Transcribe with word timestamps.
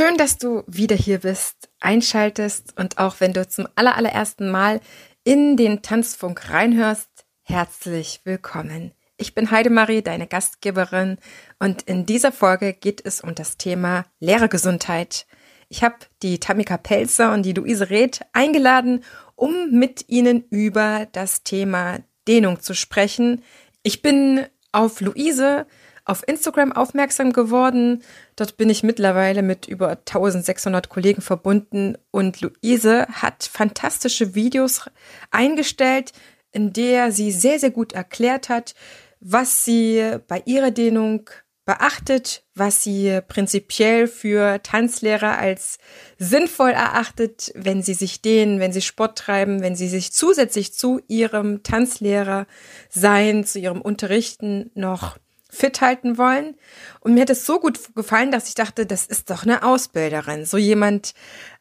Schön, 0.00 0.16
dass 0.16 0.38
du 0.38 0.62
wieder 0.68 0.94
hier 0.94 1.18
bist, 1.18 1.70
einschaltest 1.80 2.72
und 2.78 2.98
auch 2.98 3.16
wenn 3.18 3.32
du 3.32 3.48
zum 3.48 3.66
allerersten 3.74 4.48
Mal 4.48 4.80
in 5.24 5.56
den 5.56 5.82
Tanzfunk 5.82 6.50
reinhörst, 6.50 7.26
herzlich 7.42 8.20
willkommen. 8.22 8.92
Ich 9.16 9.34
bin 9.34 9.50
Heidemarie, 9.50 10.02
deine 10.02 10.28
Gastgeberin 10.28 11.18
und 11.58 11.82
in 11.82 12.06
dieser 12.06 12.30
Folge 12.30 12.74
geht 12.74 13.04
es 13.04 13.22
um 13.22 13.34
das 13.34 13.56
Thema 13.56 14.04
Lehrergesundheit. 14.20 15.26
Ich 15.68 15.82
habe 15.82 15.96
die 16.22 16.38
Tamika 16.38 16.76
Pelzer 16.76 17.32
und 17.32 17.42
die 17.42 17.54
Luise 17.54 17.90
Reth 17.90 18.20
eingeladen, 18.32 19.02
um 19.34 19.72
mit 19.72 20.08
ihnen 20.08 20.44
über 20.50 21.08
das 21.10 21.42
Thema 21.42 21.98
Dehnung 22.28 22.60
zu 22.60 22.72
sprechen. 22.72 23.42
Ich 23.82 24.00
bin 24.00 24.46
auf 24.70 25.00
Luise 25.00 25.66
auf 26.08 26.26
Instagram 26.26 26.72
aufmerksam 26.72 27.32
geworden. 27.32 28.02
Dort 28.36 28.56
bin 28.56 28.70
ich 28.70 28.82
mittlerweile 28.82 29.42
mit 29.42 29.68
über 29.68 29.90
1600 29.90 30.88
Kollegen 30.88 31.22
verbunden 31.22 31.96
und 32.10 32.40
Luise 32.40 33.06
hat 33.08 33.44
fantastische 33.44 34.34
Videos 34.34 34.90
eingestellt, 35.30 36.12
in 36.52 36.72
der 36.72 37.12
sie 37.12 37.30
sehr, 37.30 37.58
sehr 37.58 37.70
gut 37.70 37.92
erklärt 37.92 38.48
hat, 38.48 38.74
was 39.20 39.64
sie 39.64 40.16
bei 40.26 40.42
ihrer 40.46 40.70
Dehnung 40.70 41.28
beachtet, 41.68 42.44
was 42.54 42.82
sie 42.82 43.20
prinzipiell 43.28 44.06
für 44.06 44.62
Tanzlehrer 44.62 45.36
als 45.36 45.76
sinnvoll 46.16 46.70
erachtet, 46.70 47.52
wenn 47.54 47.82
sie 47.82 47.92
sich 47.92 48.22
dehnen, 48.22 48.58
wenn 48.58 48.72
sie 48.72 48.80
Sport 48.80 49.18
treiben, 49.18 49.60
wenn 49.60 49.76
sie 49.76 49.88
sich 49.88 50.14
zusätzlich 50.14 50.72
zu 50.72 51.02
ihrem 51.08 51.62
Tanzlehrer 51.62 52.46
sein, 52.88 53.44
zu 53.44 53.58
ihrem 53.58 53.82
Unterrichten 53.82 54.70
noch 54.74 55.18
fit 55.50 55.80
halten 55.80 56.18
wollen. 56.18 56.56
Und 57.00 57.14
mir 57.14 57.22
hat 57.22 57.30
es 57.30 57.46
so 57.46 57.58
gut 57.58 57.94
gefallen, 57.94 58.30
dass 58.30 58.48
ich 58.48 58.54
dachte, 58.54 58.86
das 58.86 59.06
ist 59.06 59.30
doch 59.30 59.44
eine 59.44 59.62
Ausbilderin. 59.62 60.44
So 60.44 60.58
jemand 60.58 61.14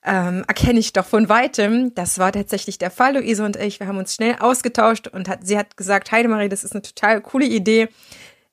ähm, 0.03 0.43
erkenne 0.47 0.79
ich 0.79 0.93
doch 0.93 1.05
von 1.05 1.29
weitem. 1.29 1.95
Das 1.95 2.19
war 2.19 2.31
tatsächlich 2.31 2.77
der 2.77 2.91
Fall. 2.91 3.17
Luise 3.17 3.45
und 3.45 3.55
ich, 3.55 3.79
wir 3.79 3.87
haben 3.87 3.97
uns 3.97 4.15
schnell 4.15 4.35
ausgetauscht 4.39 5.07
und 5.07 5.29
hat, 5.29 5.47
sie 5.47 5.57
hat 5.57 5.77
gesagt, 5.77 6.11
Heidemarie, 6.11 6.49
das 6.49 6.63
ist 6.63 6.73
eine 6.73 6.81
total 6.81 7.21
coole 7.21 7.45
Idee, 7.45 7.87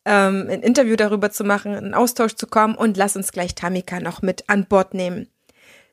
ähm, 0.04 0.46
ein 0.50 0.62
Interview 0.62 0.96
darüber 0.96 1.30
zu 1.30 1.44
machen, 1.44 1.74
einen 1.74 1.94
Austausch 1.94 2.34
zu 2.34 2.46
kommen 2.46 2.74
und 2.76 2.96
lass 2.96 3.16
uns 3.16 3.32
gleich 3.32 3.54
Tamika 3.54 4.00
noch 4.00 4.22
mit 4.22 4.48
an 4.48 4.66
Bord 4.66 4.94
nehmen. 4.94 5.28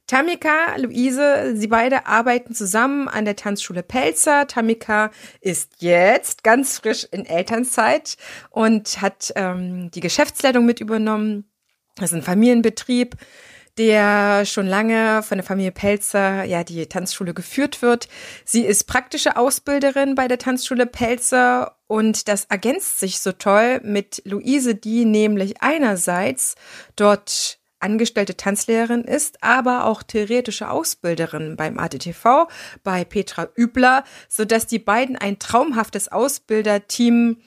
Tamika, 0.08 0.76
Luise, 0.78 1.56
sie 1.56 1.68
beide 1.68 2.06
arbeiten 2.06 2.54
zusammen 2.54 3.08
an 3.08 3.24
der 3.24 3.38
Tanzschule 3.38 3.82
Pelzer. 3.82 4.46
Tamika 4.48 5.12
ist 5.40 5.82
jetzt 5.82 6.44
ganz 6.44 6.80
frisch 6.80 7.08
in 7.12 7.26
Elternzeit 7.26 8.18
und 8.50 9.02
hat 9.02 9.32
ähm, 9.36 9.90
die 9.92 10.02
Geschäftsleitung 10.02 10.66
mit 10.66 10.82
übernommen. 10.82 11.50
Das 11.96 12.12
ist 12.12 12.18
ein 12.18 12.24
Familienbetrieb, 12.24 13.16
der 13.78 14.46
schon 14.46 14.68
lange 14.68 15.24
von 15.24 15.38
der 15.38 15.46
Familie 15.46 15.72
Pelzer, 15.72 16.44
ja, 16.44 16.64
die 16.64 16.88
Tanzschule 16.88 17.34
geführt 17.34 17.82
wird. 17.82 18.10
Sie 18.44 18.66
ist 18.66 18.86
praktische 18.86 19.38
Ausbilderin 19.38 20.16
bei 20.16 20.28
der 20.28 20.40
Tanzschule 20.40 20.88
Pelzer 20.88 21.78
und 21.88 22.28
das 22.28 22.46
ergänzt 22.46 23.00
sich 23.00 23.20
so 23.22 23.32
toll 23.32 23.80
mit 23.84 24.22
Luise, 24.26 24.76
die 24.76 25.06
nämlich 25.06 25.62
einerseits 25.62 26.56
dort 26.96 27.61
angestellte 27.82 28.38
Tanzlehrerin 28.38 29.04
ist, 29.04 29.44
aber 29.44 29.86
auch 29.86 30.04
theoretische 30.04 30.70
Ausbilderin 30.70 31.56
beim 31.56 31.78
ATTV, 31.78 32.48
bei 32.84 33.04
Petra 33.04 33.50
Übler, 33.58 34.04
so 34.30 34.46
dass 34.46 34.68
die 34.68 34.80
beiden 34.80 35.16
ein 35.16 35.40
traumhaftes 35.40 36.12
Ausbilderteam 36.12 37.38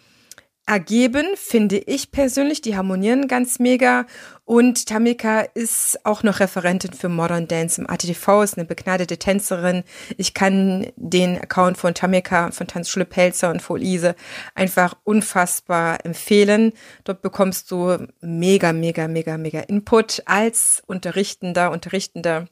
ergeben, 0.67 1.27
finde 1.37 1.79
ich 1.79 2.11
persönlich. 2.11 2.63
Die 2.63 2.77
harmonieren 2.77 3.29
ganz 3.29 3.59
mega. 3.59 4.07
Und 4.45 4.87
Tamika 4.87 5.41
ist 5.41 6.05
auch 6.05 6.23
noch 6.23 6.41
Referentin 6.41 6.93
für 6.93 7.09
Modern 7.09 7.49
Dance 7.49 7.81
im 7.81 7.89
ATTV, 7.89 8.43
ist 8.43 8.59
eine 8.59 8.67
begnadete 8.67 9.19
Tänzerin. 9.19 9.85
Ich 10.17 10.35
kann 10.35 10.87
den 10.97 11.39
Account 11.39 11.79
von 11.79 11.95
Tamika 11.95 12.51
von 12.51 12.67
Tanzschule 12.67 13.05
Pelzer 13.05 13.51
und 13.51 13.63
Folise 13.63 14.15
einfach 14.55 14.95
unfassbar 15.05 16.05
empfehlen. 16.05 16.73
Dort 17.05 17.23
bekommst 17.23 17.71
du 17.71 18.07
mega, 18.21 18.73
mega, 18.73 19.09
mega, 19.09 19.39
mega 19.39 19.61
Input 19.61 20.23
als 20.27 20.83
Unterrichtender, 20.87 21.71
Unterrichtender, 21.71 22.49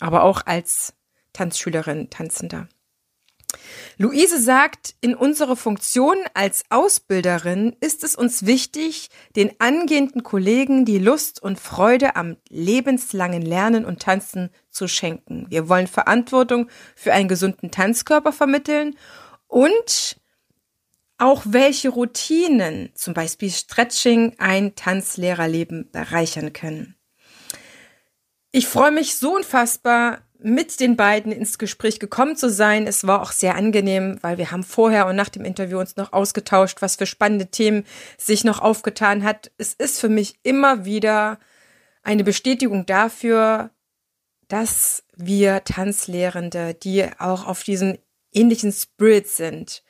aber 0.00 0.22
auch 0.22 0.42
als 0.46 0.94
Tanzschülerin, 1.32 2.10
Tanzender. 2.10 2.68
Luise 3.96 4.40
sagt, 4.40 4.94
in 5.00 5.14
unserer 5.14 5.56
Funktion 5.56 6.16
als 6.34 6.64
Ausbilderin 6.68 7.74
ist 7.80 8.04
es 8.04 8.14
uns 8.14 8.46
wichtig, 8.46 9.08
den 9.34 9.52
angehenden 9.58 10.22
Kollegen 10.22 10.84
die 10.84 10.98
Lust 10.98 11.42
und 11.42 11.58
Freude 11.58 12.14
am 12.14 12.36
lebenslangen 12.48 13.42
Lernen 13.42 13.84
und 13.84 14.00
Tanzen 14.00 14.50
zu 14.70 14.86
schenken. 14.86 15.46
Wir 15.48 15.68
wollen 15.68 15.86
Verantwortung 15.86 16.68
für 16.94 17.12
einen 17.12 17.28
gesunden 17.28 17.70
Tanzkörper 17.70 18.32
vermitteln 18.32 18.96
und 19.46 20.18
auch 21.16 21.42
welche 21.46 21.88
Routinen, 21.88 22.90
zum 22.94 23.14
Beispiel 23.14 23.50
Stretching, 23.50 24.36
ein 24.38 24.76
Tanzlehrerleben 24.76 25.90
bereichern 25.90 26.52
können. 26.52 26.94
Ich 28.52 28.68
freue 28.68 28.92
mich 28.92 29.16
so 29.16 29.34
unfassbar, 29.34 30.20
mit 30.40 30.78
den 30.80 30.96
beiden 30.96 31.32
ins 31.32 31.58
Gespräch 31.58 31.98
gekommen 31.98 32.36
zu 32.36 32.48
sein. 32.48 32.86
Es 32.86 33.06
war 33.06 33.22
auch 33.22 33.32
sehr 33.32 33.56
angenehm, 33.56 34.18
weil 34.22 34.38
wir 34.38 34.50
haben 34.50 34.62
vorher 34.62 35.06
und 35.06 35.16
nach 35.16 35.28
dem 35.28 35.44
Interview 35.44 35.78
uns 35.78 35.96
noch 35.96 36.12
ausgetauscht, 36.12 36.80
was 36.80 36.96
für 36.96 37.06
spannende 37.06 37.46
Themen 37.46 37.84
sich 38.16 38.44
noch 38.44 38.60
aufgetan 38.60 39.24
hat. 39.24 39.50
Es 39.58 39.74
ist 39.74 40.00
für 40.00 40.08
mich 40.08 40.38
immer 40.44 40.84
wieder 40.84 41.38
eine 42.02 42.24
Bestätigung 42.24 42.86
dafür, 42.86 43.70
dass 44.46 45.04
wir 45.16 45.64
Tanzlehrende, 45.64 46.74
die 46.74 47.04
auch 47.18 47.46
auf 47.46 47.64
diesem 47.64 47.98
ähnlichen 48.32 48.72
Spirit 48.72 49.28
sind, 49.28 49.82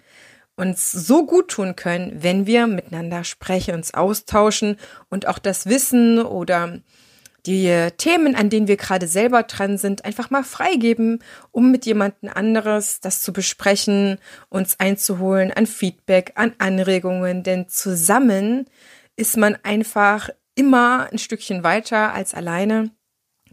uns 0.57 0.91
so 0.91 1.25
gut 1.25 1.49
tun 1.49 1.77
können, 1.77 2.23
wenn 2.23 2.47
wir 2.47 2.67
miteinander 2.67 3.23
sprechen, 3.23 3.75
uns 3.75 3.95
austauschen 3.95 4.77
und 5.09 5.29
auch 5.29 5.39
das 5.39 5.67
Wissen 5.67 6.19
oder 6.19 6.81
die 7.49 7.89
Themen, 7.97 8.35
an 8.35 8.51
denen 8.51 8.69
wir 8.69 8.77
gerade 8.77 9.07
selber 9.07 9.43
dran 9.43 9.79
sind, 9.79 10.05
einfach 10.05 10.29
mal 10.29 10.45
freigeben, 10.45 11.25
um 11.51 11.71
mit 11.71 11.87
jemandem 11.87 12.31
anderes 12.33 13.01
das 13.01 13.23
zu 13.23 13.33
besprechen, 13.33 14.19
uns 14.51 14.79
einzuholen 14.79 15.51
an 15.51 15.67
Feedback, 15.67 16.33
an 16.35 16.53
Anregungen, 16.59 17.43
denn 17.43 17.69
zusammen 17.69 18.67
ist 19.17 19.39
man 19.39 19.57
einfach 19.63 20.29
immer 20.55 21.09
ein 21.11 21.19
Stückchen 21.19 21.65
weiter 21.65 22.13
als 22.13 22.35
alleine 22.35 22.91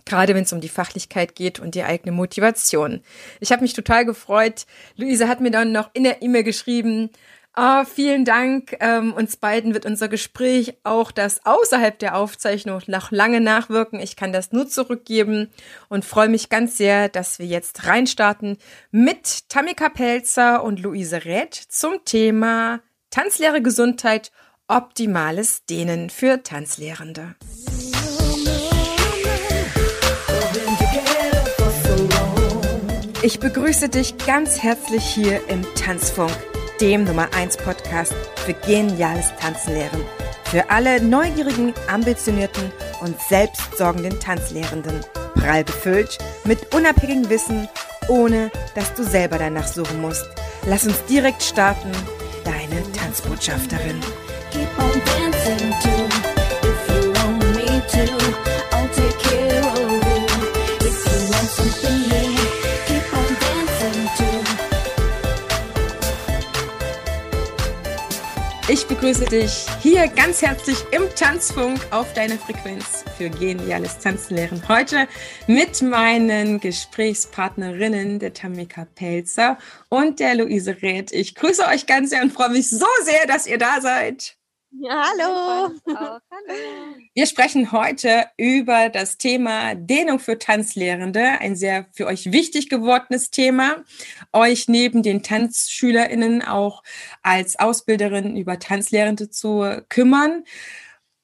gerade 0.05 0.35
wenn 0.35 0.43
es 0.43 0.53
um 0.53 0.61
die 0.61 0.69
Fachlichkeit 0.69 1.35
geht 1.35 1.59
und 1.59 1.75
die 1.75 1.83
eigene 1.83 2.11
Motivation. 2.11 3.01
Ich 3.39 3.51
habe 3.51 3.63
mich 3.63 3.73
total 3.73 4.05
gefreut. 4.05 4.65
Luise 4.95 5.27
hat 5.27 5.41
mir 5.41 5.51
dann 5.51 5.71
noch 5.71 5.89
in 5.93 6.03
der 6.03 6.21
E-Mail 6.21 6.43
geschrieben, 6.43 7.09
Ah, 7.57 7.85
vielen 7.85 8.25
Dank. 8.25 8.75
Ähm, 8.81 9.13
uns 9.13 9.37
beiden 9.37 9.73
wird 9.73 9.85
unser 9.85 10.09
Gespräch 10.09 10.75
auch 10.83 11.11
das 11.11 11.45
außerhalb 11.45 11.97
der 11.97 12.17
Aufzeichnung 12.17 12.81
noch 12.87 13.11
lange 13.11 13.39
nachwirken. 13.39 14.01
Ich 14.01 14.17
kann 14.17 14.33
das 14.33 14.51
nur 14.51 14.67
zurückgeben 14.67 15.49
und 15.87 16.03
freue 16.03 16.27
mich 16.27 16.49
ganz 16.49 16.75
sehr, 16.75 17.07
dass 17.07 17.39
wir 17.39 17.45
jetzt 17.45 17.87
reinstarten 17.87 18.57
mit 18.91 19.47
Tamika 19.47 19.87
Pelzer 19.87 20.65
und 20.65 20.81
Luise 20.81 21.23
Räth 21.23 21.55
zum 21.55 22.03
Thema 22.03 22.81
Tanzlehre 23.09 23.61
Gesundheit, 23.61 24.33
optimales 24.67 25.63
Dehnen 25.65 26.09
für 26.09 26.43
Tanzlehrende. 26.43 27.35
Ich 33.21 33.39
begrüße 33.39 33.87
dich 33.87 34.17
ganz 34.25 34.61
herzlich 34.61 35.05
hier 35.05 35.47
im 35.47 35.65
Tanzfunk 35.75 36.33
dem 36.79 37.03
Nummer 37.03 37.27
1 37.35 37.57
Podcast 37.57 38.13
für 38.45 38.53
geniales 38.53 39.33
Tanzlehren. 39.39 40.03
Für 40.45 40.69
alle 40.69 41.01
neugierigen, 41.01 41.73
ambitionierten 41.87 42.71
und 43.01 43.19
selbstsorgenden 43.21 44.19
Tanzlehrenden. 44.19 45.01
Prall 45.35 45.63
befüllt 45.63 46.17
mit 46.45 46.73
unabhängigem 46.73 47.29
Wissen, 47.29 47.67
ohne 48.07 48.51
dass 48.73 48.93
du 48.93 49.03
selber 49.03 49.37
danach 49.37 49.67
suchen 49.67 50.01
musst. 50.01 50.25
Lass 50.65 50.85
uns 50.85 51.03
direkt 51.05 51.43
starten. 51.43 51.91
Deine 52.43 52.83
Tanzbotschafterin. 52.93 53.99
Keep 54.51 54.69
on 54.77 55.01
dancing 55.05 55.71
too, 55.81 56.67
if 56.67 57.03
you 57.03 57.13
want 57.13 57.43
me 57.55 57.81
to. 57.87 58.35
Ich 68.67 68.87
begrüße 68.87 69.25
dich 69.25 69.67
hier 69.83 70.07
ganz 70.07 70.41
herzlich 70.41 70.83
im 70.89 71.03
Tanzfunk 71.15 71.79
auf 71.91 72.11
deiner 72.13 72.35
Frequenz 72.35 73.05
für 73.15 73.29
geniales 73.29 73.99
Tanzlehren. 73.99 74.67
Heute 74.67 75.07
mit 75.45 75.83
meinen 75.83 76.59
Gesprächspartnerinnen, 76.59 78.17
der 78.17 78.33
Tamika 78.33 78.87
Pelzer 78.95 79.59
und 79.89 80.19
der 80.19 80.33
Luise 80.33 80.81
Räth. 80.81 81.11
Ich 81.11 81.35
grüße 81.35 81.63
euch 81.67 81.85
ganz 81.85 82.09
sehr 82.09 82.23
und 82.23 82.33
freue 82.33 82.49
mich 82.49 82.67
so 82.71 82.87
sehr, 83.03 83.27
dass 83.27 83.45
ihr 83.45 83.59
da 83.59 83.81
seid. 83.81 84.35
Ja, 84.77 85.05
hallo. 85.09 85.71
hallo. 85.87 86.19
Wir 87.13 87.25
sprechen 87.27 87.71
heute 87.71 88.25
über 88.37 88.89
das 88.89 89.17
Thema 89.17 89.73
Dehnung 89.75 90.19
für 90.19 90.37
Tanzlehrende, 90.37 91.21
ein 91.39 91.55
sehr 91.55 91.85
für 91.93 92.07
euch 92.07 92.31
wichtig 92.31 92.69
gewordenes 92.69 93.31
Thema. 93.31 93.83
Euch 94.33 94.67
neben 94.67 95.01
den 95.01 95.23
TanzschülerInnen 95.23 96.41
auch 96.41 96.83
als 97.21 97.57
Ausbilderin 97.57 98.35
über 98.35 98.59
Tanzlehrende 98.59 99.29
zu 99.29 99.81
kümmern. 99.87 100.43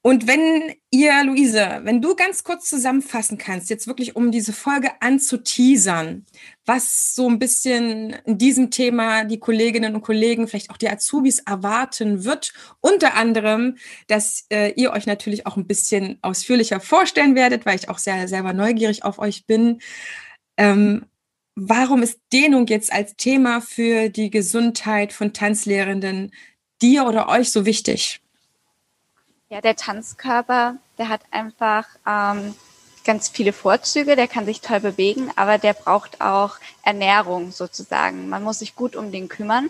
Und 0.04 0.26
wenn 0.26 0.74
ihr, 0.90 1.24
Luise, 1.24 1.82
wenn 1.84 2.02
du 2.02 2.16
ganz 2.16 2.44
kurz 2.44 2.68
zusammenfassen 2.68 3.38
kannst, 3.38 3.70
jetzt 3.70 3.86
wirklich 3.86 4.16
um 4.16 4.32
diese 4.32 4.52
Folge 4.52 4.90
anzuteasern, 5.00 6.26
was 6.66 7.16
so 7.16 7.28
ein 7.28 7.40
bisschen 7.40 8.12
in 8.26 8.38
diesem 8.38 8.70
Thema 8.70 9.24
die 9.24 9.40
Kolleginnen 9.40 9.96
und 9.96 10.02
Kollegen, 10.02 10.48
vielleicht 10.48 10.70
auch 10.70 10.78
die 10.78 10.90
Azubis 10.90 11.40
erwarten 11.40 12.24
wird, 12.24 12.54
unter 12.82 13.16
anderem, 13.16 13.78
dass 14.08 14.46
äh, 14.50 14.72
ihr 14.74 14.92
euch 14.92 15.08
natürlich 15.08 15.48
auch 15.48 15.58
ein 15.58 15.68
bisschen 15.68 16.20
ausführlicher 16.22 16.80
vorstellen 16.80 17.36
werdet, 17.36 17.66
weil 17.66 17.78
ich 17.78 17.90
auch 17.90 17.98
sehr 17.98 18.28
selber 18.28 18.54
neugierig 18.54 19.04
auf 19.04 19.18
euch 19.18 19.46
bin. 19.48 19.82
Ähm, 20.58 21.06
warum 21.56 22.04
ist 22.04 22.20
Dehnung 22.32 22.68
jetzt 22.68 22.94
als 22.94 23.16
Thema 23.16 23.62
für 23.62 24.10
die 24.10 24.30
Gesundheit 24.30 25.14
von 25.14 25.34
Tanzlehrenden 25.34 26.32
dir 26.82 27.06
oder 27.06 27.28
euch 27.28 27.52
so 27.52 27.66
wichtig? 27.66 28.22
Ja, 29.50 29.62
der 29.62 29.76
Tanzkörper, 29.76 30.78
der 30.98 31.10
hat 31.10 31.22
einfach 31.32 31.88
ähm, 32.08 32.56
ganz 33.04 33.30
viele 33.30 33.54
Vorzüge, 33.54 34.16
der 34.16 34.28
kann 34.28 34.46
sich 34.46 34.62
toll 34.62 34.80
bewegen, 34.80 35.32
aber 35.36 35.58
der 35.58 35.74
braucht 35.74 36.22
auch 36.22 36.58
Ernährung 36.84 37.52
sozusagen. 37.52 38.30
Man 38.30 38.44
muss 38.44 38.60
sich 38.60 38.76
gut 38.76 38.96
um 38.96 39.12
den 39.12 39.30
kümmern. 39.30 39.70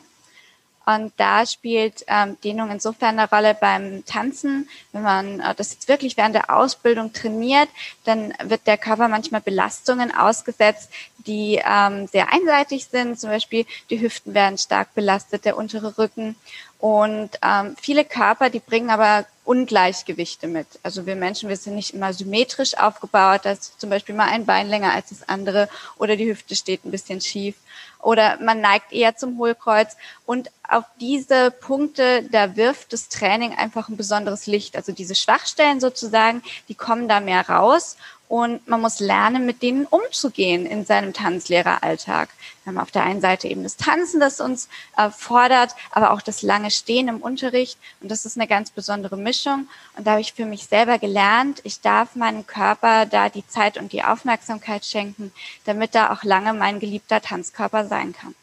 Und 0.86 1.14
da 1.18 1.46
spielt 1.46 2.04
ähm, 2.08 2.38
Dehnung 2.44 2.72
insofern 2.72 3.20
eine 3.20 3.30
Rolle 3.30 3.54
beim 3.54 4.04
Tanzen. 4.06 4.68
Wenn 4.92 5.04
man 5.04 5.40
äh, 5.40 5.54
das 5.54 5.74
jetzt 5.74 5.88
wirklich 5.88 6.18
während 6.18 6.34
der 6.34 6.56
Ausbildung 6.56 7.14
trainiert, 7.14 7.70
dann 8.04 8.34
wird 8.44 8.66
der 8.66 8.80
Körper 8.80 9.08
manchmal 9.08 9.42
Belastungen 9.42 10.14
ausgesetzt, 10.14 10.90
die 11.20 11.62
ähm, 11.64 12.08
sehr 12.08 12.34
einseitig 12.34 12.88
sind. 12.88 13.20
Zum 13.20 13.30
Beispiel 13.30 13.66
die 13.92 14.02
Hüften 14.02 14.34
werden 14.34 14.58
stark 14.58 14.96
belastet, 14.96 15.46
der 15.46 15.56
untere 15.56 16.00
Rücken. 16.00 16.36
Und 16.82 17.30
ähm, 17.44 17.76
viele 17.80 18.04
Körper, 18.04 18.50
die 18.50 18.60
bringen 18.60 18.90
aber 18.90 19.26
Ungleichgewichte 19.44 20.48
mit. 20.48 20.66
Also 20.82 21.06
wir 21.06 21.16
Menschen, 21.16 21.48
wir 21.48 21.56
sind 21.56 21.76
nicht 21.76 21.94
immer 21.94 22.12
symmetrisch 22.12 22.76
aufgebaut, 22.76 23.42
dass 23.44 23.78
zum 23.78 23.92
Beispiel 23.92 24.16
mal 24.16 24.30
ein 24.30 24.48
Bein 24.48 24.68
länger 24.68 24.92
als 24.92 25.10
das 25.10 25.30
andere 25.30 25.70
oder 26.00 26.16
die 26.16 26.28
Hüfte 26.28 26.56
steht 26.56 26.84
ein 26.84 26.90
bisschen 26.90 27.22
schief 27.22 27.56
oder 28.00 28.40
man 28.42 28.62
neigt 28.62 28.94
eher 28.94 29.16
zum 29.16 29.38
Hohlkreuz. 29.38 29.96
Und 30.26 30.50
auf 30.68 30.86
diese 31.00 31.52
Punkte, 31.52 32.24
da 32.32 32.56
wirft 32.56 32.94
das 32.94 33.10
Training 33.10 33.56
einfach 33.56 33.88
ein 33.88 33.98
besonderes 33.98 34.48
Licht. 34.48 34.76
Also 34.76 34.92
diese 34.92 35.14
Schwachstellen 35.14 35.80
sozusagen, 35.80 36.42
die 36.68 36.76
kommen 36.76 37.08
da 37.08 37.20
mehr 37.20 37.48
raus 37.48 37.96
und 38.32 38.66
man 38.66 38.80
muss 38.80 39.02
lernen, 39.02 39.46
mit 39.46 39.62
denen 39.62 39.86
umzugehen 39.86 40.66
in 40.66 40.86
seinem 40.86 41.12
Tanzlehreralltag. 41.12 42.30
Wir 42.64 42.72
haben 42.72 42.80
auf 42.80 42.90
der 42.90 43.04
einen 43.04 43.20
Seite 43.20 43.50
eben 43.50 43.62
das 43.62 43.76
Tanzen, 43.76 44.22
das 44.22 44.40
uns 44.40 44.70
äh, 44.96 45.10
fordert, 45.10 45.76
aber 45.92 46.12
auch 46.12 46.22
das 46.22 46.42
lange 46.42 46.72
Stehen 46.72 47.10
im 47.10 47.18
Unterricht. 47.18 47.78
Und 48.00 48.10
das 48.10 48.26
ist 48.26 48.38
eine 48.38 48.48
ganz 48.48 48.70
besondere 48.72 49.18
Mischung. 49.18 49.68
Und 49.98 50.08
da 50.08 50.12
habe 50.12 50.22
ich 50.22 50.32
für 50.32 50.46
mich 50.46 50.68
selber 50.68 50.98
gelernt, 50.98 51.60
ich 51.66 51.82
darf 51.82 52.16
meinem 52.16 52.48
Körper 52.48 53.06
da 53.06 53.28
die 53.28 53.46
Zeit 53.46 53.78
und 53.78 53.92
die 53.92 54.06
Aufmerksamkeit 54.06 54.86
schenken, 54.86 55.34
damit 55.66 55.94
da 55.94 56.14
auch 56.14 56.24
lange 56.24 56.54
mein 56.54 56.80
geliebter 56.80 57.22
Tanzkörper 57.22 57.86
sein 57.86 58.14
kann. 58.14 58.34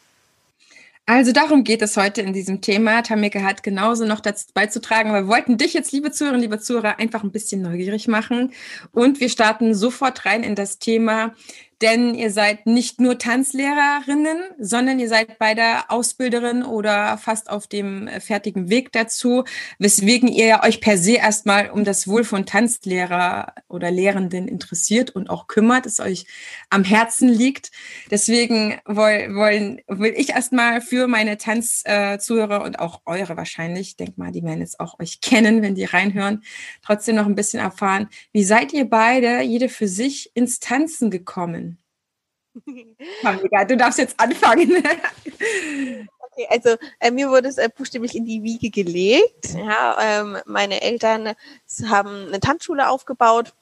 Also 1.09 1.31
darum 1.31 1.63
geht 1.63 1.81
es 1.81 1.97
heute 1.97 2.21
in 2.21 2.33
diesem 2.33 2.61
Thema. 2.61 3.01
Tamika 3.01 3.41
hat 3.41 3.63
genauso 3.63 4.05
noch 4.05 4.19
dazu 4.19 4.45
beizutragen. 4.53 5.11
Wir 5.11 5.27
wollten 5.27 5.57
dich 5.57 5.73
jetzt, 5.73 5.91
liebe 5.91 6.11
Zuhörerinnen, 6.11 6.43
liebe 6.43 6.59
Zuhörer, 6.59 6.99
einfach 6.99 7.23
ein 7.23 7.31
bisschen 7.31 7.63
neugierig 7.63 8.07
machen. 8.07 8.53
Und 8.91 9.19
wir 9.19 9.29
starten 9.29 9.73
sofort 9.73 10.27
rein 10.27 10.43
in 10.43 10.53
das 10.53 10.77
Thema 10.77 11.33
denn 11.81 12.13
ihr 12.13 12.31
seid 12.31 12.65
nicht 12.65 12.99
nur 12.99 13.17
Tanzlehrerinnen, 13.17 14.39
sondern 14.59 14.99
ihr 14.99 15.07
seid 15.07 15.39
beide 15.39 15.89
Ausbilderin 15.89 16.63
oder 16.63 17.17
fast 17.17 17.49
auf 17.49 17.67
dem 17.67 18.07
äh, 18.07 18.19
fertigen 18.19 18.69
Weg 18.69 18.91
dazu, 18.91 19.45
weswegen 19.77 20.27
ihr 20.27 20.61
euch 20.63 20.81
per 20.81 20.97
se 20.97 21.13
erstmal 21.13 21.69
um 21.69 21.85
das 21.85 22.07
Wohl 22.07 22.23
von 22.23 22.45
Tanzlehrer 22.45 23.53
oder 23.69 23.91
Lehrenden 23.91 24.47
interessiert 24.47 25.11
und 25.11 25.29
auch 25.29 25.47
kümmert, 25.47 25.85
es 25.85 25.99
euch 25.99 26.25
am 26.69 26.83
Herzen 26.83 27.29
liegt. 27.29 27.71
Deswegen 28.11 28.79
wollen, 28.85 29.35
wollen 29.35 29.81
will 29.87 30.13
ich 30.17 30.31
erstmal 30.31 30.81
für 30.81 31.07
meine 31.07 31.37
Tanzzuhörer 31.37 32.63
und 32.63 32.79
auch 32.79 33.01
eure 33.05 33.37
wahrscheinlich, 33.37 33.95
denk 33.95 34.17
mal, 34.17 34.31
die 34.31 34.43
werden 34.43 34.59
jetzt 34.59 34.79
auch 34.79 34.99
euch 34.99 35.21
kennen, 35.21 35.61
wenn 35.61 35.75
die 35.75 35.85
reinhören, 35.85 36.43
trotzdem 36.81 37.15
noch 37.15 37.25
ein 37.25 37.35
bisschen 37.35 37.59
erfahren, 37.59 38.09
wie 38.33 38.43
seid 38.43 38.73
ihr 38.73 38.89
beide, 38.89 39.41
jede 39.41 39.69
für 39.69 39.87
sich, 39.87 40.31
ins 40.33 40.59
Tanzen 40.59 41.09
gekommen? 41.09 41.68
Mega, 42.65 43.65
du 43.65 43.77
darfst 43.77 43.99
jetzt 43.99 44.19
anfangen. 44.19 44.71
okay, 46.19 46.47
also 46.49 46.75
äh, 46.99 47.11
mir 47.11 47.29
wurde 47.29 47.47
es 47.47 47.57
äh, 47.57 47.69
buchstäblich 47.75 48.15
in 48.15 48.25
die 48.25 48.43
Wiege 48.43 48.69
gelegt. 48.69 49.53
Ja, 49.53 49.97
ähm, 50.01 50.37
meine 50.45 50.81
Eltern 50.81 51.33
haben 51.87 52.27
eine 52.27 52.39
Tanzschule 52.39 52.89
aufgebaut 52.89 53.53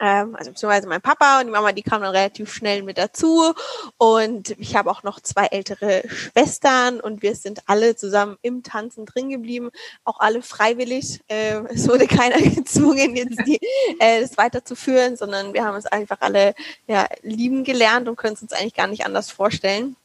ähm, 0.00 0.36
also 0.36 0.50
beziehungsweise 0.50 0.88
mein 0.88 1.00
Papa 1.00 1.40
und 1.40 1.46
die 1.46 1.52
Mama, 1.52 1.72
die 1.72 1.82
kamen 1.82 2.02
dann 2.02 2.14
relativ 2.14 2.52
schnell 2.52 2.82
mit 2.82 2.98
dazu. 2.98 3.52
Und 3.96 4.50
ich 4.58 4.76
habe 4.76 4.90
auch 4.90 5.02
noch 5.02 5.20
zwei 5.20 5.46
ältere 5.46 6.02
Schwestern 6.08 7.00
und 7.00 7.22
wir 7.22 7.34
sind 7.34 7.60
alle 7.66 7.96
zusammen 7.96 8.36
im 8.42 8.62
Tanzen 8.62 9.06
drin 9.06 9.30
geblieben, 9.30 9.70
auch 10.04 10.20
alle 10.20 10.42
freiwillig. 10.42 11.20
Äh, 11.28 11.60
es 11.68 11.88
wurde 11.88 12.06
keiner 12.06 12.40
gezwungen, 12.40 13.16
jetzt 13.16 13.40
die, 13.46 13.60
äh, 13.98 14.20
das 14.20 14.36
weiterzuführen, 14.36 15.16
sondern 15.16 15.54
wir 15.54 15.64
haben 15.64 15.76
es 15.76 15.86
einfach 15.86 16.18
alle 16.20 16.54
ja, 16.86 17.06
lieben 17.22 17.64
gelernt 17.64 18.08
und 18.08 18.16
können 18.16 18.34
es 18.34 18.42
uns 18.42 18.52
eigentlich 18.52 18.74
gar 18.74 18.86
nicht 18.86 19.04
anders 19.04 19.30
vorstellen. 19.30 19.96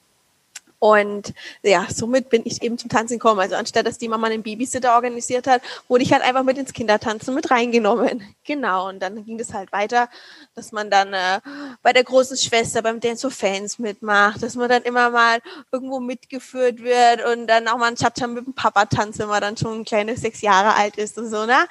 Und 0.81 1.35
ja, 1.61 1.85
somit 1.93 2.29
bin 2.29 2.41
ich 2.43 2.63
eben 2.63 2.75
zum 2.75 2.89
Tanzen 2.89 3.19
gekommen. 3.19 3.39
Also 3.39 3.53
anstatt 3.53 3.85
dass 3.85 3.99
die 3.99 4.07
Mama 4.07 4.25
einen 4.25 4.41
Babysitter 4.41 4.95
organisiert 4.95 5.45
hat, 5.45 5.61
wurde 5.87 6.03
ich 6.03 6.11
halt 6.11 6.23
einfach 6.23 6.41
mit 6.41 6.57
ins 6.57 6.73
Kindertanzen 6.73 7.35
mit 7.35 7.51
reingenommen. 7.51 8.23
Genau. 8.43 8.89
Und 8.89 8.99
dann 8.99 9.23
ging 9.23 9.37
das 9.37 9.53
halt 9.53 9.71
weiter, 9.71 10.09
dass 10.55 10.71
man 10.71 10.89
dann 10.89 11.13
äh, 11.13 11.39
bei 11.83 11.93
der 11.93 12.03
großen 12.03 12.35
Schwester 12.35 12.81
beim 12.81 12.99
Dance 12.99 13.25
of 13.25 13.33
Fans 13.33 13.77
mitmacht, 13.79 14.41
dass 14.43 14.55
man 14.55 14.67
dann 14.67 14.81
immer 14.81 15.11
mal 15.11 15.39
irgendwo 15.71 15.99
mitgeführt 15.99 16.81
wird 16.81 17.23
und 17.23 17.47
dann 17.47 17.67
auch 17.67 17.77
mal 17.77 17.89
ein 17.89 17.95
Cha-Cha 17.95 18.27
mit 18.27 18.45
dem 18.45 18.53
Papa 18.53 18.85
tanzt, 18.85 19.19
wenn 19.19 19.27
man 19.27 19.41
dann 19.41 19.55
schon 19.55 19.81
ein 19.81 19.85
kleines 19.85 20.21
sechs 20.21 20.41
Jahre 20.41 20.73
alt 20.73 20.97
ist 20.97 21.17
und 21.19 21.29
so, 21.29 21.45
ne? 21.45 21.65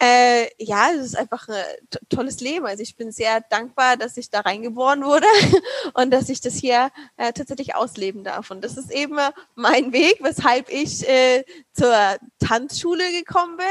Äh, 0.00 0.50
ja, 0.62 0.90
es 0.94 1.06
ist 1.06 1.18
einfach 1.18 1.48
ein 1.48 1.64
tolles 2.10 2.40
Leben. 2.40 2.66
Also 2.66 2.82
ich 2.82 2.94
bin 2.96 3.10
sehr 3.10 3.40
dankbar, 3.40 3.96
dass 3.96 4.16
ich 4.16 4.30
da 4.30 4.40
reingeboren 4.40 5.04
wurde 5.04 5.26
und 5.94 6.10
dass 6.12 6.28
ich 6.28 6.42
das 6.42 6.54
hier 6.54 6.90
äh, 7.16 7.32
tatsächlich 7.32 7.74
ausleben 7.74 8.22
darf. 8.22 8.49
Und 8.50 8.64
das 8.64 8.76
ist 8.76 8.90
eben 8.90 9.16
mein 9.54 9.92
Weg, 9.92 10.18
weshalb 10.20 10.68
ich 10.70 11.08
äh, 11.08 11.44
zur 11.72 11.94
Tanzschule 12.40 13.04
gekommen 13.12 13.56
bin. 13.56 13.66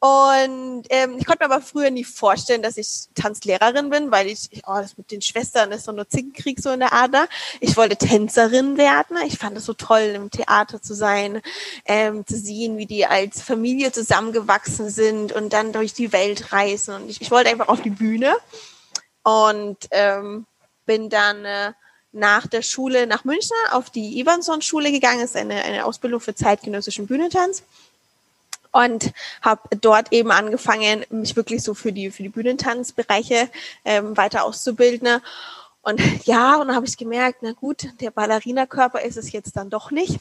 Und 0.00 0.86
ähm, 0.90 1.16
ich 1.18 1.26
konnte 1.26 1.46
mir 1.46 1.54
aber 1.54 1.62
früher 1.62 1.90
nie 1.90 2.04
vorstellen, 2.04 2.62
dass 2.62 2.76
ich 2.76 3.06
Tanzlehrerin 3.14 3.90
bin, 3.90 4.10
weil 4.10 4.26
ich, 4.26 4.48
oh, 4.66 4.74
das 4.74 4.98
mit 4.98 5.10
den 5.10 5.22
Schwestern 5.22 5.70
ist 5.72 5.84
so 5.84 5.92
nur 5.92 6.08
Zickenkrieg 6.08 6.60
so 6.60 6.70
in 6.70 6.80
der 6.80 6.92
Ader. 6.92 7.28
Ich 7.60 7.76
wollte 7.76 7.96
Tänzerin 7.96 8.76
werden. 8.76 9.16
Ich 9.26 9.38
fand 9.38 9.56
es 9.56 9.64
so 9.64 9.74
toll, 9.74 10.12
im 10.14 10.30
Theater 10.30 10.82
zu 10.82 10.94
sein, 10.94 11.40
ähm, 11.84 12.26
zu 12.26 12.36
sehen, 12.36 12.76
wie 12.76 12.86
die 12.86 13.06
als 13.06 13.42
Familie 13.42 13.92
zusammengewachsen 13.92 14.90
sind 14.90 15.32
und 15.32 15.52
dann 15.52 15.72
durch 15.72 15.94
die 15.94 16.12
Welt 16.12 16.52
reisen. 16.52 16.94
Und 16.94 17.08
ich, 17.08 17.20
ich 17.20 17.30
wollte 17.30 17.50
einfach 17.50 17.68
auf 17.68 17.80
die 17.80 17.90
Bühne 17.90 18.34
und 19.22 19.78
ähm, 19.92 20.46
bin 20.84 21.08
dann 21.08 21.44
äh, 21.44 21.72
nach 22.14 22.46
der 22.46 22.62
Schule 22.62 23.06
nach 23.06 23.24
München 23.24 23.56
auf 23.72 23.90
die 23.90 24.20
Ivanson-Schule 24.20 24.92
gegangen, 24.92 25.20
das 25.20 25.30
ist 25.30 25.36
eine, 25.36 25.62
eine 25.62 25.84
Ausbildung 25.84 26.20
für 26.20 26.34
zeitgenössischen 26.34 27.06
Bühnentanz. 27.06 27.62
Und 28.72 29.12
habe 29.40 29.60
dort 29.80 30.12
eben 30.12 30.32
angefangen, 30.32 31.04
mich 31.10 31.36
wirklich 31.36 31.62
so 31.62 31.74
für 31.74 31.92
die 31.92 32.10
für 32.10 32.24
die 32.24 32.28
Bühnentanzbereiche 32.28 33.48
ähm, 33.84 34.16
weiter 34.16 34.44
auszubilden 34.44 35.20
und 35.84 36.00
ja, 36.26 36.56
und 36.56 36.68
dann 36.68 36.76
habe 36.76 36.86
ich 36.86 36.96
gemerkt, 36.96 37.38
na 37.42 37.52
gut, 37.52 37.88
der 38.00 38.10
Ballerina-Körper 38.10 39.02
ist 39.02 39.18
es 39.18 39.32
jetzt 39.32 39.56
dann 39.56 39.68
doch 39.68 39.90
nicht. 39.90 40.18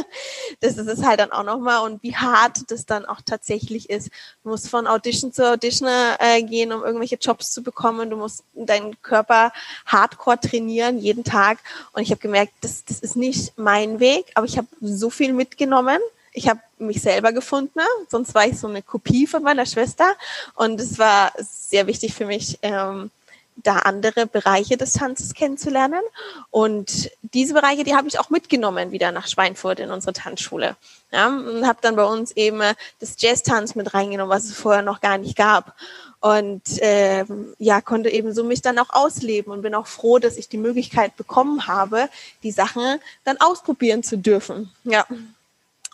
das 0.60 0.76
ist 0.76 0.88
es 0.88 1.04
halt 1.04 1.20
dann 1.20 1.30
auch 1.30 1.44
nochmal 1.44 1.84
und 1.84 2.02
wie 2.02 2.16
hart 2.16 2.70
das 2.70 2.86
dann 2.86 3.06
auch 3.06 3.20
tatsächlich 3.24 3.88
ist. 3.88 4.10
Du 4.42 4.50
musst 4.50 4.68
von 4.68 4.88
Audition 4.88 5.32
zu 5.32 5.48
Audition 5.48 5.88
äh, 6.18 6.42
gehen, 6.42 6.72
um 6.72 6.82
irgendwelche 6.82 7.16
Jobs 7.16 7.52
zu 7.52 7.62
bekommen. 7.62 8.10
Du 8.10 8.16
musst 8.16 8.42
deinen 8.54 9.00
Körper 9.00 9.52
hardcore 9.86 10.40
trainieren, 10.40 10.98
jeden 10.98 11.22
Tag. 11.22 11.58
Und 11.92 12.02
ich 12.02 12.10
habe 12.10 12.20
gemerkt, 12.20 12.52
das, 12.62 12.84
das 12.84 12.98
ist 12.98 13.14
nicht 13.14 13.56
mein 13.56 14.00
Weg, 14.00 14.26
aber 14.34 14.46
ich 14.46 14.58
habe 14.58 14.68
so 14.80 15.08
viel 15.08 15.32
mitgenommen. 15.32 15.98
Ich 16.32 16.48
habe 16.48 16.60
mich 16.78 17.00
selber 17.00 17.32
gefunden, 17.32 17.80
sonst 18.08 18.34
war 18.34 18.46
ich 18.46 18.58
so 18.58 18.66
eine 18.66 18.82
Kopie 18.82 19.26
von 19.26 19.42
meiner 19.42 19.64
Schwester. 19.64 20.16
Und 20.54 20.80
es 20.80 20.98
war 20.98 21.32
sehr 21.38 21.86
wichtig 21.86 22.12
für 22.12 22.26
mich, 22.26 22.58
ähm, 22.62 23.10
da 23.56 23.78
andere 23.78 24.26
Bereiche 24.26 24.76
des 24.76 24.92
Tanzes 24.92 25.34
kennenzulernen. 25.34 26.02
Und 26.50 27.10
diese 27.22 27.54
Bereiche, 27.54 27.84
die 27.84 27.94
habe 27.94 28.08
ich 28.08 28.18
auch 28.18 28.30
mitgenommen 28.30 28.92
wieder 28.92 29.12
nach 29.12 29.26
Schweinfurt 29.26 29.80
in 29.80 29.90
unsere 29.90 30.12
Tanzschule. 30.12 30.76
Ja, 31.12 31.28
und 31.28 31.66
habe 31.66 31.78
dann 31.82 31.96
bei 31.96 32.04
uns 32.04 32.32
eben 32.32 32.60
das 32.98 33.16
Jazz-Tanz 33.18 33.74
mit 33.74 33.94
reingenommen, 33.94 34.34
was 34.34 34.44
es 34.44 34.56
vorher 34.56 34.82
noch 34.82 35.00
gar 35.00 35.18
nicht 35.18 35.36
gab. 35.36 35.74
Und 36.20 36.62
ähm, 36.80 37.54
ja, 37.58 37.80
konnte 37.80 38.10
eben 38.10 38.32
so 38.32 38.42
mich 38.42 38.62
dann 38.62 38.78
auch 38.78 38.90
ausleben 38.90 39.52
und 39.52 39.62
bin 39.62 39.74
auch 39.74 39.86
froh, 39.86 40.18
dass 40.18 40.36
ich 40.36 40.48
die 40.48 40.58
Möglichkeit 40.58 41.16
bekommen 41.16 41.66
habe, 41.66 42.08
die 42.42 42.50
Sachen 42.50 43.00
dann 43.24 43.36
ausprobieren 43.38 44.02
zu 44.02 44.18
dürfen. 44.18 44.70
Ja 44.84 45.06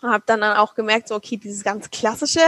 habe 0.03 0.23
dann 0.25 0.43
auch 0.43 0.75
gemerkt, 0.75 1.07
so 1.07 1.15
okay, 1.15 1.37
dieses 1.37 1.63
ganz 1.63 1.89
klassische 1.89 2.41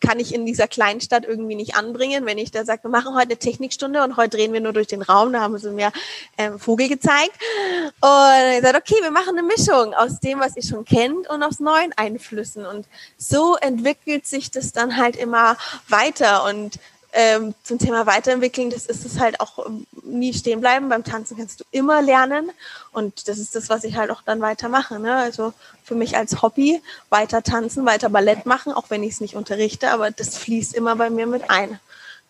kann 0.00 0.18
ich 0.18 0.34
in 0.34 0.46
dieser 0.46 0.68
kleinen 0.68 1.00
Stadt 1.00 1.24
irgendwie 1.24 1.54
nicht 1.54 1.76
anbringen. 1.76 2.26
Wenn 2.26 2.38
ich 2.38 2.50
da 2.50 2.64
sage, 2.64 2.84
wir 2.84 2.90
machen 2.90 3.14
heute 3.14 3.28
eine 3.28 3.38
Technikstunde 3.38 4.02
und 4.02 4.16
heute 4.16 4.36
drehen 4.36 4.52
wir 4.52 4.60
nur 4.60 4.72
durch 4.72 4.86
den 4.86 5.02
Raum, 5.02 5.32
da 5.32 5.40
haben 5.40 5.56
sie 5.58 5.70
mir 5.70 5.92
ähm, 6.38 6.58
Vogel 6.58 6.88
gezeigt. 6.88 7.32
Und 8.00 8.52
ich 8.56 8.62
sagte, 8.62 8.78
okay, 8.78 9.02
wir 9.02 9.10
machen 9.10 9.38
eine 9.38 9.42
Mischung 9.42 9.94
aus 9.94 10.20
dem, 10.20 10.40
was 10.40 10.56
ihr 10.56 10.62
schon 10.62 10.84
kennt 10.84 11.28
und 11.28 11.42
aus 11.42 11.60
neuen 11.60 11.92
Einflüssen. 11.96 12.66
Und 12.66 12.86
so 13.16 13.56
entwickelt 13.56 14.26
sich 14.26 14.50
das 14.50 14.72
dann 14.72 14.96
halt 14.96 15.16
immer 15.16 15.56
weiter. 15.88 16.44
Und 16.44 16.78
ähm, 17.14 17.54
zum 17.62 17.78
Thema 17.78 18.06
Weiterentwickeln, 18.06 18.70
das 18.70 18.86
ist 18.86 19.06
es 19.06 19.20
halt 19.20 19.40
auch 19.40 19.64
ähm, 19.66 19.86
nie 20.02 20.34
stehen 20.34 20.60
bleiben. 20.60 20.88
Beim 20.88 21.04
Tanzen 21.04 21.36
kannst 21.36 21.60
du 21.60 21.64
immer 21.70 22.02
lernen 22.02 22.50
und 22.92 23.28
das 23.28 23.38
ist 23.38 23.54
das, 23.54 23.68
was 23.68 23.84
ich 23.84 23.96
halt 23.96 24.10
auch 24.10 24.22
dann 24.22 24.40
weitermache. 24.40 24.98
Ne? 24.98 25.14
Also 25.14 25.52
für 25.84 25.94
mich 25.94 26.16
als 26.16 26.42
Hobby 26.42 26.82
weiter 27.10 27.42
tanzen, 27.42 27.86
weiter 27.86 28.08
Ballett 28.08 28.46
machen, 28.46 28.72
auch 28.72 28.90
wenn 28.90 29.02
ich 29.04 29.12
es 29.12 29.20
nicht 29.20 29.36
unterrichte, 29.36 29.90
aber 29.90 30.10
das 30.10 30.36
fließt 30.36 30.74
immer 30.74 30.96
bei 30.96 31.08
mir 31.08 31.26
mit 31.26 31.50
ein. 31.50 31.78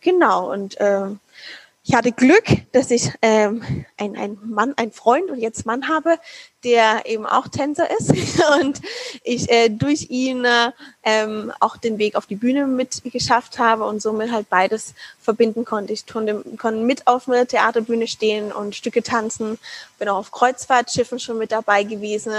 Genau 0.00 0.52
und 0.52 0.76
ähm, 0.80 1.18
ich 1.86 1.94
hatte 1.94 2.12
Glück, 2.12 2.44
dass 2.72 2.90
ich 2.90 3.12
ähm, 3.20 3.84
ein, 3.98 4.16
ein 4.16 4.38
Mann, 4.42 4.72
ein 4.76 4.90
Freund 4.90 5.30
und 5.30 5.38
jetzt 5.38 5.66
Mann 5.66 5.86
habe, 5.86 6.18
der 6.64 7.02
eben 7.04 7.26
auch 7.26 7.46
Tänzer 7.46 7.86
ist 8.00 8.10
und 8.60 8.80
ich 9.22 9.50
äh, 9.50 9.68
durch 9.68 10.08
ihn 10.08 10.46
äh, 10.46 10.70
ähm, 11.02 11.52
auch 11.60 11.76
den 11.76 11.98
Weg 11.98 12.16
auf 12.16 12.24
die 12.24 12.36
Bühne 12.36 12.66
mit 12.66 13.02
geschafft 13.12 13.58
habe 13.58 13.84
und 13.84 14.00
somit 14.00 14.32
halt 14.32 14.48
beides 14.48 14.94
verbinden 15.20 15.66
konnte. 15.66 15.92
Ich 15.92 16.06
konnte, 16.06 16.42
konnte 16.56 16.80
mit 16.80 17.06
auf 17.06 17.28
einer 17.28 17.46
Theaterbühne 17.46 18.06
stehen 18.06 18.50
und 18.50 18.74
Stücke 18.74 19.02
tanzen, 19.02 19.58
bin 19.98 20.08
auch 20.08 20.16
auf 20.16 20.30
Kreuzfahrtschiffen 20.30 21.20
schon 21.20 21.36
mit 21.36 21.52
dabei 21.52 21.82
gewesen. 21.82 22.32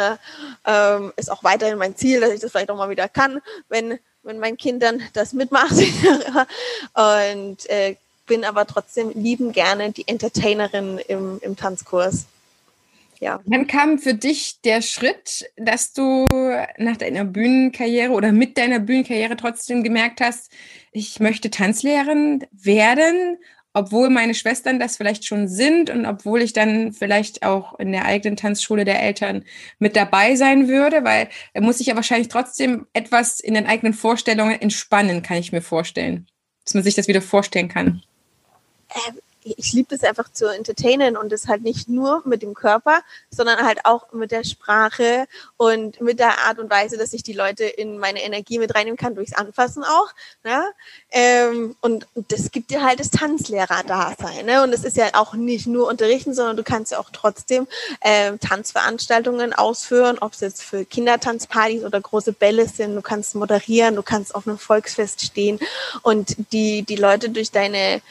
Ähm, 0.66 1.14
ist 1.18 1.32
auch 1.32 1.44
weiterhin 1.44 1.78
mein 1.78 1.96
Ziel, 1.96 2.20
dass 2.20 2.32
ich 2.32 2.40
das 2.40 2.50
vielleicht 2.50 2.72
auch 2.72 2.78
mal 2.78 2.90
wieder 2.90 3.08
kann, 3.08 3.42
wenn 3.70 4.00
wenn 4.24 4.40
mein 4.40 4.58
Kind 4.58 4.82
dann 4.82 5.04
das 5.14 5.34
mitmacht. 5.34 5.76
und 6.96 7.70
äh, 7.70 7.96
bin 8.26 8.44
aber 8.44 8.66
trotzdem 8.66 9.12
lieben 9.14 9.52
gerne 9.52 9.92
die 9.92 10.08
Entertainerin 10.08 11.00
im, 11.08 11.40
im 11.42 11.56
Tanzkurs. 11.56 12.26
Ja. 13.20 13.40
Wann 13.46 13.68
kam 13.68 13.98
für 13.98 14.14
dich 14.14 14.60
der 14.64 14.82
Schritt, 14.82 15.50
dass 15.56 15.94
du 15.94 16.28
nach 16.78 16.98
deiner 16.98 17.24
Bühnenkarriere 17.24 18.12
oder 18.12 18.32
mit 18.32 18.58
deiner 18.58 18.80
Bühnenkarriere 18.80 19.38
trotzdem 19.38 19.84
gemerkt 19.84 20.22
hast, 20.22 20.52
ich 20.92 21.20
möchte 21.20 21.50
Tanzlehrerin 21.50 22.46
werden, 22.52 23.38
obwohl 23.74 24.10
meine 24.10 24.34
Schwestern 24.34 24.80
das 24.80 24.98
vielleicht 24.98 25.26
schon 25.26 25.48
sind 25.48 25.90
und 25.90 26.06
obwohl 26.06 26.42
ich 26.42 26.54
dann 26.54 26.94
vielleicht 26.94 27.44
auch 27.44 27.78
in 27.78 27.92
der 27.92 28.06
eigenen 28.06 28.38
Tanzschule 28.38 28.86
der 28.86 29.02
Eltern 29.02 29.44
mit 29.80 29.96
dabei 29.96 30.36
sein 30.36 30.68
würde, 30.68 31.04
weil 31.04 31.28
da 31.54 31.62
muss 31.62 31.82
ich 31.82 31.88
ja 31.88 31.96
wahrscheinlich 31.96 32.30
trotzdem 32.30 32.88
etwas 32.94 33.40
in 33.42 33.54
den 33.54 33.66
eigenen 33.66 33.94
Vorstellungen 33.94 34.60
entspannen, 34.60 35.24
kann 35.24 35.38
ich 35.38 35.52
mir 35.52 35.62
vorstellen, 35.62 36.28
dass 36.64 36.74
man 36.74 36.84
sich 36.84 36.96
das 36.96 37.10
wieder 37.10 37.22
vorstellen 37.22 37.68
kann. 37.68 38.02
Ähm, 38.90 39.20
ich 39.46 39.74
liebe 39.74 39.94
es 39.94 40.04
einfach 40.04 40.32
zu 40.32 40.48
entertainen 40.48 41.16
und 41.16 41.32
das 41.32 41.48
halt 41.48 41.62
nicht 41.62 41.88
nur 41.88 42.24
mit 42.26 42.42
dem 42.42 42.56
Körper, 42.56 43.02
sondern 43.30 43.64
halt 43.64 43.86
auch 43.86 44.12
mit 44.12 44.32
der 44.32 44.44
Sprache 44.44 45.28
und 45.58 46.02
mit 46.02 46.20
der 46.20 46.40
Art 46.48 46.58
und 46.58 46.70
Weise, 46.72 46.98
dass 46.98 47.14
ich 47.14 47.22
die 47.22 47.34
Leute 47.34 47.64
in 47.64 48.00
meine 48.00 48.24
Energie 48.24 48.58
mit 48.58 48.74
reinnehmen 48.74 48.98
kann, 48.98 49.14
durchs 49.14 49.34
Anfassen 49.34 49.84
auch. 49.84 50.10
Ne? 50.44 50.64
Ähm, 51.12 51.76
und, 51.82 52.08
und 52.16 52.32
das 52.32 52.52
gibt 52.52 52.72
dir 52.72 52.84
halt 52.84 53.00
das 53.00 53.12
Tanzlehrer-Dasein. 53.12 54.48
Ne? 54.48 54.64
Und 54.64 54.74
es 54.74 54.84
ist 54.84 54.98
ja 54.98 55.10
auch 55.14 55.36
nicht 55.36 55.68
nur 55.68 55.88
unterrichten, 55.88 56.34
sondern 56.34 56.58
du 56.58 56.64
kannst 56.64 56.92
ja 56.92 57.00
auch 57.00 57.12
trotzdem 57.12 57.68
ähm, 58.02 58.40
Tanzveranstaltungen 58.40 59.54
ausführen, 59.54 60.18
ob 60.20 60.34
es 60.34 60.40
jetzt 60.40 60.64
für 60.64 60.86
Kindertanzpartys 60.86 61.84
oder 61.84 62.02
große 62.02 62.34
Bälle 62.34 62.68
sind. 62.68 62.96
Du 62.96 63.02
kannst 63.04 63.36
moderieren, 63.36 63.96
du 63.96 64.02
kannst 64.02 64.34
auf 64.34 64.48
einem 64.48 64.58
Volksfest 64.58 65.22
stehen 65.22 65.60
und 66.02 66.36
die, 66.52 66.82
die 66.82 66.96
Leute 66.96 67.30
durch 67.30 67.52
deine 67.52 68.02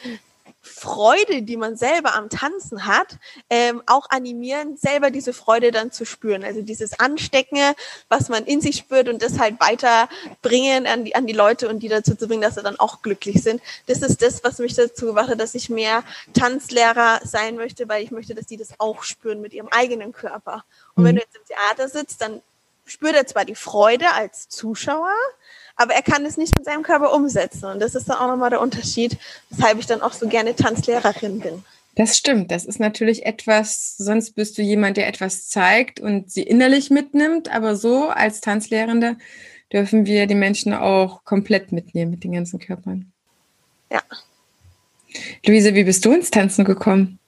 Freude, 0.67 1.43
die 1.43 1.57
man 1.57 1.77
selber 1.77 2.15
am 2.15 2.29
Tanzen 2.29 2.87
hat, 2.87 3.17
ähm, 3.51 3.83
auch 3.85 4.09
animieren, 4.09 4.77
selber 4.77 5.11
diese 5.11 5.31
Freude 5.31 5.69
dann 5.71 5.91
zu 5.91 6.05
spüren. 6.05 6.43
Also 6.43 6.63
dieses 6.63 6.99
Anstecken, 6.99 7.59
was 8.09 8.29
man 8.29 8.45
in 8.45 8.61
sich 8.61 8.77
spürt 8.77 9.07
und 9.07 9.21
das 9.21 9.37
halt 9.37 9.59
weiterbringen 9.59 10.87
an 10.87 11.05
die, 11.05 11.15
an 11.15 11.27
die 11.27 11.33
Leute 11.33 11.69
und 11.69 11.79
die 11.79 11.87
dazu 11.87 12.15
zu 12.15 12.27
bringen, 12.27 12.41
dass 12.41 12.55
sie 12.55 12.63
dann 12.63 12.79
auch 12.79 13.03
glücklich 13.03 13.43
sind. 13.43 13.61
Das 13.85 14.01
ist 14.01 14.23
das, 14.23 14.43
was 14.43 14.57
mich 14.57 14.73
dazu 14.73 15.05
gebracht 15.05 15.29
hat, 15.29 15.39
dass 15.39 15.53
ich 15.53 15.69
mehr 15.69 16.03
Tanzlehrer 16.33 17.21
sein 17.23 17.57
möchte, 17.57 17.87
weil 17.87 18.03
ich 18.03 18.09
möchte, 18.09 18.33
dass 18.33 18.47
die 18.47 18.57
das 18.57 18.79
auch 18.79 19.03
spüren 19.03 19.41
mit 19.41 19.53
ihrem 19.53 19.67
eigenen 19.69 20.13
Körper. 20.13 20.65
Und 20.95 21.03
mhm. 21.03 21.07
wenn 21.07 21.15
du 21.17 21.21
jetzt 21.21 21.35
im 21.35 21.45
Theater 21.45 21.89
sitzt, 21.89 22.21
dann 22.21 22.41
spürt 22.85 23.15
er 23.15 23.27
zwar 23.27 23.45
die 23.45 23.55
Freude 23.55 24.11
als 24.13 24.49
Zuschauer, 24.49 25.13
aber 25.75 25.93
er 25.93 26.01
kann 26.01 26.25
es 26.25 26.37
nicht 26.37 26.57
mit 26.57 26.65
seinem 26.65 26.83
Körper 26.83 27.13
umsetzen. 27.13 27.65
Und 27.65 27.79
das 27.81 27.95
ist 27.95 28.09
dann 28.09 28.17
auch 28.17 28.27
nochmal 28.27 28.49
der 28.49 28.61
Unterschied, 28.61 29.17
weshalb 29.49 29.79
ich 29.79 29.85
dann 29.85 30.01
auch 30.01 30.13
so 30.13 30.27
gerne 30.27 30.55
Tanzlehrerin 30.55 31.39
bin. 31.39 31.63
Das 31.95 32.17
stimmt. 32.17 32.51
Das 32.51 32.65
ist 32.65 32.79
natürlich 32.79 33.25
etwas, 33.25 33.95
sonst 33.97 34.31
bist 34.31 34.57
du 34.57 34.61
jemand, 34.61 34.97
der 34.97 35.07
etwas 35.07 35.47
zeigt 35.47 35.99
und 35.99 36.29
sie 36.29 36.43
innerlich 36.43 36.89
mitnimmt. 36.89 37.49
Aber 37.49 37.75
so 37.75 38.09
als 38.09 38.41
Tanzlehrende 38.41 39.17
dürfen 39.71 40.05
wir 40.05 40.27
die 40.27 40.35
Menschen 40.35 40.73
auch 40.73 41.23
komplett 41.23 41.71
mitnehmen 41.71 42.11
mit 42.11 42.23
den 42.23 42.33
ganzen 42.33 42.59
Körpern. 42.59 43.11
Ja. 43.89 44.01
Luise, 45.45 45.73
wie 45.73 45.85
bist 45.85 46.03
du 46.03 46.11
ins 46.11 46.31
Tanzen 46.31 46.65
gekommen? 46.65 47.19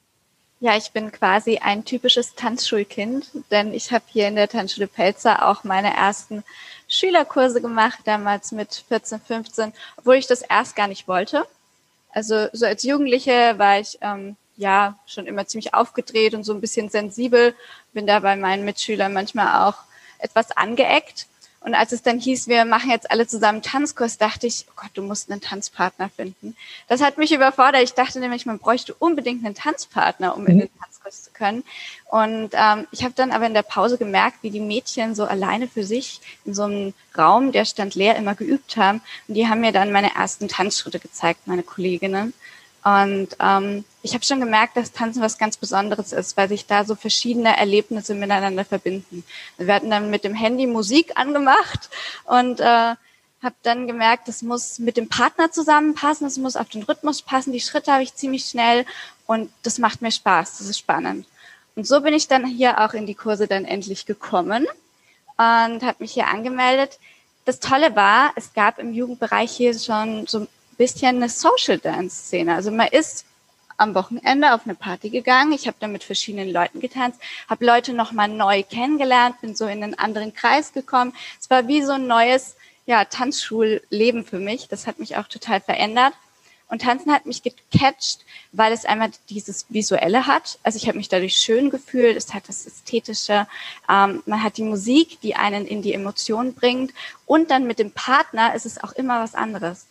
Ja, 0.59 0.75
ich 0.75 0.91
bin 0.91 1.11
quasi 1.11 1.59
ein 1.59 1.85
typisches 1.85 2.33
Tanzschulkind, 2.33 3.29
denn 3.51 3.73
ich 3.73 3.91
habe 3.91 4.03
hier 4.07 4.27
in 4.27 4.35
der 4.35 4.49
Tanzschule 4.49 4.87
Pelzer 4.87 5.47
auch 5.47 5.63
meine 5.63 5.95
ersten 5.95 6.43
Schülerkurse 6.87 7.61
gemacht, 7.61 7.99
damals 8.05 8.51
mit 8.51 8.83
14, 8.87 9.19
15, 9.19 9.73
obwohl 9.97 10.15
ich 10.15 10.27
das 10.27 10.41
erst 10.41 10.75
gar 10.75 10.87
nicht 10.87 11.07
wollte. 11.07 11.45
Also 12.11 12.47
so 12.53 12.65
als 12.65 12.83
Jugendliche 12.83 13.57
war 13.57 13.79
ich 13.79 13.97
ähm, 14.01 14.35
ja 14.55 14.97
schon 15.05 15.27
immer 15.27 15.45
ziemlich 15.45 15.73
aufgedreht 15.73 16.33
und 16.33 16.43
so 16.43 16.53
ein 16.53 16.61
bisschen 16.61 16.89
sensibel, 16.89 17.53
bin 17.93 18.07
da 18.07 18.19
bei 18.19 18.35
meinen 18.35 18.65
Mitschülern 18.65 19.13
manchmal 19.13 19.67
auch 19.67 19.77
etwas 20.19 20.51
angeeckt. 20.51 21.27
Und 21.59 21.73
als 21.73 21.91
es 21.91 22.01
dann 22.01 22.19
hieß, 22.19 22.47
wir 22.47 22.65
machen 22.65 22.91
jetzt 22.91 23.11
alle 23.11 23.27
zusammen 23.27 23.61
Tanzkurs, 23.61 24.17
dachte 24.17 24.47
ich, 24.47 24.65
oh 24.69 24.73
Gott, 24.75 24.91
du 24.93 25.01
musst 25.01 25.29
einen 25.29 25.41
Tanzpartner 25.41 26.09
finden. 26.09 26.55
Das 26.87 27.01
hat 27.01 27.17
mich 27.17 27.33
überfordert. 27.33 27.83
Ich 27.83 27.93
dachte 27.93 28.19
nämlich, 28.19 28.45
man 28.45 28.59
bräuchte 28.59 28.93
unbedingt 28.93 29.45
einen 29.45 29.55
Tanzpartner, 29.55 30.35
um 30.37 30.45
in 30.47 30.55
mhm. 30.55 30.59
den 30.61 30.69
Tanzkurs 31.07 31.23
zu 31.23 31.31
können. 31.31 31.63
Und 32.05 32.49
ähm, 32.53 32.87
ich 32.91 33.03
habe 33.03 33.13
dann 33.15 33.31
aber 33.31 33.45
in 33.45 33.53
der 33.53 33.63
Pause 33.63 33.97
gemerkt, 33.97 34.37
wie 34.41 34.51
die 34.51 34.59
Mädchen 34.59 35.15
so 35.15 35.25
alleine 35.25 35.67
für 35.67 35.83
sich 35.83 36.21
in 36.45 36.53
so 36.53 36.63
einem 36.63 36.93
Raum, 37.17 37.51
der 37.51 37.65
stand 37.65 37.95
leer, 37.95 38.15
immer 38.15 38.35
geübt 38.35 38.77
haben. 38.77 39.01
Und 39.27 39.35
die 39.35 39.47
haben 39.47 39.61
mir 39.61 39.71
dann 39.71 39.91
meine 39.91 40.15
ersten 40.15 40.47
Tanzschritte 40.47 40.99
gezeigt, 40.99 41.47
meine 41.47 41.63
Kolleginnen. 41.63 42.33
Und 42.83 43.35
ähm, 43.41 43.83
ich 44.01 44.13
habe 44.13 44.23
schon 44.23 44.39
gemerkt, 44.39 44.77
dass 44.77 44.93
Tanzen 44.93 45.21
was 45.21 45.37
ganz 45.37 45.57
Besonderes 45.57 46.13
ist, 46.13 46.37
weil 46.37 46.47
sich 46.47 46.67
da 46.67 46.85
so 46.85 46.95
verschiedene 46.95 47.57
Erlebnisse 47.57 48.15
miteinander 48.15 48.63
verbinden. 48.63 49.25
Wir 49.57 49.73
hatten 49.73 49.89
dann 49.89 50.09
mit 50.09 50.23
dem 50.23 50.33
Handy 50.33 50.67
Musik 50.67 51.11
angemacht 51.15 51.89
und 52.25 52.61
äh, 52.61 52.95
habe 53.43 53.55
dann 53.63 53.87
gemerkt, 53.87 54.27
das 54.27 54.41
muss 54.41 54.79
mit 54.79 54.97
dem 54.97 55.09
Partner 55.09 55.51
zusammenpassen, 55.51 56.27
es 56.27 56.37
muss 56.37 56.55
auf 56.55 56.69
den 56.69 56.83
Rhythmus 56.83 57.21
passen, 57.21 57.53
die 57.53 57.61
Schritte 57.61 57.91
habe 57.91 58.03
ich 58.03 58.15
ziemlich 58.15 58.45
schnell 58.45 58.85
und 59.25 59.51
das 59.63 59.77
macht 59.77 60.01
mir 60.01 60.11
Spaß, 60.11 60.57
das 60.57 60.67
ist 60.67 60.79
spannend. 60.79 61.27
Und 61.75 61.85
so 61.85 62.01
bin 62.01 62.13
ich 62.13 62.27
dann 62.27 62.45
hier 62.45 62.79
auch 62.83 62.93
in 62.93 63.05
die 63.05 63.15
Kurse 63.15 63.47
dann 63.47 63.65
endlich 63.65 64.05
gekommen 64.05 64.65
und 65.37 65.83
habe 65.83 65.97
mich 65.99 66.13
hier 66.13 66.27
angemeldet. 66.27 66.97
Das 67.45 67.59
Tolle 67.59 67.95
war, 67.95 68.31
es 68.35 68.53
gab 68.53 68.79
im 68.79 68.93
Jugendbereich 68.93 69.51
hier 69.51 69.77
schon 69.77 70.25
so 70.25 70.47
bisschen 70.77 71.17
eine 71.17 71.29
Social 71.29 71.77
Dance 71.77 72.15
Szene. 72.15 72.55
Also 72.55 72.71
man 72.71 72.87
ist 72.87 73.25
am 73.77 73.93
Wochenende 73.93 74.53
auf 74.53 74.61
eine 74.65 74.75
Party 74.75 75.09
gegangen. 75.09 75.51
Ich 75.51 75.67
habe 75.67 75.77
da 75.79 75.87
mit 75.87 76.03
verschiedenen 76.03 76.51
Leuten 76.51 76.79
getanzt, 76.79 77.19
habe 77.47 77.65
Leute 77.65 77.93
nochmal 77.93 78.27
neu 78.27 78.63
kennengelernt, 78.63 79.39
bin 79.41 79.55
so 79.55 79.65
in 79.65 79.83
einen 79.83 79.97
anderen 79.97 80.33
Kreis 80.33 80.73
gekommen. 80.73 81.13
Es 81.39 81.49
war 81.49 81.67
wie 81.67 81.83
so 81.83 81.93
ein 81.93 82.07
neues 82.07 82.55
ja, 82.87 83.05
Tanzschulleben 83.05 84.25
für 84.25 84.39
mich. 84.39 84.67
Das 84.67 84.87
hat 84.87 84.97
mich 84.99 85.17
auch 85.17 85.27
total 85.27 85.61
verändert. 85.61 86.13
Und 86.69 86.81
Tanzen 86.81 87.13
hat 87.13 87.25
mich 87.25 87.43
gecatcht, 87.43 88.25
weil 88.51 88.73
es 88.73 88.83
einmal 88.83 89.11
dieses 89.29 89.67
Visuelle 89.69 90.27
hat. 90.27 90.59
Also 90.63 90.77
ich 90.77 90.87
habe 90.87 90.97
mich 90.97 91.07
dadurch 91.07 91.37
schön 91.37 91.69
gefühlt. 91.69 92.17
Es 92.17 92.33
hat 92.33 92.49
das 92.49 92.65
Ästhetische. 92.65 93.47
Ähm, 93.87 94.23
man 94.25 94.43
hat 94.43 94.57
die 94.57 94.63
Musik, 94.63 95.21
die 95.21 95.35
einen 95.35 95.65
in 95.65 95.81
die 95.83 95.93
Emotionen 95.93 96.55
bringt. 96.55 96.91
Und 97.25 97.51
dann 97.51 97.67
mit 97.67 97.77
dem 97.77 97.91
Partner 97.91 98.55
ist 98.55 98.65
es 98.65 98.83
auch 98.83 98.93
immer 98.93 99.21
was 99.21 99.35
anderes 99.35 99.85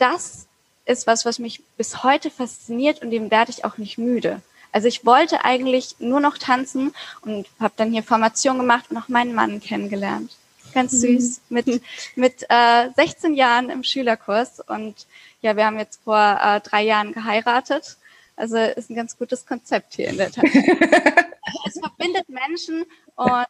das 0.00 0.46
ist 0.86 1.06
was, 1.06 1.24
was 1.24 1.38
mich 1.38 1.62
bis 1.76 2.02
heute 2.02 2.30
fasziniert 2.30 3.02
und 3.02 3.10
dem 3.10 3.30
werde 3.30 3.50
ich 3.50 3.64
auch 3.64 3.78
nicht 3.78 3.98
müde. 3.98 4.42
Also 4.72 4.88
ich 4.88 5.04
wollte 5.04 5.44
eigentlich 5.44 5.96
nur 5.98 6.20
noch 6.20 6.38
tanzen 6.38 6.92
und 7.22 7.46
habe 7.58 7.74
dann 7.76 7.92
hier 7.92 8.02
Formation 8.02 8.58
gemacht 8.58 8.86
und 8.90 8.96
auch 8.96 9.08
meinen 9.08 9.34
Mann 9.34 9.60
kennengelernt. 9.60 10.32
Ganz 10.72 10.92
mhm. 10.92 11.18
süß, 11.18 11.40
mit, 11.48 11.82
mit 12.16 12.46
äh, 12.48 12.90
16 12.94 13.34
Jahren 13.34 13.70
im 13.70 13.82
Schülerkurs. 13.82 14.60
Und 14.60 15.06
ja, 15.40 15.56
wir 15.56 15.66
haben 15.66 15.78
jetzt 15.78 16.02
vor 16.04 16.38
äh, 16.42 16.60
drei 16.60 16.82
Jahren 16.82 17.12
geheiratet. 17.12 17.96
Also 18.36 18.56
ist 18.56 18.90
ein 18.90 18.96
ganz 18.96 19.18
gutes 19.18 19.44
Konzept 19.44 19.94
hier 19.94 20.08
in 20.08 20.16
der 20.16 20.30
Tat. 20.30 20.44
es 21.66 21.78
verbindet 21.78 22.28
Menschen 22.28 22.84
und 23.14 23.46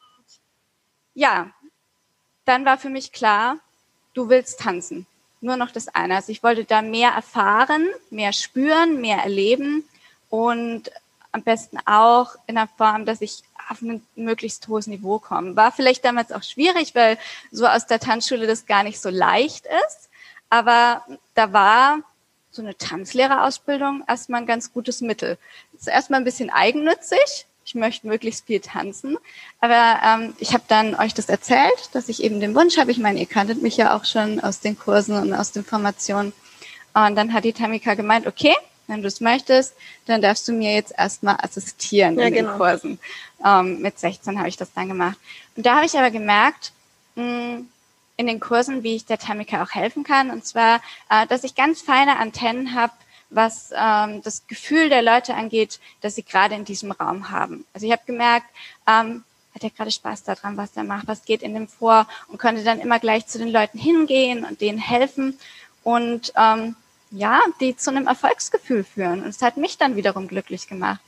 ja, 1.15 1.51
dann 2.45 2.65
war 2.65 2.79
für 2.79 2.91
mich 2.91 3.13
klar, 3.13 3.59
du 4.15 4.29
willst 4.29 4.61
tanzen. 4.61 5.07
Nur 5.41 5.57
noch 5.57 5.71
das 5.71 5.89
eine. 5.89 6.17
Also 6.17 6.33
ich 6.33 6.43
wollte 6.43 6.65
da 6.65 6.83
mehr 6.83 7.11
erfahren, 7.11 7.87
mehr 8.11 8.33
spüren, 8.33 9.01
mehr 9.01 9.19
erleben 9.19 9.85
und 10.29 10.91
am 11.33 11.43
besten 11.43 11.79
auch 11.87 12.35
in 12.47 12.57
der 12.57 12.69
Form, 12.77 13.05
dass 13.07 13.21
ich 13.21 13.43
auf 13.69 13.83
ein 13.83 14.03
möglichst 14.17 14.67
hohes 14.69 14.87
Niveau 14.87 15.19
komme. 15.19 15.57
War 15.57 15.73
vielleicht 15.73 16.05
damals 16.05 16.33
auch 16.33 16.43
schwierig, 16.43 16.95
weil 16.95 17.19
so 17.53 17.67
aus 17.67 17.87
der 17.87 18.01
Tanzschule 18.01 18.47
das 18.47 18.67
gar 18.67 18.83
nicht 18.83 19.01
so 19.01 19.11
leicht 19.11 19.67
ist. 19.87 20.09
Aber 20.49 21.05
da 21.35 21.53
war 21.53 21.99
so 22.51 22.63
eine 22.63 22.77
Tanzlehrerausbildung 22.77 24.03
erstmal 24.09 24.41
ein 24.41 24.47
ganz 24.47 24.73
gutes 24.73 25.01
Mittel. 25.01 25.39
Das 25.73 25.83
ist 25.83 25.89
erstmal 25.89 26.21
ein 26.21 26.25
bisschen 26.25 26.51
eigennützig. 26.51 27.47
Ich 27.65 27.77
möchte 27.77 28.09
möglichst 28.09 28.47
viel 28.47 28.59
tanzen. 28.59 29.17
Aber 29.61 30.01
ähm, 30.05 30.35
ich 30.41 30.53
habe 30.53 30.65
dann 30.67 30.97
euch 30.97 31.15
das 31.15 31.29
erzählt, 31.29 31.91
dass 31.93 32.09
ich 32.09 32.25
eben 32.25 32.41
den 32.41 32.57
Wunsch 32.57 32.79
habe. 32.79 32.91
Ich 32.91 32.99
meine, 32.99 33.21
ihr 33.21 33.27
kanntet 33.27 33.63
mich 33.63 33.77
ja 33.77 33.97
auch 33.97 34.05
schon 34.05 34.41
aus 34.41 34.59
den 34.59 34.77
Kursen 34.77 35.17
und 35.17 35.33
aus 35.33 35.53
den 35.53 35.65
Formationen. 35.65 36.33
Und 36.95 37.15
dann 37.15 37.33
hat 37.33 37.45
die 37.45 37.53
Tamika 37.53 37.95
gemeint, 37.95 38.27
okay, 38.27 38.55
wenn 38.91 39.03
du 39.03 39.09
es 39.09 39.21
möchtest, 39.21 39.75
dann 40.07 40.21
darfst 40.21 40.47
du 40.49 40.53
mir 40.53 40.75
jetzt 40.75 40.93
erstmal 40.97 41.37
assistieren 41.37 42.19
ja, 42.19 42.27
in 42.27 42.35
den 42.35 42.45
genau. 42.45 42.57
Kursen. 42.57 42.99
Ähm, 43.45 43.81
mit 43.81 43.99
16 43.99 44.39
habe 44.39 44.49
ich 44.49 44.57
das 44.57 44.73
dann 44.75 44.89
gemacht. 44.89 45.19
Und 45.57 45.65
da 45.65 45.77
habe 45.77 45.87
ich 45.87 45.97
aber 45.97 46.11
gemerkt, 46.11 46.73
mh, 47.15 47.23
hm, 47.23 47.69
in 48.17 48.27
den 48.27 48.39
Kursen, 48.39 48.83
wie 48.83 48.97
ich 48.97 49.07
der 49.07 49.19
Tamika 49.19 49.63
auch 49.63 49.71
helfen 49.71 50.05
kann. 50.05 50.31
Und 50.31 50.45
zwar, 50.45 50.83
äh, 51.09 51.27
dass 51.27 51.43
ich 51.43 51.55
ganz 51.55 51.81
feine 51.81 52.19
Antennen 52.19 52.75
habe, 52.75 52.93
was 53.31 53.71
ähm, 53.75 54.21
das 54.23 54.47
Gefühl 54.47 54.91
der 54.91 55.03
Leute 55.03 55.35
angeht, 55.35 55.81
dass 56.03 56.17
sie 56.17 56.23
gerade 56.23 56.55
in 56.55 56.67
diesem 56.67 56.93
Raum 56.93 57.31
haben. 57.31 57.65
Also 57.73 57.87
ich 57.87 57.93
habe 57.93 58.03
gemerkt, 58.05 58.47
ähm, 58.87 59.25
hat 59.55 59.65
er 59.65 59.71
gerade 59.71 59.91
Spaß 59.91 60.25
daran, 60.25 60.57
was 60.57 60.77
er 60.77 60.85
macht, 60.85 61.09
was 61.09 61.25
geht 61.25 61.43
in 61.43 61.55
dem 61.55 61.67
vor 61.67 62.07
und 62.29 62.39
konnte 62.39 62.63
dann 62.63 62.79
immer 62.81 62.99
gleich 62.99 63.27
zu 63.27 63.39
den 63.39 63.49
Leuten 63.49 63.79
hingehen 63.79 64.45
und 64.45 64.61
denen 64.61 64.79
helfen. 64.79 65.39
Und 65.83 66.33
ähm, 66.37 66.77
ja, 67.11 67.41
die 67.61 67.77
zu 67.77 67.91
einem 67.91 68.07
Erfolgsgefühl 68.07 68.85
führen. 68.85 69.23
Und 69.23 69.29
es 69.29 69.43
hat 69.43 69.57
mich 69.57 69.79
dann 69.79 69.97
wiederum 69.97 70.29
glücklich 70.29 70.69
gemacht. 70.69 71.01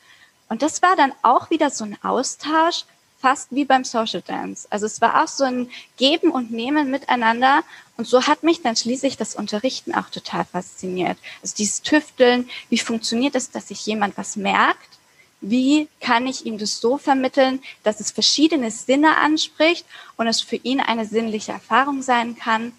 Und 0.48 0.62
das 0.62 0.82
war 0.82 0.96
dann 0.96 1.12
auch 1.22 1.50
wieder 1.50 1.70
so 1.70 1.84
ein 1.84 1.96
Austausch, 2.02 2.84
fast 3.22 3.52
wie 3.52 3.64
beim 3.64 3.84
Social 3.84 4.20
Dance. 4.20 4.66
Also 4.68 4.84
es 4.84 5.00
war 5.00 5.22
auch 5.22 5.28
so 5.28 5.44
ein 5.44 5.70
Geben 5.96 6.32
und 6.32 6.50
Nehmen 6.50 6.90
miteinander. 6.90 7.62
Und 7.96 8.06
so 8.06 8.26
hat 8.26 8.42
mich 8.42 8.62
dann 8.62 8.74
schließlich 8.74 9.16
das 9.16 9.36
Unterrichten 9.36 9.94
auch 9.94 10.10
total 10.10 10.44
fasziniert. 10.44 11.16
Also 11.40 11.54
dieses 11.56 11.82
Tüfteln, 11.82 12.50
wie 12.68 12.78
funktioniert 12.78 13.36
es, 13.36 13.50
dass 13.50 13.68
sich 13.68 13.86
jemand 13.86 14.18
was 14.18 14.34
merkt? 14.34 14.98
Wie 15.40 15.88
kann 16.00 16.26
ich 16.26 16.46
ihm 16.46 16.58
das 16.58 16.80
so 16.80 16.98
vermitteln, 16.98 17.62
dass 17.84 18.00
es 18.00 18.10
verschiedene 18.10 18.70
Sinne 18.70 19.16
anspricht 19.16 19.86
und 20.16 20.26
es 20.26 20.40
für 20.40 20.56
ihn 20.56 20.80
eine 20.80 21.06
sinnliche 21.06 21.52
Erfahrung 21.52 22.02
sein 22.02 22.36
kann? 22.36 22.72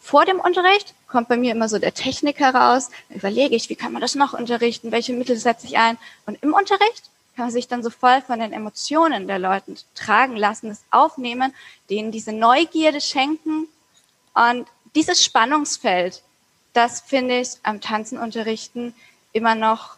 Vor 0.00 0.24
dem 0.24 0.40
Unterricht 0.40 0.94
kommt 1.10 1.28
bei 1.28 1.36
mir 1.36 1.52
immer 1.52 1.68
so 1.68 1.78
der 1.78 1.92
Technik 1.92 2.38
heraus. 2.38 2.90
Dann 3.08 3.18
überlege 3.18 3.54
ich, 3.54 3.68
wie 3.68 3.76
kann 3.76 3.92
man 3.92 4.00
das 4.00 4.14
noch 4.14 4.32
unterrichten? 4.32 4.92
Welche 4.92 5.12
Mittel 5.12 5.36
setze 5.36 5.66
ich 5.66 5.76
ein? 5.76 5.98
Und 6.26 6.42
im 6.42 6.54
Unterricht 6.54 7.10
kann 7.36 7.46
man 7.46 7.52
sich 7.52 7.68
dann 7.68 7.82
so 7.82 7.90
voll 7.90 8.22
von 8.22 8.38
den 8.38 8.52
Emotionen 8.52 9.26
der 9.26 9.38
Leute 9.38 9.74
tragen 9.94 10.36
lassen, 10.36 10.68
das 10.68 10.82
aufnehmen, 10.90 11.54
denen 11.90 12.12
diese 12.12 12.32
Neugierde 12.32 13.00
schenken. 13.00 13.66
Und 14.34 14.68
dieses 14.94 15.24
Spannungsfeld, 15.24 16.22
das 16.72 17.00
finde 17.00 17.40
ich 17.40 17.50
am 17.62 17.80
Tanzen 17.80 18.18
unterrichten 18.18 18.94
immer 19.32 19.54
noch, 19.54 19.96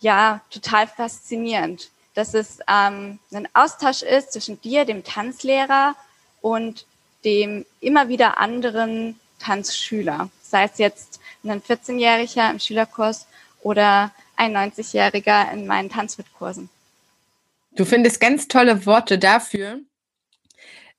ja, 0.00 0.40
total 0.50 0.86
faszinierend. 0.86 1.90
Dass 2.14 2.34
es 2.34 2.58
ähm, 2.68 3.18
ein 3.32 3.48
Austausch 3.54 4.02
ist 4.02 4.32
zwischen 4.32 4.60
dir, 4.60 4.84
dem 4.84 5.02
Tanzlehrer 5.02 5.96
und 6.40 6.86
dem 7.24 7.64
immer 7.80 8.08
wieder 8.08 8.38
anderen 8.38 9.18
Tanzschüler, 9.38 10.30
sei 10.42 10.64
es 10.64 10.78
jetzt 10.78 11.20
ein 11.44 11.60
14-Jähriger 11.60 12.50
im 12.50 12.58
Schülerkurs 12.58 13.26
oder 13.62 14.10
ein 14.36 14.56
90-Jähriger 14.56 15.52
in 15.52 15.66
meinen 15.66 15.90
Tanzmitkursen. 15.90 16.68
Du 17.72 17.84
findest 17.84 18.20
ganz 18.20 18.48
tolle 18.48 18.86
Worte 18.86 19.18
dafür. 19.18 19.80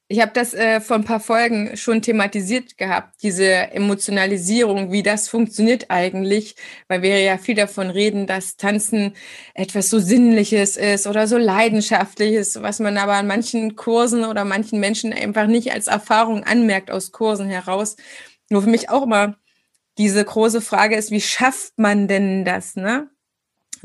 Ich 0.08 0.22
habe 0.22 0.32
das 0.34 0.54
äh, 0.54 0.82
vor 0.82 0.98
ein 0.98 1.04
paar 1.04 1.20
Folgen 1.20 1.76
schon 1.78 2.04
thematisiert 2.04 2.78
gehabt, 2.78 3.16
diese 3.24 3.72
Emotionalisierung, 3.72 4.92
wie 4.92 5.02
das 5.02 5.28
funktioniert 5.30 5.90
eigentlich, 5.90 6.56
weil 6.88 7.02
wir 7.02 7.20
ja 7.22 7.40
viel 7.40 7.56
davon 7.56 7.90
reden, 7.90 8.28
dass 8.28 8.56
Tanzen 8.56 9.16
etwas 9.56 9.90
so 9.90 9.98
Sinnliches 9.98 10.78
ist 10.78 11.08
oder 11.08 11.28
so 11.28 11.38
Leidenschaftliches, 11.38 12.62
was 12.62 12.80
man 12.80 12.98
aber 13.00 13.14
an 13.14 13.26
manchen 13.26 13.76
Kursen 13.76 14.26
oder 14.26 14.46
manchen 14.46 14.80
Menschen 14.80 15.12
einfach 15.12 15.48
nicht 15.48 15.72
als 15.72 15.88
Erfahrung 15.88 16.44
anmerkt 16.44 16.92
aus 16.92 17.12
Kursen 17.12 17.50
heraus. 17.50 17.96
Nur 18.50 18.62
für 18.62 18.70
mich 18.70 18.90
auch 18.92 19.04
immer 19.04 19.38
diese 19.98 20.24
große 20.24 20.62
Frage 20.62 20.98
ist, 20.98 21.10
wie 21.12 21.22
schafft 21.22 21.80
man 21.80 22.08
denn 22.08 22.46
das, 22.46 22.76
ne? 22.76 23.10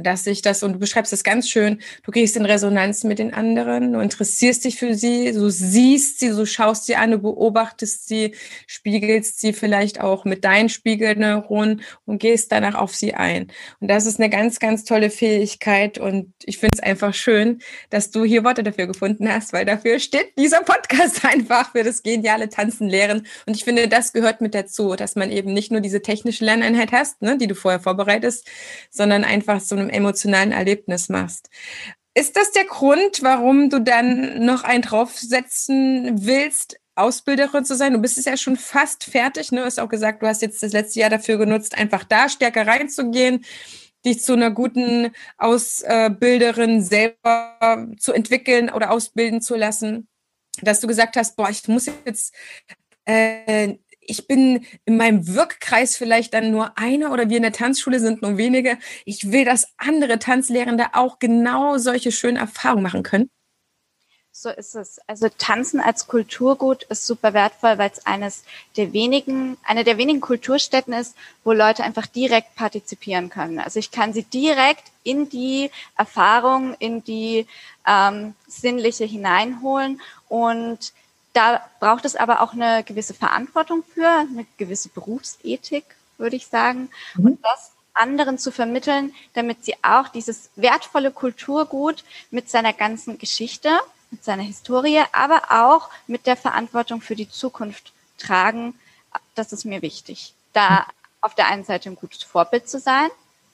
Dass 0.03 0.25
sich 0.25 0.43
das, 0.43 0.63
und 0.63 0.75
du 0.75 0.79
beschreibst 0.79 1.13
das 1.13 1.25
ganz 1.25 1.49
schön, 1.49 1.81
du 2.03 2.11
gehst 2.11 2.37
in 2.37 2.45
Resonanz 2.45 3.05
mit 3.05 3.19
den 3.19 3.35
anderen, 3.35 3.93
du 3.93 4.01
interessierst 4.01 4.65
dich 4.65 4.79
für 4.79 4.95
sie, 4.95 5.33
du 5.33 5.51
siehst 5.51 6.21
sie, 6.21 6.31
du 6.31 6.47
schaust 6.47 6.87
sie 6.87 6.97
an, 6.97 7.11
du 7.11 7.19
beobachtest 7.19 8.09
sie, 8.09 8.35
spiegelst 8.67 9.41
sie 9.41 9.53
vielleicht 9.53 10.01
auch 10.01 10.25
mit 10.25 10.45
deinen 10.45 10.69
Spiegelneuronen 10.69 11.83
und 12.07 12.19
gehst 12.19 12.53
danach 12.53 12.75
auf 12.75 12.95
sie 12.95 13.15
ein. 13.15 13.49
Und 13.81 13.89
das 13.89 14.07
ist 14.07 14.19
eine 14.19 14.31
ganz, 14.31 14.59
ganz 14.59 14.85
tolle 14.85 15.11
Fähigkeit 15.11 15.99
und 15.99 16.33
ich 16.45 16.59
finde 16.59 16.77
es 16.77 16.83
einfach 16.83 17.15
schön, 17.15 17.61
dass 17.91 18.11
du 18.11 18.25
hier 18.25 18.45
Worte 18.45 18.63
dafür 18.63 18.87
gefunden 18.87 19.33
hast, 19.33 19.53
weil 19.53 19.65
dafür 19.65 19.99
steht 19.99 20.37
dieser 20.39 20.63
Podcast 20.63 21.25
einfach 21.31 21.73
für 21.73 21.83
das 21.83 22.03
geniale 22.03 22.49
Tanzen 22.49 22.89
lehren. 22.89 23.27
Und 23.47 23.57
ich 23.57 23.65
finde, 23.65 23.89
das 23.89 24.13
gehört 24.13 24.41
mit 24.41 24.55
dazu, 24.55 24.97
dass 24.97 25.17
man 25.17 25.31
eben 25.31 25.53
nicht 25.53 25.71
nur 25.71 25.81
diese 25.81 26.03
technische 26.03 26.45
Lerneinheit 26.45 26.93
hast, 26.93 27.23
ne, 27.23 27.37
die 27.37 27.47
du 27.47 27.55
vorher 27.55 27.81
vorbereitest, 27.81 28.47
sondern 28.91 29.25
einfach 29.25 29.61
so 29.61 29.75
einem 29.77 29.90
emotionalen 29.91 30.53
Erlebnis 30.53 31.09
machst. 31.09 31.49
Ist 32.15 32.37
das 32.37 32.51
der 32.53 32.65
Grund, 32.65 33.23
warum 33.23 33.71
du 33.71 33.81
dann 33.81 34.45
noch 34.45 34.65
einen 34.65 34.83
draufsetzen 34.83 36.27
willst, 36.27 36.79
Ausbilderin 36.97 37.65
zu 37.65 37.77
sein? 37.77 37.93
Du 37.93 38.01
bist 38.01 38.19
es 38.19 38.25
ja 38.25 38.37
schon 38.37 38.57
fast 38.57 39.05
fertig. 39.05 39.53
Ne? 39.53 39.61
Du 39.61 39.67
hast 39.67 39.79
auch 39.79 39.89
gesagt, 39.89 40.23
du 40.23 40.27
hast 40.27 40.43
jetzt 40.43 40.63
das 40.63 40.73
letzte 40.73 41.01
Jahr 41.01 41.11
dafür 41.11 41.39
genutzt, 41.39 41.79
einfach 41.79 42.05
da 42.05 42.29
stärker 42.29 42.67
reinzugehen, 42.67 43.45
dich 44.05 44.23
zu 44.23 44.33
einer 44.33 44.51
guten 44.51 45.13
Ausbilderin 45.39 46.83
selber 46.83 47.87
zu 47.99 48.13
entwickeln 48.13 48.71
oder 48.71 48.91
ausbilden 48.91 49.41
zu 49.41 49.55
lassen. 49.55 50.09
Dass 50.63 50.81
du 50.81 50.89
gesagt 50.89 51.17
hast, 51.17 51.37
boah, 51.37 51.49
ich 51.49 51.69
muss 51.69 51.89
jetzt 52.05 52.35
äh, 53.05 53.77
ich 54.01 54.27
bin 54.27 54.67
in 54.85 54.97
meinem 54.97 55.27
Wirkkreis 55.27 55.97
vielleicht 55.97 56.35
dann 56.35 56.51
nur 56.51 56.77
einer 56.79 57.13
oder 57.13 57.29
wir 57.29 57.37
in 57.37 57.43
der 57.43 57.53
Tanzschule 57.53 58.01
sind 58.01 58.23
nur 58.23 58.37
wenige. 58.37 58.79
Ich 59.05 59.31
will, 59.31 59.45
dass 59.45 59.69
andere 59.77 60.19
Tanzlehrende 60.19 60.95
auch 60.95 61.19
genau 61.19 61.79
solche 61.79 62.13
schönen 62.13 62.37
Erfahrungen 62.37 62.83
machen 62.83 63.03
können. 63.03 63.31
So 64.33 64.49
ist 64.49 64.75
es. 64.77 65.01
Also 65.07 65.29
Tanzen 65.29 65.81
als 65.81 66.07
Kulturgut 66.07 66.85
ist 66.85 67.05
super 67.05 67.35
wertvoll, 67.35 67.79
weil 67.79 67.91
es 67.93 68.07
eines 68.07 68.45
der 68.77 68.93
wenigen, 68.93 69.59
eine 69.65 69.83
der 69.85 69.99
wenigen 69.99 70.21
Kulturstätten 70.21 70.95
ist, 70.95 71.17
wo 71.43 71.53
Leute 71.53 71.83
einfach 71.83 72.07
direkt 72.07 72.55
partizipieren 72.55 73.29
können. 73.29 73.59
Also 73.59 73.81
ich 73.81 73.91
kann 73.91 74.13
sie 74.13 74.23
direkt 74.23 74.85
in 75.03 75.29
die 75.29 75.71
Erfahrung, 75.97 76.75
in 76.79 77.03
die 77.03 77.47
ähm, 77.87 78.35
sinnliche 78.47 79.05
hineinholen 79.05 80.01
und 80.29 80.93
da 81.33 81.61
braucht 81.79 82.05
es 82.05 82.17
aber 82.17 82.41
auch 82.41 82.53
eine 82.53 82.83
gewisse 82.85 83.15
Verantwortung 83.15 83.85
für, 83.95 84.09
eine 84.09 84.47
gewisse 84.57 84.89
Berufsethik, 84.89 85.85
würde 86.19 86.37
ich 86.37 86.47
sagen. 86.47 86.91
Mhm. 87.15 87.27
Und 87.27 87.45
das 87.45 87.73
anderen 87.95 88.39
zu 88.39 88.51
vermitteln, 88.51 89.15
damit 89.35 89.65
sie 89.65 89.75
auch 89.83 90.09
dieses 90.09 90.51
wertvolle 90.57 91.11
Kulturgut 91.11 92.05
mit 92.31 92.49
seiner 92.49 92.73
ganzen 92.73 93.19
Geschichte, 93.19 93.79
mit 94.11 94.25
seiner 94.25 94.43
Historie, 94.43 95.03
aber 95.13 95.43
auch 95.51 95.91
mit 96.07 96.27
der 96.27 96.37
Verantwortung 96.37 97.01
für 97.01 97.17
die 97.17 97.29
Zukunft 97.29 97.93
tragen. 98.19 98.75
Das 99.35 99.53
ist 99.53 99.65
mir 99.65 99.83
wichtig. 99.83 100.35
Da 100.53 100.71
mhm. 100.71 100.85
auf 101.21 101.35
der 101.35 101.49
einen 101.49 101.65
Seite 101.65 101.91
ein 101.91 101.97
gutes 101.97 102.23
Vorbild 102.23 102.69
zu 102.69 102.79
sein, 102.79 103.11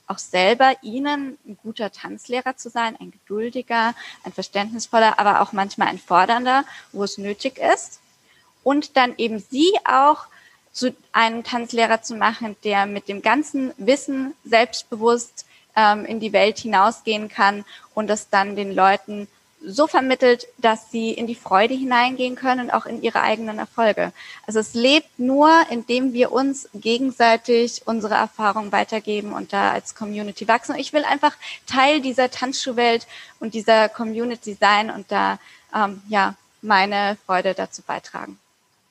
auch 0.07 0.19
selber 0.19 0.73
ihnen 0.83 1.39
ein 1.47 1.59
guter 1.63 1.91
Tanzlehrer 1.91 2.57
zu 2.57 2.71
sein, 2.71 2.97
ein 3.01 3.11
geduldiger, 3.11 3.95
ein 4.25 4.33
verständnisvoller, 4.33 5.19
aber 5.19 5.41
auch 5.41 5.53
manchmal 5.53 5.89
ein 5.89 5.99
fordernder, 5.99 6.65
wo 6.93 7.05
es 7.05 7.19
nötig 7.19 7.59
ist. 7.59 8.01
Und 8.63 8.97
dann 8.97 9.15
eben 9.17 9.39
sie 9.39 9.73
auch 9.85 10.27
zu 10.73 10.95
einem 11.13 11.43
Tanzlehrer 11.43 12.03
zu 12.03 12.17
machen, 12.17 12.57
der 12.63 12.87
mit 12.87 13.09
dem 13.09 13.23
ganzen 13.23 13.73
Wissen 13.79 14.35
selbstbewusst 14.45 15.47
ähm, 15.75 16.05
in 16.05 16.21
die 16.21 16.33
Welt 16.33 16.59
hinausgehen 16.59 17.29
kann 17.29 17.65
und 17.95 18.09
das 18.09 18.29
dann 18.29 18.57
den 18.57 18.75
Leuten 18.75 19.29
so 19.67 19.89
vermittelt, 19.89 20.47
dass 20.59 20.91
sie 20.93 21.11
in 21.11 21.27
die 21.27 21.35
Freude 21.35 21.75
hineingehen 21.75 22.37
können 22.37 22.67
und 22.67 22.71
auch 22.71 22.87
in 22.87 23.03
ihre 23.03 23.21
eigenen 23.21 23.59
Erfolge. 23.59 24.13
Also 24.47 24.61
es 24.61 24.75
lebt 24.75 25.19
nur, 25.19 25.51
indem 25.71 26.13
wir 26.13 26.31
uns 26.31 26.69
gegenseitig 26.73 27.83
unsere 27.85 28.15
Erfahrungen 28.15 28.71
weitergeben 28.71 29.33
und 29.33 29.53
da 29.53 29.73
als 29.73 29.97
Community 29.97 30.47
wachsen. 30.47 30.73
Und 30.73 30.79
ich 30.79 30.93
will 30.93 31.05
einfach 31.05 31.37
Teil 31.67 32.01
dieser 32.01 32.31
Tanzschuhwelt 32.31 33.09
und 33.41 33.55
dieser 33.55 33.89
Community 33.89 34.57
sein 34.59 34.91
und 34.91 35.11
da 35.11 35.39
ähm, 35.75 36.01
ja 36.09 36.37
meine 36.63 37.17
Freude 37.27 37.55
dazu 37.55 37.83
beitragen. 37.83 38.39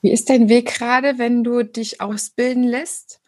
Wie 0.02 0.12
ist 0.12 0.30
dein 0.30 0.50
Weg 0.50 0.74
gerade, 0.76 1.18
wenn 1.18 1.44
du 1.44 1.64
dich 1.64 2.02
ausbilden 2.02 2.64
lässt? 2.64 3.20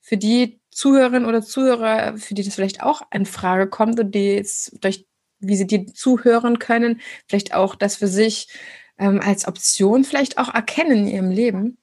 Für 0.00 0.16
die 0.16 0.60
Zuhörerinnen 0.70 1.28
oder 1.28 1.42
Zuhörer, 1.42 2.16
für 2.16 2.34
die 2.34 2.42
das 2.42 2.54
vielleicht 2.54 2.82
auch 2.82 3.02
in 3.12 3.26
Frage 3.26 3.66
kommt 3.66 4.00
und 4.00 4.12
die 4.12 4.34
jetzt 4.34 4.72
durch 4.82 5.04
wie 5.42 5.56
sie 5.56 5.66
dir 5.66 5.86
zuhören 5.86 6.58
können, 6.58 7.00
vielleicht 7.26 7.54
auch 7.54 7.74
das 7.74 7.96
für 7.96 8.08
sich 8.08 8.48
ähm, 8.98 9.20
als 9.20 9.46
Option 9.46 10.04
vielleicht 10.04 10.38
auch 10.38 10.52
erkennen 10.52 11.06
in 11.06 11.08
ihrem 11.08 11.30
Leben? 11.30 11.78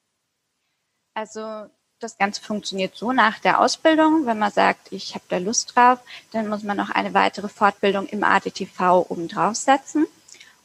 Also 1.14 1.66
das 2.00 2.18
Ganze 2.18 2.42
funktioniert 2.42 2.96
so 2.96 3.12
nach 3.12 3.40
der 3.40 3.60
Ausbildung. 3.60 4.26
Wenn 4.26 4.40
man 4.40 4.52
sagt, 4.52 4.92
ich 4.92 5.16
habe 5.16 5.26
da 5.28 5.38
Lust 5.38 5.76
drauf, 5.76 6.00
dann 6.32 6.48
muss 6.48 6.64
man 6.64 6.78
noch 6.78 6.90
eine 6.90 7.14
weitere 7.14 7.50
Fortbildung 7.50 8.08
im 8.08 8.24
ADTV 8.24 9.10
oben 9.10 9.28
draufsetzen. 9.28 10.08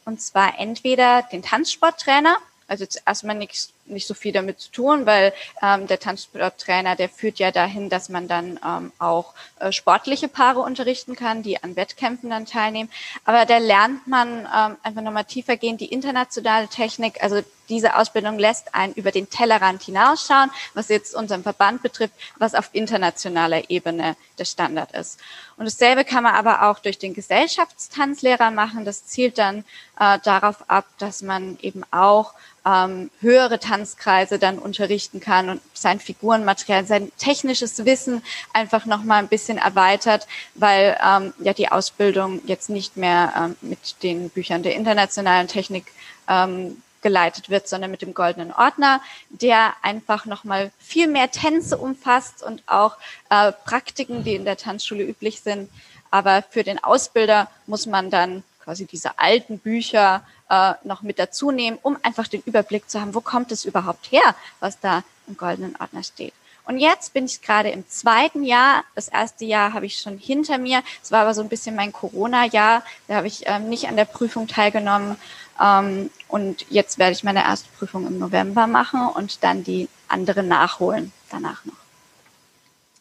Und 0.05 0.21
zwar 0.21 0.57
entweder 0.59 1.23
den 1.23 1.41
Tanzsporttrainer, 1.41 2.37
also 2.67 2.85
erstmal 3.05 3.35
nichts 3.35 3.73
nicht 3.85 4.07
so 4.07 4.13
viel 4.13 4.31
damit 4.31 4.59
zu 4.59 4.71
tun, 4.71 5.05
weil 5.05 5.33
ähm, 5.61 5.87
der 5.87 5.99
Tanzsporttrainer, 5.99 6.95
der 6.95 7.09
führt 7.09 7.39
ja 7.39 7.51
dahin, 7.51 7.89
dass 7.89 8.09
man 8.09 8.27
dann 8.27 8.59
ähm, 8.65 8.91
auch 8.99 9.33
äh, 9.59 9.71
sportliche 9.71 10.27
Paare 10.27 10.59
unterrichten 10.61 11.15
kann, 11.15 11.43
die 11.43 11.61
an 11.63 11.75
Wettkämpfen 11.75 12.29
dann 12.29 12.45
teilnehmen. 12.45 12.89
Aber 13.23 13.45
da 13.45 13.57
lernt 13.57 14.07
man 14.07 14.39
ähm, 14.39 14.77
einfach 14.83 15.01
nochmal 15.01 15.25
tiefer 15.25 15.57
gehen, 15.57 15.77
die 15.77 15.91
internationale 15.91 16.67
Technik. 16.67 17.21
Also 17.23 17.41
diese 17.69 17.95
Ausbildung 17.95 18.37
lässt 18.37 18.75
einen 18.75 18.93
über 18.93 19.11
den 19.11 19.29
Tellerrand 19.29 19.83
hinausschauen, 19.83 20.51
was 20.73 20.89
jetzt 20.89 21.15
unseren 21.15 21.43
Verband 21.43 21.81
betrifft, 21.81 22.13
was 22.37 22.53
auf 22.53 22.69
internationaler 22.73 23.69
Ebene 23.69 24.15
der 24.37 24.45
Standard 24.45 24.91
ist. 24.91 25.19
Und 25.57 25.65
dasselbe 25.65 26.05
kann 26.05 26.23
man 26.23 26.35
aber 26.35 26.69
auch 26.69 26.79
durch 26.79 26.99
den 26.99 27.13
Gesellschaftstanzlehrer 27.13 28.51
machen. 28.51 28.85
Das 28.85 29.05
zielt 29.05 29.37
dann 29.37 29.63
äh, 29.99 30.19
darauf 30.23 30.69
ab, 30.69 30.85
dass 30.99 31.21
man 31.21 31.57
eben 31.61 31.83
auch 31.91 32.33
ähm, 32.65 33.11
höhere 33.21 33.59
Tanzkreise 33.75 34.39
dann 34.39 34.57
unterrichten 34.57 35.19
kann 35.19 35.49
und 35.49 35.61
sein 35.73 35.99
Figurenmaterial, 35.99 36.85
sein 36.85 37.11
technisches 37.17 37.85
Wissen 37.85 38.23
einfach 38.53 38.85
noch 38.85 39.03
mal 39.03 39.17
ein 39.17 39.27
bisschen 39.27 39.57
erweitert, 39.57 40.27
weil 40.53 40.97
ähm, 41.05 41.33
ja 41.39 41.53
die 41.53 41.69
Ausbildung 41.69 42.41
jetzt 42.45 42.69
nicht 42.69 42.95
mehr 42.95 43.33
ähm, 43.37 43.55
mit 43.61 44.01
den 44.01 44.29
Büchern 44.29 44.63
der 44.63 44.75
internationalen 44.75 45.47
Technik 45.47 45.87
ähm, 46.29 46.81
geleitet 47.01 47.49
wird, 47.49 47.67
sondern 47.67 47.91
mit 47.91 48.01
dem 48.01 48.13
goldenen 48.13 48.51
Ordner, 48.53 49.01
der 49.29 49.73
einfach 49.81 50.25
noch 50.25 50.43
mal 50.43 50.71
viel 50.79 51.07
mehr 51.07 51.29
Tänze 51.29 51.77
umfasst 51.77 52.41
und 52.41 52.63
auch 52.65 52.97
äh, 53.29 53.51
Praktiken, 53.51 54.23
die 54.23 54.35
in 54.35 54.45
der 54.45 54.57
Tanzschule 54.57 55.03
üblich 55.03 55.41
sind. 55.41 55.69
Aber 56.11 56.43
für 56.49 56.63
den 56.63 56.81
Ausbilder 56.81 57.49
muss 57.67 57.85
man 57.85 58.09
dann 58.09 58.43
quasi 58.65 58.85
diese 58.85 59.17
alten 59.17 59.59
Bücher 59.59 60.25
äh, 60.49 60.73
noch 60.83 61.03
mit 61.03 61.19
dazu 61.19 61.51
nehmen, 61.51 61.77
um 61.81 61.97
einfach 62.03 62.27
den 62.27 62.41
Überblick 62.45 62.89
zu 62.89 62.99
haben, 62.99 63.15
wo 63.15 63.21
kommt 63.21 63.51
es 63.53 63.63
überhaupt 63.63 64.11
her, 64.11 64.35
was 64.59 64.79
da 64.79 65.03
im 65.27 65.37
goldenen 65.37 65.77
Ordner 65.77 66.03
steht. 66.03 66.33
Und 66.65 66.79
jetzt 66.79 67.13
bin 67.13 67.25
ich 67.25 67.41
gerade 67.41 67.69
im 67.69 67.87
zweiten 67.87 68.43
Jahr. 68.43 68.83
Das 68.95 69.07
erste 69.07 69.45
Jahr 69.45 69.73
habe 69.73 69.85
ich 69.85 69.99
schon 69.99 70.17
hinter 70.17 70.57
mir. 70.57 70.81
Es 71.03 71.11
war 71.11 71.21
aber 71.21 71.35
so 71.35 71.41
ein 71.41 71.49
bisschen 71.49 71.75
mein 71.75 71.93
Corona-Jahr. 71.93 72.83
Da 73.07 73.15
habe 73.15 73.27
ich 73.27 73.43
ähm, 73.45 73.69
nicht 73.69 73.87
an 73.87 73.95
der 73.95 74.05
Prüfung 74.05 74.47
teilgenommen. 74.47 75.15
Ähm, 75.61 76.09
und 76.27 76.65
jetzt 76.71 76.97
werde 76.97 77.11
ich 77.11 77.23
meine 77.23 77.43
erste 77.43 77.69
Prüfung 77.77 78.07
im 78.07 78.17
November 78.17 78.65
machen 78.65 79.07
und 79.07 79.43
dann 79.43 79.63
die 79.63 79.87
andere 80.07 80.41
nachholen 80.41 81.11
danach 81.29 81.63
noch. 81.65 81.75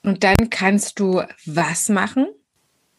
Und 0.03 0.23
dann 0.25 0.51
kannst 0.51 1.01
du 1.01 1.23
was 1.47 1.89
machen? 1.89 2.27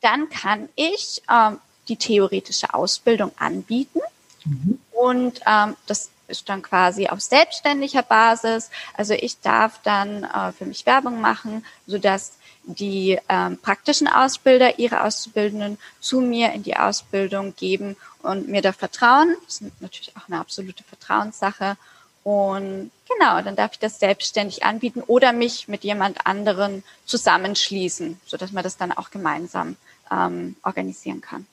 Dann 0.01 0.29
kann 0.29 0.69
ich 0.75 1.21
ähm, 1.31 1.59
die 1.87 1.97
theoretische 1.97 2.73
Ausbildung 2.73 3.31
anbieten. 3.37 3.99
Mhm. 4.45 4.79
Und 4.91 5.41
ähm, 5.45 5.75
das 5.87 6.09
ist 6.27 6.49
dann 6.49 6.61
quasi 6.61 7.07
auf 7.07 7.21
selbstständiger 7.21 8.03
Basis. 8.03 8.69
Also 8.93 9.13
ich 9.13 9.39
darf 9.41 9.79
dann 9.83 10.23
äh, 10.23 10.51
für 10.51 10.65
mich 10.65 10.85
Werbung 10.85 11.21
machen, 11.21 11.65
so 11.87 11.97
dass 11.97 12.37
die 12.63 13.19
ähm, 13.29 13.57
praktischen 13.59 14.07
Ausbilder 14.07 14.79
ihre 14.79 15.03
Auszubildenden 15.03 15.77
zu 15.99 16.19
mir 16.19 16.51
in 16.53 16.63
die 16.63 16.75
Ausbildung 16.75 17.55
geben 17.55 17.95
und 18.23 18.47
mir 18.47 18.61
da 18.61 18.71
vertrauen. 18.71 19.35
Das 19.45 19.61
ist 19.61 19.81
natürlich 19.81 20.17
auch 20.17 20.27
eine 20.27 20.39
absolute 20.39 20.83
Vertrauenssache. 20.83 21.77
Und 22.23 22.89
genau, 23.07 23.39
dann 23.41 23.55
darf 23.55 23.73
ich 23.73 23.79
das 23.79 23.99
selbstständig 23.99 24.63
anbieten 24.65 25.03
oder 25.05 25.31
mich 25.31 25.67
mit 25.67 25.83
jemand 25.83 26.25
anderen 26.25 26.83
zusammenschließen, 27.05 28.19
so 28.25 28.37
dass 28.37 28.51
man 28.51 28.63
das 28.63 28.77
dann 28.77 28.91
auch 28.91 29.11
gemeinsam 29.11 29.75
ähm, 30.11 30.55
organisieren 30.63 31.21
kann 31.21 31.45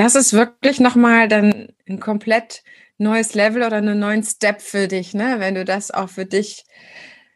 das 0.00 0.14
ist 0.14 0.32
wirklich 0.32 0.80
nochmal 0.80 1.28
dann 1.28 1.68
ein 1.86 2.00
komplett 2.00 2.62
neues 2.96 3.34
Level 3.34 3.62
oder 3.62 3.76
einen 3.76 3.98
neuen 3.98 4.22
Step 4.22 4.62
für 4.62 4.88
dich, 4.88 5.12
ne? 5.12 5.36
wenn 5.40 5.54
du 5.54 5.64
das 5.66 5.90
auch 5.90 6.08
für 6.08 6.24
dich. 6.24 6.64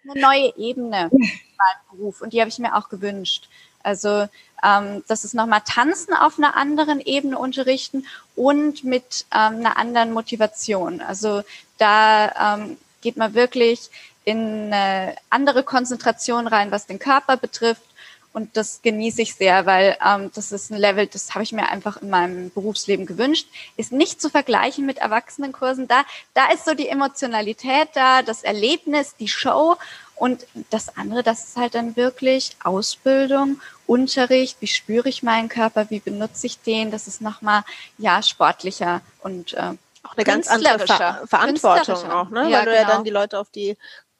Eine 0.09 0.20
neue 0.20 0.57
Ebene 0.57 1.11
in 1.12 1.18
meinem 1.18 1.90
Beruf 1.90 2.22
und 2.22 2.33
die 2.33 2.40
habe 2.40 2.48
ich 2.48 2.59
mir 2.59 2.74
auch 2.74 2.88
gewünscht. 2.88 3.50
Also 3.83 4.29
ähm, 4.62 5.05
das 5.09 5.27
ist 5.27 5.35
nochmal 5.35 5.61
Tanzen 5.66 6.14
auf 6.14 6.38
einer 6.38 6.57
anderen 6.57 7.00
Ebene 7.00 7.38
unterrichten 7.38 8.07
und 8.35 8.83
mit 8.83 9.27
ähm, 9.31 9.57
einer 9.57 9.77
anderen 9.77 10.12
Motivation. 10.14 11.03
Also 11.03 11.42
da 11.77 12.57
ähm, 12.57 12.79
geht 13.03 13.18
man 13.18 13.35
wirklich 13.35 13.90
in 14.24 14.72
eine 14.72 15.16
andere 15.29 15.64
Konzentration 15.64 16.46
rein, 16.46 16.70
was 16.70 16.87
den 16.87 16.98
Körper 16.98 17.37
betrifft 17.37 17.93
und 18.35 18.57
das 18.57 18.83
genieße 18.83 19.23
ich 19.23 19.37
sehr, 19.37 19.64
weil 19.64 19.97
ähm, 20.05 20.33
das 20.35 20.51
ist 20.51 20.73
ein 20.73 20.77
Level, 20.77 21.07
das 21.07 21.35
habe 21.35 21.44
ich 21.44 21.53
mir 21.53 21.68
einfach 21.68 22.03
in 22.03 22.11
meinem 22.11 22.51
Berufsleben 22.51 23.07
gewünscht. 23.07 23.47
Ist 23.77 23.92
nicht 23.92 24.20
zu 24.20 24.29
vergleichen 24.29 24.85
mit 24.85 24.99
Erwachsenenkursen. 24.99 25.87
Da, 25.87 26.03
da 26.35 26.51
ist 26.51 26.64
so 26.64 26.75
die 26.75 26.88
Emotionalität 26.88 27.90
da, 27.94 28.23
das 28.23 28.42
Erlebnis, 28.42 29.14
die 29.14 29.29
Show. 29.29 29.77
Und 30.16 30.47
das 30.70 30.97
andere, 30.97 31.23
das 31.23 31.44
ist 31.44 31.57
halt 31.57 31.77
dann 31.77 31.97
wirklich 31.97 32.57
Ausbildung, 32.64 33.61
Unterricht, 33.87 34.57
wie 34.61 34.66
spüre 34.66 35.09
ich 35.09 35.23
meinen 35.23 35.49
Körper, 35.49 35.88
wie 35.90 36.01
benutze 36.01 36.49
ich 36.49 36.61
den, 36.61 36.90
das 36.90 37.07
ist 37.07 37.20
nochmal, 37.20 37.62
ja, 37.99 38.20
sportlicher 38.20 39.01
und 39.23 39.55
äh, 39.55 39.75
auch 40.03 40.16
eine 40.16 40.25
ganz 40.25 40.49
andere 40.49 40.81
Ver 40.81 41.23
Verantwortung 41.27 42.11
auch, 42.11 42.31
ne? 42.31 42.51
Ja, 42.51 42.59
Weil 42.59 42.64
du 42.64 42.70
genau. 42.73 42.83
ja 42.83 42.85
dann 42.85 43.05
die 43.05 43.11
Leute 43.11 43.38
auf 43.38 43.51
die 43.51 43.77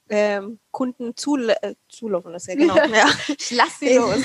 ähm, 0.09 0.59
Kunden 0.71 1.17
zul 1.17 1.51
äh, 1.51 1.75
zulaufen. 1.89 2.33
Das 2.33 2.47
ja 2.47 2.55
genau. 2.55 2.77
ja. 2.77 3.07
Ich 3.29 3.51
lass 3.51 3.79
sie 3.79 3.95
los. 3.95 4.23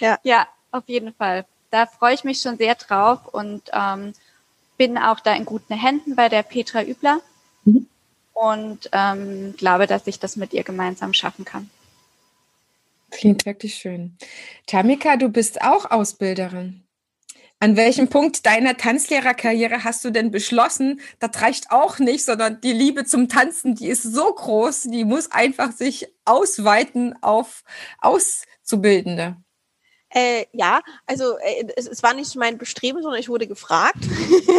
ja. 0.00 0.18
ja, 0.22 0.48
auf 0.70 0.84
jeden 0.88 1.14
Fall. 1.14 1.46
Da 1.70 1.86
freue 1.86 2.14
ich 2.14 2.24
mich 2.24 2.40
schon 2.40 2.56
sehr 2.56 2.74
drauf 2.74 3.26
und 3.32 3.62
ähm, 3.72 4.12
bin 4.76 4.98
auch 4.98 5.20
da 5.20 5.34
in 5.34 5.44
guten 5.44 5.74
Händen 5.74 6.16
bei 6.16 6.28
der 6.28 6.42
Petra 6.42 6.82
Übler 6.82 7.20
mhm. 7.64 7.86
und 8.32 8.88
ähm, 8.92 9.54
glaube, 9.56 9.86
dass 9.86 10.06
ich 10.06 10.18
das 10.18 10.36
mit 10.36 10.52
ihr 10.52 10.64
gemeinsam 10.64 11.14
schaffen 11.14 11.44
kann. 11.44 11.70
Klingt 13.10 13.44
wirklich 13.44 13.74
schön. 13.74 14.16
Tamika, 14.66 15.16
du 15.16 15.28
bist 15.28 15.62
auch 15.62 15.90
Ausbilderin. 15.90 16.82
An 17.62 17.76
welchem 17.76 18.08
Punkt 18.08 18.46
deiner 18.46 18.78
Tanzlehrerkarriere 18.78 19.84
hast 19.84 20.02
du 20.06 20.10
denn 20.10 20.30
beschlossen, 20.30 20.98
das 21.18 21.42
reicht 21.42 21.70
auch 21.70 21.98
nicht, 21.98 22.24
sondern 22.24 22.58
die 22.62 22.72
Liebe 22.72 23.04
zum 23.04 23.28
Tanzen, 23.28 23.74
die 23.74 23.88
ist 23.88 24.02
so 24.02 24.32
groß, 24.32 24.84
die 24.84 25.04
muss 25.04 25.30
einfach 25.30 25.70
sich 25.70 26.08
ausweiten 26.24 27.22
auf 27.22 27.62
Auszubildende? 27.98 29.36
Äh, 30.12 30.46
ja, 30.52 30.80
also 31.06 31.38
äh, 31.38 31.66
es, 31.76 31.86
es, 31.86 32.02
war 32.02 32.14
nicht 32.14 32.34
mein 32.34 32.58
Bestreben, 32.58 33.00
sondern 33.00 33.20
ich 33.20 33.28
wurde 33.28 33.46
gefragt. 33.46 33.98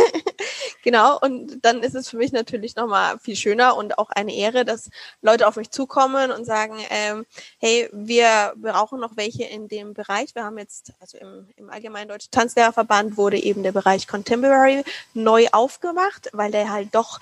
genau, 0.83 1.19
und 1.19 1.59
dann 1.65 1.83
ist 1.83 1.93
es 1.93 2.09
für 2.09 2.15
mich 2.15 2.31
natürlich 2.31 2.77
nochmal 2.77 3.19
viel 3.19 3.35
schöner 3.35 3.75
und 3.75 3.97
auch 3.97 4.09
eine 4.11 4.33
Ehre, 4.33 4.63
dass 4.63 4.89
Leute 5.21 5.47
auf 5.47 5.57
mich 5.57 5.69
zukommen 5.69 6.31
und 6.31 6.45
sagen, 6.45 6.77
ähm, 6.89 7.25
hey, 7.59 7.89
wir 7.91 8.53
brauchen 8.55 9.01
noch 9.01 9.17
welche 9.17 9.43
in 9.43 9.67
dem 9.67 9.93
Bereich. 9.93 10.33
Wir 10.35 10.45
haben 10.45 10.57
jetzt, 10.57 10.93
also 11.01 11.17
im, 11.17 11.49
im 11.57 11.69
Allgemeinen 11.69 12.07
Deutschen 12.07 12.31
Tanzlehrerverband 12.31 13.17
wurde 13.17 13.37
eben 13.37 13.61
der 13.63 13.73
Bereich 13.73 14.07
Contemporary 14.07 14.83
neu 15.13 15.47
aufgemacht, 15.51 16.29
weil 16.31 16.51
der 16.51 16.71
halt 16.71 16.95
doch 16.95 17.19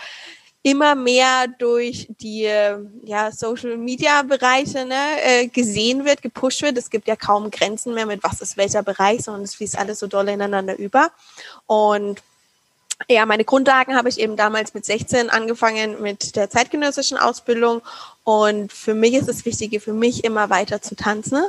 immer 0.62 0.96
mehr 0.96 1.48
durch 1.48 2.08
die 2.22 2.50
ja, 3.04 3.32
Social 3.32 3.78
Media 3.78 4.24
Bereiche 4.24 4.86
ne, 4.86 5.24
äh, 5.24 5.48
gesehen 5.48 6.06
wird, 6.06 6.22
gepusht 6.22 6.62
wird. 6.62 6.78
Es 6.78 6.90
gibt 6.90 7.08
ja 7.08 7.16
kaum 7.16 7.50
Grenzen 7.50 7.94
mehr 7.94 8.06
mit 8.06 8.24
was 8.24 8.42
ist 8.42 8.58
welcher 8.58 8.84
Bereich, 8.84 9.24
sondern 9.24 9.44
es 9.44 9.56
fließt 9.56 9.78
alles 9.78 10.00
so 10.00 10.08
doll 10.08 10.28
ineinander 10.28 10.78
über. 10.78 11.12
Und 11.66 12.22
ja, 13.08 13.26
meine 13.26 13.46
Grundlagen 13.46 13.96
habe 13.96 14.10
ich 14.10 14.20
eben 14.20 14.36
damals 14.36 14.74
mit 14.74 14.86
16 14.86 15.30
angefangen 15.30 16.02
mit 16.02 16.36
der 16.36 16.50
zeitgenössischen 16.50 17.18
Ausbildung. 17.18 17.82
Und 18.24 18.74
für 18.74 18.94
mich 18.94 19.14
ist 19.14 19.30
das 19.30 19.46
Wichtige, 19.46 19.80
für 19.80 19.94
mich 19.94 20.24
immer 20.24 20.50
weiter 20.50 20.82
zu 20.82 20.96
tanzen. 20.96 21.44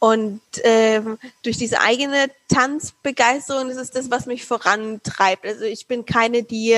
Und 0.00 0.40
ähm, 0.64 1.18
durch 1.42 1.56
diese 1.56 1.80
eigene 1.80 2.30
Tanzbegeisterung 2.48 3.70
ist 3.70 3.78
es 3.78 3.90
das, 3.90 4.10
was 4.10 4.26
mich 4.26 4.44
vorantreibt. 4.44 5.46
Also 5.46 5.64
ich 5.64 5.86
bin 5.86 6.04
keine, 6.04 6.42
die 6.42 6.76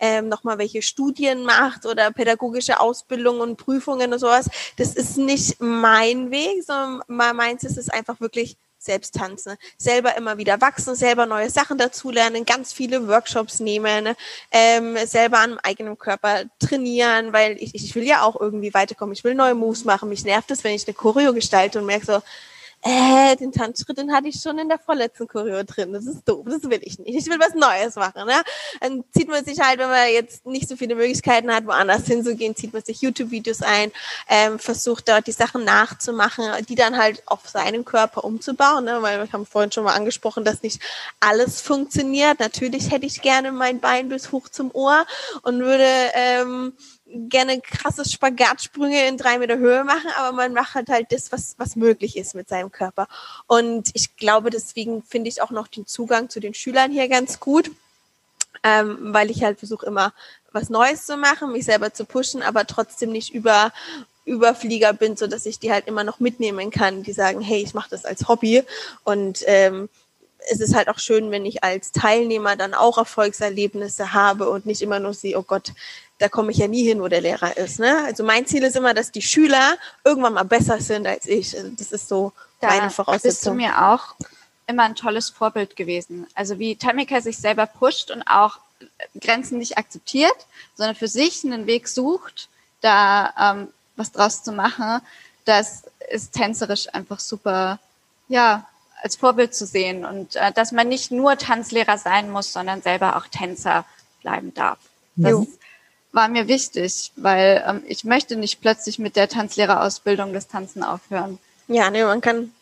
ähm, 0.00 0.28
nochmal 0.28 0.58
welche 0.58 0.82
Studien 0.82 1.44
macht 1.44 1.86
oder 1.86 2.10
pädagogische 2.10 2.80
Ausbildung 2.80 3.40
und 3.40 3.56
Prüfungen 3.56 4.12
und 4.12 4.18
sowas. 4.18 4.48
Das 4.78 4.94
ist 4.94 5.18
nicht 5.18 5.60
mein 5.60 6.30
Weg, 6.30 6.64
sondern 6.64 7.36
meins 7.36 7.62
ist 7.62 7.78
es 7.78 7.90
einfach 7.90 8.20
wirklich 8.20 8.56
selbst 8.80 9.14
tanzen, 9.14 9.56
selber 9.76 10.16
immer 10.16 10.38
wieder 10.38 10.60
wachsen, 10.60 10.94
selber 10.94 11.26
neue 11.26 11.50
Sachen 11.50 11.76
dazulernen, 11.76 12.46
ganz 12.46 12.72
viele 12.72 13.06
Workshops 13.06 13.60
nehmen, 13.60 14.14
ähm, 14.50 14.96
selber 15.06 15.38
an 15.38 15.58
eigenen 15.58 15.98
Körper 15.98 16.44
trainieren, 16.58 17.32
weil 17.32 17.56
ich, 17.60 17.74
ich 17.74 17.94
will 17.94 18.04
ja 18.04 18.22
auch 18.22 18.40
irgendwie 18.40 18.72
weiterkommen. 18.72 19.12
Ich 19.12 19.22
will 19.22 19.34
neue 19.34 19.54
Moves 19.54 19.84
machen. 19.84 20.08
Mich 20.08 20.24
nervt 20.24 20.50
es, 20.50 20.64
wenn 20.64 20.74
ich 20.74 20.86
eine 20.88 20.94
Choreo 20.94 21.34
gestalte 21.34 21.78
und 21.78 21.86
merke 21.86 22.06
so, 22.06 22.22
äh, 22.82 23.36
den 23.36 23.52
Tanzschritt, 23.52 23.98
den 23.98 24.12
hatte 24.12 24.28
ich 24.28 24.40
schon 24.40 24.58
in 24.58 24.68
der 24.68 24.78
vorletzten 24.78 25.28
Choreo 25.28 25.62
drin. 25.64 25.92
Das 25.92 26.06
ist 26.06 26.26
doof, 26.26 26.46
das 26.48 26.62
will 26.62 26.80
ich 26.82 26.98
nicht. 26.98 27.14
Ich 27.14 27.26
will 27.26 27.38
was 27.38 27.54
Neues 27.54 27.96
machen. 27.96 28.26
Ne? 28.26 28.42
Dann 28.80 29.04
zieht 29.12 29.28
man 29.28 29.44
sich 29.44 29.60
halt, 29.60 29.78
wenn 29.78 29.90
man 29.90 30.08
jetzt 30.10 30.46
nicht 30.46 30.68
so 30.68 30.76
viele 30.76 30.94
Möglichkeiten 30.94 31.52
hat, 31.52 31.66
woanders 31.66 32.06
hinzugehen, 32.06 32.56
zieht 32.56 32.72
man 32.72 32.82
sich 32.82 33.02
YouTube-Videos 33.02 33.60
ein, 33.62 33.92
ähm, 34.28 34.58
versucht 34.58 35.08
dort 35.08 35.26
die 35.26 35.32
Sachen 35.32 35.64
nachzumachen, 35.64 36.44
die 36.68 36.74
dann 36.74 36.96
halt 36.96 37.22
auf 37.26 37.46
seinen 37.48 37.84
Körper 37.84 38.24
umzubauen. 38.24 38.84
Ne? 38.84 39.02
Weil 39.02 39.18
wir 39.18 39.30
haben 39.30 39.44
vorhin 39.44 39.72
schon 39.72 39.84
mal 39.84 39.94
angesprochen, 39.94 40.44
dass 40.44 40.62
nicht 40.62 40.80
alles 41.20 41.60
funktioniert. 41.60 42.40
Natürlich 42.40 42.90
hätte 42.90 43.04
ich 43.04 43.20
gerne 43.20 43.52
mein 43.52 43.80
Bein 43.80 44.08
bis 44.08 44.32
hoch 44.32 44.48
zum 44.48 44.70
Ohr 44.72 45.04
und 45.42 45.60
würde 45.60 45.86
ähm, 46.14 46.72
gerne 47.12 47.60
krasse 47.60 48.08
Spagatsprünge 48.08 49.06
in 49.08 49.16
drei 49.16 49.38
Meter 49.38 49.58
Höhe 49.58 49.84
machen, 49.84 50.10
aber 50.18 50.36
man 50.36 50.52
macht 50.52 50.74
halt, 50.74 50.88
halt 50.88 51.12
das, 51.12 51.32
was, 51.32 51.54
was 51.58 51.76
möglich 51.76 52.16
ist 52.16 52.34
mit 52.34 52.48
seinem 52.48 52.70
Körper. 52.70 53.08
Und 53.46 53.90
ich 53.94 54.16
glaube, 54.16 54.50
deswegen 54.50 55.02
finde 55.02 55.28
ich 55.28 55.42
auch 55.42 55.50
noch 55.50 55.68
den 55.68 55.86
Zugang 55.86 56.28
zu 56.28 56.40
den 56.40 56.54
Schülern 56.54 56.92
hier 56.92 57.08
ganz 57.08 57.40
gut, 57.40 57.70
ähm, 58.62 58.98
weil 59.00 59.30
ich 59.30 59.42
halt 59.42 59.58
versuche 59.58 59.86
immer 59.86 60.12
was 60.52 60.70
Neues 60.70 61.06
zu 61.06 61.16
machen, 61.16 61.52
mich 61.52 61.64
selber 61.64 61.92
zu 61.92 62.04
pushen, 62.04 62.42
aber 62.42 62.66
trotzdem 62.66 63.12
nicht 63.12 63.32
über 63.32 63.72
Überflieger 64.24 64.92
bin, 64.92 65.16
so 65.16 65.26
dass 65.26 65.46
ich 65.46 65.58
die 65.58 65.72
halt 65.72 65.86
immer 65.86 66.04
noch 66.04 66.20
mitnehmen 66.20 66.70
kann, 66.70 67.02
die 67.02 67.12
sagen, 67.12 67.40
hey, 67.40 67.62
ich 67.62 67.74
mache 67.74 67.90
das 67.90 68.04
als 68.04 68.28
Hobby 68.28 68.62
und 69.04 69.42
ähm, 69.46 69.88
es 70.48 70.60
ist 70.60 70.74
halt 70.74 70.88
auch 70.88 70.98
schön, 70.98 71.30
wenn 71.30 71.44
ich 71.44 71.64
als 71.64 71.92
Teilnehmer 71.92 72.56
dann 72.56 72.74
auch 72.74 72.98
Erfolgserlebnisse 72.98 74.12
habe 74.12 74.48
und 74.48 74.66
nicht 74.66 74.82
immer 74.82 74.98
nur 74.98 75.14
sehe, 75.14 75.38
oh 75.38 75.42
Gott, 75.42 75.72
da 76.20 76.28
komme 76.28 76.52
ich 76.52 76.58
ja 76.58 76.68
nie 76.68 76.84
hin, 76.84 77.00
wo 77.00 77.08
der 77.08 77.22
Lehrer 77.22 77.56
ist. 77.56 77.80
Ne? 77.80 78.04
Also 78.04 78.22
mein 78.22 78.46
Ziel 78.46 78.62
ist 78.62 78.76
immer, 78.76 78.92
dass 78.92 79.10
die 79.10 79.22
Schüler 79.22 79.78
irgendwann 80.04 80.34
mal 80.34 80.44
besser 80.44 80.78
sind 80.78 81.06
als 81.06 81.26
ich. 81.26 81.56
Also 81.56 81.70
das 81.70 81.92
ist 81.92 82.08
so 82.08 82.32
da 82.60 82.68
meine 82.68 82.90
Voraussetzung. 82.90 83.30
bist 83.30 83.46
du 83.46 83.54
mir 83.54 83.90
auch 83.90 84.14
immer 84.66 84.82
ein 84.84 84.94
tolles 84.94 85.30
Vorbild 85.30 85.76
gewesen. 85.76 86.26
Also 86.34 86.58
wie 86.58 86.76
Tamika 86.76 87.22
sich 87.22 87.38
selber 87.38 87.66
pusht 87.66 88.10
und 88.10 88.22
auch 88.24 88.58
Grenzen 89.18 89.58
nicht 89.58 89.78
akzeptiert, 89.78 90.46
sondern 90.74 90.94
für 90.94 91.08
sich 91.08 91.42
einen 91.42 91.66
Weg 91.66 91.88
sucht, 91.88 92.50
da 92.82 93.54
ähm, 93.54 93.68
was 93.96 94.12
draus 94.12 94.42
zu 94.42 94.52
machen, 94.52 95.00
das 95.46 95.84
ist 96.10 96.32
tänzerisch 96.32 96.92
einfach 96.94 97.18
super, 97.18 97.78
ja, 98.28 98.66
als 99.02 99.16
Vorbild 99.16 99.54
zu 99.54 99.64
sehen 99.64 100.04
und 100.04 100.36
äh, 100.36 100.52
dass 100.52 100.72
man 100.72 100.88
nicht 100.88 101.10
nur 101.10 101.38
Tanzlehrer 101.38 101.96
sein 101.96 102.30
muss, 102.30 102.52
sondern 102.52 102.82
selber 102.82 103.16
auch 103.16 103.26
Tänzer 103.26 103.86
bleiben 104.20 104.52
darf. 104.52 104.78
Das 105.16 105.30
jo 105.30 105.46
war 106.12 106.28
mir 106.28 106.48
wichtig, 106.48 107.12
weil 107.16 107.64
ähm, 107.66 107.82
ich 107.86 108.04
möchte 108.04 108.36
nicht 108.36 108.60
plötzlich 108.60 108.98
mit 108.98 109.16
der 109.16 109.28
Tanzlehrerausbildung 109.28 110.32
das 110.32 110.48
Tanzen 110.48 110.82
aufhören. 110.82 111.38
Ja, 111.68 111.90
ne, 111.90 112.04
man 112.04 112.20
kann, 112.20 112.52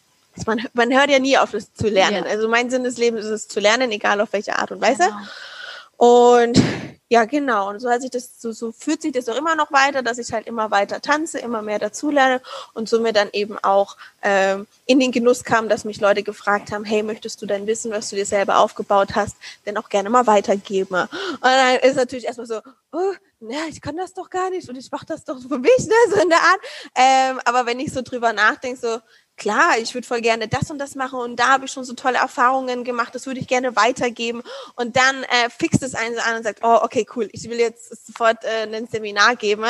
man, 0.46 0.66
man 0.74 0.92
hört 0.92 1.10
ja 1.10 1.18
nie 1.18 1.38
auf, 1.38 1.52
das 1.52 1.72
zu 1.72 1.88
lernen. 1.88 2.24
Ja. 2.24 2.30
Also 2.30 2.48
mein 2.48 2.70
Sinn 2.70 2.84
des 2.84 2.98
Lebens 2.98 3.24
ist 3.24 3.30
es 3.30 3.48
zu 3.48 3.60
lernen, 3.60 3.90
egal 3.90 4.20
auf 4.20 4.32
welche 4.32 4.58
Art 4.58 4.70
und 4.70 4.80
Weise. 4.80 5.04
Genau. 5.04 5.16
Und 5.98 6.62
ja, 7.08 7.24
genau. 7.24 7.70
Und 7.70 7.80
so 7.80 7.90
hat 7.90 8.02
sich 8.02 8.10
das, 8.10 8.40
so, 8.40 8.52
so 8.52 8.70
führt 8.70 9.00
sich 9.00 9.12
das 9.12 9.28
auch 9.28 9.36
immer 9.36 9.54
noch 9.56 9.72
weiter, 9.72 10.02
dass 10.02 10.18
ich 10.18 10.32
halt 10.32 10.46
immer 10.46 10.70
weiter 10.70 11.00
tanze, 11.00 11.38
immer 11.38 11.62
mehr 11.62 11.78
dazulerne 11.78 12.42
und 12.74 12.88
somit 12.88 13.16
dann 13.16 13.30
eben 13.32 13.58
auch 13.58 13.96
ähm, 14.22 14.66
in 14.84 15.00
den 15.00 15.10
Genuss 15.10 15.42
kam, 15.42 15.70
dass 15.70 15.84
mich 15.84 16.00
Leute 16.00 16.22
gefragt 16.22 16.70
haben, 16.70 16.84
hey, 16.84 17.02
möchtest 17.02 17.40
du 17.40 17.46
dein 17.46 17.66
Wissen, 17.66 17.90
was 17.90 18.10
du 18.10 18.16
dir 18.16 18.26
selber 18.26 18.58
aufgebaut 18.58 19.14
hast, 19.14 19.36
denn 19.64 19.78
auch 19.78 19.88
gerne 19.88 20.10
mal 20.10 20.26
weitergeben? 20.26 20.94
Und 20.94 21.08
dann 21.40 21.76
ist 21.78 21.96
natürlich 21.96 22.26
erstmal 22.26 22.46
so, 22.46 22.60
oh, 22.92 23.12
ja, 23.40 23.66
ich 23.68 23.80
kann 23.80 23.96
das 23.96 24.14
doch 24.14 24.30
gar 24.30 24.50
nicht 24.50 24.68
und 24.68 24.76
ich 24.76 24.90
mache 24.90 25.06
das 25.06 25.24
doch 25.24 25.40
für 25.40 25.58
mich, 25.58 25.78
ne, 25.86 25.94
so 26.14 26.20
in 26.20 26.28
der 26.28 26.40
Art. 26.40 26.60
Ähm, 26.96 27.40
aber 27.44 27.66
wenn 27.66 27.80
ich 27.80 27.92
so 27.92 28.02
drüber 28.02 28.32
nachdenke, 28.32 28.78
so, 28.80 28.98
klar, 29.38 29.78
ich 29.78 29.94
würde 29.94 30.06
voll 30.06 30.20
gerne 30.20 30.48
das 30.48 30.70
und 30.70 30.78
das 30.78 30.94
machen 30.94 31.20
und 31.20 31.36
da 31.36 31.48
habe 31.48 31.64
ich 31.64 31.72
schon 31.72 31.84
so 31.84 31.94
tolle 31.94 32.18
Erfahrungen 32.18 32.84
gemacht, 32.84 33.14
das 33.14 33.26
würde 33.26 33.40
ich 33.40 33.46
gerne 33.46 33.76
weitergeben 33.76 34.42
und 34.76 34.96
dann 34.96 35.22
äh, 35.24 35.48
fixt 35.56 35.82
es 35.82 35.94
einen 35.94 36.18
an 36.18 36.36
und 36.36 36.42
sagt, 36.42 36.60
oh, 36.62 36.80
okay, 36.82 37.06
cool, 37.16 37.28
ich 37.32 37.48
will 37.48 37.58
jetzt 37.58 38.06
sofort 38.06 38.44
äh, 38.44 38.66
ein 38.70 38.88
Seminar 38.88 39.36
geben 39.36 39.64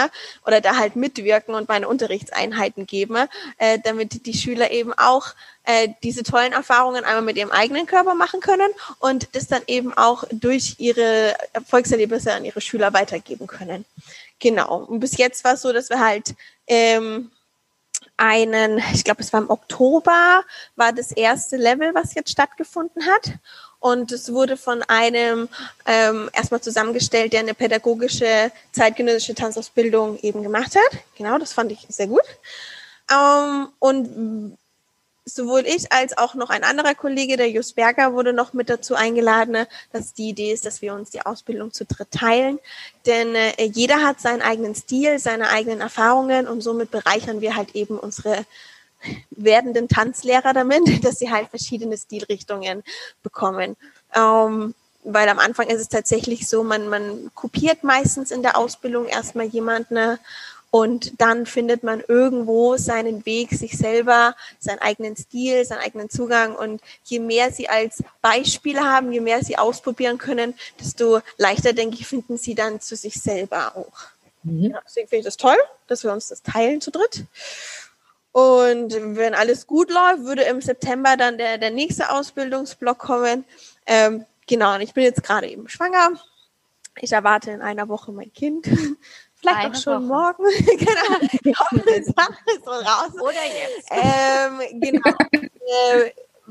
oder 0.45 0.61
da 0.61 0.77
halt 0.77 0.97
mitwirken 0.97 1.55
und 1.55 1.69
meine 1.69 1.89
Unterrichtseinheiten 1.89 2.87
geben, 2.87 3.29
äh, 3.59 3.79
damit 3.85 4.27
die 4.27 4.35
Schüler 4.35 4.71
eben 4.71 4.93
auch 4.95 5.35
äh, 5.65 5.89
diese 6.03 6.23
tollen 6.23 6.53
Erfahrungen 6.53 7.05
einmal 7.05 7.23
mit 7.23 7.37
ihrem 7.37 7.51
eigenen 7.51 7.87
Körper 7.87 8.15
machen 8.15 8.41
können 8.41 8.71
und 9.01 9.29
das 9.37 9.49
dann 9.49 9.63
eben 9.67 9.93
auch 9.93 10.25
durch 10.31 10.77
ihre 10.79 11.35
Erfolgserlebnisse 11.53 12.33
an 12.33 12.45
ihre 12.45 12.63
Schüler 12.63 12.95
weitergeben 12.95 13.47
können. 13.47 13.85
Genau. 14.41 14.85
Und 14.85 15.01
bis 15.01 15.19
jetzt 15.19 15.45
war 15.45 15.55
es 15.55 15.63
so, 15.63 15.73
dass 15.73 15.91
wir 15.91 16.01
halt 16.01 16.35
ähm, 16.67 17.31
einen, 18.19 18.83
ich 18.93 19.05
glaube, 19.05 19.23
es 19.23 19.33
war 19.33 19.41
im 19.41 19.49
Oktober, 19.51 20.45
war 20.77 20.93
das 20.93 21.13
erste 21.13 21.57
Level, 21.57 21.95
was 21.95 22.15
jetzt 22.15 22.31
stattgefunden 22.31 23.07
hat. 23.07 23.39
Und 23.81 24.11
es 24.11 24.33
wurde 24.33 24.57
von 24.57 24.83
einem 24.83 25.49
ähm, 25.87 26.29
erstmal 26.33 26.61
zusammengestellt, 26.61 27.33
der 27.33 27.41
eine 27.41 27.55
pädagogische 27.55 28.51
zeitgenössische 28.73 29.37
Tanzausbildung 29.37 30.19
eben 30.21 30.43
gemacht 30.43 30.75
hat. 30.75 31.01
Genau, 31.17 31.39
das 31.39 31.53
fand 31.53 31.71
ich 31.73 31.87
sehr 31.89 32.09
gut. 32.09 32.25
Ähm, 33.11 33.69
und 33.79 34.59
sowohl 35.35 35.65
ich 35.67 35.93
als 35.93 36.17
auch 36.17 36.35
noch 36.35 36.51
ein 36.51 36.65
anderer 36.65 36.95
Kollege, 36.95 37.37
der 37.37 37.51
Jus 37.51 37.73
Berger, 37.73 38.13
wurde 38.13 38.33
noch 38.33 38.53
mit 38.53 38.71
dazu 38.71 38.95
eingeladen, 38.95 39.67
dass 39.93 40.15
die 40.15 40.31
Idee 40.31 40.53
ist, 40.53 40.67
dass 40.67 40.83
wir 40.83 40.95
uns 40.95 41.11
die 41.11 41.25
Ausbildung 41.25 41.73
zu 41.73 41.85
dritt 41.85 42.11
teilen. 42.11 42.59
Denn 43.07 43.35
äh, 43.35 43.65
jeder 43.65 44.03
hat 44.03 44.21
seinen 44.21 44.43
eigenen 44.43 44.75
Stil, 44.75 45.19
seine 45.19 45.49
eigenen 45.51 45.81
Erfahrungen 45.81 46.47
und 46.47 46.61
somit 46.61 46.91
bereichern 46.91 47.41
wir 47.41 47.57
halt 47.57 47.75
eben 47.75 47.99
unsere 47.99 48.45
werdenden 49.31 49.89
Tanzlehrer 49.89 50.53
damit, 50.53 50.83
dass 51.05 51.19
sie 51.19 51.31
halt 51.31 51.49
verschiedene 51.49 51.97
Stilrichtungen 51.97 52.83
bekommen. 53.23 53.77
Ähm, 54.15 54.75
weil 55.05 55.29
am 55.29 55.39
Anfang 55.39 55.69
ist 55.69 55.81
es 55.81 55.89
tatsächlich 55.89 56.49
so, 56.49 56.63
man, 56.65 56.89
man 56.89 57.31
kopiert 57.35 57.83
meistens 57.85 58.31
in 58.31 58.43
der 58.43 58.59
Ausbildung 58.59 59.07
erstmal 59.07 59.47
jemanden 59.47 59.95
ne, 59.95 60.19
und 60.71 61.21
dann 61.21 61.47
findet 61.47 61.83
man 61.83 62.03
irgendwo 62.07 62.77
seinen 62.77 63.25
Weg, 63.25 63.51
sich 63.53 63.79
selber, 63.79 64.37
seinen 64.59 64.81
eigenen 64.81 65.17
Stil, 65.17 65.65
seinen 65.65 65.81
eigenen 65.81 66.11
Zugang. 66.11 66.55
Und 66.55 66.83
je 67.05 67.21
mehr 67.21 67.51
sie 67.53 67.69
als 67.69 68.03
Beispiele 68.21 68.81
haben, 68.81 69.11
je 69.13 69.21
mehr 69.21 69.43
sie 69.43 69.57
ausprobieren 69.57 70.19
können, 70.19 70.55
desto 70.79 71.21
leichter, 71.39 71.73
denke 71.73 71.97
ich, 71.97 72.07
finden 72.07 72.37
sie 72.37 72.55
dann 72.55 72.81
zu 72.81 72.97
sich 72.97 73.15
selber 73.15 73.77
auch. 73.77 74.09
Mhm. 74.43 74.73
Ja, 74.73 74.81
deswegen 74.85 75.09
finde 75.09 75.21
ich 75.21 75.25
das 75.25 75.39
toll, 75.39 75.57
dass 75.87 76.05
wir 76.05 76.13
uns 76.13 76.29
das 76.29 76.43
teilen 76.43 76.83
zu 76.83 76.91
dritt. 76.91 77.25
Und 78.33 78.95
wenn 79.17 79.35
alles 79.35 79.67
gut 79.67 79.91
läuft, 79.91 80.25
würde 80.25 80.43
im 80.43 80.61
September 80.61 81.17
dann 81.17 81.39
der, 81.39 81.57
der 81.57 81.71
nächste 81.71 82.11
Ausbildungsblock 82.11 82.99
kommen. 82.99 83.47
Ähm, 83.87 84.27
genau, 84.47 84.75
und 84.75 84.83
ich 84.83 84.93
bin 84.93 85.05
jetzt 85.05 85.23
gerade 85.23 85.49
eben 85.49 85.67
schwanger. 85.69 86.11
Ich 87.01 87.13
erwarte 87.13 87.53
in 87.53 87.63
einer 87.63 87.89
Woche 87.89 88.13
mein 88.13 88.33
Kind. 88.35 88.69
Vielleicht 89.41 89.59
Eine 89.59 89.75
auch 89.75 89.81
schon 89.81 90.09
Woche. 90.09 90.37
morgen. 90.37 90.45
genau. 90.79 91.97
Ist 91.97 92.15
so 92.65 92.71
raus. 92.71 93.13
Oder 93.21 93.45
jetzt. 93.45 93.89
Ähm, 93.91 94.81
genau. 94.81 95.17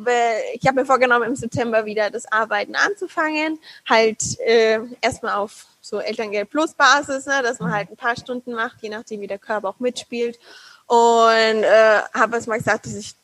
äh, 0.05 0.53
ich 0.53 0.65
habe 0.65 0.79
mir 0.79 0.85
vorgenommen, 0.85 1.25
im 1.25 1.35
September 1.35 1.85
wieder 1.85 2.09
das 2.09 2.31
Arbeiten 2.31 2.75
anzufangen. 2.75 3.59
Halt 3.87 4.39
äh, 4.39 4.79
erstmal 5.01 5.35
auf 5.35 5.65
so 5.81 5.99
Elterngeld 5.99 6.49
Plus 6.49 6.73
Basis, 6.73 7.25
ne, 7.25 7.41
dass 7.43 7.59
man 7.59 7.71
halt 7.73 7.89
ein 7.89 7.97
paar 7.97 8.15
Stunden 8.15 8.53
macht, 8.53 8.77
je 8.81 8.89
nachdem, 8.89 9.21
wie 9.21 9.27
der 9.27 9.39
Körper 9.39 9.69
auch 9.69 9.79
mitspielt. 9.79 10.39
Und 10.85 11.63
äh, 11.63 12.01
habe 12.13 12.37
es 12.37 12.47
mal 12.47 12.57
gesagt, 12.57 12.85
dass 12.85 12.95
ich 12.95 13.15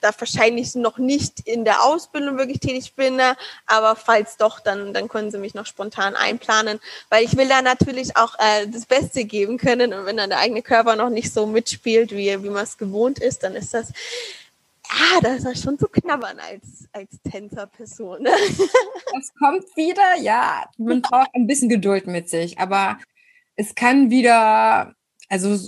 da 0.00 0.10
wahrscheinlich 0.18 0.74
noch 0.74 0.98
nicht 0.98 1.40
in 1.40 1.64
der 1.64 1.84
Ausbildung 1.84 2.38
wirklich 2.38 2.60
tätig 2.60 2.94
bin, 2.94 3.16
ne? 3.16 3.36
aber 3.66 3.96
falls 3.96 4.36
doch, 4.36 4.60
dann, 4.60 4.94
dann 4.94 5.08
können 5.08 5.30
sie 5.30 5.38
mich 5.38 5.54
noch 5.54 5.66
spontan 5.66 6.14
einplanen, 6.14 6.80
weil 7.08 7.24
ich 7.24 7.36
will 7.36 7.48
da 7.48 7.62
natürlich 7.62 8.16
auch 8.16 8.34
äh, 8.38 8.66
das 8.66 8.86
Beste 8.86 9.24
geben 9.24 9.58
können 9.58 9.92
und 9.92 10.06
wenn 10.06 10.16
dann 10.16 10.30
der 10.30 10.38
eigene 10.38 10.62
Körper 10.62 10.96
noch 10.96 11.10
nicht 11.10 11.32
so 11.32 11.46
mitspielt, 11.46 12.12
wie, 12.12 12.42
wie 12.42 12.50
man 12.50 12.64
es 12.64 12.78
gewohnt 12.78 13.18
ist, 13.18 13.42
dann 13.42 13.54
ist 13.54 13.74
das 13.74 13.92
ah, 14.90 15.20
da 15.22 15.34
ist 15.34 15.62
schon 15.62 15.78
zu 15.78 15.88
knabbern 15.88 16.38
als, 16.38 16.88
als 16.92 17.20
Tänzerperson. 17.30 18.22
Ne? 18.22 18.30
Das 19.12 19.34
kommt 19.34 19.76
wieder, 19.76 20.16
ja. 20.20 20.64
Man 20.78 21.02
braucht 21.02 21.34
ein 21.34 21.48
bisschen 21.48 21.68
Geduld 21.68 22.06
mit 22.06 22.28
sich, 22.28 22.58
aber 22.60 22.98
es 23.56 23.74
kann 23.74 24.08
wieder, 24.08 24.94
also 25.28 25.58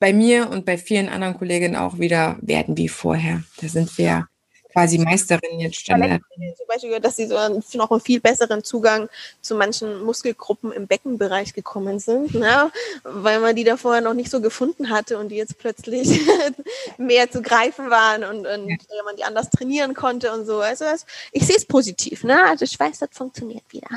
bei 0.00 0.12
mir 0.12 0.50
und 0.50 0.64
bei 0.64 0.78
vielen 0.78 1.08
anderen 1.08 1.38
Kolleginnen 1.38 1.76
auch 1.76 1.98
wieder 1.98 2.36
werden 2.40 2.76
wie 2.76 2.88
vorher. 2.88 3.44
Da 3.60 3.68
sind 3.68 3.96
wir 3.98 4.26
quasi 4.72 4.98
Meisterin 4.98 5.58
jetzt 5.60 5.80
Standard. 5.80 6.22
Zum 6.56 6.66
Beispiel, 6.66 7.00
dass 7.00 7.16
sie 7.16 7.26
so 7.26 7.34
noch 7.74 7.90
einen 7.90 8.00
viel 8.00 8.20
besseren 8.20 8.62
Zugang 8.64 9.08
zu 9.40 9.54
manchen 9.54 10.02
Muskelgruppen 10.02 10.72
im 10.72 10.86
Beckenbereich 10.86 11.52
gekommen 11.54 11.98
sind, 11.98 12.34
ne? 12.34 12.70
weil 13.02 13.40
man 13.40 13.56
die 13.56 13.64
da 13.64 13.76
vorher 13.76 14.00
noch 14.00 14.14
nicht 14.14 14.30
so 14.30 14.40
gefunden 14.40 14.90
hatte 14.90 15.18
und 15.18 15.30
die 15.30 15.36
jetzt 15.36 15.58
plötzlich 15.58 16.20
mehr 16.98 17.30
zu 17.30 17.42
greifen 17.42 17.90
waren 17.90 18.24
und, 18.24 18.46
und 18.46 18.68
ja. 18.68 19.02
man 19.04 19.16
die 19.16 19.24
anders 19.24 19.50
trainieren 19.50 19.94
konnte 19.94 20.32
und 20.32 20.46
so. 20.46 20.60
Also 20.60 20.84
ich 21.32 21.44
sehe 21.44 21.56
es 21.56 21.66
positiv. 21.66 22.24
Ne? 22.24 22.42
Also 22.46 22.64
ich 22.64 22.78
weiß, 22.78 23.00
das 23.00 23.10
funktioniert 23.12 23.64
wieder. 23.70 23.88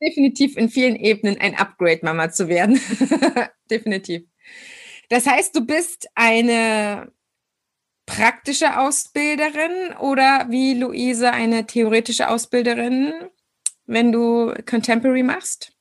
Definitiv 0.00 0.56
in 0.56 0.68
vielen 0.68 0.96
Ebenen 0.96 1.40
ein 1.40 1.54
Upgrade, 1.54 2.00
Mama 2.02 2.30
zu 2.30 2.48
werden. 2.48 2.80
Definitiv. 3.70 4.24
Das 5.12 5.26
heißt, 5.26 5.54
du 5.54 5.66
bist 5.66 6.08
eine 6.14 7.12
praktische 8.06 8.78
Ausbilderin 8.78 9.94
oder 10.00 10.46
wie 10.48 10.72
Luise 10.72 11.30
eine 11.30 11.66
theoretische 11.66 12.30
Ausbilderin, 12.30 13.12
wenn 13.84 14.10
du 14.10 14.54
Contemporary 14.64 15.22
machst? 15.22 15.72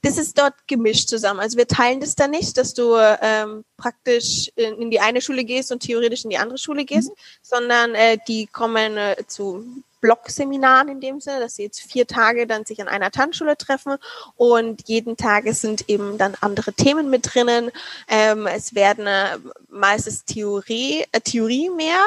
Das 0.00 0.16
ist 0.16 0.38
dort 0.38 0.54
gemischt 0.66 1.10
zusammen. 1.10 1.40
Also 1.40 1.58
wir 1.58 1.66
teilen 1.66 2.00
das 2.00 2.14
da 2.14 2.26
nicht, 2.26 2.56
dass 2.56 2.72
du 2.72 2.96
ähm, 2.96 3.66
praktisch 3.76 4.50
in, 4.56 4.80
in, 4.80 4.90
die 4.90 5.00
eine 5.00 5.20
Schule 5.20 5.44
gehst 5.44 5.70
und 5.70 5.80
theoretisch 5.80 6.24
in 6.24 6.30
die 6.30 6.38
andere 6.38 6.56
Schule 6.56 6.86
gehst, 6.86 7.10
mhm. 7.10 7.14
sondern 7.42 7.94
äh, 7.94 8.16
die 8.26 8.46
kommen 8.46 8.96
äh, 8.96 9.16
zu 9.26 9.62
Blockseminaren 10.04 10.88
in 10.88 11.00
dem 11.00 11.18
Sinne, 11.18 11.40
dass 11.40 11.56
sie 11.56 11.62
jetzt 11.62 11.80
vier 11.80 12.06
Tage 12.06 12.46
dann 12.46 12.66
sich 12.66 12.82
an 12.82 12.88
einer 12.88 13.10
Tanzschule 13.10 13.56
treffen 13.56 13.96
und 14.36 14.86
jeden 14.86 15.16
Tag 15.16 15.44
sind 15.52 15.88
eben 15.88 16.18
dann 16.18 16.36
andere 16.42 16.74
Themen 16.74 17.08
mit 17.08 17.34
drinnen. 17.34 17.70
Ähm, 18.06 18.46
es 18.46 18.74
werden 18.74 19.06
äh, 19.06 19.38
meistens 19.70 20.26
Theorie, 20.26 21.06
äh, 21.12 21.20
Theorie 21.22 21.70
mehr 21.70 22.04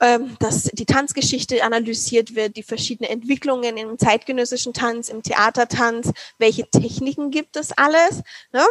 ähm, 0.00 0.36
dass 0.40 0.64
die 0.64 0.86
Tanzgeschichte 0.86 1.62
analysiert 1.62 2.34
wird, 2.34 2.56
die 2.56 2.62
verschiedenen 2.62 3.10
Entwicklungen 3.10 3.76
im 3.76 3.98
zeitgenössischen 3.98 4.72
Tanz, 4.72 5.10
im 5.10 5.22
Theatertanz, 5.22 6.12
welche 6.38 6.66
Techniken 6.66 7.30
gibt 7.30 7.56
es 7.56 7.72
alles. 7.76 8.22
Ne? 8.54 8.64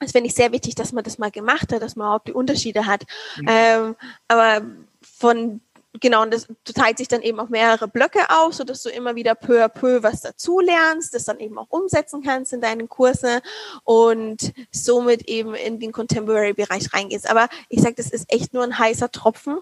Das 0.00 0.10
finde 0.10 0.26
ich 0.26 0.34
sehr 0.34 0.50
wichtig, 0.50 0.74
dass 0.74 0.92
man 0.92 1.04
das 1.04 1.18
mal 1.18 1.30
gemacht 1.30 1.72
hat, 1.72 1.82
dass 1.82 1.94
man 1.94 2.08
überhaupt 2.08 2.28
die 2.28 2.32
Unterschiede 2.32 2.86
hat. 2.86 3.04
Mhm. 3.36 3.46
Ähm, 3.48 3.96
aber 4.26 4.66
von 5.00 5.60
genau, 6.00 6.22
und 6.22 6.32
das 6.32 6.46
teilt 6.74 6.98
sich 6.98 7.08
dann 7.08 7.22
eben 7.22 7.40
auf 7.40 7.48
mehrere 7.48 7.88
Blöcke 7.88 8.20
auf, 8.30 8.54
so 8.54 8.64
dass 8.64 8.82
du 8.82 8.90
immer 8.90 9.14
wieder 9.14 9.34
peu 9.34 9.64
à 9.64 9.68
peu 9.68 10.02
was 10.02 10.20
dazu 10.20 10.60
lernst, 10.60 11.14
das 11.14 11.24
dann 11.24 11.40
eben 11.40 11.58
auch 11.58 11.70
umsetzen 11.70 12.22
kannst 12.22 12.52
in 12.52 12.60
deinen 12.60 12.88
Kurse 12.88 13.40
und 13.84 14.52
somit 14.70 15.28
eben 15.28 15.54
in 15.54 15.80
den 15.80 15.92
Contemporary-Bereich 15.92 16.92
reingehst. 16.92 17.28
Aber 17.28 17.48
ich 17.68 17.80
sage, 17.80 17.94
das 17.96 18.10
ist 18.10 18.32
echt 18.32 18.54
nur 18.54 18.64
ein 18.64 18.78
heißer 18.78 19.10
Tropfen 19.10 19.58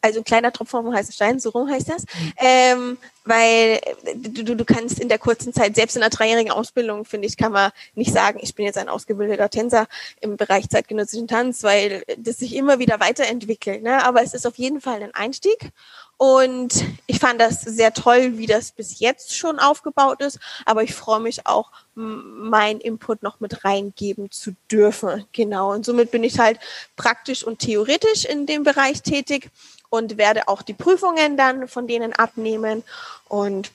also 0.00 0.20
ein 0.20 0.24
kleiner 0.24 0.52
Tropfen 0.52 0.82
vom 0.82 0.94
heißen 0.94 1.12
Stein, 1.12 1.40
so 1.40 1.50
rum 1.50 1.70
heißt 1.70 1.88
das, 1.88 2.02
mhm. 2.02 2.32
ähm, 2.38 2.98
weil 3.24 3.80
du, 4.14 4.54
du 4.54 4.64
kannst 4.64 5.00
in 5.00 5.08
der 5.08 5.18
kurzen 5.18 5.52
Zeit, 5.52 5.74
selbst 5.74 5.96
in 5.96 6.02
einer 6.02 6.10
dreijährigen 6.10 6.52
Ausbildung, 6.52 7.04
finde 7.04 7.26
ich, 7.26 7.36
kann 7.36 7.52
man 7.52 7.72
nicht 7.94 8.12
sagen, 8.12 8.38
ich 8.40 8.54
bin 8.54 8.64
jetzt 8.64 8.78
ein 8.78 8.88
ausgebildeter 8.88 9.50
Tänzer 9.50 9.88
im 10.20 10.36
Bereich 10.36 10.68
zeitgenössischen 10.68 11.26
Tanz, 11.26 11.64
weil 11.64 12.04
das 12.16 12.38
sich 12.38 12.54
immer 12.54 12.78
wieder 12.78 13.00
weiterentwickelt. 13.00 13.82
Ne? 13.82 14.04
Aber 14.04 14.22
es 14.22 14.32
ist 14.32 14.46
auf 14.46 14.56
jeden 14.56 14.80
Fall 14.80 15.02
ein 15.02 15.14
Einstieg 15.14 15.72
und 16.18 16.84
ich 17.06 17.18
fand 17.18 17.40
das 17.40 17.60
sehr 17.60 17.92
toll, 17.92 18.38
wie 18.38 18.46
das 18.46 18.72
bis 18.72 19.00
jetzt 19.00 19.36
schon 19.36 19.58
aufgebaut 19.58 20.22
ist. 20.22 20.38
Aber 20.64 20.82
ich 20.82 20.94
freue 20.94 21.20
mich 21.20 21.46
auch, 21.46 21.70
meinen 21.94 22.80
Input 22.80 23.22
noch 23.22 23.40
mit 23.40 23.64
reingeben 23.64 24.30
zu 24.30 24.52
dürfen. 24.70 25.26
Genau. 25.32 25.72
Und 25.72 25.84
somit 25.84 26.10
bin 26.10 26.24
ich 26.24 26.38
halt 26.38 26.58
praktisch 26.96 27.44
und 27.44 27.58
theoretisch 27.58 28.24
in 28.24 28.46
dem 28.46 28.62
Bereich 28.62 29.02
tätig 29.02 29.50
und 29.88 30.18
werde 30.18 30.48
auch 30.48 30.62
die 30.62 30.74
Prüfungen 30.74 31.36
dann 31.36 31.68
von 31.68 31.86
denen 31.86 32.12
abnehmen 32.12 32.82
und 33.28 33.70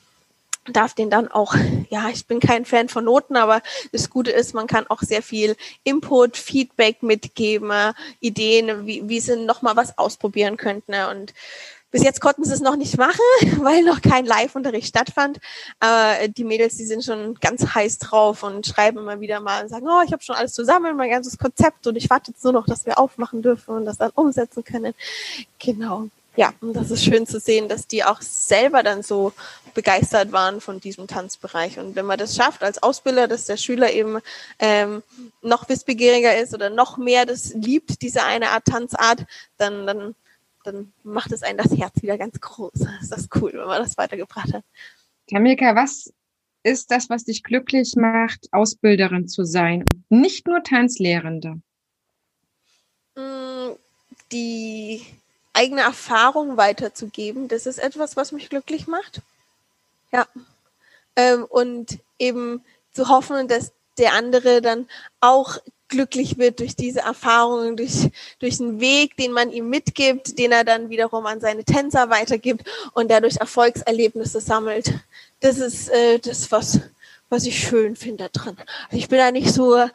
darf 0.65 0.93
den 0.93 1.09
dann 1.09 1.27
auch, 1.27 1.55
ja, 1.89 2.09
ich 2.09 2.27
bin 2.27 2.39
kein 2.39 2.65
Fan 2.65 2.87
von 2.87 3.05
Noten, 3.05 3.35
aber 3.35 3.61
das 3.91 4.09
Gute 4.09 4.31
ist, 4.31 4.53
man 4.53 4.67
kann 4.67 4.85
auch 4.87 5.01
sehr 5.01 5.23
viel 5.23 5.55
Input, 5.83 6.37
Feedback 6.37 7.01
mitgeben, 7.01 7.71
Ideen, 8.19 8.85
wie, 8.85 9.07
wie 9.09 9.19
sie 9.19 9.37
nochmal 9.37 9.75
was 9.75 9.97
ausprobieren 9.97 10.57
könnten. 10.57 10.93
Und 11.09 11.33
bis 11.91 12.03
jetzt 12.03 12.21
konnten 12.21 12.43
sie 12.43 12.53
es 12.53 12.61
noch 12.61 12.77
nicht 12.77 12.97
machen, 12.97 13.19
weil 13.59 13.83
noch 13.83 14.01
kein 14.01 14.25
Live-Unterricht 14.25 14.87
stattfand. 14.87 15.39
Aber 15.79 16.27
die 16.27 16.43
Mädels, 16.43 16.77
die 16.77 16.85
sind 16.85 17.03
schon 17.03 17.35
ganz 17.35 17.75
heiß 17.75 17.99
drauf 17.99 18.43
und 18.43 18.65
schreiben 18.65 18.99
immer 18.99 19.19
wieder 19.19 19.39
mal 19.39 19.63
und 19.63 19.69
sagen, 19.69 19.87
oh, 19.87 20.01
ich 20.05 20.13
habe 20.13 20.23
schon 20.23 20.35
alles 20.35 20.53
zusammen, 20.53 20.95
mein 20.95 21.09
ganzes 21.09 21.37
Konzept 21.37 21.85
und 21.87 21.95
ich 21.95 22.09
warte 22.09 22.31
jetzt 22.31 22.43
nur 22.43 22.53
noch, 22.53 22.65
dass 22.65 22.85
wir 22.85 22.97
aufmachen 22.97 23.41
dürfen 23.41 23.75
und 23.75 23.85
das 23.85 23.97
dann 23.97 24.11
umsetzen 24.15 24.63
können. 24.63 24.93
Genau. 25.59 26.07
Ja, 26.37 26.53
und 26.61 26.73
das 26.73 26.91
ist 26.91 27.03
schön 27.03 27.27
zu 27.27 27.41
sehen, 27.41 27.67
dass 27.67 27.87
die 27.87 28.05
auch 28.05 28.21
selber 28.21 28.83
dann 28.83 29.03
so 29.03 29.33
begeistert 29.73 30.31
waren 30.31 30.61
von 30.61 30.79
diesem 30.79 31.07
Tanzbereich. 31.07 31.77
Und 31.77 31.97
wenn 31.97 32.05
man 32.05 32.17
das 32.17 32.35
schafft 32.35 32.63
als 32.63 32.81
Ausbilder, 32.81 33.27
dass 33.27 33.45
der 33.45 33.57
Schüler 33.57 33.91
eben 33.91 34.19
ähm, 34.59 35.03
noch 35.41 35.67
wissbegieriger 35.67 36.37
ist 36.37 36.53
oder 36.53 36.69
noch 36.69 36.97
mehr 36.97 37.25
das 37.25 37.53
liebt, 37.53 38.01
diese 38.01 38.23
eine 38.23 38.51
Art 38.51 38.65
Tanzart, 38.65 39.25
dann, 39.57 39.85
dann 39.85 40.15
dann 40.63 40.93
macht 41.03 41.31
es 41.31 41.43
einen 41.43 41.57
das 41.57 41.71
Herz 41.77 42.01
wieder 42.01 42.17
ganz 42.17 42.39
groß. 42.39 42.71
Das 42.73 43.01
ist 43.01 43.11
das 43.11 43.29
cool, 43.35 43.51
wenn 43.53 43.67
man 43.67 43.81
das 43.81 43.97
weitergebracht 43.97 44.53
hat. 44.53 44.63
Tamika, 45.29 45.75
was 45.75 46.13
ist 46.63 46.91
das, 46.91 47.09
was 47.09 47.25
dich 47.25 47.43
glücklich 47.43 47.95
macht, 47.95 48.47
Ausbilderin 48.51 49.27
zu 49.27 49.43
sein? 49.43 49.85
Nicht 50.09 50.47
nur 50.47 50.63
Tanzlehrende. 50.63 51.61
Mm, 53.15 53.71
die 54.31 55.05
eigene 55.53 55.81
Erfahrung 55.81 56.57
weiterzugeben, 56.57 57.47
das 57.47 57.65
ist 57.65 57.79
etwas, 57.79 58.15
was 58.15 58.31
mich 58.31 58.49
glücklich 58.49 58.87
macht. 58.87 59.21
Ja. 60.11 60.27
Ähm, 61.15 61.45
und 61.45 61.99
eben 62.19 62.63
zu 62.91 63.09
hoffen, 63.09 63.47
dass 63.47 63.73
der 63.97 64.13
andere 64.13 64.61
dann 64.61 64.87
auch 65.19 65.57
glücklich 65.91 66.39
wird 66.39 66.59
durch 66.59 66.75
diese 66.75 67.01
Erfahrungen, 67.01 67.77
durch, 67.77 68.09
durch 68.39 68.59
einen 68.59 68.79
Weg, 68.79 69.15
den 69.17 69.31
man 69.31 69.51
ihm 69.51 69.69
mitgibt, 69.69 70.39
den 70.39 70.51
er 70.51 70.63
dann 70.63 70.89
wiederum 70.89 71.27
an 71.27 71.39
seine 71.39 71.63
Tänzer 71.63 72.09
weitergibt 72.09 72.67
und 72.93 73.11
dadurch 73.11 73.37
Erfolgserlebnisse 73.37 74.41
sammelt. 74.41 74.91
Das 75.41 75.59
ist 75.59 75.89
äh, 75.89 76.17
das, 76.17 76.51
was, 76.51 76.79
was 77.29 77.45
ich 77.45 77.59
schön 77.59 77.95
finde 77.95 78.29
dran. 78.31 78.57
Also 78.85 78.97
ich 78.97 79.07
bin 79.07 79.19
da 79.19 79.31
nicht 79.31 79.53
so, 79.53 79.85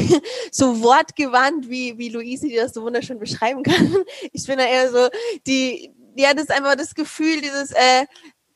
so 0.50 0.82
wortgewandt, 0.82 1.70
wie, 1.70 1.96
wie 1.96 2.10
Luise, 2.10 2.48
die 2.48 2.56
das 2.56 2.74
so 2.74 2.82
wunderschön 2.82 3.18
beschreiben 3.18 3.62
kann. 3.62 3.96
Ich 4.32 4.46
bin 4.46 4.58
da 4.58 4.66
eher 4.66 4.90
so, 4.90 5.08
die, 5.46 5.90
ja, 6.16 6.34
das 6.34 6.44
ist 6.44 6.52
einfach 6.52 6.76
das 6.76 6.94
Gefühl, 6.94 7.40
dieses, 7.40 7.70
äh, 7.70 8.06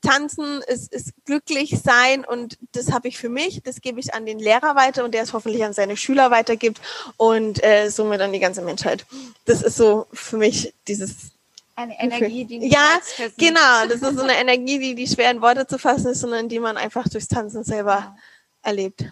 Tanzen 0.01 0.63
ist, 0.69 0.93
ist 0.93 1.13
glücklich 1.25 1.81
sein 1.83 2.25
und 2.25 2.59
das 2.73 2.93
habe 2.93 3.09
ich 3.09 3.19
für 3.19 3.29
mich, 3.29 3.63
das 3.65 3.81
gebe 3.81 3.99
ich 3.99 4.15
an 4.15 4.27
den 4.27 4.39
Lehrer 4.39 4.77
weiter 4.77 5.05
und 5.05 5.13
der 5.13 5.23
es 5.23 5.33
hoffentlich 5.33 5.65
an 5.65 5.73
seine 5.73 5.97
Schüler 5.97 6.31
weitergibt 6.31 6.81
und 7.17 7.63
äh, 7.65 7.89
somit 7.91 8.21
an 8.21 8.33
die 8.33 8.39
ganze 8.39 8.63
Menschheit. 8.63 9.07
Das 9.45 9.63
ist 9.63 9.77
so 9.77 10.07
für 10.13 10.37
mich 10.37 10.73
dieses 10.87 11.33
eine 11.75 11.99
Energie, 12.01 12.45
die 12.45 12.59
nicht 12.59 12.73
Ja, 12.73 12.99
genau, 13.37 13.87
das 13.89 14.03
ist 14.03 14.17
so 14.17 14.23
eine 14.25 14.37
Energie, 14.37 14.79
die, 14.79 14.95
die 14.95 15.07
schwer 15.07 15.31
in 15.31 15.41
Worte 15.41 15.67
zu 15.67 15.79
fassen 15.79 16.13
ist, 16.13 16.21
sondern 16.21 16.49
die 16.49 16.59
man 16.59 16.77
einfach 16.77 17.09
durchs 17.09 17.29
Tanzen 17.29 17.65
selber 17.65 17.99
ja. 17.99 18.17
erlebt. 18.63 19.05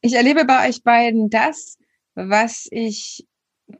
Ich 0.00 0.14
erlebe 0.14 0.44
bei 0.44 0.68
euch 0.68 0.82
beiden 0.82 1.30
das, 1.30 1.78
was 2.14 2.66
ich 2.70 3.26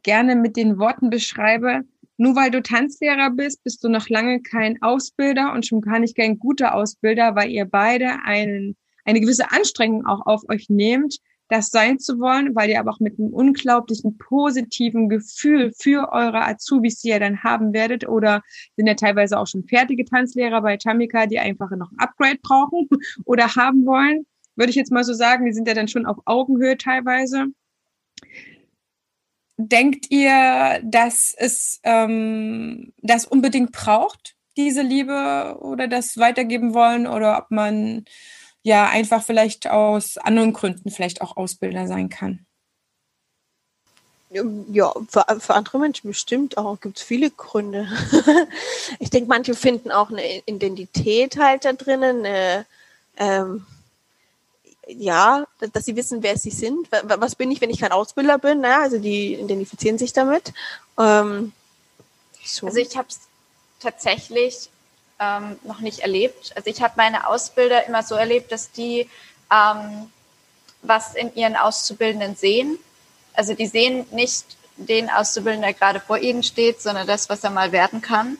gerne 0.01 0.35
mit 0.35 0.57
den 0.57 0.79
Worten 0.79 1.09
beschreibe, 1.09 1.83
nur 2.17 2.35
weil 2.35 2.51
du 2.51 2.61
Tanzlehrer 2.61 3.29
bist, 3.29 3.63
bist 3.63 3.83
du 3.83 3.89
noch 3.89 4.09
lange 4.09 4.41
kein 4.41 4.81
Ausbilder 4.81 5.53
und 5.53 5.65
schon 5.65 5.81
gar 5.81 5.99
nicht 5.99 6.15
kein 6.15 6.39
guter 6.39 6.75
Ausbilder, 6.75 7.35
weil 7.35 7.49
ihr 7.49 7.65
beide 7.65 8.19
einen, 8.23 8.75
eine 9.03 9.19
gewisse 9.19 9.51
Anstrengung 9.51 10.05
auch 10.05 10.25
auf 10.25 10.47
euch 10.49 10.69
nehmt, 10.69 11.19
das 11.49 11.69
sein 11.69 11.99
zu 11.99 12.19
wollen, 12.19 12.55
weil 12.55 12.69
ihr 12.69 12.79
aber 12.79 12.91
auch 12.91 12.99
mit 12.99 13.19
einem 13.19 13.33
unglaublichen 13.33 14.17
positiven 14.17 15.09
Gefühl 15.09 15.71
für 15.77 16.11
eure 16.11 16.43
Azubis, 16.45 17.01
die 17.01 17.09
ihr 17.09 17.19
dann 17.19 17.43
haben 17.43 17.73
werdet, 17.73 18.07
oder 18.07 18.41
sind 18.75 18.87
ja 18.87 18.95
teilweise 18.95 19.37
auch 19.37 19.45
schon 19.45 19.63
fertige 19.63 20.05
Tanzlehrer 20.05 20.61
bei 20.61 20.77
Tamika, 20.77 21.27
die 21.27 21.39
einfach 21.39 21.69
noch 21.71 21.91
ein 21.91 21.99
Upgrade 21.99 22.39
brauchen 22.41 22.89
oder 23.25 23.55
haben 23.55 23.85
wollen, 23.85 24.25
würde 24.55 24.69
ich 24.69 24.75
jetzt 24.75 24.91
mal 24.91 25.03
so 25.03 25.13
sagen, 25.13 25.45
die 25.45 25.53
sind 25.53 25.67
ja 25.67 25.73
dann 25.73 25.87
schon 25.87 26.05
auf 26.05 26.17
Augenhöhe 26.25 26.77
teilweise 26.77 27.47
denkt 29.57 30.07
ihr, 30.09 30.81
dass 30.83 31.33
es 31.37 31.79
ähm, 31.83 32.93
das 33.01 33.25
unbedingt 33.25 33.71
braucht, 33.71 34.35
diese 34.57 34.81
Liebe 34.81 35.57
oder 35.61 35.87
das 35.87 36.17
weitergeben 36.17 36.73
wollen 36.73 37.07
oder 37.07 37.37
ob 37.37 37.51
man 37.51 38.05
ja 38.63 38.87
einfach 38.89 39.23
vielleicht 39.23 39.69
aus 39.69 40.17
anderen 40.17 40.53
Gründen 40.53 40.89
vielleicht 40.91 41.21
auch 41.21 41.37
Ausbilder 41.37 41.87
sein 41.87 42.09
kann? 42.09 42.45
Ja, 44.71 44.91
für, 45.07 45.25
für 45.39 45.53
andere 45.53 45.79
Menschen 45.79 46.09
bestimmt 46.09 46.57
auch. 46.57 46.81
Gibt 46.81 46.97
es 46.97 47.03
viele 47.03 47.29
Gründe. 47.29 47.87
ich 48.99 49.09
denke, 49.09 49.29
manche 49.29 49.53
finden 49.53 49.91
auch 49.91 50.09
eine 50.09 50.39
Identität 50.45 51.37
halt 51.37 51.63
da 51.63 51.73
drinnen, 51.73 52.25
eine, 52.25 52.65
ähm, 53.17 53.65
ja, 54.87 55.45
dass 55.73 55.85
sie 55.85 55.95
wissen, 55.95 56.23
wer 56.23 56.37
sie 56.37 56.51
sind. 56.51 56.87
Was 57.03 57.35
bin 57.35 57.51
ich, 57.51 57.61
wenn 57.61 57.69
ich 57.69 57.79
kein 57.79 57.91
Ausbilder 57.91 58.37
bin? 58.37 58.63
Ja, 58.63 58.81
also 58.81 58.97
die 58.97 59.35
identifizieren 59.35 59.97
sich 59.97 60.13
damit. 60.13 60.53
Ähm, 60.99 61.53
so. 62.43 62.67
Also 62.67 62.79
ich 62.79 62.95
habe 62.95 63.07
es 63.09 63.21
tatsächlich 63.79 64.69
ähm, 65.19 65.57
noch 65.63 65.79
nicht 65.79 65.99
erlebt. 65.99 66.53
Also 66.55 66.69
ich 66.69 66.81
habe 66.81 66.93
meine 66.97 67.27
Ausbilder 67.27 67.87
immer 67.87 68.03
so 68.03 68.15
erlebt, 68.15 68.51
dass 68.51 68.71
die 68.71 69.09
ähm, 69.51 70.11
was 70.81 71.15
in 71.15 71.33
ihren 71.35 71.55
Auszubildenden 71.55 72.35
sehen. 72.35 72.77
Also 73.33 73.53
die 73.53 73.67
sehen 73.67 74.05
nicht 74.11 74.45
den 74.77 75.09
Auszubildenden, 75.09 75.69
der 75.69 75.73
gerade 75.73 75.99
vor 75.99 76.17
ihnen 76.17 76.43
steht, 76.43 76.81
sondern 76.81 77.07
das, 77.07 77.29
was 77.29 77.43
er 77.43 77.49
mal 77.49 77.71
werden 77.71 78.01
kann. 78.01 78.37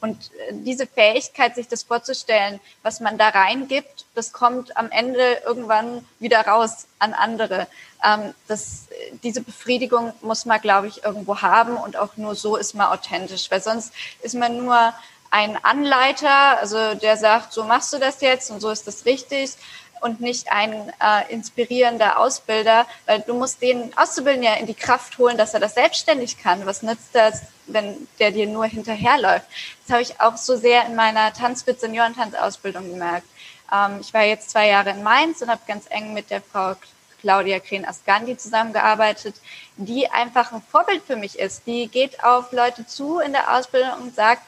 Und 0.00 0.30
äh, 0.48 0.52
diese 0.52 0.86
Fähigkeit, 0.86 1.54
sich 1.54 1.68
das 1.68 1.82
vorzustellen, 1.82 2.60
was 2.82 3.00
man 3.00 3.18
da 3.18 3.28
reingibt, 3.28 4.04
das 4.14 4.32
kommt 4.32 4.76
am 4.76 4.90
Ende 4.90 5.42
irgendwann 5.46 6.06
wieder 6.18 6.46
raus 6.46 6.86
an 6.98 7.14
andere. 7.14 7.66
Ähm, 8.04 8.34
das, 8.48 8.88
diese 9.22 9.40
Befriedigung 9.40 10.12
muss 10.20 10.44
man, 10.44 10.60
glaube 10.60 10.88
ich, 10.88 11.04
irgendwo 11.04 11.40
haben 11.40 11.76
und 11.76 11.96
auch 11.96 12.16
nur 12.16 12.34
so 12.34 12.56
ist 12.56 12.74
man 12.74 12.88
authentisch, 12.88 13.50
weil 13.50 13.62
sonst 13.62 13.92
ist 14.22 14.34
man 14.34 14.64
nur 14.64 14.92
ein 15.30 15.62
Anleiter, 15.64 16.58
also 16.58 16.94
der 16.94 17.16
sagt, 17.16 17.52
so 17.52 17.64
machst 17.64 17.92
du 17.92 17.98
das 17.98 18.20
jetzt 18.20 18.50
und 18.50 18.60
so 18.60 18.70
ist 18.70 18.86
das 18.86 19.04
richtig 19.04 19.56
und 20.00 20.20
nicht 20.20 20.50
ein 20.50 20.72
äh, 21.00 21.32
inspirierender 21.32 22.18
Ausbilder, 22.18 22.86
weil 23.06 23.20
du 23.20 23.34
musst 23.34 23.62
den 23.62 23.96
Auszubildenden 23.96 24.52
ja 24.52 24.58
in 24.58 24.66
die 24.66 24.74
Kraft 24.74 25.18
holen, 25.18 25.36
dass 25.36 25.54
er 25.54 25.60
das 25.60 25.74
selbstständig 25.74 26.38
kann. 26.38 26.66
Was 26.66 26.82
nützt 26.82 27.14
das, 27.14 27.42
wenn 27.66 28.08
der 28.18 28.30
dir 28.30 28.46
nur 28.46 28.66
hinterherläuft? 28.66 29.46
Das 29.86 29.92
habe 29.92 30.02
ich 30.02 30.20
auch 30.20 30.36
so 30.36 30.56
sehr 30.56 30.86
in 30.86 30.94
meiner 30.94 31.32
Tanzfit 31.32 31.80
Seniorentanzausbildung 31.80 32.90
gemerkt. 32.90 33.26
Ähm, 33.72 33.98
ich 34.00 34.12
war 34.14 34.22
jetzt 34.22 34.50
zwei 34.50 34.68
Jahre 34.68 34.90
in 34.90 35.02
Mainz 35.02 35.42
und 35.42 35.50
habe 35.50 35.62
ganz 35.66 35.86
eng 35.90 36.12
mit 36.12 36.30
der 36.30 36.42
Frau 36.42 36.74
Claudia 37.20 37.58
Kren-Asgandi 37.58 38.36
zusammengearbeitet, 38.36 39.34
die 39.76 40.08
einfach 40.08 40.52
ein 40.52 40.62
Vorbild 40.62 41.02
für 41.02 41.16
mich 41.16 41.38
ist. 41.38 41.66
Die 41.66 41.88
geht 41.88 42.22
auf 42.22 42.52
Leute 42.52 42.86
zu 42.86 43.18
in 43.18 43.32
der 43.32 43.56
Ausbildung 43.56 43.94
und 44.02 44.14
sagt, 44.14 44.42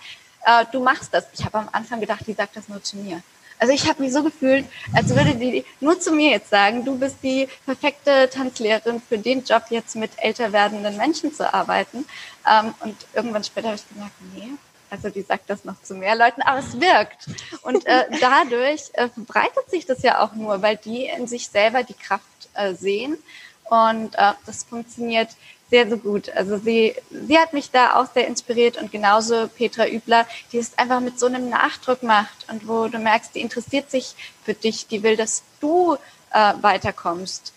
äh, 0.45 0.65
du 0.71 0.83
machst 0.83 1.13
das. 1.13 1.27
Ich 1.33 1.45
habe 1.45 1.59
am 1.59 1.69
Anfang 1.73 2.01
gedacht, 2.01 2.27
die 2.27 2.35
sagt 2.35 2.57
das 2.57 2.69
nur 2.69 2.83
zu 2.83 2.97
mir. 2.97 3.23
Also 3.59 3.73
ich 3.73 3.89
habe 3.89 4.03
mich 4.03 4.13
so 4.13 4.23
gefühlt, 4.23 4.67
als 4.93 5.09
würde 5.11 5.35
die 5.35 5.65
nur 5.81 5.99
zu 6.01 6.13
mir 6.13 6.31
jetzt 6.31 6.51
sagen, 6.51 6.85
du 6.85 6.99
bist 6.99 7.17
die 7.23 7.49
perfekte 7.65 8.31
Tanzlehrerin 8.31 9.01
für 9.01 9.19
den 9.19 9.45
Job, 9.45 9.65
jetzt 9.71 9.97
mit 9.97 10.11
älter 10.17 10.53
werdenden 10.53 10.97
Menschen 10.97 11.33
zu 11.33 11.53
arbeiten. 11.53 12.05
Ähm, 12.49 12.75
und 12.81 12.97
irgendwann 13.15 13.45
später 13.45 13.69
habe 13.69 13.77
ich 13.77 13.89
gemerkt, 13.89 14.15
nee, 14.35 14.51
also 14.91 15.11
die 15.11 15.23
sagt 15.23 15.51
das 15.51 15.65
noch 15.65 15.81
zu 15.83 15.95
mehr 15.95 16.17
Leuten, 16.17 16.43
aber 16.43 16.61
es 16.61 16.81
wirkt. 16.81 17.29
Und 17.63 17.87
äh, 17.87 18.05
dadurch 18.21 18.91
äh, 18.95 19.09
verbreitet 19.09 19.71
sich 19.71 19.87
das 19.87 20.03
ja 20.03 20.21
auch 20.21 20.35
nur, 20.35 20.63
weil 20.63 20.77
die 20.77 21.05
in 21.05 21.27
sich 21.27 21.49
selber 21.49 21.83
die 21.83 21.95
Kraft 21.95 22.25
äh, 22.55 22.75
sehen. 22.75 23.19
Und 23.65 24.15
äh, 24.15 24.33
das 24.47 24.65
funktioniert 24.65 25.29
sehr, 25.71 25.87
sehr 25.89 25.99
gut. 25.99 26.31
Also 26.31 26.59
sie, 26.59 26.95
sie 27.11 27.39
hat 27.39 27.53
mich 27.53 27.71
da 27.71 27.97
auch 27.97 28.07
sehr 28.13 28.27
inspiriert 28.27 28.77
und 28.81 28.91
genauso 28.91 29.49
Petra 29.49 29.87
Übler, 29.87 30.27
die 30.53 30.59
es 30.59 30.77
einfach 30.79 31.01
mit 31.01 31.19
so 31.19 31.27
einem 31.27 31.49
Nachdruck 31.49 32.03
macht 32.03 32.47
und 32.51 32.67
wo 32.67 32.89
du 32.89 32.99
merkst, 32.99 33.35
die 33.35 33.41
interessiert 33.41 33.91
sich 33.91 34.15
für 34.45 34.55
dich, 34.55 34.87
die 34.87 35.03
will, 35.03 35.17
dass 35.17 35.43
du 35.61 35.97
äh, 36.33 36.55
weiterkommst. 36.61 37.53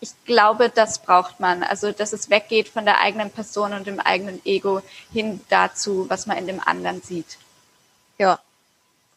Ich 0.00 0.10
glaube, 0.26 0.70
das 0.70 1.02
braucht 1.02 1.40
man. 1.40 1.62
Also, 1.62 1.90
dass 1.90 2.12
es 2.12 2.30
weggeht 2.30 2.68
von 2.68 2.84
der 2.84 3.00
eigenen 3.00 3.30
Person 3.30 3.72
und 3.72 3.86
dem 3.86 3.98
eigenen 3.98 4.40
Ego 4.44 4.82
hin 5.12 5.40
dazu, 5.48 6.06
was 6.08 6.26
man 6.26 6.36
in 6.36 6.46
dem 6.46 6.60
anderen 6.60 7.02
sieht. 7.02 7.38
Ja, 8.18 8.38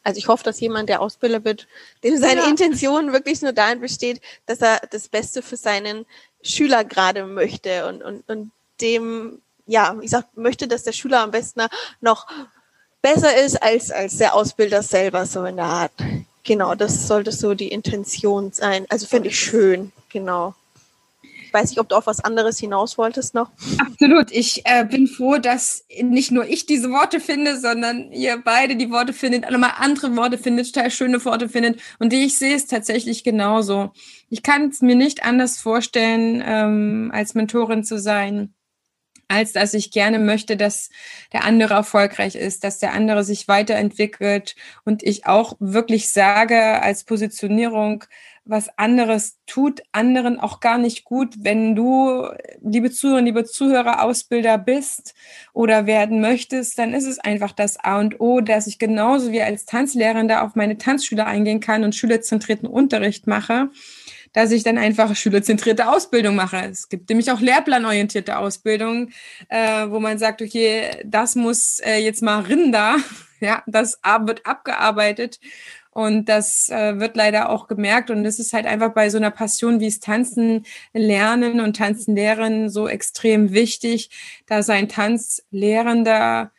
also 0.03 0.17
ich 0.17 0.27
hoffe, 0.27 0.43
dass 0.43 0.59
jemand, 0.59 0.89
der 0.89 1.01
Ausbilder 1.01 1.43
wird, 1.43 1.67
dem 2.03 2.17
seine 2.17 2.41
ja. 2.41 2.47
Intention 2.47 3.13
wirklich 3.13 3.41
nur 3.41 3.53
darin 3.53 3.79
besteht, 3.79 4.19
dass 4.47 4.59
er 4.59 4.81
das 4.89 5.07
Beste 5.07 5.43
für 5.43 5.57
seinen 5.57 6.05
Schüler 6.43 6.83
gerade 6.83 7.25
möchte 7.25 7.87
und, 7.87 8.03
und, 8.03 8.27
und 8.29 8.51
dem, 8.81 9.41
ja, 9.65 9.95
ich 10.01 10.09
sag, 10.09 10.25
möchte, 10.35 10.67
dass 10.67 10.83
der 10.83 10.91
Schüler 10.91 11.21
am 11.21 11.31
besten 11.31 11.61
noch 11.99 12.27
besser 13.01 13.35
ist 13.35 13.61
als, 13.61 13.91
als 13.91 14.17
der 14.17 14.35
Ausbilder 14.35 14.81
selber, 14.83 15.25
so 15.25 15.43
in 15.45 15.57
der 15.57 15.65
Art. 15.65 15.91
Genau, 16.43 16.75
das 16.75 17.07
sollte 17.07 17.31
so 17.31 17.53
die 17.53 17.67
Intention 17.69 18.51
sein. 18.51 18.85
Also 18.89 19.05
finde 19.05 19.29
ich 19.29 19.39
schön, 19.39 19.91
genau. 20.09 20.55
Ich 21.51 21.53
weiß 21.53 21.69
nicht, 21.71 21.81
ob 21.81 21.89
du 21.89 21.97
auf 21.97 22.07
was 22.07 22.21
anderes 22.21 22.59
hinaus 22.59 22.97
wolltest 22.97 23.33
noch. 23.33 23.51
Absolut. 23.77 24.31
Ich 24.31 24.61
äh, 24.63 24.85
bin 24.85 25.05
froh, 25.05 25.35
dass 25.37 25.83
nicht 26.01 26.31
nur 26.31 26.47
ich 26.47 26.65
diese 26.65 26.89
Worte 26.91 27.19
finde, 27.19 27.59
sondern 27.59 28.13
ihr 28.13 28.41
beide 28.41 28.77
die 28.77 28.89
Worte 28.89 29.11
findet, 29.11 29.43
alle 29.43 29.57
mal 29.57 29.73
andere 29.77 30.15
Worte 30.15 30.37
findet, 30.37 30.73
total 30.73 30.89
schöne 30.91 31.25
Worte 31.25 31.49
findet. 31.49 31.81
Und 31.99 32.13
die 32.13 32.23
ich 32.23 32.37
sehe 32.37 32.55
es 32.55 32.67
tatsächlich 32.67 33.25
genauso. 33.25 33.91
Ich 34.29 34.43
kann 34.43 34.69
es 34.69 34.79
mir 34.79 34.95
nicht 34.95 35.25
anders 35.25 35.57
vorstellen, 35.57 36.41
ähm, 36.45 37.11
als 37.13 37.35
Mentorin 37.35 37.83
zu 37.83 37.99
sein 37.99 38.53
als 39.31 39.53
dass 39.53 39.73
ich 39.73 39.91
gerne 39.91 40.19
möchte, 40.19 40.57
dass 40.57 40.89
der 41.31 41.45
andere 41.45 41.75
erfolgreich 41.75 42.35
ist, 42.35 42.65
dass 42.65 42.79
der 42.79 42.91
andere 42.91 43.23
sich 43.23 43.47
weiterentwickelt 43.47 44.57
und 44.83 45.03
ich 45.03 45.25
auch 45.25 45.55
wirklich 45.59 46.11
sage 46.11 46.81
als 46.81 47.05
Positionierung, 47.05 48.03
was 48.43 48.69
anderes 48.77 49.37
tut 49.45 49.81
anderen 49.91 50.39
auch 50.39 50.59
gar 50.59 50.77
nicht 50.77 51.03
gut, 51.03 51.35
wenn 51.39 51.75
du, 51.75 52.27
liebe 52.61 52.91
Zuhörer, 52.91 53.21
liebe 53.21 53.45
Zuhörer, 53.45 54.03
Ausbilder 54.03 54.57
bist 54.57 55.13
oder 55.53 55.85
werden 55.85 56.21
möchtest, 56.21 56.79
dann 56.79 56.93
ist 56.93 57.05
es 57.05 57.19
einfach 57.19 57.51
das 57.51 57.77
A 57.77 57.99
und 57.99 58.19
O, 58.19 58.41
dass 58.41 58.67
ich 58.67 58.79
genauso 58.79 59.31
wie 59.31 59.41
als 59.41 59.65
Tanzlehrende 59.65 60.41
auf 60.41 60.55
meine 60.55 60.77
Tanzschüler 60.77 61.27
eingehen 61.27 61.59
kann 61.59 61.83
und 61.83 61.95
schülerzentrierten 61.95 62.67
Unterricht 62.67 63.27
mache, 63.27 63.69
dass 64.33 64.51
ich 64.51 64.63
dann 64.63 64.77
einfach 64.77 65.15
schülerzentrierte 65.15 65.89
Ausbildung 65.89 66.35
mache. 66.35 66.57
Es 66.65 66.89
gibt 66.89 67.09
nämlich 67.09 67.31
auch 67.31 67.41
lehrplanorientierte 67.41 68.37
Ausbildung, 68.37 69.09
äh, 69.49 69.87
wo 69.89 69.99
man 69.99 70.17
sagt, 70.17 70.41
okay, 70.41 70.89
das 71.05 71.35
muss 71.35 71.79
äh, 71.79 71.97
jetzt 71.97 72.23
mal 72.23 72.41
Rinder, 72.41 72.97
ja, 73.39 73.61
das 73.67 73.99
wird 74.25 74.45
abgearbeitet 74.45 75.39
und 75.91 76.29
das 76.29 76.69
äh, 76.69 76.99
wird 76.99 77.15
leider 77.15 77.49
auch 77.49 77.67
gemerkt. 77.67 78.09
Und 78.09 78.23
das 78.23 78.39
ist 78.39 78.53
halt 78.53 78.65
einfach 78.65 78.93
bei 78.93 79.09
so 79.09 79.17
einer 79.17 79.31
Passion 79.31 79.79
wie 79.79 79.87
es 79.87 79.99
Tanzen 79.99 80.65
lernen 80.93 81.59
und 81.59 81.75
Tanzen 81.75 82.15
lehren 82.15 82.69
so 82.69 82.87
extrem 82.87 83.51
wichtig, 83.53 84.09
da 84.47 84.63
sein 84.63 84.87
Tanzlehrender 84.89 86.51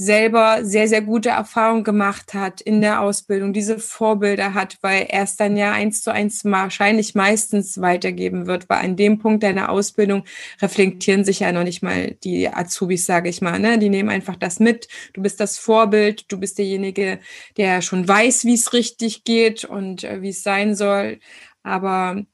selber 0.00 0.64
sehr, 0.64 0.88
sehr 0.88 1.02
gute 1.02 1.28
Erfahrungen 1.28 1.84
gemacht 1.84 2.32
hat 2.32 2.62
in 2.62 2.80
der 2.80 3.02
Ausbildung, 3.02 3.52
diese 3.52 3.78
Vorbilder 3.78 4.54
hat, 4.54 4.78
weil 4.80 5.06
er 5.10 5.24
es 5.24 5.36
dann 5.36 5.58
ja 5.58 5.72
eins 5.72 6.00
zu 6.00 6.10
eins 6.10 6.42
wahrscheinlich 6.46 7.14
meistens 7.14 7.82
weitergeben 7.82 8.46
wird, 8.46 8.70
weil 8.70 8.78
an 8.78 8.96
dem 8.96 9.18
Punkt 9.18 9.42
deiner 9.42 9.68
Ausbildung 9.68 10.24
reflektieren 10.62 11.22
sich 11.22 11.40
ja 11.40 11.52
noch 11.52 11.64
nicht 11.64 11.82
mal 11.82 12.16
die 12.24 12.48
Azubis, 12.48 13.04
sage 13.04 13.28
ich 13.28 13.42
mal. 13.42 13.58
Ne? 13.58 13.78
Die 13.78 13.90
nehmen 13.90 14.08
einfach 14.08 14.36
das 14.36 14.58
mit. 14.58 14.88
Du 15.12 15.20
bist 15.20 15.38
das 15.38 15.58
Vorbild, 15.58 16.32
du 16.32 16.40
bist 16.40 16.56
derjenige, 16.56 17.18
der 17.58 17.82
schon 17.82 18.08
weiß, 18.08 18.46
wie 18.46 18.54
es 18.54 18.72
richtig 18.72 19.24
geht 19.24 19.66
und 19.66 20.04
äh, 20.04 20.22
wie 20.22 20.30
es 20.30 20.42
sein 20.42 20.74
soll. 20.74 21.20
Aber 21.62 22.24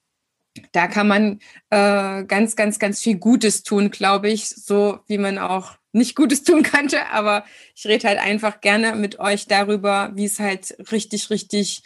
da 0.73 0.87
kann 0.87 1.09
man 1.09 1.41
äh, 1.71 2.25
ganz, 2.25 2.57
ganz, 2.57 2.79
ganz 2.79 3.01
viel 3.01 3.17
Gutes 3.17 3.63
tun, 3.63 3.91
glaube 3.91 4.29
ich, 4.29 4.49
so 4.49 5.01
wie 5.07 5.19
man 5.19 5.39
auch 5.39 5.77
nicht 5.93 6.15
Gutes 6.15 6.45
tun 6.45 6.63
könnte, 6.63 7.07
aber 7.11 7.45
ich 7.75 7.87
rede 7.87 8.09
halt 8.09 8.19
einfach 8.19 8.61
gerne 8.61 8.95
mit 8.95 9.19
euch 9.19 9.47
darüber, 9.47 10.13
wie 10.15 10.27
es 10.27 10.39
halt 10.39 10.77
richtig, 10.93 11.31
richtig 11.31 11.83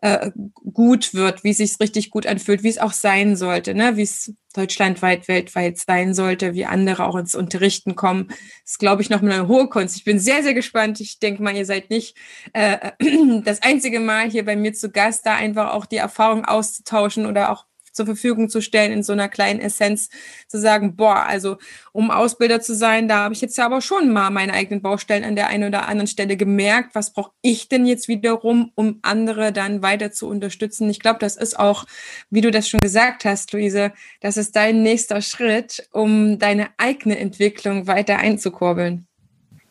äh, 0.00 0.30
gut 0.72 1.12
wird, 1.14 1.44
wie 1.44 1.50
es 1.50 1.58
sich 1.58 1.78
richtig 1.78 2.10
gut 2.10 2.26
anfühlt, 2.26 2.62
wie 2.62 2.68
es 2.68 2.78
auch 2.78 2.92
sein 2.92 3.36
sollte, 3.36 3.74
ne? 3.74 3.96
wie 3.96 4.02
es 4.02 4.34
deutschlandweit, 4.54 5.28
weltweit 5.28 5.78
sein 5.78 6.14
sollte, 6.14 6.54
wie 6.54 6.64
andere 6.64 7.06
auch 7.06 7.16
ins 7.16 7.34
Unterrichten 7.34 7.96
kommen. 7.96 8.28
Das 8.28 8.72
ist, 8.72 8.78
glaube 8.78 9.02
ich, 9.02 9.10
noch 9.10 9.20
mal 9.20 9.32
eine 9.32 9.48
hohe 9.48 9.68
Kunst. 9.68 9.96
Ich 9.96 10.04
bin 10.04 10.18
sehr, 10.18 10.42
sehr 10.42 10.54
gespannt. 10.54 11.00
Ich 11.00 11.18
denke 11.18 11.42
mal, 11.42 11.54
ihr 11.54 11.66
seid 11.66 11.90
nicht 11.90 12.16
äh, 12.54 12.92
das 13.44 13.62
einzige 13.62 14.00
Mal 14.00 14.30
hier 14.30 14.44
bei 14.44 14.56
mir 14.56 14.72
zu 14.72 14.90
Gast, 14.90 15.26
da 15.26 15.34
einfach 15.36 15.74
auch 15.74 15.86
die 15.86 15.96
Erfahrung 15.96 16.46
auszutauschen 16.46 17.26
oder 17.26 17.50
auch 17.50 17.66
zur 17.92 18.06
Verfügung 18.06 18.48
zu 18.48 18.60
stellen 18.60 18.92
in 18.92 19.02
so 19.02 19.12
einer 19.12 19.28
kleinen 19.28 19.60
Essenz, 19.60 20.10
zu 20.48 20.58
sagen, 20.58 20.96
boah, 20.96 21.26
also 21.26 21.58
um 21.92 22.10
Ausbilder 22.10 22.60
zu 22.60 22.74
sein, 22.74 23.08
da 23.08 23.24
habe 23.24 23.34
ich 23.34 23.40
jetzt 23.40 23.56
ja 23.58 23.66
aber 23.66 23.80
schon 23.80 24.12
mal 24.12 24.30
meine 24.30 24.52
eigenen 24.52 24.82
Baustellen 24.82 25.24
an 25.24 25.36
der 25.36 25.48
einen 25.48 25.68
oder 25.68 25.88
anderen 25.88 26.06
Stelle 26.06 26.36
gemerkt. 26.36 26.94
Was 26.94 27.12
brauche 27.12 27.32
ich 27.42 27.68
denn 27.68 27.86
jetzt 27.86 28.08
wiederum, 28.08 28.72
um 28.74 28.98
andere 29.02 29.52
dann 29.52 29.82
weiter 29.82 30.12
zu 30.12 30.28
unterstützen? 30.28 30.88
Ich 30.88 31.00
glaube, 31.00 31.18
das 31.18 31.36
ist 31.36 31.58
auch, 31.58 31.84
wie 32.30 32.40
du 32.40 32.50
das 32.50 32.68
schon 32.68 32.80
gesagt 32.80 33.24
hast, 33.24 33.52
Luise, 33.52 33.92
das 34.20 34.36
ist 34.36 34.56
dein 34.56 34.82
nächster 34.82 35.20
Schritt, 35.22 35.88
um 35.92 36.38
deine 36.38 36.68
eigene 36.78 37.18
Entwicklung 37.18 37.86
weiter 37.86 38.18
einzukurbeln. 38.18 39.06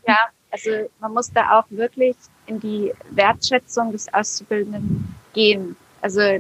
Ja, 0.08 0.18
also 0.52 0.72
man 1.00 1.14
muss 1.14 1.32
da 1.32 1.60
auch 1.60 1.66
wirklich 1.70 2.16
in 2.48 2.60
die 2.60 2.92
Wertschätzung 3.12 3.92
des 3.92 4.12
Auszubildenden 4.14 5.16
gehen. 5.34 5.76
Also 6.02 6.40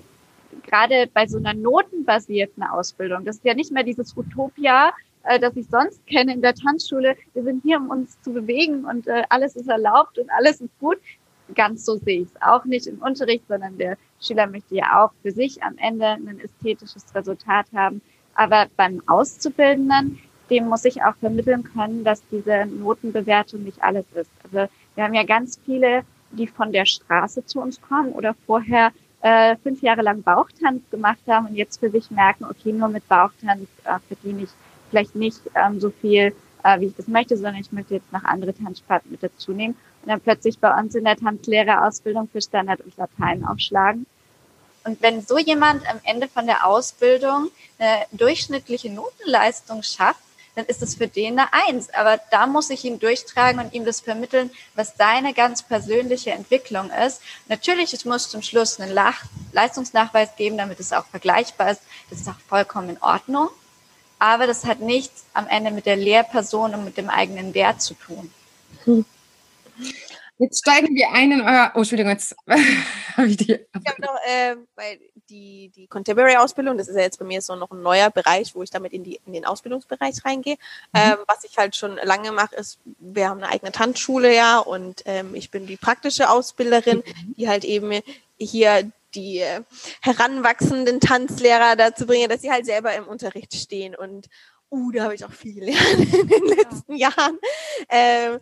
gerade 0.69 1.09
bei 1.13 1.27
so 1.27 1.37
einer 1.37 1.53
notenbasierten 1.53 2.63
Ausbildung, 2.63 3.25
das 3.25 3.37
ist 3.37 3.45
ja 3.45 3.53
nicht 3.53 3.71
mehr 3.71 3.83
dieses 3.83 4.15
Utopia, 4.15 4.91
äh, 5.23 5.39
das 5.39 5.55
ich 5.55 5.67
sonst 5.67 6.05
kenne 6.07 6.33
in 6.33 6.41
der 6.41 6.53
Tanzschule. 6.53 7.15
Wir 7.33 7.43
sind 7.43 7.63
hier, 7.63 7.77
um 7.77 7.89
uns 7.89 8.21
zu 8.21 8.33
bewegen 8.33 8.85
und 8.85 9.07
äh, 9.07 9.23
alles 9.29 9.55
ist 9.55 9.67
erlaubt 9.67 10.17
und 10.17 10.29
alles 10.31 10.61
ist 10.61 10.77
gut. 10.79 10.97
Ganz 11.55 11.83
so 11.83 11.95
sehe 11.97 12.21
ich 12.21 12.27
es 12.27 12.41
auch 12.41 12.65
nicht 12.65 12.87
im 12.87 12.99
Unterricht, 13.01 13.43
sondern 13.47 13.77
der 13.77 13.97
Schüler 14.21 14.47
möchte 14.47 14.75
ja 14.75 15.03
auch 15.03 15.11
für 15.23 15.31
sich 15.31 15.63
am 15.63 15.77
Ende 15.77 16.05
ein 16.05 16.39
ästhetisches 16.39 17.03
Resultat 17.15 17.65
haben. 17.73 18.01
Aber 18.35 18.67
beim 18.77 19.01
Auszubildenden, 19.07 20.19
dem 20.49 20.67
muss 20.67 20.85
ich 20.85 21.01
auch 21.01 21.15
vermitteln 21.15 21.63
können, 21.63 22.03
dass 22.03 22.21
diese 22.31 22.65
Notenbewertung 22.67 23.63
nicht 23.63 23.81
alles 23.83 24.05
ist. 24.13 24.31
Also 24.43 24.71
wir 24.95 25.03
haben 25.03 25.13
ja 25.13 25.23
ganz 25.23 25.59
viele, 25.65 26.03
die 26.31 26.47
von 26.47 26.71
der 26.71 26.85
Straße 26.85 27.45
zu 27.45 27.59
uns 27.59 27.81
kommen 27.81 28.13
oder 28.13 28.35
vorher 28.45 28.91
äh, 29.21 29.55
fünf 29.57 29.81
Jahre 29.81 30.01
lang 30.01 30.23
Bauchtanz 30.23 30.81
gemacht 30.89 31.19
haben 31.27 31.47
und 31.47 31.55
jetzt 31.55 31.79
für 31.79 31.89
sich 31.89 32.09
merken, 32.11 32.45
okay, 32.45 32.71
nur 32.71 32.87
mit 32.87 33.07
Bauchtanz 33.07 33.67
äh, 33.83 33.99
verdiene 34.07 34.43
ich 34.43 34.49
vielleicht 34.89 35.15
nicht 35.15 35.41
ähm, 35.55 35.79
so 35.79 35.89
viel, 35.89 36.33
äh, 36.63 36.79
wie 36.79 36.85
ich 36.85 36.95
das 36.95 37.07
möchte, 37.07 37.35
sondern 37.35 37.57
ich 37.57 37.71
möchte 37.71 37.95
jetzt 37.95 38.11
noch 38.11 38.23
andere 38.23 38.53
Tanzsparten 38.53 39.11
mit 39.11 39.21
dazu 39.21 39.51
nehmen 39.51 39.75
und 40.03 40.09
dann 40.09 40.21
plötzlich 40.21 40.59
bei 40.59 40.77
uns 40.77 40.95
in 40.95 41.03
der 41.03 41.17
Tanzlehrerausbildung 41.17 42.29
für 42.29 42.41
Standard 42.41 42.81
und 42.81 42.95
Latein 42.97 43.45
aufschlagen. 43.45 44.05
Und 44.85 45.01
wenn 45.01 45.21
so 45.21 45.37
jemand 45.37 45.87
am 45.89 45.99
Ende 46.03 46.27
von 46.27 46.45
der 46.45 46.65
Ausbildung 46.65 47.49
eine 47.77 48.05
durchschnittliche 48.13 48.91
Notenleistung 48.91 49.83
schafft, 49.83 50.23
dann 50.59 50.67
ist 50.67 50.81
es 50.81 50.95
für 50.95 51.07
den 51.07 51.39
eine 51.39 51.53
Eins. 51.53 51.89
Aber 51.93 52.19
da 52.31 52.45
muss 52.45 52.69
ich 52.69 52.83
ihn 52.83 52.99
durchtragen 52.99 53.61
und 53.61 53.73
ihm 53.73 53.85
das 53.85 54.01
vermitteln, 54.01 54.51
was 54.75 54.95
seine 54.97 55.33
ganz 55.33 55.63
persönliche 55.63 56.31
Entwicklung 56.31 56.89
ist. 56.91 57.21
Natürlich, 57.47 57.93
es 57.93 58.03
muss 58.03 58.29
zum 58.29 58.41
Schluss 58.41 58.79
einen 58.79 58.93
Leistungsnachweis 59.53 60.35
geben, 60.35 60.57
damit 60.57 60.79
es 60.79 60.91
auch 60.91 61.05
vergleichbar 61.05 61.71
ist. 61.71 61.81
Das 62.09 62.19
ist 62.19 62.27
auch 62.27 62.39
vollkommen 62.47 62.89
in 62.89 63.01
Ordnung. 63.01 63.49
Aber 64.19 64.47
das 64.47 64.65
hat 64.65 64.81
nichts 64.81 65.23
am 65.33 65.47
Ende 65.47 65.71
mit 65.71 65.85
der 65.85 65.95
Lehrperson 65.95 66.73
und 66.73 66.83
mit 66.83 66.97
dem 66.97 67.09
eigenen 67.09 67.53
Wert 67.53 67.81
zu 67.81 67.93
tun. 67.93 68.31
Hm. 68.83 69.05
Jetzt 70.39 70.59
steigen 70.59 70.93
wir 70.93 71.11
ein 71.11 71.31
in 71.31 71.41
euer. 71.41 71.71
Oh, 71.75 71.79
Entschuldigung, 71.79 72.11
jetzt 72.11 72.35
habe 73.17 73.27
ich 73.27 73.37
die. 73.37 73.53
Ich 73.53 73.89
habe 73.89 74.01
noch, 74.01 74.15
äh, 74.25 74.55
weil 74.75 74.99
die, 75.29 75.71
die 75.75 75.87
Contemporary-Ausbildung, 75.87 76.77
das 76.77 76.87
ist 76.87 76.95
ja 76.95 77.01
jetzt 77.01 77.19
bei 77.19 77.25
mir 77.25 77.41
so 77.41 77.55
noch 77.55 77.71
ein 77.71 77.81
neuer 77.81 78.09
Bereich, 78.09 78.55
wo 78.55 78.63
ich 78.63 78.69
damit 78.69 78.93
in, 78.93 79.03
die, 79.03 79.19
in 79.25 79.33
den 79.33 79.45
Ausbildungsbereich 79.45 80.25
reingehe. 80.25 80.55
Mhm. 80.93 80.99
Ähm, 80.99 81.17
was 81.27 81.43
ich 81.43 81.57
halt 81.57 81.75
schon 81.75 81.97
lange 82.03 82.31
mache, 82.31 82.55
ist, 82.55 82.79
wir 82.99 83.29
haben 83.29 83.41
eine 83.43 83.51
eigene 83.51 83.71
Tanzschule, 83.71 84.35
ja, 84.35 84.59
und 84.59 85.03
ähm, 85.05 85.35
ich 85.35 85.51
bin 85.51 85.67
die 85.67 85.77
praktische 85.77 86.29
Ausbilderin, 86.29 86.97
mhm. 86.97 87.35
die 87.35 87.47
halt 87.47 87.63
eben 87.63 88.01
hier 88.37 88.91
die 89.15 89.39
äh, 89.39 89.61
heranwachsenden 90.01 90.99
Tanzlehrer 90.99 91.75
dazu 91.75 92.05
bringen, 92.05 92.29
dass 92.29 92.41
sie 92.41 92.51
halt 92.51 92.65
selber 92.65 92.93
im 92.95 93.07
Unterricht 93.07 93.53
stehen 93.53 93.95
und 93.95 94.27
uh, 94.71 94.91
da 94.91 95.03
habe 95.03 95.15
ich 95.15 95.25
auch 95.25 95.31
viel 95.31 95.55
gelernt 95.55 95.99
in 96.13 96.27
den 96.27 96.45
letzten 96.45 96.95
ja. 96.95 97.09
Jahren, 97.09 97.39
ähm, 97.89 98.39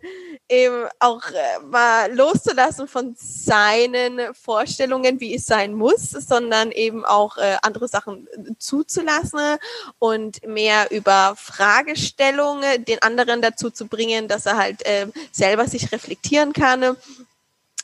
eben 0.48 0.84
auch 0.98 1.22
äh, 1.30 1.64
mal 1.64 2.14
loszulassen 2.14 2.88
von 2.88 3.14
seinen 3.16 4.34
Vorstellungen, 4.34 5.20
wie 5.20 5.34
es 5.34 5.46
sein 5.46 5.74
muss, 5.74 6.10
sondern 6.10 6.70
eben 6.72 7.04
auch 7.04 7.36
äh, 7.38 7.56
andere 7.62 7.88
Sachen 7.88 8.26
äh, 8.26 8.52
zuzulassen 8.58 9.58
und 9.98 10.46
mehr 10.46 10.90
über 10.90 11.34
Fragestellungen 11.36 12.84
den 12.84 13.02
anderen 13.02 13.42
dazu 13.42 13.70
zu 13.70 13.86
bringen, 13.86 14.28
dass 14.28 14.46
er 14.46 14.56
halt 14.56 14.84
äh, 14.86 15.06
selber 15.32 15.66
sich 15.66 15.92
reflektieren 15.92 16.52
kann 16.52 16.96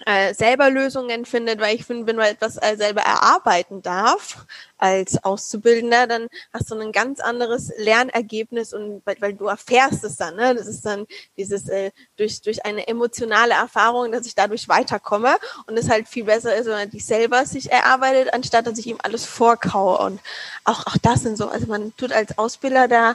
äh, 0.06 0.34
selber 0.34 0.70
Lösungen 0.70 1.24
findet, 1.24 1.60
weil 1.60 1.76
ich 1.76 1.84
finde, 1.84 2.06
wenn 2.08 2.16
man 2.16 2.26
etwas 2.26 2.56
äh, 2.56 2.76
selber 2.76 3.02
erarbeiten 3.02 3.80
darf 3.80 4.44
als 4.76 5.22
Auszubildender, 5.22 6.08
dann 6.08 6.26
hast 6.52 6.70
du 6.70 6.78
ein 6.78 6.90
ganz 6.90 7.20
anderes 7.20 7.72
Lernergebnis 7.78 8.74
und 8.74 9.02
weil, 9.04 9.16
weil 9.20 9.34
du 9.34 9.46
erfährst 9.46 10.02
es 10.02 10.16
dann, 10.16 10.34
ne? 10.34 10.54
Das 10.54 10.66
ist 10.66 10.84
dann 10.84 11.06
dieses 11.36 11.68
äh, 11.68 11.92
durch 12.16 12.42
durch 12.42 12.64
eine 12.64 12.88
emotionale 12.88 13.54
Erfahrung, 13.54 14.10
dass 14.10 14.26
ich 14.26 14.34
dadurch 14.34 14.68
weiterkomme 14.68 15.36
und 15.68 15.78
es 15.78 15.88
halt 15.88 16.08
viel 16.08 16.24
besser 16.24 16.56
ist, 16.56 16.66
wenn 16.66 16.72
man 16.72 16.90
dich 16.90 17.06
selber 17.06 17.46
sich 17.46 17.70
erarbeitet, 17.70 18.34
anstatt 18.34 18.66
dass 18.66 18.78
ich 18.78 18.88
ihm 18.88 18.98
alles 19.02 19.24
vorkaue 19.24 19.98
und 19.98 20.20
auch 20.64 20.86
auch 20.86 20.96
das 21.02 21.22
sind 21.22 21.38
so, 21.38 21.48
also 21.48 21.66
man 21.66 21.96
tut 21.96 22.12
als 22.12 22.36
Ausbilder 22.36 22.88
da 22.88 23.14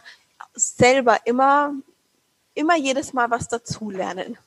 selber 0.55 1.17
immer 1.25 1.73
immer 2.53 2.77
jedes 2.77 3.13
Mal 3.13 3.29
was 3.29 3.49
dazulernen. 3.49 4.37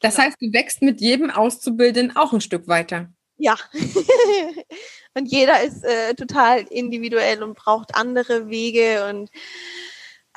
Das 0.00 0.18
heißt, 0.18 0.36
du 0.40 0.52
wächst 0.52 0.82
mit 0.82 1.00
jedem 1.00 1.30
Auszubildenden 1.30 2.16
auch 2.16 2.32
ein 2.32 2.40
Stück 2.40 2.68
weiter. 2.68 3.08
Ja. 3.38 3.56
und 5.14 5.26
jeder 5.26 5.62
ist 5.62 5.84
äh, 5.84 6.14
total 6.14 6.60
individuell 6.70 7.42
und 7.42 7.54
braucht 7.54 7.94
andere 7.94 8.48
Wege 8.48 9.08
und 9.08 9.30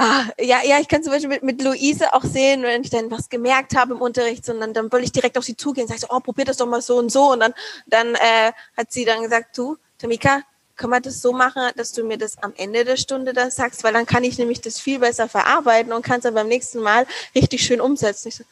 Ah, 0.01 0.27
ja, 0.39 0.63
ja, 0.63 0.79
ich 0.79 0.87
kann 0.87 1.03
zum 1.03 1.11
Beispiel 1.11 1.27
mit, 1.27 1.43
mit 1.43 1.61
Luise 1.61 2.13
auch 2.13 2.23
sehen, 2.23 2.63
wenn 2.63 2.83
ich 2.83 2.89
dann 2.89 3.11
was 3.11 3.27
gemerkt 3.27 3.75
habe 3.75 3.95
im 3.95 4.01
Unterricht, 4.01 4.45
sondern 4.45 4.73
dann 4.73 4.89
wollte 4.93 5.03
ich 5.03 5.11
direkt 5.11 5.37
auf 5.37 5.43
sie 5.43 5.57
zugehen 5.57 5.83
und 5.83 5.89
sage 5.89 5.99
so, 5.99 6.07
oh, 6.09 6.21
probier 6.21 6.45
das 6.45 6.55
doch 6.55 6.67
mal 6.67 6.81
so 6.81 6.97
und 6.97 7.11
so. 7.11 7.33
Und 7.33 7.41
dann, 7.41 7.53
dann 7.85 8.15
äh, 8.15 8.53
hat 8.77 8.93
sie 8.93 9.03
dann 9.03 9.23
gesagt, 9.23 9.57
du, 9.57 9.75
Tamika, 9.97 10.43
können 10.77 10.93
wir 10.93 11.01
das 11.01 11.21
so 11.21 11.33
machen, 11.33 11.63
dass 11.75 11.91
du 11.91 12.05
mir 12.05 12.17
das 12.17 12.37
am 12.37 12.53
Ende 12.55 12.85
der 12.85 12.95
Stunde 12.95 13.33
dann 13.33 13.51
sagst, 13.51 13.83
weil 13.83 13.91
dann 13.91 14.05
kann 14.05 14.23
ich 14.23 14.37
nämlich 14.37 14.61
das 14.61 14.79
viel 14.79 14.99
besser 14.99 15.27
verarbeiten 15.27 15.91
und 15.91 16.01
kann 16.01 16.19
es 16.19 16.23
dann 16.23 16.33
beim 16.33 16.47
nächsten 16.47 16.79
Mal 16.79 17.05
richtig 17.35 17.61
schön 17.61 17.81
umsetzen. 17.81 18.29
Ich 18.29 18.35
so, 18.35 18.45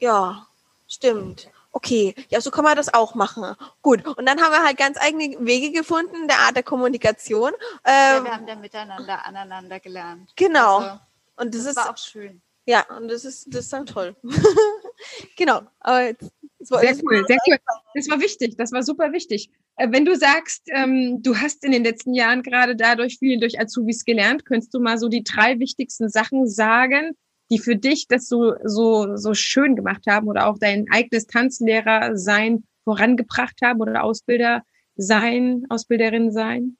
ja, 0.00 0.46
Stimmt. 0.90 1.48
Okay, 1.72 2.16
ja, 2.30 2.40
so 2.40 2.50
kann 2.50 2.64
man 2.64 2.76
das 2.76 2.92
auch 2.92 3.14
machen. 3.14 3.54
Gut. 3.80 4.04
Und 4.04 4.26
dann 4.26 4.40
haben 4.40 4.50
wir 4.50 4.64
halt 4.64 4.76
ganz 4.76 4.98
eigene 5.00 5.36
Wege 5.38 5.70
gefunden, 5.70 6.26
der 6.26 6.38
Art 6.40 6.56
der 6.56 6.64
Kommunikation. 6.64 7.52
Ähm, 7.84 7.94
ja, 8.16 8.24
wir 8.24 8.32
haben 8.32 8.46
dann 8.46 8.60
miteinander 8.60 9.24
aneinander 9.24 9.78
gelernt. 9.78 10.32
Genau. 10.34 10.78
Also, 10.78 11.00
und 11.36 11.54
das, 11.54 11.62
das 11.62 11.70
ist 11.70 11.76
war 11.76 11.90
auch 11.90 11.96
schön. 11.96 12.42
Ja, 12.66 12.84
und 12.96 13.06
das 13.06 13.24
ist, 13.24 13.54
das 13.54 13.66
ist 13.66 13.72
dann 13.72 13.86
toll. 13.86 14.16
genau. 15.36 15.62
Aber 15.78 16.02
jetzt, 16.02 16.32
sehr 16.58 16.96
cool, 17.04 17.24
sehr 17.28 17.38
cool. 17.46 17.58
Das 17.94 18.10
war 18.10 18.20
wichtig, 18.20 18.56
das 18.56 18.72
war 18.72 18.82
super 18.82 19.12
wichtig. 19.12 19.48
Äh, 19.76 19.92
wenn 19.92 20.04
du 20.04 20.16
sagst, 20.16 20.64
ähm, 20.74 21.22
du 21.22 21.36
hast 21.36 21.64
in 21.64 21.70
den 21.70 21.84
letzten 21.84 22.14
Jahren 22.14 22.42
gerade 22.42 22.74
dadurch 22.74 23.18
viel 23.18 23.38
durch 23.38 23.60
Azubis 23.60 24.04
gelernt, 24.04 24.44
könntest 24.44 24.74
du 24.74 24.80
mal 24.80 24.98
so 24.98 25.08
die 25.08 25.22
drei 25.22 25.60
wichtigsten 25.60 26.08
Sachen 26.08 26.48
sagen, 26.48 27.16
die 27.50 27.58
für 27.58 27.76
dich 27.76 28.06
das 28.08 28.28
so, 28.28 28.54
so, 28.64 29.16
so 29.16 29.34
schön 29.34 29.76
gemacht 29.76 30.04
haben 30.08 30.28
oder 30.28 30.46
auch 30.46 30.58
dein 30.58 30.86
eigenes 30.90 31.26
Tanzlehrer 31.26 32.16
sein 32.16 32.64
vorangebracht 32.84 33.60
haben 33.62 33.80
oder 33.80 34.02
Ausbilder 34.04 34.62
sein, 34.96 35.66
Ausbilderin 35.68 36.32
sein? 36.32 36.76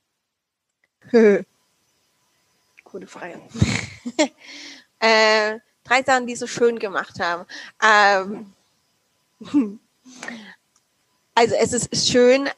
Gute 2.84 3.06
Frage. 3.06 3.40
äh, 5.00 5.58
drei 5.84 6.02
Sachen, 6.02 6.26
die 6.26 6.36
so 6.36 6.46
schön 6.46 6.78
gemacht 6.78 7.18
haben. 7.20 7.46
Ähm, 7.82 8.52
also 11.34 11.54
es 11.54 11.72
ist 11.72 12.08
schön, 12.08 12.48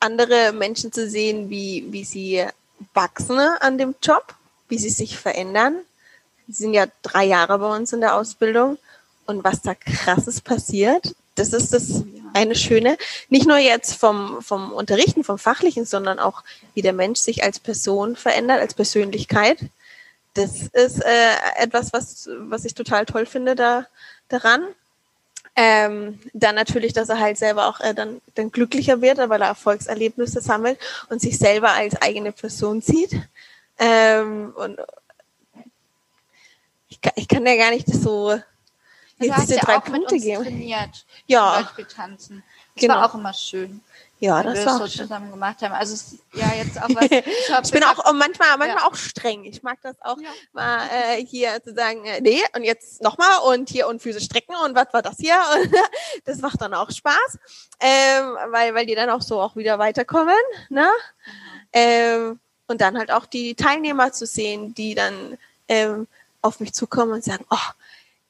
andere 0.00 0.52
Menschen 0.52 0.92
zu 0.92 1.08
sehen, 1.08 1.50
wie, 1.50 1.86
wie 1.90 2.04
sie 2.04 2.46
wachsen 2.94 3.38
an 3.38 3.76
dem 3.76 3.94
Job, 4.02 4.34
wie 4.68 4.78
sie 4.78 4.88
sich 4.88 5.18
verändern, 5.18 5.80
Sie 6.52 6.64
sind 6.64 6.74
ja 6.74 6.86
drei 7.02 7.24
Jahre 7.24 7.58
bei 7.58 7.74
uns 7.76 7.92
in 7.92 8.00
der 8.00 8.16
Ausbildung 8.16 8.78
und 9.26 9.44
was 9.44 9.62
da 9.62 9.74
krasses 9.74 10.40
passiert, 10.40 11.14
das 11.36 11.52
ist 11.52 11.72
das 11.72 12.04
eine 12.34 12.54
Schöne. 12.54 12.96
Nicht 13.28 13.46
nur 13.46 13.58
jetzt 13.58 13.94
vom, 13.94 14.42
vom 14.42 14.72
Unterrichten, 14.72 15.24
vom 15.24 15.38
Fachlichen, 15.38 15.84
sondern 15.84 16.18
auch, 16.18 16.42
wie 16.74 16.82
der 16.82 16.92
Mensch 16.92 17.20
sich 17.20 17.42
als 17.42 17.58
Person 17.58 18.16
verändert, 18.16 18.60
als 18.60 18.74
Persönlichkeit. 18.74 19.58
Das 20.34 20.62
ist 20.72 21.02
äh, 21.02 21.32
etwas, 21.56 21.92
was, 21.92 22.28
was 22.40 22.64
ich 22.64 22.74
total 22.74 23.06
toll 23.06 23.26
finde 23.26 23.54
da, 23.56 23.86
daran. 24.28 24.62
Ähm, 25.56 26.20
dann 26.32 26.54
natürlich, 26.54 26.92
dass 26.92 27.08
er 27.08 27.18
halt 27.18 27.36
selber 27.36 27.66
auch 27.66 27.80
äh, 27.80 27.94
dann, 27.94 28.20
dann 28.34 28.52
glücklicher 28.52 29.00
wird, 29.00 29.18
weil 29.18 29.40
er 29.40 29.48
Erfolgserlebnisse 29.48 30.40
sammelt 30.40 30.78
und 31.08 31.20
sich 31.20 31.38
selber 31.38 31.72
als 31.72 32.00
eigene 32.00 32.32
Person 32.32 32.80
sieht. 32.80 33.16
Ähm, 33.78 34.52
und, 34.56 34.78
ich 36.90 37.00
kann, 37.00 37.12
ich 37.16 37.28
kann 37.28 37.46
ja 37.46 37.56
gar 37.56 37.70
nicht 37.70 37.88
so 37.88 38.32
jetzt 39.18 39.42
diese 39.42 39.56
ja 39.56 39.60
drei 39.62 39.78
Punkte 39.78 40.18
geben. 40.18 40.42
Trainiert, 40.42 41.06
ja. 41.26 41.54
Zum 41.54 41.64
Beispiel 41.64 41.84
tanzen. 41.86 42.42
Das 42.74 42.82
genau. 42.82 42.94
war 42.96 43.10
auch 43.10 43.14
immer 43.14 43.32
schön. 43.32 43.80
Ja, 44.18 44.42
das 44.42 44.66
war 44.66 44.78
so 44.78 44.86
zusammen 44.86 45.30
gemacht 45.30 45.62
haben. 45.62 45.72
Also 45.72 46.18
ja, 46.34 46.52
jetzt 46.54 46.80
auch 46.80 46.90
was. 46.90 47.10
Ich, 47.10 47.64
ich 47.64 47.70
bin 47.70 47.82
auch 47.84 48.12
manchmal, 48.12 48.48
manchmal 48.58 48.68
ja. 48.68 48.86
auch 48.86 48.94
streng. 48.94 49.44
Ich 49.44 49.62
mag 49.62 49.78
das 49.82 49.96
auch 50.02 50.18
ja. 50.18 50.28
mal 50.52 50.86
äh, 50.88 51.24
hier 51.24 51.62
zu 51.62 51.74
sagen, 51.74 52.04
äh, 52.04 52.20
nee, 52.20 52.42
und 52.54 52.64
jetzt 52.64 53.02
nochmal 53.02 53.40
und 53.46 53.70
hier 53.70 53.88
und 53.88 54.02
Füße 54.02 54.20
strecken 54.20 54.54
und 54.62 54.74
was 54.74 54.92
war 54.92 55.00
das 55.00 55.16
hier? 55.16 55.38
Und 55.54 55.72
das 56.26 56.38
macht 56.38 56.60
dann 56.60 56.74
auch 56.74 56.90
Spaß, 56.90 57.38
ähm, 57.80 58.36
weil 58.50 58.74
weil 58.74 58.84
die 58.84 58.94
dann 58.94 59.08
auch 59.08 59.22
so 59.22 59.40
auch 59.40 59.56
wieder 59.56 59.78
weiterkommen, 59.78 60.36
ne? 60.68 60.86
Mhm. 60.90 61.70
Ähm, 61.72 62.40
und 62.66 62.80
dann 62.82 62.98
halt 62.98 63.10
auch 63.10 63.24
die 63.24 63.54
Teilnehmer 63.54 64.12
zu 64.12 64.26
sehen, 64.26 64.74
die 64.74 64.94
dann 64.94 65.38
ähm, 65.66 66.06
auf 66.42 66.60
mich 66.60 66.72
zukommen 66.72 67.12
und 67.12 67.24
sagen, 67.24 67.44
oh, 67.50 67.56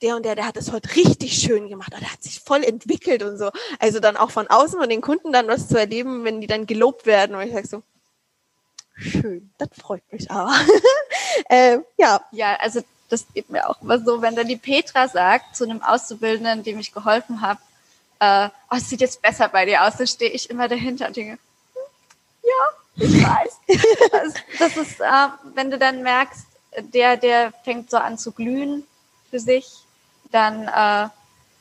der 0.02 0.16
und 0.16 0.24
der, 0.24 0.34
der 0.34 0.46
hat 0.46 0.56
das 0.56 0.72
heute 0.72 0.94
richtig 0.96 1.34
schön 1.34 1.68
gemacht, 1.68 1.92
der 1.92 2.12
hat 2.12 2.22
sich 2.22 2.40
voll 2.40 2.64
entwickelt 2.64 3.22
und 3.22 3.36
so. 3.36 3.50
Also 3.78 4.00
dann 4.00 4.16
auch 4.16 4.30
von 4.30 4.46
außen 4.48 4.78
von 4.78 4.88
den 4.88 5.00
Kunden 5.00 5.32
dann 5.32 5.48
was 5.48 5.68
zu 5.68 5.78
erleben, 5.78 6.24
wenn 6.24 6.40
die 6.40 6.46
dann 6.46 6.66
gelobt 6.66 7.06
werden 7.06 7.36
und 7.36 7.42
ich 7.42 7.52
sage 7.52 7.66
so, 7.66 7.82
schön, 8.96 9.50
das 9.58 9.68
freut 9.78 10.02
mich 10.12 10.30
aber. 10.30 10.54
äh, 11.48 11.78
ja. 11.98 12.20
Ja, 12.32 12.56
also 12.56 12.82
das 13.08 13.26
geht 13.34 13.50
mir 13.50 13.68
auch 13.68 13.80
immer 13.82 13.98
so, 13.98 14.22
wenn 14.22 14.36
dann 14.36 14.48
die 14.48 14.56
Petra 14.56 15.08
sagt 15.08 15.56
zu 15.56 15.64
einem 15.64 15.82
Auszubildenden, 15.82 16.62
dem 16.62 16.78
ich 16.78 16.92
geholfen 16.92 17.40
habe, 17.40 17.60
äh, 18.20 18.48
oh, 18.70 18.76
es 18.76 18.88
sieht 18.88 19.00
jetzt 19.00 19.20
besser 19.20 19.48
bei 19.48 19.64
dir 19.64 19.84
aus, 19.84 19.96
dann 19.96 20.06
stehe 20.06 20.30
ich 20.30 20.48
immer 20.48 20.68
dahinter 20.68 21.08
und 21.08 21.16
denke, 21.16 21.32
hm, 21.32 21.82
ja, 22.42 23.06
ich 23.06 23.24
weiß. 23.26 23.60
das, 24.12 24.34
das 24.58 24.76
ist, 24.76 25.00
äh, 25.00 25.28
wenn 25.54 25.70
du 25.70 25.78
dann 25.78 26.02
merkst, 26.02 26.46
der, 26.78 27.16
der 27.16 27.52
fängt 27.64 27.90
so 27.90 27.96
an 27.96 28.18
zu 28.18 28.32
glühen 28.32 28.84
für 29.30 29.40
sich, 29.40 29.66
dann 30.30 30.68
äh, 30.68 31.08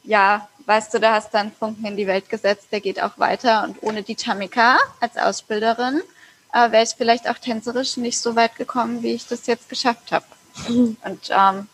ja, 0.03 0.47
weißt 0.65 0.93
du, 0.93 0.99
da 0.99 1.13
hast 1.13 1.33
dann 1.33 1.51
Funken 1.51 1.85
in 1.85 1.97
die 1.97 2.07
Welt 2.07 2.29
gesetzt, 2.29 2.67
der 2.71 2.81
geht 2.81 3.01
auch 3.01 3.17
weiter. 3.17 3.63
Und 3.63 3.81
ohne 3.81 4.03
die 4.03 4.15
Tamika 4.15 4.77
als 4.99 5.17
Ausbilderin 5.17 6.01
äh, 6.53 6.71
wäre 6.71 6.83
ich 6.83 6.89
vielleicht 6.89 7.29
auch 7.29 7.37
tänzerisch 7.37 7.97
nicht 7.97 8.19
so 8.19 8.35
weit 8.35 8.55
gekommen, 8.55 9.03
wie 9.03 9.13
ich 9.13 9.27
das 9.27 9.47
jetzt 9.47 9.69
geschafft 9.69 10.11
habe. 10.11 10.25
Und 10.67 11.29
ähm, 11.29 11.67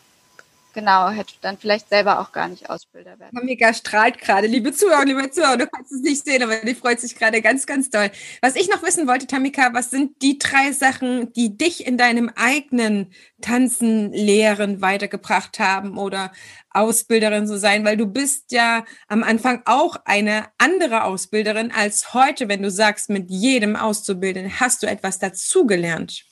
genau, 0.76 1.08
hätte 1.08 1.32
dann 1.40 1.56
vielleicht 1.56 1.88
selber 1.88 2.20
auch 2.20 2.32
gar 2.32 2.48
nicht 2.48 2.68
Ausbilder 2.68 3.18
werden. 3.18 3.40
Mega 3.42 3.72
strahlt 3.72 4.18
gerade. 4.18 4.46
Liebe 4.46 4.74
Zuhörer, 4.74 5.06
liebe 5.06 5.30
Zuhörer, 5.30 5.56
du 5.56 5.66
kannst 5.66 5.90
es 5.90 6.02
nicht 6.02 6.22
sehen, 6.22 6.42
aber 6.42 6.56
die 6.56 6.74
freut 6.74 7.00
sich 7.00 7.16
gerade 7.16 7.40
ganz, 7.40 7.66
ganz 7.66 7.88
doll. 7.88 8.10
Was 8.42 8.56
ich 8.56 8.68
noch 8.68 8.82
wissen 8.82 9.08
wollte, 9.08 9.26
Tamika, 9.26 9.72
was 9.72 9.90
sind 9.90 10.20
die 10.20 10.38
drei 10.38 10.72
Sachen, 10.72 11.32
die 11.32 11.56
dich 11.56 11.86
in 11.86 11.96
deinem 11.96 12.30
eigenen 12.36 13.10
Tanzen, 13.40 14.12
Lehren 14.12 14.82
weitergebracht 14.82 15.58
haben 15.58 15.96
oder 15.96 16.30
Ausbilderin 16.70 17.46
zu 17.46 17.58
sein? 17.58 17.86
Weil 17.86 17.96
du 17.96 18.06
bist 18.06 18.52
ja 18.52 18.84
am 19.08 19.22
Anfang 19.22 19.62
auch 19.64 19.96
eine 20.04 20.44
andere 20.58 21.04
Ausbilderin 21.04 21.72
als 21.72 22.12
heute, 22.12 22.48
wenn 22.48 22.62
du 22.62 22.70
sagst, 22.70 23.08
mit 23.08 23.30
jedem 23.30 23.76
Auszubilden 23.76 24.60
hast 24.60 24.82
du 24.82 24.86
etwas 24.86 25.18
dazugelernt. 25.18 26.26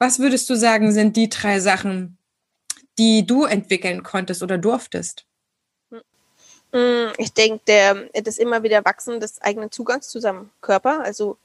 Was 0.00 0.18
würdest 0.18 0.50
du 0.50 0.56
sagen, 0.56 0.90
sind 0.90 1.16
die 1.16 1.28
drei 1.28 1.60
Sachen, 1.60 2.18
die 3.02 3.26
du 3.26 3.46
entwickeln 3.46 4.04
konntest 4.04 4.44
oder 4.44 4.58
durftest? 4.58 5.24
Hm, 6.72 7.10
ich 7.18 7.32
denke, 7.32 8.08
das 8.14 8.38
immer 8.38 8.62
wieder 8.62 8.84
Wachsen 8.84 9.18
des 9.18 9.42
eigenen 9.42 9.72
Zugangs 9.72 10.08
zu 10.08 10.20
seinem 10.20 10.50
Körper. 10.60 11.00
Also 11.02 11.36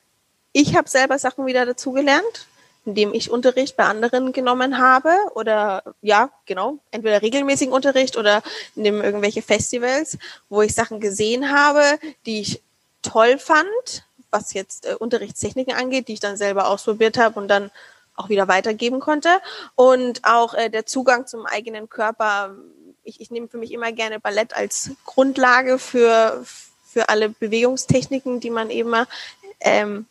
ich 0.52 0.76
habe 0.76 0.88
selber 0.88 1.18
Sachen 1.18 1.48
wieder 1.48 1.66
dazugelernt, 1.66 2.46
indem 2.86 3.12
ich 3.12 3.32
Unterricht 3.32 3.76
bei 3.76 3.86
anderen 3.86 4.34
genommen 4.34 4.78
habe 4.78 5.16
oder 5.34 5.82
ja, 6.04 6.30
genau, 6.46 6.78
entweder 6.92 7.24
regelmäßigen 7.24 7.74
Unterricht 7.74 8.18
oder 8.18 8.44
indem 8.76 9.02
irgendwelche 9.02 9.42
Festivals, 9.42 10.20
wo 10.50 10.62
ich 10.62 10.76
Sachen 10.76 11.00
gesehen 11.00 11.52
habe, 11.52 11.82
die 12.28 12.42
ich 12.42 12.62
toll 13.02 13.40
fand, 13.40 14.06
was 14.30 14.54
jetzt 14.54 14.86
äh, 14.86 14.94
Unterrichtstechniken 14.94 15.74
angeht, 15.74 16.08
die 16.08 16.14
ich 16.14 16.20
dann 16.20 16.38
selber 16.38 16.70
ausprobiert 16.70 17.18
habe 17.18 17.40
und 17.40 17.48
dann 17.48 17.72
auch 18.18 18.30
wieder 18.30 18.48
weitergeben 18.48 19.00
konnte. 19.00 19.30
Und 19.76 20.24
auch 20.24 20.54
äh, 20.54 20.70
der 20.70 20.86
Zugang 20.86 21.28
zum 21.28 21.46
eigenen 21.46 21.88
Körper. 21.88 22.56
Ich, 23.04 23.22
ich 23.22 23.32
nehme 23.32 23.48
für 23.48 23.58
mich 23.58 23.72
immer 23.72 23.92
gerne 23.94 24.20
Ballett 24.20 24.54
als 24.54 24.92
Grundlage 25.06 25.80
für, 25.80 26.44
für 26.86 27.08
alle 27.08 27.30
Bewegungstechniken, 27.30 28.42
die 28.42 28.50
man 28.50 28.70
eben 28.70 28.94
ähm, 29.62 30.06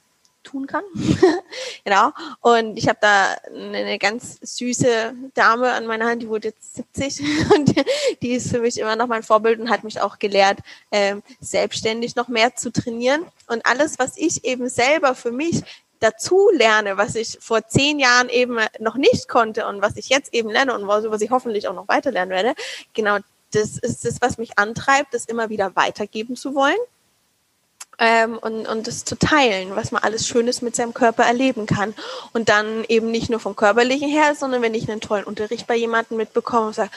tun 0.46 0.66
kann. 0.66 0.84
genau. 1.84 2.12
Und 2.40 2.78
ich 2.78 2.88
habe 2.88 2.98
da 3.00 3.36
eine 3.52 3.98
ganz 3.98 4.38
süße 4.40 5.14
Dame 5.34 5.72
an 5.72 5.86
meiner 5.86 6.06
Hand, 6.06 6.22
die 6.22 6.28
wurde 6.28 6.48
jetzt 6.48 6.76
70 6.76 7.50
und 7.54 7.74
die 8.22 8.32
ist 8.32 8.50
für 8.50 8.60
mich 8.60 8.78
immer 8.78 8.96
noch 8.96 9.08
mein 9.08 9.22
Vorbild 9.22 9.60
und 9.60 9.70
hat 9.70 9.84
mich 9.84 10.00
auch 10.00 10.18
gelehrt, 10.18 10.60
ähm, 10.92 11.22
selbstständig 11.40 12.16
noch 12.16 12.28
mehr 12.28 12.54
zu 12.56 12.72
trainieren. 12.72 13.26
Und 13.48 13.66
alles, 13.66 13.98
was 13.98 14.16
ich 14.16 14.44
eben 14.44 14.68
selber 14.68 15.14
für 15.14 15.32
mich 15.32 15.62
dazu 16.00 16.50
lerne, 16.52 16.96
was 16.96 17.14
ich 17.14 17.38
vor 17.40 17.66
zehn 17.66 17.98
Jahren 17.98 18.28
eben 18.28 18.58
noch 18.78 18.96
nicht 18.96 19.28
konnte 19.28 19.66
und 19.66 19.82
was 19.82 19.96
ich 19.96 20.08
jetzt 20.08 20.32
eben 20.34 20.50
lerne 20.50 20.74
und 20.74 20.86
was 20.86 21.20
ich 21.20 21.30
hoffentlich 21.30 21.68
auch 21.68 21.74
noch 21.74 21.88
weiter 21.88 22.10
lernen 22.10 22.30
werde, 22.30 22.54
genau 22.94 23.18
das 23.52 23.78
ist 23.78 24.04
das, 24.04 24.20
was 24.20 24.38
mich 24.38 24.58
antreibt, 24.58 25.14
das 25.14 25.24
immer 25.24 25.48
wieder 25.48 25.74
weitergeben 25.76 26.36
zu 26.36 26.54
wollen. 26.54 26.76
Ähm, 27.98 28.36
und, 28.36 28.66
und 28.66 28.86
das 28.86 29.06
zu 29.06 29.16
teilen, 29.16 29.74
was 29.74 29.90
man 29.90 30.02
alles 30.02 30.28
Schönes 30.28 30.60
mit 30.60 30.76
seinem 30.76 30.92
Körper 30.92 31.24
erleben 31.24 31.64
kann. 31.64 31.94
Und 32.34 32.50
dann 32.50 32.84
eben 32.88 33.10
nicht 33.10 33.30
nur 33.30 33.40
vom 33.40 33.56
Körperlichen 33.56 34.10
her, 34.10 34.34
sondern 34.34 34.60
wenn 34.60 34.74
ich 34.74 34.90
einen 34.90 35.00
tollen 35.00 35.24
Unterricht 35.24 35.66
bei 35.66 35.76
jemandem 35.76 36.18
mitbekomme 36.18 36.66
und 36.66 36.74
sage, 36.74 36.90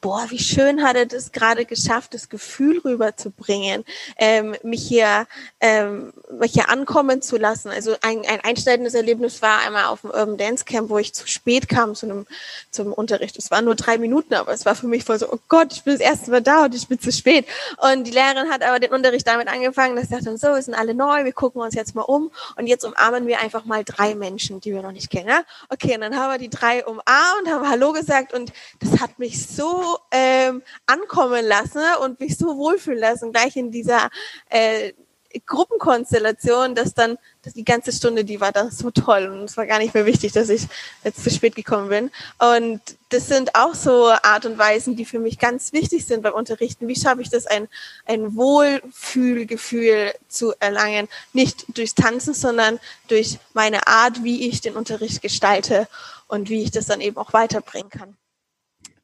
boah, 0.00 0.26
wie 0.30 0.38
schön 0.38 0.82
hat 0.82 0.96
er 0.96 1.06
das 1.06 1.32
gerade 1.32 1.64
geschafft, 1.64 2.14
das 2.14 2.28
Gefühl 2.28 2.78
rüberzubringen, 2.78 3.84
ähm, 4.16 4.56
mich 4.62 4.86
hier, 4.86 5.26
ähm, 5.60 6.12
mich 6.38 6.52
hier 6.52 6.70
ankommen 6.70 7.20
zu 7.20 7.36
lassen. 7.36 7.68
Also 7.68 7.96
ein, 8.00 8.24
ein 8.26 8.40
einschneidendes 8.40 8.94
Erlebnis 8.94 9.42
war 9.42 9.60
einmal 9.60 9.86
auf 9.86 10.00
dem 10.00 10.10
Urban 10.10 10.38
Dance 10.38 10.64
Camp, 10.64 10.88
wo 10.88 10.98
ich 10.98 11.12
zu 11.12 11.26
spät 11.26 11.68
kam 11.68 11.94
zu 11.94 12.06
einem, 12.06 12.26
zum 12.70 12.92
Unterricht. 12.92 13.36
Es 13.36 13.50
waren 13.50 13.66
nur 13.66 13.74
drei 13.74 13.98
Minuten, 13.98 14.34
aber 14.34 14.52
es 14.52 14.64
war 14.64 14.74
für 14.74 14.86
mich 14.86 15.04
voll 15.04 15.18
so, 15.18 15.30
oh 15.30 15.38
Gott, 15.48 15.72
ich 15.72 15.84
bin 15.84 15.94
das 15.94 16.02
erste 16.02 16.30
Mal 16.30 16.40
da 16.40 16.64
und 16.64 16.74
ich 16.74 16.88
bin 16.88 16.98
zu 16.98 17.12
spät. 17.12 17.46
Und 17.76 18.04
die 18.06 18.10
Lehrerin 18.10 18.50
hat 18.50 18.62
aber 18.62 18.80
den 18.80 18.92
Unterricht 18.92 19.26
damit 19.26 19.48
angefangen, 19.48 19.96
dass 19.96 20.08
sie 20.08 20.14
sagte, 20.14 20.36
so, 20.38 20.48
wir 20.48 20.62
sind 20.62 20.74
alle 20.74 20.94
neu, 20.94 21.24
wir 21.24 21.32
gucken 21.32 21.60
uns 21.60 21.74
jetzt 21.74 21.94
mal 21.94 22.02
um 22.02 22.30
und 22.56 22.66
jetzt 22.66 22.84
umarmen 22.84 23.26
wir 23.26 23.40
einfach 23.40 23.66
mal 23.66 23.84
drei 23.84 24.14
Menschen, 24.14 24.60
die 24.60 24.72
wir 24.72 24.82
noch 24.82 24.92
nicht 24.92 25.10
kennen. 25.10 25.28
Ja? 25.28 25.42
Okay, 25.68 25.94
und 25.94 26.00
dann 26.00 26.16
haben 26.16 26.32
wir 26.32 26.38
die 26.38 26.48
drei 26.48 26.84
umarmt, 26.86 27.48
haben 27.48 27.68
Hallo 27.68 27.92
gesagt 27.92 28.32
und 28.32 28.52
das 28.80 29.00
hat 29.00 29.18
mich 29.18 29.46
so 29.46 29.89
ähm, 30.10 30.62
ankommen 30.86 31.44
lassen 31.44 31.82
und 32.02 32.20
mich 32.20 32.36
so 32.36 32.56
wohlfühlen 32.56 33.00
lassen, 33.00 33.32
gleich 33.32 33.56
in 33.56 33.70
dieser 33.70 34.08
äh, 34.48 34.92
Gruppenkonstellation, 35.46 36.74
dass 36.74 36.94
dann 36.94 37.16
dass 37.42 37.54
die 37.54 37.64
ganze 37.64 37.92
Stunde, 37.92 38.24
die 38.24 38.40
war 38.40 38.52
dann 38.52 38.70
so 38.70 38.90
toll 38.90 39.26
und 39.32 39.44
es 39.44 39.56
war 39.56 39.66
gar 39.66 39.78
nicht 39.78 39.94
mehr 39.94 40.06
wichtig, 40.06 40.32
dass 40.32 40.48
ich 40.48 40.66
jetzt 41.04 41.24
zu 41.24 41.30
spät 41.30 41.54
gekommen 41.54 41.88
bin. 41.88 42.10
Und 42.38 42.80
das 43.08 43.28
sind 43.28 43.54
auch 43.54 43.74
so 43.74 44.08
Art 44.10 44.44
und 44.44 44.58
Weisen, 44.58 44.96
die 44.96 45.04
für 45.04 45.18
mich 45.18 45.38
ganz 45.38 45.72
wichtig 45.72 46.04
sind 46.04 46.22
beim 46.22 46.34
Unterrichten. 46.34 46.86
Wie 46.86 46.96
schaffe 46.96 47.22
ich 47.22 47.30
das, 47.30 47.46
ein, 47.46 47.68
ein 48.04 48.36
Wohlfühlgefühl 48.36 50.12
zu 50.28 50.52
erlangen? 50.60 51.08
Nicht 51.32 51.64
durchs 51.76 51.94
Tanzen, 51.94 52.34
sondern 52.34 52.78
durch 53.08 53.38
meine 53.54 53.86
Art, 53.86 54.22
wie 54.22 54.48
ich 54.48 54.60
den 54.60 54.76
Unterricht 54.76 55.22
gestalte 55.22 55.88
und 56.28 56.50
wie 56.50 56.62
ich 56.62 56.70
das 56.70 56.86
dann 56.86 57.00
eben 57.00 57.16
auch 57.16 57.32
weiterbringen 57.32 57.90
kann. 57.90 58.16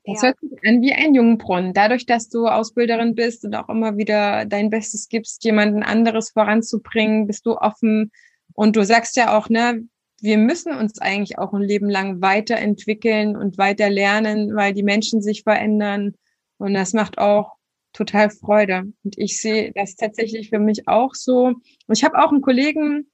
Das 0.07 0.23
ja. 0.23 0.29
hört 0.29 0.39
sich 0.41 0.59
an 0.65 0.83
wie 0.83 0.93
ein 0.93 1.15
Jungbrunnen. 1.15 1.75
Dadurch, 1.75 2.07
dass 2.07 2.29
du 2.29 2.47
Ausbilderin 2.47 3.15
bist 3.15 3.45
und 3.45 3.55
auch 3.55 3.69
immer 3.69 3.97
wieder 3.97 4.45
dein 4.45 4.71
Bestes 4.71 5.09
gibst, 5.09 5.45
jemanden 5.45 5.83
anderes 5.83 6.31
voranzubringen, 6.31 7.27
bist 7.27 7.45
du 7.45 7.57
offen. 7.57 8.13
Und 8.55 8.77
du 8.77 8.85
sagst 8.85 9.17
ja 9.17 9.37
auch, 9.37 9.49
ne, 9.49 9.83
wir 10.21 10.39
müssen 10.39 10.73
uns 10.73 11.01
eigentlich 11.01 11.39
auch 11.39 11.53
ein 11.53 11.63
Leben 11.63 11.91
lang 11.91 12.23
weiterentwickeln 12.23 13.37
und 13.37 13.59
weiter 13.59 13.91
lernen, 13.91 14.55
weil 14.55 14.73
die 14.73 14.85
Menschen 14.85 15.21
sich 15.21 15.43
verändern. 15.43 16.15
Und 16.59 16.75
das 16.75 16.93
macht 16.93 17.19
auch 17.19 17.57
total 17.93 18.31
Freude. 18.31 18.85
Und 19.03 19.19
ich 19.19 19.41
sehe 19.41 19.73
das 19.75 19.97
tatsächlich 19.97 20.51
für 20.51 20.59
mich 20.59 20.87
auch 20.87 21.15
so. 21.15 21.47
Und 21.47 21.97
ich 21.97 22.05
habe 22.05 22.19
auch 22.19 22.31
einen 22.31 22.43
Kollegen, 22.43 23.11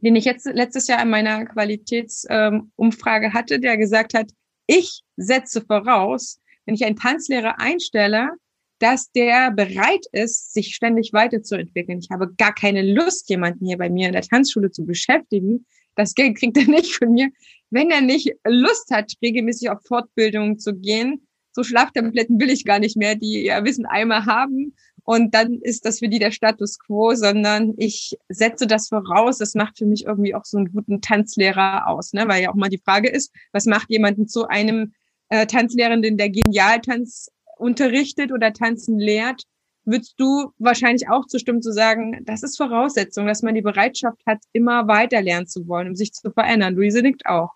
den 0.00 0.16
ich 0.16 0.24
jetzt 0.24 0.46
letztes 0.46 0.88
Jahr 0.88 1.02
in 1.02 1.10
meiner 1.10 1.44
Qualitätsumfrage 1.44 3.26
ähm, 3.26 3.32
hatte, 3.32 3.60
der 3.60 3.76
gesagt 3.76 4.14
hat, 4.14 4.30
ich 4.66 5.02
setze 5.16 5.62
voraus, 5.62 6.40
wenn 6.64 6.74
ich 6.74 6.84
einen 6.84 6.96
Tanzlehrer 6.96 7.58
einstelle, 7.58 8.30
dass 8.78 9.12
der 9.12 9.52
bereit 9.52 10.04
ist, 10.10 10.52
sich 10.54 10.74
ständig 10.74 11.12
weiterzuentwickeln. 11.12 12.00
Ich 12.00 12.10
habe 12.10 12.34
gar 12.36 12.52
keine 12.52 12.82
Lust, 12.82 13.30
jemanden 13.30 13.66
hier 13.66 13.78
bei 13.78 13.88
mir 13.88 14.08
in 14.08 14.12
der 14.12 14.22
Tanzschule 14.22 14.72
zu 14.72 14.84
beschäftigen. 14.84 15.66
Das 15.94 16.14
Geld 16.14 16.36
kriegt 16.36 16.56
er 16.56 16.64
nicht 16.66 16.96
von 16.96 17.12
mir. 17.12 17.30
Wenn 17.70 17.90
er 17.90 18.00
nicht 18.00 18.32
Lust 18.44 18.90
hat, 18.90 19.12
regelmäßig 19.22 19.70
auf 19.70 19.78
Fortbildungen 19.86 20.58
zu 20.58 20.74
gehen, 20.74 21.26
so 21.52 21.62
Schlaftabletten 21.62 22.40
will 22.40 22.50
ich 22.50 22.64
gar 22.64 22.78
nicht 22.78 22.96
mehr, 22.96 23.14
die 23.14 23.44
ja 23.44 23.64
Wissen 23.64 23.86
einmal 23.86 24.26
haben. 24.26 24.74
Und 25.04 25.34
dann 25.34 25.60
ist 25.60 25.84
das 25.84 25.98
für 25.98 26.08
die 26.08 26.20
der 26.20 26.30
Status 26.30 26.78
quo, 26.78 27.14
sondern 27.14 27.74
ich 27.76 28.16
setze 28.28 28.66
das 28.66 28.88
voraus. 28.88 29.38
Das 29.38 29.54
macht 29.54 29.78
für 29.78 29.86
mich 29.86 30.04
irgendwie 30.04 30.34
auch 30.34 30.44
so 30.44 30.58
einen 30.58 30.72
guten 30.72 31.00
Tanzlehrer 31.00 31.88
aus, 31.88 32.12
ne? 32.12 32.28
weil 32.28 32.42
ja 32.42 32.50
auch 32.50 32.54
mal 32.54 32.68
die 32.68 32.78
Frage 32.78 33.08
ist, 33.08 33.32
was 33.52 33.66
macht 33.66 33.90
jemanden 33.90 34.28
zu 34.28 34.46
einem 34.46 34.94
äh, 35.28 35.46
Tanzlehrenden, 35.46 36.16
der 36.16 36.30
Genialtanz 36.30 37.30
unterrichtet 37.56 38.30
oder 38.30 38.52
tanzen 38.52 38.98
lehrt? 38.98 39.42
Würdest 39.84 40.14
du 40.18 40.52
wahrscheinlich 40.58 41.08
auch 41.08 41.26
zustimmen 41.26 41.62
zu 41.62 41.72
sagen, 41.72 42.24
das 42.24 42.44
ist 42.44 42.56
Voraussetzung, 42.56 43.26
dass 43.26 43.42
man 43.42 43.56
die 43.56 43.62
Bereitschaft 43.62 44.20
hat, 44.26 44.38
immer 44.52 44.86
weiter 44.86 45.20
lernen 45.20 45.48
zu 45.48 45.66
wollen, 45.66 45.88
um 45.88 45.96
sich 45.96 46.12
zu 46.12 46.30
verändern. 46.30 46.76
Luise 46.76 47.02
nickt 47.02 47.26
auch. 47.26 47.50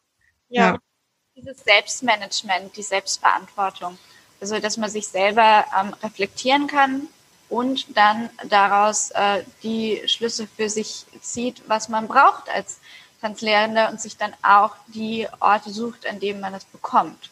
ja. 0.48 0.72
ja 0.72 0.78
dieses 1.36 1.62
Selbstmanagement, 1.64 2.74
die 2.78 2.82
Selbstverantwortung. 2.82 3.98
Also, 4.40 4.58
dass 4.58 4.78
man 4.78 4.88
sich 4.88 5.06
selber 5.06 5.66
ähm, 5.78 5.94
reflektieren 6.02 6.66
kann 6.66 7.08
und 7.48 7.96
dann 7.96 8.30
daraus 8.48 9.10
äh, 9.12 9.44
die 9.62 10.02
Schlüsse 10.06 10.46
für 10.46 10.68
sich 10.68 11.06
zieht, 11.20 11.62
was 11.68 11.88
man 11.88 12.08
braucht 12.08 12.48
als 12.48 12.80
Tanzlehrende 13.20 13.88
und 13.88 14.00
sich 14.00 14.16
dann 14.16 14.34
auch 14.42 14.72
die 14.88 15.26
Orte 15.40 15.70
sucht, 15.70 16.06
an 16.06 16.20
denen 16.20 16.40
man 16.40 16.54
es 16.54 16.64
bekommt. 16.64 17.30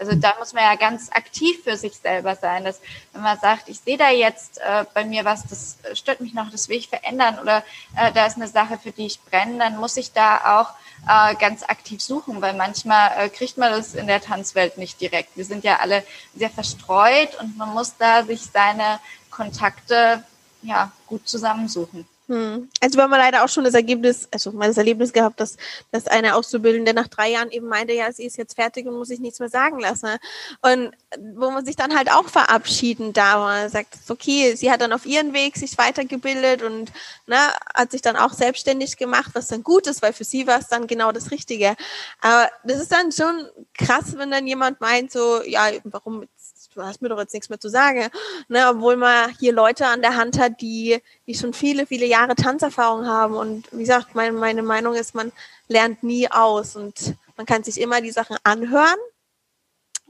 Also 0.00 0.14
da 0.14 0.34
muss 0.38 0.54
man 0.54 0.64
ja 0.64 0.76
ganz 0.76 1.10
aktiv 1.12 1.62
für 1.62 1.76
sich 1.76 1.94
selber 1.98 2.34
sein. 2.34 2.64
Dass, 2.64 2.80
wenn 3.12 3.20
man 3.20 3.38
sagt, 3.38 3.68
ich 3.68 3.80
sehe 3.80 3.98
da 3.98 4.08
jetzt 4.10 4.58
äh, 4.58 4.86
bei 4.94 5.04
mir 5.04 5.26
was, 5.26 5.46
das 5.46 5.76
stört 5.92 6.22
mich 6.22 6.32
noch, 6.32 6.50
das 6.50 6.70
will 6.70 6.78
ich 6.78 6.88
verändern 6.88 7.38
oder 7.38 7.62
äh, 7.98 8.10
da 8.12 8.24
ist 8.24 8.36
eine 8.36 8.48
Sache, 8.48 8.78
für 8.78 8.92
die 8.92 9.04
ich 9.04 9.20
brenne, 9.20 9.58
dann 9.58 9.76
muss 9.76 9.98
ich 9.98 10.12
da 10.12 10.58
auch 10.58 10.70
äh, 11.06 11.34
ganz 11.34 11.62
aktiv 11.64 12.00
suchen, 12.00 12.40
weil 12.40 12.54
manchmal 12.54 13.10
äh, 13.18 13.28
kriegt 13.28 13.58
man 13.58 13.72
das 13.72 13.94
in 13.94 14.06
der 14.06 14.22
Tanzwelt 14.22 14.78
nicht 14.78 15.02
direkt. 15.02 15.36
Wir 15.36 15.44
sind 15.44 15.64
ja 15.64 15.80
alle 15.80 16.02
sehr 16.34 16.50
verstreut 16.50 17.38
und 17.38 17.58
man 17.58 17.68
muss 17.74 17.94
da 17.98 18.24
sich 18.24 18.42
seine 18.42 19.00
Kontakte 19.40 20.22
ja 20.62 20.92
gut 21.06 21.26
zusammensuchen. 21.26 22.06
Hm. 22.30 22.68
Also 22.80 22.96
wir 22.96 23.02
haben 23.02 23.10
leider 23.10 23.42
auch 23.42 23.48
schon 23.48 23.64
das 23.64 23.74
Ergebnis, 23.74 24.28
also 24.30 24.52
das 24.52 24.76
Erlebnis 24.76 25.12
gehabt, 25.12 25.40
dass, 25.40 25.56
dass 25.90 26.06
eine 26.06 26.36
Auszubildende 26.36 26.94
nach 26.94 27.08
drei 27.08 27.30
Jahren 27.30 27.50
eben 27.50 27.66
meinte, 27.66 27.92
ja, 27.92 28.12
sie 28.12 28.24
ist 28.24 28.36
jetzt 28.36 28.54
fertig 28.54 28.86
und 28.86 28.94
muss 28.94 29.08
sich 29.08 29.18
nichts 29.18 29.40
mehr 29.40 29.48
sagen 29.48 29.80
lassen. 29.80 30.10
Und 30.62 30.92
wo 31.34 31.50
man 31.50 31.64
sich 31.64 31.74
dann 31.74 31.96
halt 31.96 32.12
auch 32.12 32.28
verabschieden 32.28 33.12
darf. 33.12 33.38
Man 33.38 33.68
sagt, 33.68 33.98
okay, 34.08 34.54
sie 34.54 34.70
hat 34.70 34.80
dann 34.80 34.92
auf 34.92 35.06
ihren 35.06 35.32
Weg 35.32 35.56
sich 35.56 35.76
weitergebildet 35.76 36.62
und 36.62 36.92
ne, 37.26 37.36
hat 37.74 37.90
sich 37.90 38.00
dann 38.00 38.16
auch 38.16 38.32
selbstständig 38.32 38.96
gemacht, 38.96 39.32
was 39.32 39.48
dann 39.48 39.64
gut 39.64 39.88
ist, 39.88 40.00
weil 40.00 40.12
für 40.12 40.22
sie 40.22 40.46
war 40.46 40.60
es 40.60 40.68
dann 40.68 40.86
genau 40.86 41.10
das 41.10 41.32
Richtige. 41.32 41.74
Aber 42.20 42.48
das 42.62 42.80
ist 42.80 42.92
dann 42.92 43.10
schon 43.10 43.48
krass, 43.76 44.16
wenn 44.16 44.30
dann 44.30 44.46
jemand 44.46 44.80
meint, 44.80 45.10
so, 45.10 45.42
ja, 45.42 45.68
warum 45.82 46.26
du 46.74 46.82
hast 46.82 47.02
mir 47.02 47.08
doch 47.08 47.18
jetzt 47.18 47.34
nichts 47.34 47.48
mehr 47.48 47.60
zu 47.60 47.68
sagen. 47.68 48.08
Ne, 48.48 48.68
obwohl 48.68 48.96
man 48.96 49.30
hier 49.38 49.52
Leute 49.52 49.86
an 49.86 50.02
der 50.02 50.16
Hand 50.16 50.38
hat, 50.38 50.60
die, 50.60 50.98
die 51.26 51.34
schon 51.34 51.52
viele, 51.52 51.86
viele 51.86 52.06
Jahre 52.06 52.34
Tanzerfahrung 52.34 53.06
haben. 53.06 53.34
Und 53.34 53.66
wie 53.72 53.80
gesagt, 53.80 54.14
meine, 54.14 54.32
meine 54.32 54.62
Meinung 54.62 54.94
ist, 54.94 55.14
man 55.14 55.32
lernt 55.68 56.02
nie 56.02 56.30
aus 56.30 56.76
und 56.76 57.14
man 57.36 57.46
kann 57.46 57.64
sich 57.64 57.80
immer 57.80 58.00
die 58.00 58.10
Sachen 58.10 58.36
anhören 58.44 58.98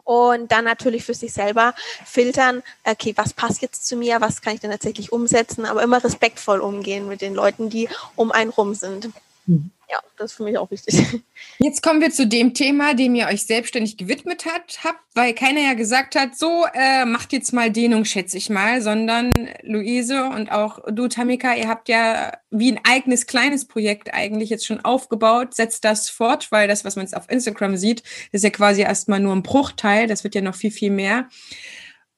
und 0.05 0.51
dann 0.51 0.65
natürlich 0.65 1.05
für 1.05 1.15
sich 1.15 1.33
selber 1.33 1.75
filtern, 2.05 2.63
okay, 2.85 3.13
was 3.17 3.33
passt 3.33 3.63
jetzt 3.63 3.87
zu 3.87 3.97
mir, 3.97 4.21
was 4.21 4.41
kann 4.41 4.55
ich 4.55 4.61
denn 4.61 4.71
tatsächlich 4.71 5.13
umsetzen, 5.13 5.67
aber 5.67 5.83
immer 5.83 6.03
respektvoll 6.03 6.61
umgehen 6.61 7.07
mit 7.07 7.21
den 7.21 7.35
Leuten, 7.35 7.71
die 7.71 7.89
um 8.17 8.33
einen 8.33 8.51
rum 8.51 8.75
sind. 8.75 9.11
Mhm. 9.47 9.71
Ja, 9.91 9.99
das 10.17 10.31
ist 10.31 10.37
für 10.37 10.45
mich 10.45 10.57
auch 10.57 10.71
wichtig. 10.71 10.95
Jetzt 11.59 11.83
kommen 11.83 12.01
wir 12.01 12.11
zu 12.11 12.27
dem 12.27 12.55
Thema, 12.55 12.95
dem 12.95 13.17
ihr 13.17 13.27
euch 13.27 13.45
selbstständig 13.45 13.97
gewidmet 13.97 14.47
hat, 14.47 14.85
habt, 14.85 15.01
weil 15.15 15.35
keiner 15.35 15.63
ja 15.63 15.75
gesagt 15.75 16.15
hat, 16.15 16.37
so 16.37 16.65
äh, 16.75 17.05
macht 17.05 17.33
jetzt 17.33 17.53
mal 17.53 17.71
Dehnung, 17.73 18.05
schätze 18.05 18.37
ich 18.37 18.51
mal, 18.51 18.83
sondern 18.83 19.49
Luise 19.63 20.27
und 20.27 20.53
auch 20.53 20.79
du, 20.89 21.09
Tamika, 21.09 21.55
ihr 21.55 21.69
habt 21.69 21.89
ja 21.89 22.33
wie 22.51 22.71
ein 22.71 22.81
eigenes 22.85 23.27
kleines 23.27 23.67
Projekt 23.67 24.15
eigentlich 24.15 24.51
jetzt 24.51 24.65
schon 24.65 24.85
aufgebaut, 24.85 25.55
setzt 25.55 25.85
das 25.85 26.09
fort, 26.09 26.53
weil 26.53 26.69
das, 26.69 26.85
was 26.85 26.95
man 26.95 27.05
jetzt 27.05 27.17
auf 27.17 27.29
Instagram 27.29 27.77
sieht, 27.77 28.05
ist 28.31 28.45
ja 28.45 28.51
quasi 28.51 28.83
erstmal 28.83 29.19
nur 29.19 29.35
ein 29.35 29.43
Bruchteil, 29.43 30.07
das 30.07 30.23
wird 30.23 30.37
ja 30.37 30.41
noch 30.41 30.55
viel, 30.55 30.71
viel 30.71 30.91
mehr. 30.91 31.29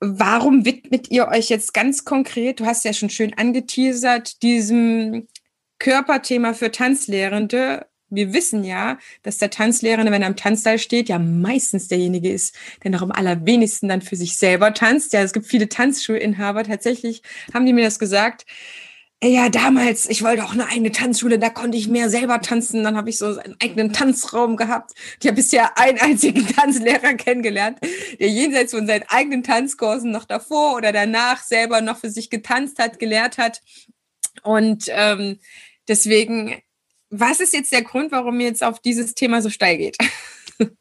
Warum 0.01 0.66
widmet 0.66 1.11
ihr 1.11 1.29
euch 1.29 1.49
jetzt 1.49 1.73
ganz 1.73 2.05
konkret, 2.05 2.61
du 2.61 2.66
hast 2.66 2.85
ja 2.85 2.93
schon 2.93 3.09
schön 3.09 3.33
angeteasert, 3.39 4.43
diesem 4.43 5.29
Körperthema 5.83 6.55
für 6.55 6.70
Tanzlehrende. 6.70 7.87
Wir 8.09 8.33
wissen 8.33 8.62
ja, 8.62 8.99
dass 9.24 9.39
der 9.39 9.51
Tanzlehrende, 9.51 10.12
wenn 10.12 10.22
er 10.22 10.28
im 10.28 10.37
Tanzsaal 10.37 10.78
steht, 10.78 11.09
ja 11.09 11.18
meistens 11.18 11.89
derjenige 11.89 12.30
ist, 12.30 12.55
der 12.85 12.93
noch 12.93 13.03
am 13.03 13.11
allerwenigsten 13.11 13.89
dann 13.89 14.01
für 14.01 14.14
sich 14.14 14.37
selber 14.37 14.74
tanzt. 14.74 15.12
Ja, 15.12 15.22
es 15.22 15.33
gibt 15.33 15.47
viele 15.47 15.68
Tanzschulinhaber. 15.68 16.62
Tatsächlich 16.62 17.22
haben 17.53 17.66
die 17.66 17.72
mir 17.72 17.83
das 17.85 17.99
gesagt. 17.99 18.47
Ja, 19.24 19.49
damals, 19.49 20.09
ich 20.09 20.22
wollte 20.22 20.45
auch 20.45 20.53
eine 20.53 20.68
eigene 20.68 20.93
Tanzschule, 20.93 21.41
da 21.41 21.49
konnte 21.49 21.78
ich 21.78 21.89
mehr 21.89 22.11
selber 22.11 22.41
tanzen. 22.41 22.85
Dann 22.85 22.97
habe 22.97 23.11
ich 23.11 23.18
so 23.18 23.39
einen 23.39 23.57
eigenen 23.61 23.93
Tanzraum 23.93 24.57
gehabt. 24.57 24.93
Ich 25.20 25.26
habe 25.26 25.37
bisher 25.37 25.78
einen 25.78 25.99
einzigen 25.99 26.47
Tanzlehrer 26.57 27.14
kennengelernt, 27.14 27.78
der 28.20 28.28
jenseits 28.28 28.72
von 28.72 28.87
seinen 28.87 29.05
eigenen 29.09 29.43
Tanzkursen 29.43 30.12
noch 30.12 30.26
davor 30.26 30.76
oder 30.76 30.93
danach 30.93 31.43
selber 31.43 31.80
noch 31.80 31.99
für 31.99 32.11
sich 32.11 32.30
getanzt 32.30 32.78
hat, 32.78 33.01
gelehrt 33.01 33.37
hat. 33.39 33.62
Und 34.43 34.87
ähm, 34.89 35.39
Deswegen, 35.89 36.61
was 37.11 37.41
ist 37.41 37.53
jetzt 37.53 37.72
der 37.72 37.83
Grund, 37.83 38.12
warum 38.12 38.39
ihr 38.41 38.47
jetzt 38.47 38.62
auf 38.62 38.80
dieses 38.80 39.14
Thema 39.14 39.43
so 39.43 39.51
steil 39.51 39.76
geht? 39.78 39.97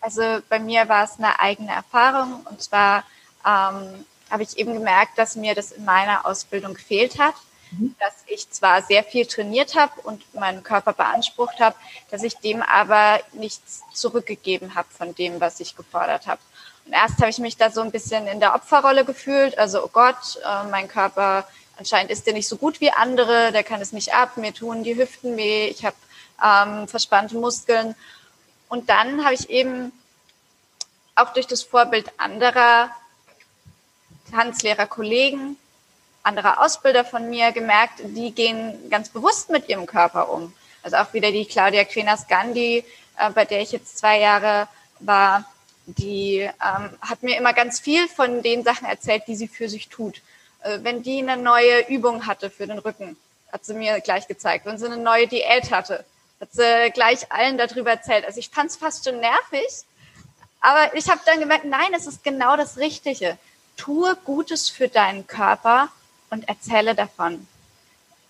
Also 0.00 0.40
bei 0.50 0.58
mir 0.58 0.86
war 0.90 1.04
es 1.04 1.18
eine 1.18 1.40
eigene 1.40 1.72
Erfahrung 1.72 2.44
und 2.50 2.60
zwar 2.60 3.04
ähm, 3.42 4.04
habe 4.30 4.42
ich 4.42 4.58
eben 4.58 4.74
gemerkt, 4.74 5.16
dass 5.16 5.34
mir 5.34 5.54
das 5.54 5.72
in 5.72 5.86
meiner 5.86 6.26
Ausbildung 6.26 6.74
gefehlt 6.74 7.18
hat, 7.18 7.34
mhm. 7.70 7.94
dass 7.98 8.12
ich 8.26 8.50
zwar 8.50 8.82
sehr 8.82 9.02
viel 9.02 9.24
trainiert 9.24 9.74
habe 9.74 9.98
und 10.02 10.22
meinen 10.34 10.62
Körper 10.62 10.92
beansprucht 10.92 11.58
habe, 11.58 11.76
dass 12.10 12.22
ich 12.22 12.36
dem 12.36 12.60
aber 12.60 13.18
nichts 13.32 13.82
zurückgegeben 13.94 14.74
habe 14.74 14.88
von 14.90 15.14
dem, 15.14 15.40
was 15.40 15.60
ich 15.60 15.74
gefordert 15.74 16.26
habe. 16.26 16.40
Und 16.84 16.92
erst 16.92 17.18
habe 17.20 17.30
ich 17.30 17.38
mich 17.38 17.56
da 17.56 17.70
so 17.70 17.80
ein 17.80 17.90
bisschen 17.90 18.26
in 18.26 18.40
der 18.40 18.54
Opferrolle 18.54 19.06
gefühlt, 19.06 19.56
also 19.56 19.82
oh 19.82 19.90
Gott, 19.90 20.38
äh, 20.44 20.68
mein 20.68 20.86
Körper 20.86 21.48
anscheinend 21.78 22.10
ist 22.10 22.26
der 22.26 22.34
nicht 22.34 22.48
so 22.48 22.56
gut 22.56 22.80
wie 22.80 22.90
andere, 22.90 23.52
der 23.52 23.64
kann 23.64 23.80
es 23.80 23.92
nicht 23.92 24.14
ab, 24.14 24.36
mir 24.36 24.54
tun 24.54 24.84
die 24.84 24.96
Hüften 24.96 25.36
weh, 25.36 25.68
ich 25.68 25.84
habe 25.84 25.96
ähm, 26.42 26.88
verspannte 26.88 27.36
Muskeln. 27.36 27.94
Und 28.68 28.88
dann 28.88 29.24
habe 29.24 29.34
ich 29.34 29.50
eben 29.50 29.92
auch 31.14 31.32
durch 31.32 31.46
das 31.46 31.62
Vorbild 31.62 32.10
anderer 32.18 32.90
Tanzlehrer, 34.30 34.86
Kollegen, 34.86 35.56
anderer 36.22 36.60
Ausbilder 36.60 37.04
von 37.04 37.28
mir 37.28 37.52
gemerkt, 37.52 38.00
die 38.02 38.32
gehen 38.32 38.90
ganz 38.90 39.10
bewusst 39.10 39.50
mit 39.50 39.68
ihrem 39.68 39.86
Körper 39.86 40.30
um. 40.30 40.52
Also 40.82 40.96
auch 40.96 41.12
wieder 41.12 41.30
die 41.30 41.44
Claudia 41.44 41.84
Krenas 41.84 42.26
Gandhi, 42.26 42.84
äh, 43.18 43.30
bei 43.30 43.44
der 43.44 43.60
ich 43.60 43.72
jetzt 43.72 43.98
zwei 43.98 44.18
Jahre 44.18 44.68
war, 45.00 45.44
die 45.86 46.38
ähm, 46.38 46.90
hat 47.00 47.22
mir 47.22 47.36
immer 47.36 47.52
ganz 47.52 47.78
viel 47.78 48.08
von 48.08 48.42
den 48.42 48.64
Sachen 48.64 48.86
erzählt, 48.86 49.24
die 49.26 49.36
sie 49.36 49.48
für 49.48 49.68
sich 49.68 49.88
tut. 49.88 50.22
Äh, 50.64 50.78
wenn 50.82 51.02
die 51.02 51.18
eine 51.18 51.36
neue 51.36 51.86
Übung 51.88 52.26
hatte 52.26 52.50
für 52.50 52.66
den 52.66 52.78
Rücken, 52.78 53.16
hat 53.52 53.64
sie 53.64 53.74
mir 53.74 54.00
gleich 54.00 54.26
gezeigt. 54.26 54.66
Wenn 54.66 54.78
sie 54.78 54.86
eine 54.86 54.96
neue 54.96 55.28
Diät 55.28 55.70
hatte, 55.70 56.04
hat 56.40 56.52
sie 56.52 56.90
gleich 56.92 57.30
allen 57.30 57.58
darüber 57.58 57.90
erzählt. 57.90 58.24
Also 58.24 58.40
ich 58.40 58.50
fand 58.50 58.70
es 58.70 58.76
fast 58.76 59.04
schon 59.04 59.20
nervig, 59.20 59.84
aber 60.60 60.96
ich 60.96 61.08
habe 61.08 61.20
dann 61.26 61.38
gemerkt, 61.38 61.66
nein, 61.66 61.92
es 61.94 62.06
ist 62.06 62.24
genau 62.24 62.56
das 62.56 62.78
Richtige. 62.78 63.38
Tue 63.76 64.16
Gutes 64.24 64.70
für 64.70 64.88
deinen 64.88 65.26
Körper 65.26 65.90
und 66.30 66.48
erzähle 66.48 66.94
davon. 66.94 67.46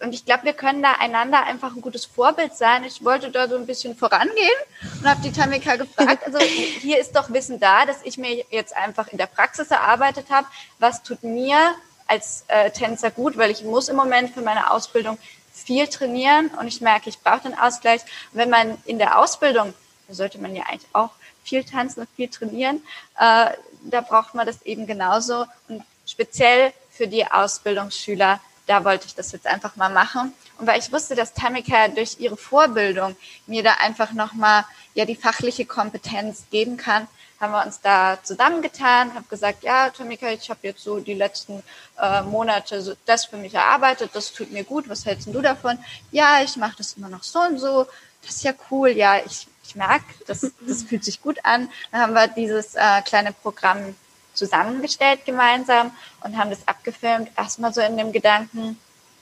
Und 0.01 0.13
ich 0.13 0.25
glaube, 0.25 0.45
wir 0.45 0.53
können 0.53 0.83
da 0.83 0.95
einander 0.95 1.45
einfach 1.45 1.75
ein 1.75 1.81
gutes 1.81 2.05
Vorbild 2.05 2.55
sein. 2.57 2.83
Ich 2.83 3.05
wollte 3.05 3.31
da 3.31 3.49
so 3.49 3.57
ein 3.57 3.67
bisschen 3.67 3.97
vorangehen 3.97 4.59
und 5.01 5.09
habe 5.09 5.23
die 5.23 5.33
Tamika 5.33 5.77
gefragt. 5.77 6.25
Also 6.27 6.39
hier 6.41 6.99
ist 6.99 7.15
doch 7.15 7.33
Wissen 7.33 7.61
da, 7.61 7.87
dass 7.87 8.03
ich 8.03 8.19
mir 8.19 8.45
jetzt 8.51 8.77
einfach 8.77 9.09
in 9.09 9.19
der 9.19 9.27
Praxis 9.27 9.71
erarbeitet 9.71 10.27
habe. 10.31 10.49
Was 10.81 11.03
tut 11.05 11.23
mir 11.23 11.77
als 12.07 12.45
äh, 12.49 12.71
Tänzer 12.71 13.11
gut, 13.11 13.37
weil 13.37 13.51
ich 13.51 13.63
muss 13.63 13.89
im 13.89 13.97
Moment 13.97 14.35
für 14.35 14.43
meine 14.43 14.71
Ausbildung 14.71 15.19
viel 15.53 15.87
trainieren 15.87 16.49
und 16.59 16.67
ich 16.67 16.81
merke, 16.81 17.09
ich 17.09 17.21
brauche 17.21 17.43
den 17.43 17.59
Ausgleich. 17.59 18.03
Und 18.33 18.39
wenn 18.39 18.51
man 18.51 18.77
in 18.85 18.99
der 18.99 19.19
Ausbildung, 19.19 19.73
da 20.09 20.15
sollte 20.15 20.39
man 20.39 20.55
ja 20.55 20.65
eigentlich 20.65 20.89
auch 20.93 21.11
viel 21.45 21.65
tanzen 21.65 22.01
und 22.01 22.09
viel 22.17 22.29
trainieren, 22.29 22.83
äh, 23.19 23.51
da 23.83 24.01
braucht 24.01 24.35
man 24.35 24.47
das 24.47 24.63
eben 24.63 24.87
genauso. 24.87 25.47
Und 25.69 25.83
speziell 26.07 26.73
für 26.91 27.07
die 27.07 27.27
Ausbildungsschüler, 27.27 28.41
da 28.67 28.85
wollte 28.85 29.07
ich 29.07 29.15
das 29.15 29.33
jetzt 29.33 29.47
einfach 29.47 29.77
mal 29.77 29.91
machen. 29.91 30.33
Und 30.59 30.67
weil 30.67 30.79
ich 30.79 30.93
wusste, 30.93 31.15
dass 31.15 31.35
Tamika 31.35 31.89
durch 31.89 32.17
ihre 32.19 32.37
Vorbildung 32.37 33.17
mir 33.47 33.63
da 33.63 33.75
einfach 33.81 34.13
nochmal 34.13 34.65
ja 34.95 35.05
die 35.05 35.17
fachliche 35.17 35.67
Kompetenz 35.67 36.45
geben 36.51 36.77
kann, 36.77 37.07
haben 37.45 37.53
wir 37.53 37.65
uns 37.65 37.81
da 37.81 38.19
zusammengetan, 38.23 39.15
habe 39.15 39.27
gesagt, 39.29 39.63
ja, 39.63 39.91
Tamika, 39.91 40.29
ich 40.29 40.49
habe 40.51 40.61
jetzt 40.63 40.83
so 40.83 40.99
die 40.99 41.15
letzten 41.15 41.63
äh, 42.01 42.23
Monate 42.23 42.81
so 42.81 42.95
das 43.05 43.27
für 43.27 43.37
mich 43.37 43.55
erarbeitet, 43.55 44.11
das 44.15 44.33
tut 44.33 44.51
mir 44.51 44.65
gut, 44.65 44.89
was 44.89 45.05
hältst 45.05 45.29
du 45.29 45.41
davon? 45.41 45.79
Ja, 46.11 46.43
ich 46.43 46.57
mache 46.57 46.77
das 46.79 46.95
immer 46.95 47.09
noch 47.09 47.23
so 47.23 47.41
und 47.41 47.59
so, 47.59 47.87
das 48.23 48.37
ist 48.37 48.45
ja 48.45 48.53
cool, 48.71 48.89
ja, 48.89 49.19
ich, 49.19 49.47
ich 49.63 49.77
merke, 49.77 50.07
das, 50.27 50.51
das 50.61 50.83
fühlt 50.83 51.05
sich 51.05 51.21
gut 51.21 51.39
an. 51.45 51.69
Dann 51.93 52.01
haben 52.01 52.15
wir 52.15 52.27
dieses 52.29 52.75
äh, 52.75 53.03
kleine 53.03 53.33
Programm 53.33 53.95
zusammengestellt 54.33 55.25
gemeinsam 55.27 55.93
und 56.23 56.37
haben 56.37 56.51
das 56.51 56.67
abgefilmt, 56.67 57.31
erstmal 57.37 57.75
so 57.75 57.83
in 57.83 57.97
dem 57.97 58.13
Gedanken, 58.13 58.79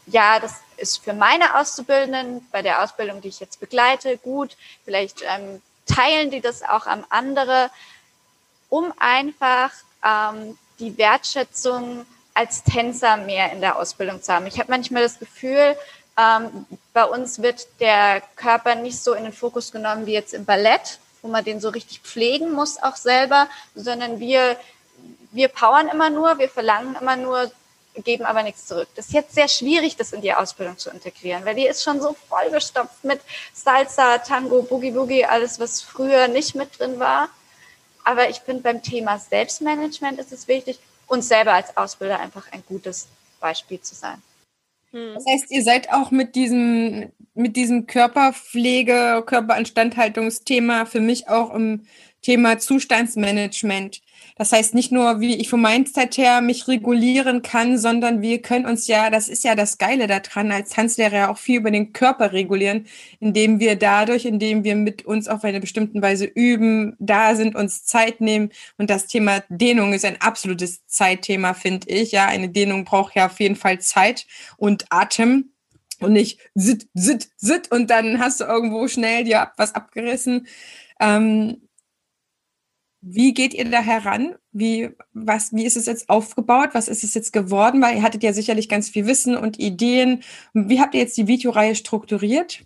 ja, 0.06 0.38
das 0.40 0.54
ist 0.76 1.02
für 1.04 1.12
meine 1.12 1.56
Auszubildenden 1.58 2.46
bei 2.50 2.62
der 2.62 2.82
Ausbildung, 2.82 3.20
die 3.20 3.28
ich 3.28 3.40
jetzt 3.40 3.60
begleite, 3.60 4.18
gut. 4.18 4.56
Vielleicht 4.84 5.22
ähm, 5.22 5.62
teilen 5.86 6.30
die 6.30 6.40
das 6.40 6.62
auch 6.62 6.86
an 6.86 7.04
andere 7.10 7.70
um 8.72 8.90
einfach 8.98 9.70
ähm, 10.02 10.56
die 10.78 10.96
Wertschätzung 10.96 12.06
als 12.32 12.64
Tänzer 12.64 13.18
mehr 13.18 13.52
in 13.52 13.60
der 13.60 13.76
Ausbildung 13.76 14.22
zu 14.22 14.32
haben. 14.32 14.46
Ich 14.46 14.58
habe 14.58 14.70
manchmal 14.70 15.02
das 15.02 15.18
Gefühl, 15.18 15.76
ähm, 16.18 16.64
bei 16.94 17.04
uns 17.04 17.42
wird 17.42 17.68
der 17.80 18.22
Körper 18.34 18.74
nicht 18.74 18.98
so 18.98 19.12
in 19.12 19.24
den 19.24 19.34
Fokus 19.34 19.72
genommen 19.72 20.06
wie 20.06 20.14
jetzt 20.14 20.32
im 20.32 20.46
Ballett, 20.46 21.00
wo 21.20 21.28
man 21.28 21.44
den 21.44 21.60
so 21.60 21.68
richtig 21.68 22.00
pflegen 22.00 22.52
muss 22.52 22.82
auch 22.82 22.96
selber, 22.96 23.46
sondern 23.74 24.20
wir, 24.20 24.56
wir 25.32 25.48
powern 25.48 25.88
immer 25.88 26.08
nur, 26.08 26.38
wir 26.38 26.48
verlangen 26.48 26.96
immer 26.98 27.16
nur, 27.16 27.52
geben 27.96 28.24
aber 28.24 28.42
nichts 28.42 28.64
zurück. 28.64 28.88
Das 28.96 29.08
ist 29.08 29.12
jetzt 29.12 29.34
sehr 29.34 29.48
schwierig, 29.48 29.96
das 29.96 30.14
in 30.14 30.22
die 30.22 30.32
Ausbildung 30.32 30.78
zu 30.78 30.88
integrieren, 30.88 31.44
weil 31.44 31.56
die 31.56 31.66
ist 31.66 31.82
schon 31.82 32.00
so 32.00 32.16
vollgestopft 32.30 33.04
mit 33.04 33.20
Salsa, 33.52 34.16
Tango, 34.16 34.62
Boogie 34.62 34.92
Boogie, 34.92 35.26
alles, 35.26 35.60
was 35.60 35.82
früher 35.82 36.28
nicht 36.28 36.54
mit 36.54 36.78
drin 36.78 36.98
war. 36.98 37.28
Aber 38.04 38.28
ich 38.28 38.40
finde, 38.40 38.62
beim 38.62 38.82
Thema 38.82 39.18
Selbstmanagement 39.18 40.18
ist 40.18 40.32
es 40.32 40.48
wichtig, 40.48 40.78
uns 41.06 41.28
selber 41.28 41.52
als 41.52 41.76
Ausbilder 41.76 42.18
einfach 42.20 42.50
ein 42.52 42.62
gutes 42.66 43.08
Beispiel 43.40 43.80
zu 43.80 43.94
sein. 43.94 44.22
Hm. 44.92 45.14
Das 45.14 45.24
heißt, 45.26 45.50
ihr 45.50 45.62
seid 45.62 45.92
auch 45.92 46.10
mit 46.10 46.34
diesem, 46.34 47.12
mit 47.34 47.56
diesem 47.56 47.86
Körperpflege, 47.86 49.22
Körperinstandhaltungsthema 49.26 50.86
für 50.86 51.00
mich 51.00 51.28
auch 51.28 51.54
im 51.54 51.86
Thema 52.22 52.58
Zustandsmanagement. 52.58 54.00
Das 54.36 54.52
heißt 54.52 54.74
nicht 54.74 54.92
nur, 54.92 55.20
wie 55.20 55.36
ich 55.36 55.48
vom 55.48 55.62
Mindset 55.62 56.16
her 56.16 56.40
mich 56.40 56.68
regulieren 56.68 57.42
kann, 57.42 57.78
sondern 57.78 58.22
wir 58.22 58.40
können 58.40 58.66
uns 58.66 58.86
ja, 58.86 59.10
das 59.10 59.28
ist 59.28 59.44
ja 59.44 59.54
das 59.54 59.78
Geile 59.78 60.06
daran, 60.06 60.50
als 60.52 60.70
Tanzlehrer 60.70 61.16
ja 61.16 61.30
auch 61.30 61.38
viel 61.38 61.60
über 61.60 61.70
den 61.70 61.92
Körper 61.92 62.32
regulieren, 62.32 62.86
indem 63.20 63.60
wir 63.60 63.76
dadurch, 63.76 64.24
indem 64.24 64.64
wir 64.64 64.76
mit 64.76 65.04
uns 65.04 65.28
auf 65.28 65.44
eine 65.44 65.60
bestimmte 65.60 66.00
Weise 66.00 66.24
üben, 66.24 66.96
da 66.98 67.34
sind, 67.34 67.54
uns 67.54 67.84
Zeit 67.84 68.20
nehmen. 68.20 68.50
Und 68.78 68.90
das 68.90 69.06
Thema 69.06 69.42
Dehnung 69.48 69.92
ist 69.92 70.04
ein 70.04 70.20
absolutes 70.20 70.86
Zeitthema, 70.86 71.54
finde 71.54 71.88
ich. 71.90 72.12
Ja, 72.12 72.26
eine 72.26 72.48
Dehnung 72.48 72.84
braucht 72.84 73.14
ja 73.14 73.26
auf 73.26 73.40
jeden 73.40 73.56
Fall 73.56 73.80
Zeit 73.80 74.26
und 74.56 74.86
Atem 74.90 75.52
und 76.00 76.12
nicht 76.12 76.40
sit, 76.54 76.88
sit, 76.94 77.28
sit 77.36 77.70
und 77.70 77.90
dann 77.90 78.18
hast 78.18 78.40
du 78.40 78.44
irgendwo 78.44 78.88
schnell 78.88 79.24
dir 79.24 79.52
was 79.56 79.74
abgerissen. 79.74 80.46
Ähm, 81.00 81.68
wie 83.02 83.34
geht 83.34 83.52
ihr 83.52 83.68
da 83.68 83.80
heran? 83.80 84.36
Wie, 84.52 84.90
was, 85.12 85.52
wie 85.52 85.66
ist 85.66 85.76
es 85.76 85.86
jetzt 85.86 86.08
aufgebaut? 86.08 86.70
Was 86.72 86.86
ist 86.86 87.02
es 87.02 87.14
jetzt 87.14 87.32
geworden? 87.32 87.82
Weil 87.82 87.96
ihr 87.96 88.02
hattet 88.02 88.22
ja 88.22 88.32
sicherlich 88.32 88.68
ganz 88.68 88.88
viel 88.88 89.06
Wissen 89.06 89.36
und 89.36 89.58
Ideen. 89.58 90.22
Wie 90.54 90.80
habt 90.80 90.94
ihr 90.94 91.00
jetzt 91.00 91.16
die 91.16 91.26
Videoreihe 91.26 91.74
strukturiert? 91.74 92.62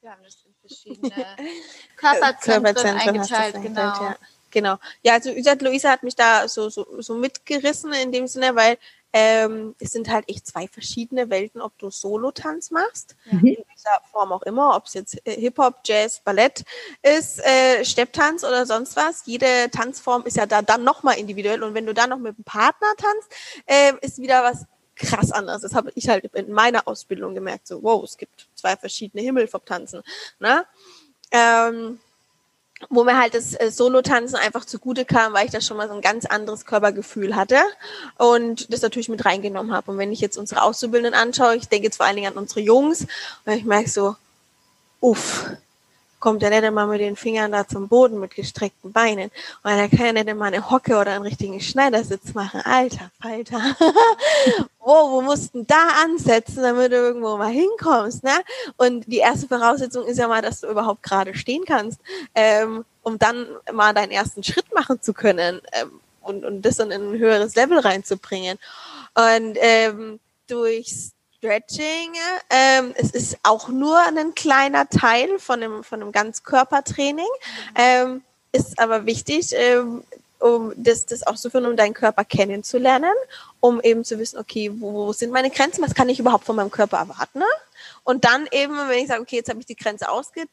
Wir 0.00 0.10
haben 0.10 0.22
das 0.24 0.44
in 0.44 0.54
verschiedene 0.60 1.10
Körperzentren, 1.96 2.62
Körperzentren 2.64 3.08
eingeteilt, 3.08 3.62
genau. 3.62 3.80
Ja. 3.80 4.16
Genau. 4.50 4.76
Ja, 5.02 5.12
also 5.12 5.30
Luisa 5.60 5.90
hat 5.90 6.02
mich 6.02 6.16
da 6.16 6.48
so, 6.48 6.70
so, 6.70 7.00
so 7.00 7.14
mitgerissen 7.14 7.92
in 7.92 8.12
dem 8.12 8.26
Sinne, 8.26 8.56
weil 8.56 8.78
ähm, 9.12 9.74
es 9.78 9.90
sind 9.90 10.10
halt 10.10 10.28
echt 10.28 10.46
zwei 10.46 10.68
verschiedene 10.68 11.30
Welten, 11.30 11.60
ob 11.60 11.76
du 11.78 11.90
Solo-Tanz 11.90 12.70
machst, 12.70 13.16
mhm. 13.30 13.46
in 13.46 13.64
dieser 13.74 14.00
Form 14.10 14.32
auch 14.32 14.42
immer, 14.42 14.76
ob 14.76 14.86
es 14.86 14.94
jetzt 14.94 15.26
äh, 15.26 15.40
Hip-Hop, 15.40 15.80
Jazz, 15.84 16.20
Ballett 16.20 16.64
ist, 17.02 17.44
äh, 17.44 17.84
Stepptanz 17.84 18.44
oder 18.44 18.66
sonst 18.66 18.96
was. 18.96 19.22
Jede 19.24 19.70
Tanzform 19.70 20.24
ist 20.24 20.36
ja 20.36 20.46
da 20.46 20.62
dann 20.62 20.84
nochmal 20.84 21.18
individuell 21.18 21.62
und 21.62 21.74
wenn 21.74 21.86
du 21.86 21.94
dann 21.94 22.10
noch 22.10 22.18
mit 22.18 22.36
einem 22.36 22.44
Partner 22.44 22.88
tanzt, 22.96 23.32
äh, 23.66 23.92
ist 24.02 24.18
wieder 24.18 24.42
was 24.42 24.66
krass 24.94 25.32
anders. 25.32 25.62
Das 25.62 25.74
habe 25.74 25.92
ich 25.94 26.08
halt 26.08 26.24
in 26.34 26.52
meiner 26.52 26.86
Ausbildung 26.86 27.34
gemerkt, 27.34 27.66
so 27.66 27.82
wow, 27.82 28.04
es 28.04 28.18
gibt 28.18 28.48
zwei 28.54 28.76
verschiedene 28.76 29.22
Himmel 29.22 29.46
vom 29.46 29.64
Tanzen. 29.64 30.02
Ne? 30.38 30.66
Ähm, 31.30 32.00
wo 32.90 33.04
mir 33.04 33.18
halt 33.18 33.34
das 33.34 33.54
äh, 33.54 33.70
Solo-Tanzen 33.70 34.36
einfach 34.36 34.64
zugute 34.64 35.04
kam, 35.04 35.32
weil 35.32 35.46
ich 35.46 35.52
da 35.52 35.60
schon 35.60 35.76
mal 35.76 35.88
so 35.88 35.94
ein 35.94 36.00
ganz 36.00 36.24
anderes 36.26 36.64
Körpergefühl 36.64 37.36
hatte 37.36 37.58
und 38.16 38.72
das 38.72 38.82
natürlich 38.82 39.08
mit 39.08 39.24
reingenommen 39.24 39.72
habe. 39.72 39.90
Und 39.90 39.98
wenn 39.98 40.12
ich 40.12 40.20
jetzt 40.20 40.38
unsere 40.38 40.62
Auszubildenden 40.62 41.20
anschaue, 41.20 41.56
ich 41.56 41.68
denke 41.68 41.86
jetzt 41.86 41.96
vor 41.96 42.06
allen 42.06 42.16
Dingen 42.16 42.32
an 42.32 42.38
unsere 42.38 42.60
Jungs, 42.60 43.06
und 43.44 43.52
ich 43.52 43.64
merke 43.64 43.90
so, 43.90 44.16
uff, 45.00 45.46
kommt 46.20 46.42
der 46.42 46.62
immer 46.62 46.86
mit 46.86 47.00
den 47.00 47.16
Fingern 47.16 47.52
da 47.52 47.66
zum 47.66 47.88
Boden 47.88 48.18
mit 48.18 48.34
gestreckten 48.34 48.92
Beinen. 48.92 49.30
Und 49.62 49.70
er 49.70 49.88
kann 49.88 50.06
ja 50.06 50.12
nicht 50.12 50.28
immer 50.28 50.46
eine 50.46 50.70
Hocke 50.70 50.96
oder 50.96 51.12
einen 51.12 51.24
richtigen 51.24 51.60
Schneidersitz 51.60 52.34
machen. 52.34 52.60
Alter, 52.64 53.10
Falter. 53.20 53.60
wow, 54.80 55.10
wo 55.12 55.20
mussten 55.22 55.66
da 55.66 55.88
ansetzen, 56.04 56.62
damit 56.62 56.92
du 56.92 56.96
irgendwo 56.96 57.36
mal 57.36 57.50
hinkommst, 57.50 58.24
ne? 58.24 58.32
Und 58.76 59.06
die 59.06 59.18
erste 59.18 59.48
Voraussetzung 59.48 60.06
ist 60.06 60.18
ja 60.18 60.28
mal, 60.28 60.42
dass 60.42 60.60
du 60.60 60.68
überhaupt 60.68 61.02
gerade 61.02 61.34
stehen 61.34 61.64
kannst, 61.64 62.00
ähm, 62.34 62.84
um 63.02 63.18
dann 63.18 63.46
mal 63.72 63.94
deinen 63.94 64.10
ersten 64.10 64.42
Schritt 64.42 64.72
machen 64.74 65.00
zu 65.00 65.12
können 65.12 65.60
ähm, 65.72 66.00
und, 66.22 66.44
und 66.44 66.62
das 66.62 66.76
dann 66.76 66.90
in 66.90 67.12
ein 67.12 67.18
höheres 67.18 67.54
Level 67.54 67.78
reinzubringen. 67.78 68.58
Und 69.14 69.56
ähm, 69.60 70.20
durchs 70.48 71.12
Stretching. 71.38 72.12
Ähm, 72.50 72.94
es 72.96 73.12
ist 73.12 73.38
auch 73.44 73.68
nur 73.68 73.96
ein 73.98 74.34
kleiner 74.34 74.88
Teil 74.88 75.38
von 75.38 75.62
einem, 75.62 75.84
von 75.84 76.02
einem 76.02 76.10
Ganzkörpertraining. 76.10 77.28
Ähm, 77.76 78.22
ist 78.50 78.78
aber 78.78 79.06
wichtig, 79.06 79.52
ähm, 79.54 80.02
um 80.40 80.72
das, 80.76 81.06
das 81.06 81.22
auszuführen, 81.24 81.66
um 81.66 81.76
deinen 81.76 81.94
Körper 81.94 82.24
kennenzulernen, 82.24 83.12
um 83.60 83.80
eben 83.80 84.04
zu 84.04 84.18
wissen, 84.18 84.38
okay, 84.38 84.70
wo, 84.74 84.92
wo 84.92 85.12
sind 85.12 85.32
meine 85.32 85.50
Grenzen, 85.50 85.82
was 85.82 85.94
kann 85.94 86.08
ich 86.08 86.18
überhaupt 86.18 86.44
von 86.44 86.56
meinem 86.56 86.70
Körper 86.70 86.98
erwarten? 86.98 87.38
Ne? 87.40 87.46
Und 88.04 88.24
dann 88.24 88.48
eben, 88.50 88.76
wenn 88.88 88.98
ich 88.98 89.08
sage, 89.08 89.22
okay, 89.22 89.36
jetzt 89.36 89.48
habe 89.48 89.60
ich 89.60 89.66
die 89.66 89.76
Grenze 89.76 90.08
ausge 90.08 90.44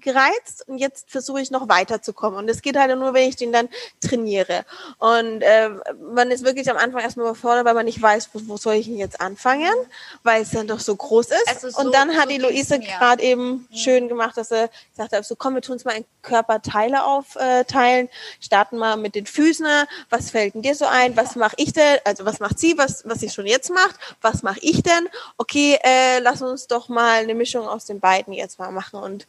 gereizt 0.00 0.64
und 0.66 0.78
jetzt 0.78 1.10
versuche 1.10 1.40
ich 1.40 1.50
noch 1.50 1.68
weiterzukommen. 1.68 2.38
Und 2.38 2.48
es 2.48 2.62
geht 2.62 2.76
halt 2.76 2.96
nur, 2.96 3.14
wenn 3.14 3.28
ich 3.28 3.36
den 3.36 3.52
dann 3.52 3.68
trainiere. 4.00 4.64
Und 4.98 5.42
äh, 5.42 5.70
man 6.12 6.30
ist 6.30 6.44
wirklich 6.44 6.70
am 6.70 6.76
Anfang 6.76 7.00
erstmal 7.00 7.26
überfordert, 7.26 7.64
weil 7.64 7.74
man 7.74 7.86
nicht 7.86 8.00
weiß, 8.00 8.30
wo, 8.32 8.40
wo 8.46 8.56
soll 8.56 8.74
ich 8.74 8.86
denn 8.86 8.96
jetzt 8.96 9.20
anfangen, 9.20 9.74
weil 10.22 10.42
es 10.42 10.50
dann 10.50 10.66
doch 10.66 10.80
so 10.80 10.94
groß 10.94 11.26
ist. 11.26 11.48
Also 11.48 11.70
so, 11.70 11.80
und 11.80 11.94
dann 11.94 12.16
hat 12.16 12.24
so 12.24 12.30
die 12.30 12.38
Luise 12.38 12.78
gerade 12.80 13.22
eben 13.22 13.66
ja. 13.70 13.78
schön 13.78 14.08
gemacht, 14.08 14.36
dass 14.36 14.48
sie 14.48 14.68
gesagt 14.90 15.12
hat, 15.12 15.24
so 15.24 15.36
komm, 15.36 15.54
wir 15.54 15.62
tun 15.62 15.74
uns 15.74 15.84
mal 15.84 15.92
in 15.96 16.04
Körperteile 16.22 17.04
aufteilen, 17.04 18.08
starten 18.40 18.78
mal 18.78 18.96
mit 18.96 19.14
den 19.14 19.26
Füßen. 19.26 19.66
Was 20.10 20.30
fällt 20.30 20.54
denn 20.54 20.62
dir 20.62 20.74
so 20.74 20.86
ein? 20.86 21.16
Was 21.16 21.36
mache 21.36 21.54
ich 21.58 21.72
denn? 21.72 21.98
Also 22.04 22.24
was 22.24 22.40
macht 22.40 22.58
sie, 22.58 22.76
was, 22.76 23.02
was 23.06 23.20
sie 23.20 23.30
schon 23.30 23.46
jetzt 23.46 23.70
macht? 23.70 23.96
Was 24.20 24.42
mache 24.42 24.60
ich 24.62 24.82
denn? 24.82 25.08
Okay, 25.36 25.78
äh, 25.82 26.18
lass 26.20 26.42
uns 26.42 26.66
doch 26.66 26.88
mal 26.88 27.20
eine 27.20 27.34
Mischung 27.34 27.66
aus 27.66 27.84
den 27.84 28.00
beiden 28.00 28.32
jetzt 28.32 28.58
mal 28.58 28.70
machen 28.70 29.00
und 29.00 29.26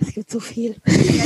es 0.00 0.14
gibt 0.14 0.30
so 0.30 0.40
viel. 0.40 0.80
Ja, 0.86 1.24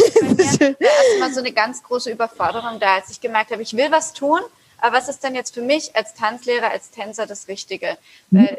erstmal 0.79 1.33
so 1.33 1.41
eine 1.41 1.53
ganz 1.53 1.83
große 1.83 2.11
Überforderung 2.11 2.81
da, 2.81 2.97
als 2.97 3.11
ich 3.11 3.21
gemerkt 3.21 3.51
habe, 3.51 3.63
ich 3.63 3.77
will 3.77 3.91
was 3.91 4.13
tun, 4.13 4.41
aber 4.79 4.97
was 4.97 5.09
ist 5.09 5.23
denn 5.25 5.35
jetzt 5.35 5.55
für 5.55 5.63
mich 5.63 5.97
als 5.97 6.15
Tanzlehrer, 6.15 6.71
als 6.71 6.91
Tänzer 6.91 7.27
das 7.27 7.49
Richtige? 7.49 7.97
Mhm. 8.31 8.39
Weil 8.39 8.49
äh, 8.49 8.59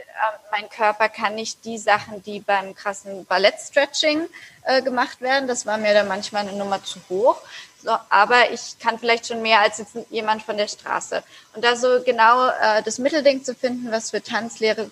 mein 0.51 0.69
Körper 0.69 1.09
kann 1.09 1.35
nicht 1.35 1.65
die 1.65 1.77
Sachen, 1.77 2.23
die 2.23 2.39
beim 2.39 2.73
krassen 2.73 3.25
Ballettstretching 3.25 4.21
äh, 4.63 4.81
gemacht 4.81 5.21
werden, 5.21 5.47
das 5.47 5.65
war 5.65 5.77
mir 5.77 5.93
dann 5.93 6.07
manchmal 6.07 6.47
eine 6.47 6.57
Nummer 6.57 6.83
zu 6.83 6.99
hoch. 7.09 7.41
So, 7.85 7.95
aber 8.09 8.51
ich 8.51 8.79
kann 8.79 8.97
vielleicht 8.97 9.27
schon 9.27 9.43
mehr 9.43 9.59
als 9.59 9.77
jetzt 9.77 9.95
jemand 10.09 10.41
von 10.41 10.57
der 10.57 10.67
Straße. 10.67 11.21
Und 11.53 11.63
da 11.63 11.75
so 11.75 12.01
genau 12.03 12.47
äh, 12.47 12.81
das 12.83 12.97
Mittelding 12.97 13.43
zu 13.43 13.53
finden, 13.53 13.91
was 13.91 14.09
für 14.09 14.23
Tanzlehre 14.23 14.89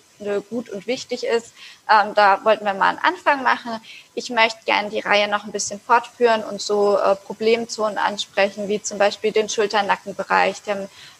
gut 0.48 0.70
und 0.70 0.86
wichtig 0.86 1.26
ist, 1.26 1.52
ähm, 1.90 2.14
da 2.14 2.44
wollten 2.44 2.64
wir 2.64 2.72
mal 2.72 2.90
einen 2.90 3.00
Anfang 3.00 3.42
machen. 3.42 3.80
Ich 4.14 4.30
möchte 4.30 4.60
gerne 4.64 4.90
die 4.90 5.00
Reihe 5.00 5.26
noch 5.26 5.42
ein 5.44 5.50
bisschen 5.50 5.80
fortführen 5.80 6.44
und 6.44 6.62
so 6.62 6.96
äh, 6.96 7.16
Problemzonen 7.16 7.98
ansprechen, 7.98 8.68
wie 8.68 8.80
zum 8.80 8.98
Beispiel 8.98 9.32
den 9.32 9.48
Schulter-Nackenbereich, 9.48 10.62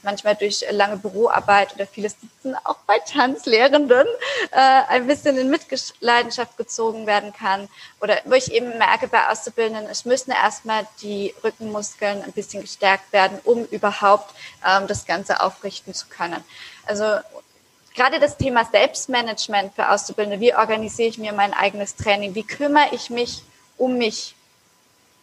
manchmal 0.05 0.37
durch 0.37 0.65
lange 0.71 0.97
Büroarbeit 0.97 1.75
oder 1.75 1.87
vieles 1.87 2.17
Sitzen 2.21 2.55
auch 2.65 2.77
bei 2.87 2.99
Tanzlehrenden 2.99 4.07
äh, 4.53 4.57
ein 4.89 5.07
bisschen 5.07 5.37
in 5.37 5.51
Mitleidenschaft 5.51 6.57
gezogen 6.57 7.07
werden 7.07 7.33
kann. 7.33 7.69
Oder 8.01 8.19
wo 8.25 8.35
ich 8.35 8.53
eben 8.53 8.79
merke 8.79 9.09
bei 9.09 9.29
Auszubildenden, 9.29 9.87
es 9.91 10.05
müssen 10.05 10.31
erstmal 10.31 10.87
die 11.03 11.35
Rückenmuskeln 11.43 12.23
ein 12.23 12.33
bisschen 12.33 12.63
gestärkt 12.63 13.13
werden, 13.13 13.39
um 13.45 13.65
überhaupt 13.67 14.35
ähm, 14.67 14.87
das 14.87 15.07
Ganze 15.07 15.41
aufrichten 15.41 15.95
zu 15.95 16.07
können. 16.07 16.45
Also 16.87 17.19
gerade 17.95 18.21
das 18.21 18.37
Thema 18.37 18.65
Selbstmanagement 18.65 19.75
für 19.75 19.89
Auszubildende, 19.89 20.41
wie 20.41 20.55
organisiere 20.55 21.09
ich 21.09 21.19
mir 21.19 21.33
mein 21.33 21.55
eigenes 21.55 21.97
Training, 21.97 22.35
wie 22.35 22.45
kümmere 22.45 22.89
ich 22.93 23.11
mich 23.11 23.43
um 23.77 23.97
mich, 23.97 24.35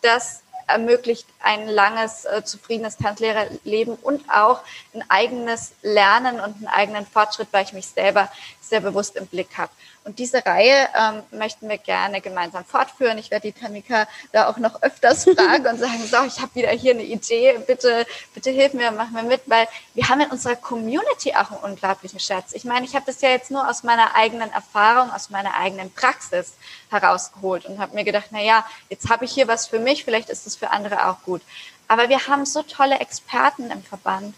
das 0.02 0.42
ermöglicht 0.72 1.28
ein 1.39 1.67
langes, 1.67 2.26
äh, 2.26 2.43
zufriedenes 2.43 2.97
Tanzlehrerleben 2.97 3.95
und 3.95 4.30
auch 4.30 4.61
ein 4.93 5.03
eigenes 5.09 5.74
Lernen 5.82 6.39
und 6.39 6.55
einen 6.55 6.67
eigenen 6.67 7.05
Fortschritt, 7.05 7.47
weil 7.51 7.65
ich 7.65 7.74
mich 7.74 7.88
selber 7.88 8.32
sehr 8.61 8.82
bewusst 8.82 9.15
im 9.15 9.28
Blick 9.28 9.57
habe. 9.57 9.72
Und 10.04 10.18
diese 10.18 10.43
Reihe 10.43 10.89
ähm, 10.97 11.22
möchten 11.38 11.70
wir 11.70 11.78
gerne 11.78 12.22
gemeinsam 12.22 12.66
fortführen. 12.66 13.20
Ich 13.20 13.30
werde 13.30 13.52
die 13.52 13.60
Tamika 13.60 14.08
da 14.32 14.49
auch 14.49 14.58
noch 14.58 14.82
öfters 14.82 15.24
fragen 15.36 15.68
und 15.68 15.80
sagen, 15.80 16.04
so, 16.06 16.24
ich 16.26 16.41
habe 16.41 16.56
wieder 16.56 16.70
hier 16.70 16.93
eine 16.93 17.04
Idee, 17.04 17.60
bitte, 17.68 18.08
bitte 18.34 18.49
hilf 18.49 18.74
mir, 18.74 18.89
mach 18.91 19.12
mir 19.12 19.22
mit, 19.22 19.41
weil 19.45 19.68
wir 19.93 20.10
haben 20.10 20.22
in 20.22 20.32
unserer 20.32 20.56
Community 20.56 21.34
auch 21.36 21.52
einen 21.52 21.74
unglaublichen 21.74 22.20
Schatz. 22.20 22.54
Ich 22.54 22.66
meine, 22.66 22.86
ich 22.86 22.95
habe 22.95 23.06
das 23.06 23.22
ja 23.22 23.30
jetzt 23.30 23.52
nur 23.52 23.70
aus 23.70 23.84
meiner 23.84 24.16
eigenen 24.16 24.52
Erfahrung, 24.52 25.12
aus 25.12 25.30
meiner 25.30 25.54
eigenen 25.54 25.93
Praxis 25.93 26.54
herausgeholt 26.89 27.66
und 27.66 27.78
habe 27.78 27.93
mir 27.93 28.04
gedacht, 28.04 28.30
na 28.32 28.41
ja, 28.41 28.66
jetzt 28.89 29.08
habe 29.10 29.26
ich 29.26 29.32
hier 29.32 29.47
was 29.47 29.68
für 29.68 29.80
mich, 29.80 30.04
vielleicht 30.04 30.30
ist 30.30 30.47
es 30.47 30.56
für 30.56 30.72
andere 30.72 31.10
auch 31.10 31.22
gut. 31.24 31.41
Aber 31.88 32.10
wir 32.10 32.28
haben 32.28 32.45
so 32.45 32.64
tolle 32.64 32.99
Experten 32.99 33.70
im 33.70 33.84
Verband 33.84 34.34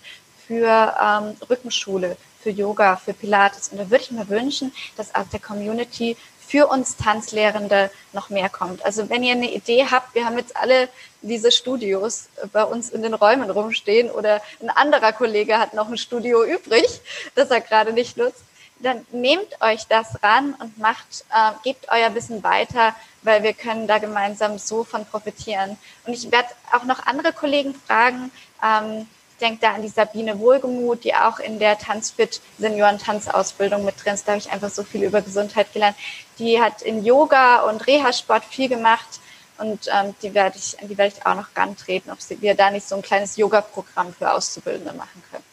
für 0.45 0.95
ähm, 0.99 1.37
Rückenschule, 1.49 2.17
für 2.43 2.49
Yoga, 2.49 2.97
für 2.97 3.13
Pilates. 3.13 3.69
Und 3.69 3.77
da 3.77 3.89
würde 3.89 4.03
ich 4.03 4.11
mir 4.11 4.27
wünschen, 4.29 4.73
dass 4.97 5.15
aus 5.15 5.29
der 5.31 5.39
Community 5.39 6.17
für 6.45 6.67
uns 6.67 6.97
Tanzlehrende 6.97 7.89
noch 8.11 8.29
mehr 8.29 8.49
kommt. 8.49 8.85
Also 8.85 9.09
wenn 9.09 9.23
ihr 9.23 9.31
eine 9.31 9.51
Idee 9.51 9.87
habt, 9.89 10.13
wir 10.13 10.25
haben 10.25 10.37
jetzt 10.37 10.55
alle 10.55 10.89
diese 11.21 11.51
Studios 11.51 12.27
bei 12.51 12.63
uns 12.63 12.89
in 12.89 13.01
den 13.01 13.13
Räumen 13.13 13.49
rumstehen 13.49 14.11
oder 14.11 14.41
ein 14.61 14.69
anderer 14.69 15.13
Kollege 15.13 15.57
hat 15.57 15.73
noch 15.73 15.89
ein 15.89 15.97
Studio 15.97 16.43
übrig, 16.43 16.85
das 17.35 17.49
er 17.49 17.61
gerade 17.61 17.93
nicht 17.93 18.17
nutzt. 18.17 18.43
dann 18.79 19.05
nehmt 19.11 19.61
euch 19.61 19.87
das 19.87 20.21
ran 20.21 20.55
und 20.59 20.77
macht, 20.77 21.25
äh, 21.33 21.51
gebt 21.63 21.87
euer 21.89 22.13
Wissen 22.13 22.43
weiter, 22.43 22.93
weil 23.21 23.41
wir 23.41 23.53
können 23.53 23.87
da 23.87 23.97
gemeinsam 23.97 24.59
so 24.59 24.83
von 24.83 25.05
profitieren. 25.05 25.77
Und 26.05 26.13
ich 26.13 26.29
werde 26.31 26.49
auch 26.73 26.83
noch 26.83 27.05
andere 27.05 27.31
Kollegen 27.31 27.73
fragen. 27.73 28.29
Ähm, 28.61 29.07
denke 29.43 29.59
da 29.61 29.73
an 29.73 29.81
die 29.81 29.89
Sabine 29.89 30.39
Wohlgemuth, 30.39 31.03
die 31.03 31.13
auch 31.13 31.39
in 31.39 31.59
der 31.59 31.77
Tanzfit 31.77 32.41
Senioren-Tanzausbildung 32.59 33.83
mit 33.83 33.95
drin 34.03 34.13
ist. 34.13 34.27
Da 34.27 34.31
habe 34.31 34.41
ich 34.41 34.51
einfach 34.51 34.69
so 34.69 34.83
viel 34.83 35.03
über 35.03 35.21
Gesundheit 35.21 35.71
gelernt. 35.73 35.97
Die 36.39 36.59
hat 36.59 36.81
in 36.81 37.03
Yoga 37.03 37.69
und 37.69 37.85
Reha-Sport 37.85 38.45
viel 38.45 38.69
gemacht. 38.69 39.19
Und 39.59 39.87
ähm, 39.87 40.15
die 40.23 40.33
werde 40.33 40.57
ich, 40.57 40.77
die 40.81 40.97
werde 40.97 41.13
ich 41.15 41.25
auch 41.25 41.35
noch 41.35 41.47
rantreten, 41.55 42.11
ob 42.11 42.21
sie, 42.21 42.41
wir 42.41 42.55
da 42.55 42.71
nicht 42.71 42.87
so 42.87 42.95
ein 42.95 43.01
kleines 43.01 43.37
Yoga-Programm 43.37 44.13
für 44.13 44.31
Auszubildende 44.31 44.93
machen 44.93 45.21
können. 45.29 45.43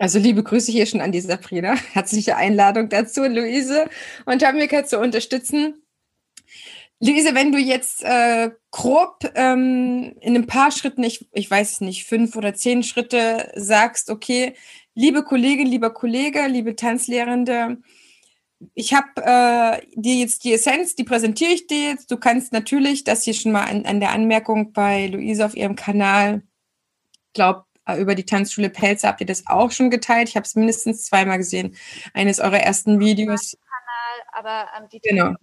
Also 0.00 0.18
liebe 0.18 0.42
Grüße 0.42 0.72
hier 0.72 0.86
schon 0.86 1.00
an 1.00 1.12
die 1.12 1.20
Sabrina. 1.20 1.74
Herzliche 1.92 2.36
Einladung 2.36 2.88
dazu, 2.88 3.24
Luise 3.24 3.88
und 4.24 4.40
Tamika 4.40 4.84
zu 4.84 4.98
unterstützen. 4.98 5.82
Luise, 7.00 7.34
wenn 7.34 7.52
du 7.52 7.58
jetzt 7.58 8.02
äh, 8.02 8.50
grob 8.72 9.20
ähm, 9.36 10.16
in 10.20 10.34
ein 10.34 10.46
paar 10.46 10.72
Schritten, 10.72 11.04
ich, 11.04 11.28
ich 11.32 11.48
weiß 11.48 11.72
es 11.72 11.80
nicht, 11.80 12.06
fünf 12.06 12.34
oder 12.34 12.54
zehn 12.54 12.82
Schritte 12.82 13.52
sagst, 13.54 14.10
okay, 14.10 14.54
liebe 14.94 15.22
Kollegin, 15.22 15.68
lieber 15.68 15.94
Kollege, 15.94 16.46
liebe 16.48 16.74
Tanzlehrende, 16.74 17.78
ich 18.74 18.92
habe 18.92 19.08
äh, 19.16 19.86
dir 19.94 20.16
jetzt 20.16 20.42
die 20.42 20.52
Essenz, 20.52 20.96
die 20.96 21.04
präsentiere 21.04 21.52
ich 21.52 21.68
dir 21.68 21.90
jetzt. 21.90 22.10
Du 22.10 22.16
kannst 22.16 22.52
natürlich, 22.52 23.04
das 23.04 23.22
hier 23.22 23.34
schon 23.34 23.52
mal 23.52 23.66
an, 23.66 23.86
an 23.86 24.00
der 24.00 24.10
Anmerkung 24.10 24.72
bei 24.72 25.06
Luise 25.06 25.46
auf 25.46 25.56
ihrem 25.56 25.76
Kanal, 25.76 26.42
glaube 27.32 27.64
äh, 27.86 28.00
über 28.00 28.16
die 28.16 28.24
Tanzschule 28.24 28.70
Pelze 28.70 29.06
habt 29.06 29.20
ihr 29.20 29.26
das 29.26 29.46
auch 29.46 29.70
schon 29.70 29.90
geteilt. 29.90 30.28
Ich 30.28 30.34
habe 30.34 30.44
es 30.44 30.56
mindestens 30.56 31.04
zweimal 31.04 31.38
gesehen. 31.38 31.76
Eines 32.12 32.40
eurer 32.40 32.58
ersten 32.58 32.98
Videos. 32.98 33.56
Kanal, 33.60 34.26
aber 34.32 34.68
ähm, 34.76 34.88
die 34.92 34.98
genau 34.98 35.34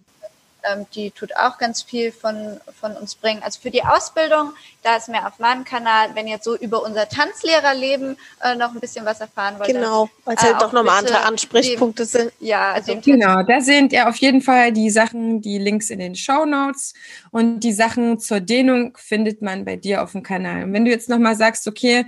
ähm, 0.70 0.86
die 0.94 1.10
tut 1.10 1.36
auch 1.36 1.58
ganz 1.58 1.82
viel 1.82 2.12
von, 2.12 2.60
von 2.80 2.92
uns 2.96 3.14
bringen. 3.14 3.42
Also 3.42 3.60
für 3.60 3.70
die 3.70 3.82
Ausbildung, 3.82 4.52
da 4.82 4.96
ist 4.96 5.08
mehr 5.08 5.26
auf 5.26 5.38
meinem 5.38 5.64
Kanal. 5.64 6.10
Wenn 6.14 6.26
ihr 6.26 6.38
so 6.40 6.56
über 6.56 6.82
unser 6.82 7.08
Tanzlehrerleben 7.08 8.16
äh, 8.42 8.54
noch 8.54 8.72
ein 8.72 8.80
bisschen 8.80 9.04
was 9.04 9.20
erfahren 9.20 9.58
wollt. 9.58 9.68
Genau, 9.68 10.08
weil 10.24 10.36
es 10.36 10.42
halt 10.42 10.56
äh, 10.56 10.58
doch 10.58 10.72
nochmal 10.72 10.98
andere 10.98 11.24
Ansprechpunkte 11.24 12.04
dem, 12.04 12.08
sind. 12.08 12.32
Ja, 12.40 12.72
also 12.72 12.96
genau, 13.04 13.42
da 13.42 13.60
sind 13.60 13.92
ja 13.92 14.08
auf 14.08 14.16
jeden 14.16 14.42
Fall 14.42 14.72
die 14.72 14.90
Sachen, 14.90 15.40
die 15.40 15.58
Links 15.58 15.90
in 15.90 15.98
den 15.98 16.14
Show 16.14 16.44
Notes 16.44 16.94
und 17.30 17.60
die 17.60 17.72
Sachen 17.72 18.18
zur 18.18 18.40
Dehnung 18.40 18.96
findet 18.96 19.42
man 19.42 19.64
bei 19.64 19.76
dir 19.76 20.02
auf 20.02 20.12
dem 20.12 20.22
Kanal. 20.22 20.64
Und 20.64 20.72
wenn 20.72 20.84
du 20.84 20.90
jetzt 20.90 21.08
nochmal 21.08 21.36
sagst, 21.36 21.66
okay, 21.66 22.06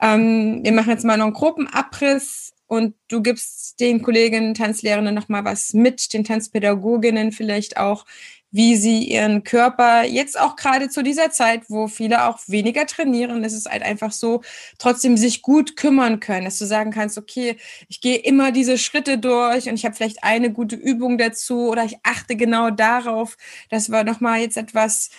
ähm, 0.00 0.60
wir 0.62 0.72
machen 0.72 0.90
jetzt 0.90 1.04
mal 1.04 1.16
noch 1.16 1.26
einen 1.26 1.34
Gruppenabriss, 1.34 2.49
und 2.70 2.94
du 3.08 3.20
gibst 3.20 3.80
den 3.80 4.00
Kolleginnen, 4.00 4.54
Tanzlehrenden 4.54 5.12
nochmal 5.12 5.44
was 5.44 5.74
mit, 5.74 6.12
den 6.12 6.22
Tanzpädagoginnen 6.22 7.32
vielleicht 7.32 7.78
auch, 7.78 8.06
wie 8.52 8.76
sie 8.76 9.02
ihren 9.02 9.42
Körper 9.42 10.04
jetzt 10.04 10.38
auch 10.38 10.54
gerade 10.54 10.88
zu 10.88 11.02
dieser 11.02 11.32
Zeit, 11.32 11.62
wo 11.68 11.88
viele 11.88 12.26
auch 12.26 12.38
weniger 12.46 12.86
trainieren, 12.86 13.42
ist 13.42 13.54
es 13.54 13.66
halt 13.66 13.82
einfach 13.82 14.12
so, 14.12 14.42
trotzdem 14.78 15.16
sich 15.16 15.42
gut 15.42 15.74
kümmern 15.74 16.20
können, 16.20 16.44
dass 16.44 16.58
du 16.58 16.64
sagen 16.64 16.92
kannst, 16.92 17.18
okay, 17.18 17.56
ich 17.88 18.00
gehe 18.00 18.18
immer 18.18 18.52
diese 18.52 18.78
Schritte 18.78 19.18
durch 19.18 19.68
und 19.68 19.74
ich 19.74 19.84
habe 19.84 19.96
vielleicht 19.96 20.22
eine 20.22 20.52
gute 20.52 20.76
Übung 20.76 21.18
dazu 21.18 21.70
oder 21.70 21.84
ich 21.84 21.96
achte 22.04 22.36
genau 22.36 22.70
darauf, 22.70 23.36
dass 23.68 23.90
wir 23.90 24.04
nochmal 24.04 24.42
jetzt 24.42 24.56
etwas 24.56 25.10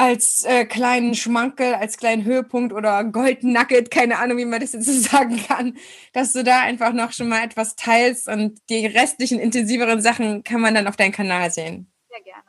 als 0.00 0.44
äh, 0.44 0.64
kleinen 0.64 1.14
Schmankel, 1.14 1.74
als 1.74 1.98
kleinen 1.98 2.24
Höhepunkt 2.24 2.72
oder 2.72 3.04
Gold 3.04 3.44
Nugget, 3.44 3.90
keine 3.90 4.18
Ahnung, 4.18 4.38
wie 4.38 4.46
man 4.46 4.58
das 4.58 4.72
jetzt 4.72 4.86
so 4.86 4.92
sagen 5.10 5.44
kann, 5.46 5.76
dass 6.14 6.32
du 6.32 6.42
da 6.42 6.60
einfach 6.60 6.94
noch 6.94 7.12
schon 7.12 7.28
mal 7.28 7.44
etwas 7.44 7.76
teilst 7.76 8.26
und 8.26 8.58
die 8.70 8.86
restlichen 8.86 9.38
intensiveren 9.38 10.00
Sachen 10.00 10.42
kann 10.42 10.62
man 10.62 10.74
dann 10.74 10.88
auf 10.88 10.96
deinem 10.96 11.12
Kanal 11.12 11.50
sehen. 11.50 11.92
Sehr 12.08 12.22
gerne. 12.22 12.48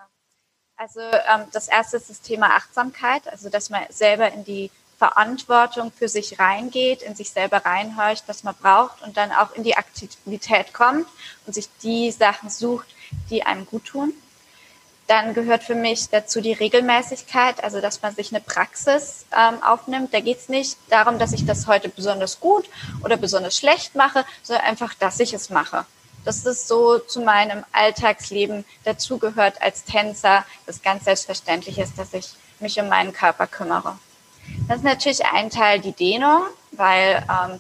Also 0.77 1.01
ähm, 1.01 1.45
das 1.51 1.67
erste 1.67 1.97
ist 1.97 2.09
das 2.09 2.21
Thema 2.21 2.55
Achtsamkeit, 2.55 3.27
also 3.27 3.49
dass 3.49 3.69
man 3.69 3.83
selber 3.89 4.31
in 4.31 4.45
die 4.45 4.71
Verantwortung 4.97 5.91
für 5.91 6.07
sich 6.07 6.39
reingeht, 6.39 7.01
in 7.01 7.15
sich 7.15 7.31
selber 7.31 7.65
reinhorcht, 7.65 8.23
was 8.27 8.43
man 8.43 8.55
braucht 8.55 9.01
und 9.01 9.17
dann 9.17 9.33
auch 9.33 9.53
in 9.55 9.63
die 9.63 9.75
Aktivität 9.75 10.73
kommt 10.73 11.05
und 11.45 11.53
sich 11.53 11.67
die 11.83 12.11
Sachen 12.11 12.49
sucht, 12.49 12.87
die 13.29 13.43
einem 13.43 13.65
gut 13.65 13.83
tun. 13.83 14.13
Dann 15.11 15.33
gehört 15.33 15.65
für 15.65 15.75
mich 15.75 16.07
dazu 16.07 16.39
die 16.39 16.53
Regelmäßigkeit, 16.53 17.61
also 17.65 17.81
dass 17.81 18.01
man 18.01 18.15
sich 18.15 18.31
eine 18.31 18.39
Praxis 18.39 19.25
ähm, 19.37 19.61
aufnimmt. 19.61 20.13
Da 20.13 20.21
geht 20.21 20.37
es 20.37 20.47
nicht 20.47 20.77
darum, 20.89 21.19
dass 21.19 21.33
ich 21.33 21.45
das 21.45 21.67
heute 21.67 21.89
besonders 21.89 22.39
gut 22.39 22.63
oder 23.03 23.17
besonders 23.17 23.57
schlecht 23.57 23.93
mache, 23.93 24.23
sondern 24.41 24.63
einfach, 24.67 24.93
dass 24.93 25.19
ich 25.19 25.33
es 25.33 25.49
mache. 25.49 25.85
Das 26.23 26.45
so 26.65 26.97
zu 26.97 27.19
meinem 27.19 27.65
Alltagsleben 27.73 28.63
dazugehört 28.85 29.61
als 29.61 29.83
Tänzer, 29.83 30.45
das 30.65 30.81
ganz 30.81 31.03
selbstverständlich 31.03 31.77
ist, 31.77 31.99
dass 31.99 32.13
ich 32.13 32.29
mich 32.61 32.79
um 32.79 32.87
meinen 32.87 33.11
Körper 33.11 33.47
kümmere. 33.47 33.99
Das 34.69 34.77
ist 34.77 34.85
natürlich 34.85 35.25
ein 35.25 35.49
Teil 35.49 35.81
die 35.81 35.91
Dehnung, 35.91 36.43
weil 36.71 37.21
ähm, 37.29 37.59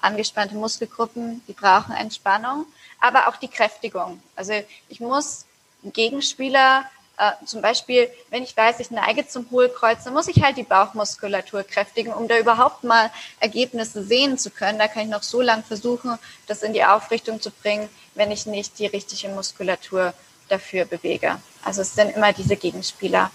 angespannte 0.00 0.56
Muskelgruppen, 0.56 1.44
die 1.46 1.52
brauchen 1.52 1.94
Entspannung, 1.94 2.66
aber 3.00 3.28
auch 3.28 3.36
die 3.36 3.46
Kräftigung. 3.46 4.20
Also 4.34 4.52
ich 4.88 4.98
muss 4.98 5.44
Gegenspieler, 5.82 6.84
äh, 7.18 7.32
zum 7.44 7.62
Beispiel, 7.62 8.08
wenn 8.30 8.44
ich 8.44 8.56
weiß, 8.56 8.78
ich 8.78 8.92
neige 8.92 9.26
zum 9.26 9.50
Hohlkreuz, 9.50 10.04
dann 10.04 10.14
muss 10.14 10.28
ich 10.28 10.40
halt 10.42 10.56
die 10.56 10.62
Bauchmuskulatur 10.62 11.64
kräftigen, 11.64 12.12
um 12.12 12.28
da 12.28 12.38
überhaupt 12.38 12.84
mal 12.84 13.10
Ergebnisse 13.40 14.04
sehen 14.04 14.38
zu 14.38 14.50
können. 14.50 14.78
Da 14.78 14.86
kann 14.86 15.02
ich 15.02 15.08
noch 15.08 15.24
so 15.24 15.40
lange 15.40 15.64
versuchen, 15.64 16.16
das 16.46 16.62
in 16.62 16.72
die 16.72 16.84
Aufrichtung 16.84 17.40
zu 17.40 17.50
bringen, 17.50 17.88
wenn 18.14 18.30
ich 18.30 18.46
nicht 18.46 18.78
die 18.78 18.86
richtige 18.86 19.28
Muskulatur 19.30 20.14
dafür 20.48 20.84
bewege. 20.84 21.40
Also 21.64 21.82
es 21.82 21.94
sind 21.94 22.14
immer 22.14 22.32
diese 22.32 22.56
Gegenspieler. 22.56 23.32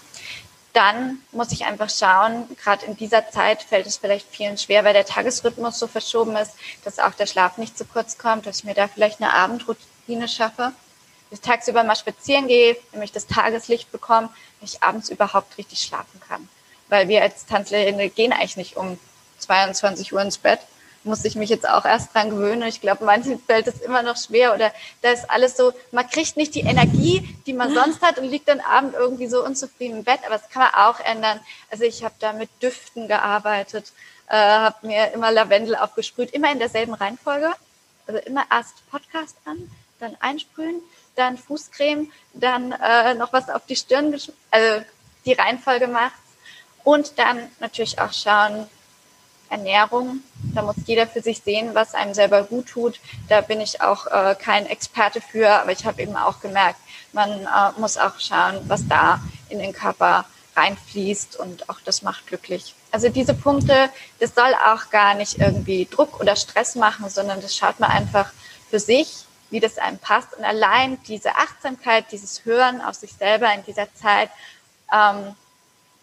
Dann 0.72 1.18
muss 1.30 1.52
ich 1.52 1.66
einfach 1.66 1.90
schauen, 1.90 2.48
gerade 2.56 2.86
in 2.86 2.96
dieser 2.96 3.30
Zeit 3.30 3.62
fällt 3.62 3.86
es 3.86 3.98
vielleicht 3.98 4.26
vielen 4.28 4.56
schwer, 4.56 4.82
weil 4.84 4.94
der 4.94 5.04
Tagesrhythmus 5.04 5.78
so 5.78 5.86
verschoben 5.86 6.34
ist, 6.36 6.52
dass 6.84 6.98
auch 6.98 7.12
der 7.12 7.26
Schlaf 7.26 7.58
nicht 7.58 7.76
zu 7.78 7.84
kurz 7.84 8.16
kommt, 8.18 8.46
dass 8.46 8.60
ich 8.60 8.64
mir 8.64 8.74
da 8.74 8.88
vielleicht 8.88 9.20
eine 9.20 9.34
Abendroutine 9.34 10.26
schaffe 10.26 10.72
ich 11.34 11.40
tagsüber 11.40 11.84
mal 11.84 11.96
spazieren 11.96 12.48
gehe, 12.48 12.76
nämlich 12.92 13.12
das 13.12 13.26
Tageslicht 13.26 13.92
bekomme, 13.92 14.30
ich 14.62 14.82
abends 14.82 15.10
überhaupt 15.10 15.58
richtig 15.58 15.80
schlafen 15.80 16.20
kann. 16.26 16.48
Weil 16.88 17.08
wir 17.08 17.22
als 17.22 17.46
Tanzlehrerin 17.46 18.12
gehen 18.14 18.32
eigentlich 18.32 18.56
nicht 18.56 18.76
um 18.76 18.98
22 19.38 20.12
Uhr 20.12 20.22
ins 20.22 20.38
Bett. 20.38 20.60
Muss 21.02 21.24
ich 21.24 21.34
mich 21.36 21.50
jetzt 21.50 21.68
auch 21.68 21.84
erst 21.84 22.14
dran 22.14 22.30
gewöhnen. 22.30 22.62
Ich 22.62 22.80
glaube, 22.80 23.04
manchen 23.04 23.38
fällt 23.38 23.66
es 23.66 23.80
immer 23.80 24.02
noch 24.02 24.16
schwer 24.16 24.54
oder 24.54 24.72
da 25.02 25.10
ist 25.10 25.30
alles 25.30 25.54
so, 25.56 25.72
man 25.92 26.08
kriegt 26.08 26.38
nicht 26.38 26.54
die 26.54 26.60
Energie, 26.60 27.36
die 27.46 27.52
man 27.52 27.74
sonst 27.74 28.00
hat 28.00 28.18
und 28.18 28.24
liegt 28.24 28.48
dann 28.48 28.60
abend 28.60 28.94
irgendwie 28.94 29.26
so 29.26 29.44
unzufrieden 29.44 29.98
im 29.98 30.04
Bett. 30.04 30.20
Aber 30.24 30.38
das 30.38 30.48
kann 30.48 30.62
man 30.62 30.74
auch 30.74 31.00
ändern. 31.00 31.40
Also 31.70 31.84
ich 31.84 32.04
habe 32.04 32.14
da 32.20 32.32
mit 32.32 32.48
Düften 32.62 33.06
gearbeitet, 33.06 33.92
äh, 34.28 34.36
habe 34.36 34.86
mir 34.86 35.12
immer 35.12 35.30
Lavendel 35.30 35.76
aufgesprüht, 35.76 36.30
immer 36.30 36.50
in 36.50 36.58
derselben 36.58 36.94
Reihenfolge. 36.94 37.52
Also 38.06 38.20
immer 38.20 38.44
erst 38.50 38.88
Podcast 38.90 39.36
an, 39.44 39.70
dann 39.98 40.16
einsprühen, 40.20 40.80
dann 41.16 41.38
Fußcreme, 41.38 42.10
dann 42.32 42.72
äh, 42.72 43.14
noch 43.14 43.32
was 43.32 43.48
auf 43.48 43.66
die 43.66 43.76
Stirn, 43.76 44.18
also 44.50 44.84
die 45.24 45.32
Reihenfolge 45.32 45.86
macht. 45.86 46.12
Und 46.82 47.18
dann 47.18 47.50
natürlich 47.60 47.98
auch 47.98 48.12
schauen, 48.12 48.66
Ernährung. 49.54 50.20
Da 50.54 50.62
muss 50.62 50.76
jeder 50.86 51.06
für 51.06 51.20
sich 51.20 51.40
sehen, 51.40 51.74
was 51.74 51.94
einem 51.94 52.14
selber 52.14 52.42
gut 52.42 52.68
tut. 52.68 53.00
Da 53.28 53.40
bin 53.40 53.60
ich 53.60 53.80
auch 53.80 54.06
äh, 54.06 54.34
kein 54.34 54.66
Experte 54.66 55.20
für, 55.20 55.48
aber 55.48 55.72
ich 55.72 55.84
habe 55.84 56.02
eben 56.02 56.16
auch 56.16 56.40
gemerkt, 56.40 56.78
man 57.12 57.30
äh, 57.30 57.80
muss 57.80 57.96
auch 57.96 58.18
schauen, 58.18 58.60
was 58.66 58.86
da 58.88 59.20
in 59.48 59.58
den 59.60 59.72
Körper 59.72 60.24
reinfließt 60.56 61.36
und 61.36 61.68
auch 61.68 61.80
das 61.84 62.02
macht 62.02 62.26
glücklich. 62.26 62.74
Also 62.90 63.08
diese 63.08 63.34
Punkte, 63.34 63.90
das 64.20 64.34
soll 64.34 64.54
auch 64.72 64.90
gar 64.90 65.14
nicht 65.14 65.38
irgendwie 65.38 65.86
Druck 65.90 66.20
oder 66.20 66.36
Stress 66.36 66.74
machen, 66.76 67.08
sondern 67.08 67.40
das 67.40 67.56
schaut 67.56 67.80
man 67.80 67.90
einfach 67.90 68.32
für 68.70 68.78
sich 68.78 69.24
wie 69.50 69.60
das 69.60 69.78
einem 69.78 69.98
passt. 69.98 70.34
Und 70.34 70.44
allein 70.44 71.02
diese 71.04 71.36
Achtsamkeit, 71.36 72.06
dieses 72.10 72.44
Hören 72.44 72.80
auf 72.80 72.94
sich 72.94 73.12
selber 73.12 73.52
in 73.52 73.64
dieser 73.64 73.92
Zeit 73.94 74.30
ähm, 74.92 75.34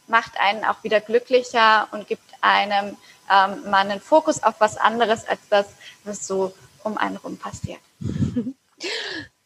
macht 0.07 0.39
einen 0.39 0.63
auch 0.65 0.83
wieder 0.83 1.01
glücklicher 1.01 1.87
und 1.91 2.07
gibt 2.07 2.23
einem 2.41 2.97
ähm, 3.29 3.69
mal 3.69 3.89
einen 3.89 4.01
Fokus 4.01 4.43
auf 4.43 4.55
was 4.59 4.77
anderes 4.77 5.27
als 5.27 5.39
das, 5.49 5.67
was 6.03 6.27
so 6.27 6.53
um 6.83 6.97
einen 6.97 7.17
rum 7.17 7.37
passiert. 7.37 7.79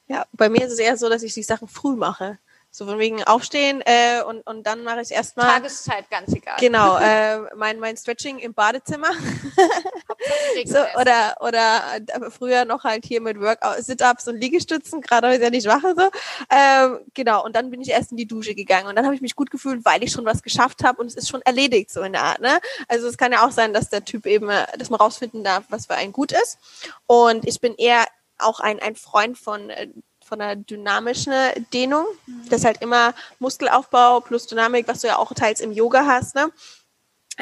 Ja, 0.07 0.25
bei 0.33 0.49
mir 0.49 0.65
ist 0.65 0.73
es 0.73 0.79
eher 0.79 0.97
so, 0.97 1.09
dass 1.09 1.23
ich 1.23 1.33
die 1.33 1.43
Sachen 1.43 1.67
früh 1.67 1.95
mache. 1.95 2.37
So 2.69 2.85
von 2.85 2.99
wegen 2.99 3.23
aufstehen 3.23 3.81
äh, 3.85 4.21
und, 4.21 4.45
und 4.45 4.67
dann 4.67 4.83
mache 4.83 5.01
ich 5.01 5.11
erstmal. 5.11 5.47
Tageszeit, 5.47 6.09
ganz 6.09 6.33
egal. 6.33 6.57
Genau, 6.59 6.97
äh, 7.01 7.39
mein, 7.55 7.79
mein 7.79 7.95
Stretching 7.95 8.37
im 8.39 8.53
Badezimmer. 8.53 9.09
so, 10.65 10.77
oder 10.99 11.35
oder 11.39 11.81
äh, 11.95 12.29
früher 12.31 12.65
noch 12.65 12.83
halt 12.83 13.05
hier 13.05 13.21
mit 13.21 13.39
Workout, 13.39 13.83
Sit-Ups 13.83 14.27
und 14.27 14.39
Liegestützen, 14.39 15.01
gerade 15.01 15.29
heute 15.29 15.43
ja 15.43 15.49
nicht 15.49 15.67
mache 15.67 15.93
so. 15.95 16.09
Ähm, 16.49 16.99
genau, 17.13 17.43
und 17.43 17.55
dann 17.55 17.69
bin 17.69 17.81
ich 17.81 17.89
erst 17.89 18.11
in 18.11 18.17
die 18.17 18.27
Dusche 18.27 18.55
gegangen 18.55 18.87
und 18.87 18.95
dann 18.95 19.05
habe 19.05 19.15
ich 19.15 19.21
mich 19.21 19.35
gut 19.35 19.51
gefühlt, 19.51 19.85
weil 19.85 20.03
ich 20.03 20.11
schon 20.11 20.25
was 20.25 20.43
geschafft 20.43 20.83
habe 20.83 21.01
und 21.01 21.07
es 21.07 21.15
ist 21.15 21.29
schon 21.29 21.41
erledigt, 21.41 21.91
so 21.91 22.01
in 22.01 22.13
der 22.13 22.23
Art. 22.23 22.41
Ne? 22.41 22.59
Also 22.87 23.07
es 23.07 23.17
kann 23.17 23.31
ja 23.31 23.45
auch 23.45 23.51
sein, 23.51 23.73
dass 23.73 23.89
der 23.89 24.05
Typ 24.05 24.25
eben, 24.25 24.49
äh, 24.49 24.65
dass 24.77 24.89
man 24.89 24.99
rausfinden 24.99 25.43
darf, 25.43 25.65
was 25.69 25.87
für 25.87 25.95
einen 25.95 26.13
gut 26.13 26.31
ist. 26.31 26.57
Und 27.07 27.47
ich 27.47 27.59
bin 27.59 27.75
eher 27.75 28.05
auch 28.37 28.59
ein, 28.59 28.79
ein 28.79 28.95
Freund 28.95 29.37
von 29.37 29.69
äh, 29.69 29.87
von 30.25 30.39
der 30.39 30.55
dynamischen 30.55 31.33
Dehnung. 31.71 32.05
Mhm. 32.25 32.49
Das 32.49 32.61
ist 32.61 32.65
halt 32.65 32.81
immer 32.81 33.13
Muskelaufbau 33.37 34.21
plus 34.21 34.47
Dynamik, 34.47 34.87
was 34.87 35.01
du 35.01 35.07
ja 35.07 35.17
auch 35.17 35.31
teils 35.33 35.61
im 35.61 35.71
Yoga 35.71 36.05
hast, 36.05 36.33
ne? 36.33 36.51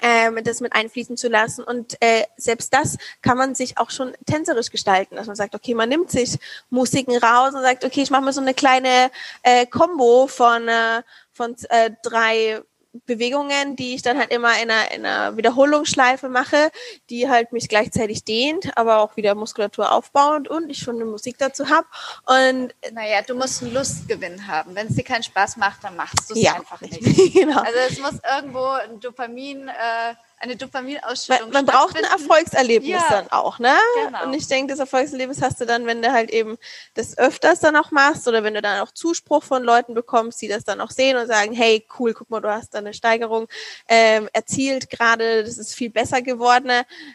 Ähm, 0.01 0.39
das 0.43 0.59
mit 0.59 0.73
einfließen 0.73 1.17
zu 1.17 1.27
lassen. 1.27 1.63
Und 1.63 2.01
äh, 2.01 2.23
selbst 2.35 2.73
das 2.73 2.97
kann 3.21 3.37
man 3.37 3.53
sich 3.53 3.77
auch 3.77 3.91
schon 3.91 4.13
tänzerisch 4.25 4.71
gestalten, 4.71 5.15
dass 5.15 5.27
man 5.27 5.35
sagt, 5.35 5.53
okay, 5.53 5.75
man 5.75 5.87
nimmt 5.89 6.09
sich 6.09 6.39
Musiken 6.71 7.15
raus 7.17 7.53
und 7.53 7.61
sagt, 7.61 7.85
okay, 7.85 8.01
ich 8.01 8.09
mache 8.09 8.23
mir 8.23 8.33
so 8.33 8.41
eine 8.41 8.55
kleine 8.55 9.11
äh, 9.43 9.67
Combo 9.67 10.25
von, 10.25 10.67
äh, 10.67 11.03
von 11.31 11.55
äh, 11.69 11.91
drei 12.01 12.63
Bewegungen, 13.05 13.75
die 13.75 13.95
ich 13.95 14.03
dann 14.03 14.17
halt 14.17 14.31
immer 14.31 14.61
in 14.61 14.69
einer, 14.69 14.91
in 14.91 15.05
einer 15.05 15.35
Wiederholungsschleife 15.35 16.29
mache, 16.29 16.71
die 17.09 17.27
halt 17.27 17.51
mich 17.51 17.67
gleichzeitig 17.67 18.23
dehnt, 18.23 18.77
aber 18.77 18.99
auch 18.99 19.17
wieder 19.17 19.33
Muskulatur 19.35 19.91
aufbauend 19.91 20.47
und 20.47 20.69
ich 20.69 20.77
schon 20.77 20.95
eine 20.95 21.05
Musik 21.05 21.37
dazu 21.39 21.69
habe. 21.69 21.87
Und 22.25 22.73
naja, 22.93 23.21
du 23.23 23.33
musst 23.35 23.63
einen 23.63 23.73
Lustgewinn 23.73 24.47
haben. 24.47 24.75
Wenn 24.75 24.87
es 24.87 24.95
dir 24.95 25.03
keinen 25.03 25.23
Spaß 25.23 25.57
macht, 25.57 25.83
dann 25.83 25.95
machst 25.95 26.29
du 26.29 26.35
es 26.35 26.41
ja, 26.41 26.53
einfach 26.53 26.81
nicht. 26.81 27.01
genau. 27.33 27.59
Also 27.59 27.79
es 27.89 27.99
muss 27.99 28.19
irgendwo 28.35 28.65
ein 28.65 28.99
Dopamin 28.99 29.67
äh, 29.67 30.13
eine 30.43 30.55
Dopaminausschüttung. 30.55 31.51
Man, 31.51 31.65
man 31.65 31.65
braucht 31.65 31.97
ein 31.97 32.03
Erfolgserlebnis 32.03 32.89
ja. 32.91 33.05
dann 33.09 33.31
auch, 33.31 33.59
ne? 33.59 33.75
Genau. 34.05 34.25
Und 34.25 34.33
ich 34.33 34.47
denke, 34.47 34.71
das 34.71 34.79
Erfolgserlebnis 34.79 35.41
hast 35.41 35.61
du 35.61 35.65
dann, 35.65 35.85
wenn 35.85 36.01
du 36.01 36.11
halt 36.11 36.31
eben 36.31 36.57
das 36.93 37.17
öfters 37.17 37.61
dann 37.61 37.75
auch 37.75 37.91
machst 37.91 38.27
oder 38.27 38.43
wenn 38.43 38.53
du 38.53 38.61
dann 38.61 38.81
auch 38.81 38.91
Zuspruch 38.91 39.43
von 39.43 39.63
Leuten 39.63 39.93
bekommst, 39.93 40.41
die 40.41 40.47
das 40.47 40.63
dann 40.63 40.81
auch 40.81 40.91
sehen 40.91 41.17
und 41.17 41.27
sagen, 41.27 41.53
hey, 41.53 41.85
cool, 41.97 42.13
guck 42.13 42.29
mal, 42.29 42.41
du 42.41 42.51
hast 42.51 42.73
da 42.73 42.79
eine 42.79 42.93
Steigerung 42.93 43.47
ähm, 43.87 44.29
erzielt 44.33 44.89
gerade, 44.89 45.43
das 45.43 45.57
ist 45.57 45.73
viel 45.73 45.89
besser 45.89 46.21
geworden. 46.21 46.71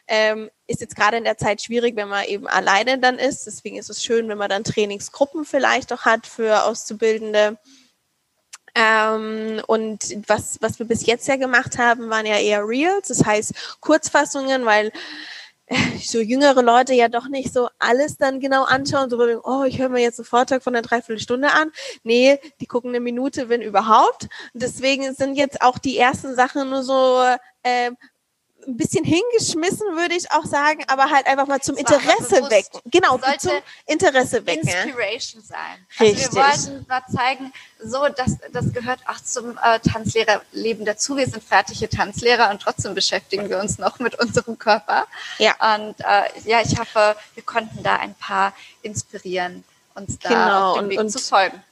Ähm, 0.06 0.50
ist 0.66 0.80
jetzt 0.80 0.96
gerade 0.96 1.16
in 1.16 1.24
der 1.24 1.38
Zeit 1.38 1.62
schwierig, 1.62 1.96
wenn 1.96 2.08
man 2.08 2.24
eben 2.24 2.46
alleine 2.46 2.98
dann 2.98 3.18
ist. 3.18 3.46
Deswegen 3.46 3.76
ist 3.76 3.90
es 3.90 4.04
schön, 4.04 4.28
wenn 4.28 4.38
man 4.38 4.50
dann 4.50 4.64
Trainingsgruppen 4.64 5.44
vielleicht 5.44 5.92
auch 5.92 6.02
hat 6.02 6.26
für 6.26 6.64
Auszubildende. 6.64 7.58
Ähm, 8.78 9.60
und 9.66 10.16
was, 10.28 10.58
was 10.60 10.78
wir 10.78 10.86
bis 10.86 11.04
jetzt 11.04 11.26
ja 11.26 11.34
gemacht 11.34 11.78
haben, 11.78 12.10
waren 12.10 12.26
ja 12.26 12.36
eher 12.36 12.66
Reels, 12.66 13.08
das 13.08 13.24
heißt 13.24 13.78
Kurzfassungen, 13.80 14.64
weil 14.64 14.92
äh, 15.66 15.98
so 16.00 16.20
jüngere 16.20 16.62
Leute 16.62 16.94
ja 16.94 17.08
doch 17.08 17.28
nicht 17.28 17.52
so 17.52 17.68
alles 17.80 18.18
dann 18.18 18.38
genau 18.38 18.62
anschauen, 18.62 19.10
so 19.10 19.18
oh, 19.42 19.64
ich 19.64 19.80
höre 19.80 19.88
mir 19.88 20.00
jetzt 20.00 20.20
einen 20.20 20.26
Vortrag 20.26 20.62
von 20.62 20.76
einer 20.76 20.86
Dreiviertelstunde 20.86 21.50
an. 21.50 21.72
Nee, 22.04 22.38
die 22.60 22.66
gucken 22.66 22.90
eine 22.90 23.00
Minute, 23.00 23.48
wenn 23.48 23.62
überhaupt. 23.62 24.28
Deswegen 24.54 25.12
sind 25.12 25.34
jetzt 25.34 25.60
auch 25.60 25.78
die 25.78 25.98
ersten 25.98 26.36
Sachen 26.36 26.70
nur 26.70 26.84
so, 26.84 27.20
äh, 27.64 27.90
ein 28.68 28.76
bisschen 28.76 29.04
hingeschmissen, 29.04 29.96
würde 29.96 30.14
ich 30.14 30.30
auch 30.30 30.44
sagen, 30.44 30.84
aber 30.88 31.10
halt 31.10 31.26
einfach 31.26 31.46
mal 31.46 31.60
zum 31.60 31.76
Interesse 31.76 32.50
wecken. 32.50 32.80
Genau, 32.84 33.18
zum 33.38 33.52
Interesse 33.86 34.46
wecken. 34.46 34.68
Inspiration 34.68 35.42
sein. 35.42 35.86
Richtig. 35.98 36.26
Also 36.26 36.36
wir 36.36 36.42
wollten 36.42 36.86
mal 36.86 37.02
zeigen, 37.10 37.52
so, 37.82 38.06
das, 38.08 38.36
das 38.52 38.72
gehört 38.72 39.00
auch 39.06 39.20
zum 39.20 39.58
äh, 39.58 39.80
Tanzlehrerleben 39.80 40.84
dazu. 40.84 41.16
Wir 41.16 41.26
sind 41.26 41.42
fertige 41.42 41.88
Tanzlehrer 41.88 42.50
und 42.50 42.60
trotzdem 42.60 42.94
beschäftigen 42.94 43.48
wir 43.48 43.58
uns 43.58 43.78
noch 43.78 43.98
mit 44.00 44.20
unserem 44.20 44.58
Körper. 44.58 45.06
Ja. 45.38 45.52
Und 45.74 45.98
äh, 46.00 46.28
ja, 46.44 46.60
ich 46.60 46.78
hoffe, 46.78 47.16
wir 47.34 47.42
konnten 47.44 47.82
da 47.82 47.96
ein 47.96 48.14
paar 48.14 48.52
inspirieren, 48.82 49.64
uns 49.94 50.18
da 50.18 50.28
genau. 50.28 50.72
auf 50.72 50.78
dem 50.78 50.90
Weg 50.90 51.00
und, 51.00 51.10
zu 51.10 51.18
folgen. 51.18 51.62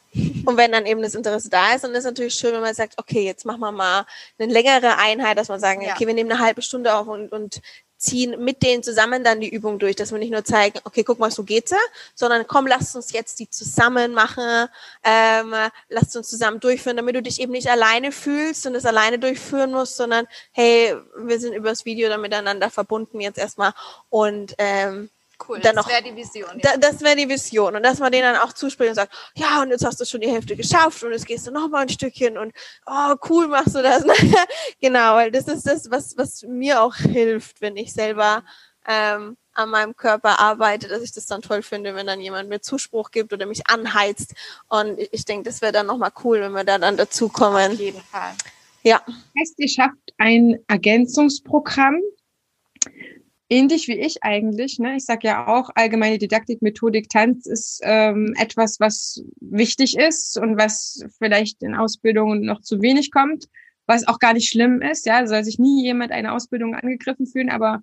Und 0.47 0.57
wenn 0.57 0.72
dann 0.72 0.86
eben 0.86 1.03
das 1.03 1.14
Interesse 1.14 1.51
da 1.51 1.74
ist, 1.74 1.84
dann 1.84 1.92
ist 1.92 1.99
es 1.99 2.05
natürlich 2.05 2.34
schön, 2.34 2.53
wenn 2.55 2.61
man 2.61 2.74
sagt, 2.74 2.94
okay, 2.99 3.24
jetzt 3.24 3.44
machen 3.44 3.61
wir 3.61 3.72
mal 3.72 4.07
eine 4.38 4.53
längere 4.53 4.97
Einheit, 4.97 5.36
dass 5.36 5.49
man 5.49 5.61
sagen, 5.61 5.82
ja. 5.82 5.92
okay, 5.92 6.07
wir 6.07 6.14
nehmen 6.14 6.30
eine 6.30 6.40
halbe 6.40 6.62
Stunde 6.62 6.94
auf 6.94 7.07
und, 7.09 7.32
und 7.32 7.61
ziehen 7.99 8.42
mit 8.44 8.62
denen 8.62 8.82
zusammen 8.82 9.24
dann 9.24 9.40
die 9.40 9.49
Übung 9.49 9.78
durch, 9.78 9.97
dass 9.97 10.12
wir 10.12 10.18
nicht 10.18 10.30
nur 10.30 10.44
zeigen, 10.44 10.78
okay, 10.84 11.03
guck 11.03 11.18
mal, 11.18 11.30
so 11.30 11.44
geht's 11.44 11.70
ja, 11.70 11.78
sondern 12.14 12.47
komm, 12.47 12.66
lass 12.66 12.94
uns 12.94 13.12
jetzt 13.12 13.38
die 13.38 13.49
zusammen 13.49 14.12
machen, 14.12 14.68
ähm, 15.03 15.55
lass 15.88 16.14
uns 16.14 16.28
zusammen 16.28 16.61
durchführen, 16.61 16.97
damit 16.97 17.16
du 17.16 17.22
dich 17.22 17.40
eben 17.40 17.53
nicht 17.53 17.68
alleine 17.70 18.12
fühlst 18.12 18.66
und 18.66 18.74
es 18.74 18.84
alleine 18.84 19.18
durchführen 19.18 19.72
musst, 19.72 19.97
sondern 19.97 20.26
hey, 20.53 20.94
wir 21.16 21.40
sind 21.40 21.55
übers 21.55 21.84
Video 21.84 22.09
dann 22.09 22.20
miteinander 22.20 22.70
verbunden 22.70 23.20
jetzt 23.20 23.38
erstmal 23.38 23.72
und 24.11 24.55
ähm, 24.59 25.11
Cool, 25.47 25.61
dann 25.61 25.76
das 25.76 25.87
wäre 25.87 26.03
die 26.03 26.16
Vision. 26.16 26.59
Ja. 26.62 26.72
Da, 26.72 26.76
das 26.78 27.01
wäre 27.03 27.16
die 27.16 27.28
Vision. 27.28 27.76
Und 27.76 27.82
dass 27.82 27.99
man 27.99 28.11
denen 28.11 28.32
dann 28.32 28.43
auch 28.43 28.53
zuspricht 28.53 28.91
und 28.91 28.95
sagt, 28.95 29.14
ja, 29.34 29.61
und 29.62 29.70
jetzt 29.70 29.84
hast 29.84 30.01
du 30.01 30.05
schon 30.05 30.20
die 30.20 30.30
Hälfte 30.30 30.57
geschafft 30.57 31.03
und 31.03 31.12
jetzt 31.12 31.26
gehst 31.26 31.47
du 31.47 31.51
noch 31.51 31.68
mal 31.68 31.82
ein 31.82 31.89
Stückchen 31.89 32.39
und 32.39 32.53
oh, 32.87 33.14
cool 33.28 33.49
machst 33.49 33.74
du 33.74 33.82
das. 33.82 34.05
genau, 34.80 35.14
weil 35.16 35.30
das 35.30 35.47
ist 35.49 35.66
das, 35.66 35.91
was, 35.91 36.16
was 36.16 36.43
mir 36.43 36.82
auch 36.82 36.95
hilft, 36.95 37.61
wenn 37.61 37.76
ich 37.76 37.93
selber 37.93 38.45
ähm, 38.87 39.37
an 39.53 39.70
meinem 39.70 39.97
Körper 39.97 40.39
arbeite, 40.39 40.89
dass 40.89 41.03
ich 41.03 41.12
das 41.12 41.26
dann 41.26 41.43
toll 41.43 41.62
finde, 41.62 41.95
wenn 41.95 42.07
dann 42.07 42.20
jemand 42.20 42.49
mir 42.49 42.61
Zuspruch 42.61 43.11
gibt 43.11 43.32
oder 43.32 43.47
mich 43.47 43.66
anheizt. 43.68 44.34
Und 44.68 44.99
ich 44.99 45.24
denke, 45.24 45.45
das 45.45 45.61
wäre 45.61 45.72
dann 45.72 45.87
nochmal 45.87 46.12
cool, 46.24 46.41
wenn 46.41 46.53
wir 46.53 46.64
da 46.64 46.78
dann 46.78 46.97
dazukommen. 46.97 47.72
Auf 47.72 47.78
jeden 47.78 48.03
Fall. 48.03 48.32
Ja. 48.82 49.03
Heißt, 49.39 49.55
ihr 49.59 49.68
schafft 49.68 50.12
ein 50.18 50.59
Ergänzungsprogramm 50.68 52.01
ähnlich 53.49 53.88
wie 53.88 53.99
ich 53.99 54.22
eigentlich. 54.22 54.78
Ne? 54.78 54.97
Ich 54.97 55.05
sage 55.05 55.28
ja 55.28 55.47
auch, 55.47 55.70
allgemeine 55.74 56.18
Didaktik, 56.18 56.62
Methodik, 56.62 57.09
Tanz 57.09 57.47
ist 57.47 57.80
ähm, 57.82 58.34
etwas, 58.38 58.80
was 58.80 59.22
wichtig 59.40 59.97
ist 59.97 60.38
und 60.38 60.59
was 60.59 61.05
vielleicht 61.18 61.62
in 61.62 61.74
Ausbildungen 61.74 62.42
noch 62.42 62.61
zu 62.61 62.82
wenig 62.82 63.11
kommt, 63.11 63.47
was 63.86 64.09
auch 64.09 64.18
gar 64.18 64.34
nicht 64.34 64.49
schlimm 64.49 64.82
ist. 64.82 65.07
Ja, 65.07 65.26
soll 65.26 65.44
sich 65.44 65.59
nie 65.59 65.84
jemand 65.84 66.12
eine 66.12 66.32
Ausbildung 66.32 66.74
angegriffen 66.74 67.26
fühlen, 67.26 67.51
aber 67.51 67.82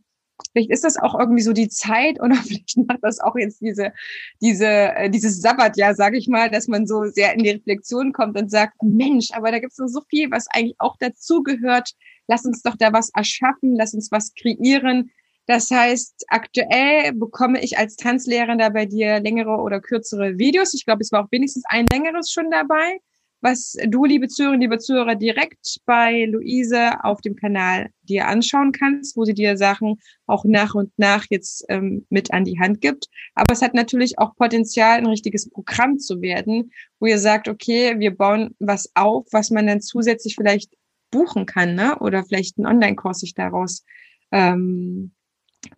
vielleicht 0.51 0.71
ist 0.71 0.83
das 0.83 0.97
auch 0.97 1.17
irgendwie 1.17 1.43
so 1.43 1.53
die 1.53 1.69
Zeit 1.69 2.19
oder 2.21 2.35
vielleicht 2.43 2.77
macht 2.77 2.99
das 3.01 3.19
auch 3.19 3.35
jetzt 3.37 3.61
diese, 3.61 3.93
diese, 4.41 4.67
äh, 4.67 5.09
dieses 5.09 5.41
Sabbatjahr, 5.41 5.95
sage 5.95 6.17
ich 6.17 6.27
mal, 6.27 6.49
dass 6.49 6.67
man 6.67 6.85
so 6.85 7.05
sehr 7.05 7.33
in 7.33 7.43
die 7.43 7.51
Reflexion 7.51 8.11
kommt 8.11 8.37
und 8.37 8.51
sagt, 8.51 8.75
Mensch, 8.83 9.29
aber 9.31 9.51
da 9.51 9.59
gibt 9.59 9.71
es 9.71 9.77
noch 9.77 9.87
so 9.87 10.01
viel, 10.09 10.29
was 10.31 10.47
eigentlich 10.49 10.75
auch 10.79 10.97
dazugehört. 10.99 11.91
Lass 12.27 12.45
uns 12.45 12.61
doch 12.61 12.75
da 12.77 12.91
was 12.93 13.09
erschaffen, 13.15 13.75
lass 13.75 13.93
uns 13.93 14.11
was 14.11 14.33
kreieren, 14.33 15.11
das 15.45 15.69
heißt, 15.69 16.25
aktuell 16.29 17.13
bekomme 17.13 17.61
ich 17.61 17.77
als 17.77 17.95
Tanzlehrerin 17.95 18.59
da 18.59 18.69
bei 18.69 18.85
dir 18.85 19.19
längere 19.19 19.57
oder 19.57 19.81
kürzere 19.81 20.37
Videos. 20.37 20.73
Ich 20.73 20.85
glaube, 20.85 21.01
es 21.01 21.11
war 21.11 21.23
auch 21.23 21.31
wenigstens 21.31 21.63
ein 21.67 21.85
längeres 21.91 22.31
schon 22.31 22.49
dabei, 22.49 22.99
was 23.43 23.75
du, 23.87 24.05
liebe 24.05 24.29
Zuhörerinnen, 24.29 24.61
liebe 24.61 24.79
Zuhörer, 24.79 25.15
direkt 25.15 25.81
bei 25.85 26.23
Luise 26.25 27.03
auf 27.03 27.19
dem 27.19 27.35
Kanal 27.35 27.89
dir 28.03 28.27
anschauen 28.27 28.71
kannst, 28.71 29.17
wo 29.17 29.25
sie 29.25 29.33
dir 29.33 29.57
Sachen 29.57 29.99
auch 30.27 30.45
nach 30.45 30.75
und 30.75 30.93
nach 30.95 31.25
jetzt 31.29 31.65
ähm, 31.67 32.05
mit 32.09 32.33
an 32.33 32.45
die 32.45 32.57
Hand 32.57 32.79
gibt. 32.79 33.09
Aber 33.35 33.51
es 33.51 33.61
hat 33.61 33.73
natürlich 33.73 34.17
auch 34.17 34.33
Potenzial, 34.37 34.97
ein 34.97 35.07
richtiges 35.07 35.49
Programm 35.49 35.99
zu 35.99 36.21
werden, 36.21 36.71
wo 36.99 37.07
ihr 37.07 37.19
sagt, 37.19 37.49
okay, 37.49 37.99
wir 37.99 38.15
bauen 38.15 38.55
was 38.59 38.89
auf, 38.95 39.25
was 39.31 39.51
man 39.51 39.67
dann 39.67 39.81
zusätzlich 39.81 40.35
vielleicht 40.35 40.71
buchen 41.11 41.45
kann, 41.45 41.75
ne? 41.75 41.99
Oder 41.99 42.23
vielleicht 42.23 42.57
einen 42.57 42.67
Online-Kurs 42.67 43.19
sich 43.19 43.33
daraus 43.33 43.83
ähm, 44.31 45.11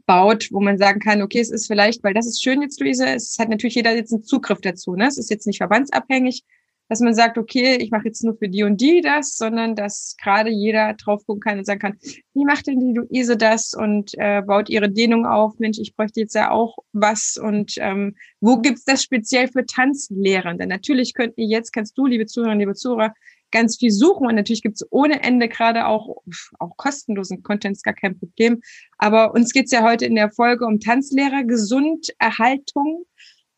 baut, 0.05 0.49
wo 0.51 0.59
man 0.59 0.77
sagen 0.77 0.99
kann, 0.99 1.21
okay, 1.21 1.39
es 1.39 1.51
ist 1.51 1.67
vielleicht, 1.67 2.03
weil 2.03 2.13
das 2.13 2.27
ist 2.27 2.43
schön 2.43 2.61
jetzt, 2.61 2.79
Luise, 2.79 3.07
es 3.07 3.37
hat 3.39 3.49
natürlich 3.49 3.75
jeder 3.75 3.95
jetzt 3.95 4.13
einen 4.13 4.23
Zugriff 4.23 4.61
dazu. 4.61 4.95
Ne? 4.95 5.07
Es 5.07 5.17
ist 5.17 5.29
jetzt 5.29 5.47
nicht 5.47 5.57
verbandsabhängig, 5.57 6.43
dass 6.87 6.99
man 6.99 7.15
sagt, 7.15 7.37
okay, 7.37 7.77
ich 7.77 7.89
mache 7.89 8.05
jetzt 8.05 8.23
nur 8.23 8.37
für 8.37 8.47
die 8.47 8.63
und 8.63 8.79
die 8.79 9.01
das, 9.01 9.35
sondern 9.35 9.75
dass 9.75 10.15
gerade 10.21 10.51
jeder 10.51 10.93
drauf 10.93 11.25
gucken 11.25 11.41
kann 11.41 11.57
und 11.57 11.65
sagen 11.65 11.79
kann, 11.79 11.97
wie 12.33 12.45
macht 12.45 12.67
denn 12.67 12.79
die 12.79 12.93
Luise 12.93 13.37
das 13.37 13.73
und 13.73 14.11
äh, 14.17 14.41
baut 14.41 14.69
ihre 14.69 14.89
Dehnung 14.89 15.25
auf? 15.25 15.57
Mensch, 15.57 15.79
ich 15.79 15.95
bräuchte 15.95 16.19
jetzt 16.19 16.35
ja 16.35 16.51
auch 16.51 16.77
was 16.93 17.37
und 17.41 17.73
ähm, 17.77 18.15
wo 18.39 18.57
gibt's 18.57 18.85
das 18.85 19.01
speziell 19.01 19.47
für 19.47 19.65
Tanzlehrende? 19.65 20.67
Natürlich 20.67 21.13
könnt 21.13 21.33
ihr 21.37 21.47
jetzt, 21.47 21.71
kannst 21.71 21.97
du, 21.97 22.05
liebe 22.05 22.27
Zuhörerinnen, 22.27 22.59
liebe 22.59 22.75
Zuhörer, 22.75 23.13
ganz 23.55 23.77
viel 23.77 23.91
suchen. 23.91 24.27
Und 24.27 24.35
natürlich 24.35 24.61
gibt 24.61 24.75
es 24.75 24.87
ohne 24.91 25.23
Ende 25.23 25.47
gerade 25.47 25.87
auch, 25.87 26.17
auch 26.59 26.75
kostenlosen 26.75 27.41
Content, 27.41 27.77
ist 27.77 27.83
gar 27.83 27.93
kein 27.93 28.19
Problem. 28.19 28.61
Aber 28.97 29.33
uns 29.33 29.53
geht's 29.53 29.71
ja 29.71 29.81
heute 29.81 30.05
in 30.05 30.15
der 30.15 30.29
Folge 30.29 30.65
um 30.65 30.81
Tanzlehrer, 30.81 31.45
Gesunderhaltung, 31.45 33.05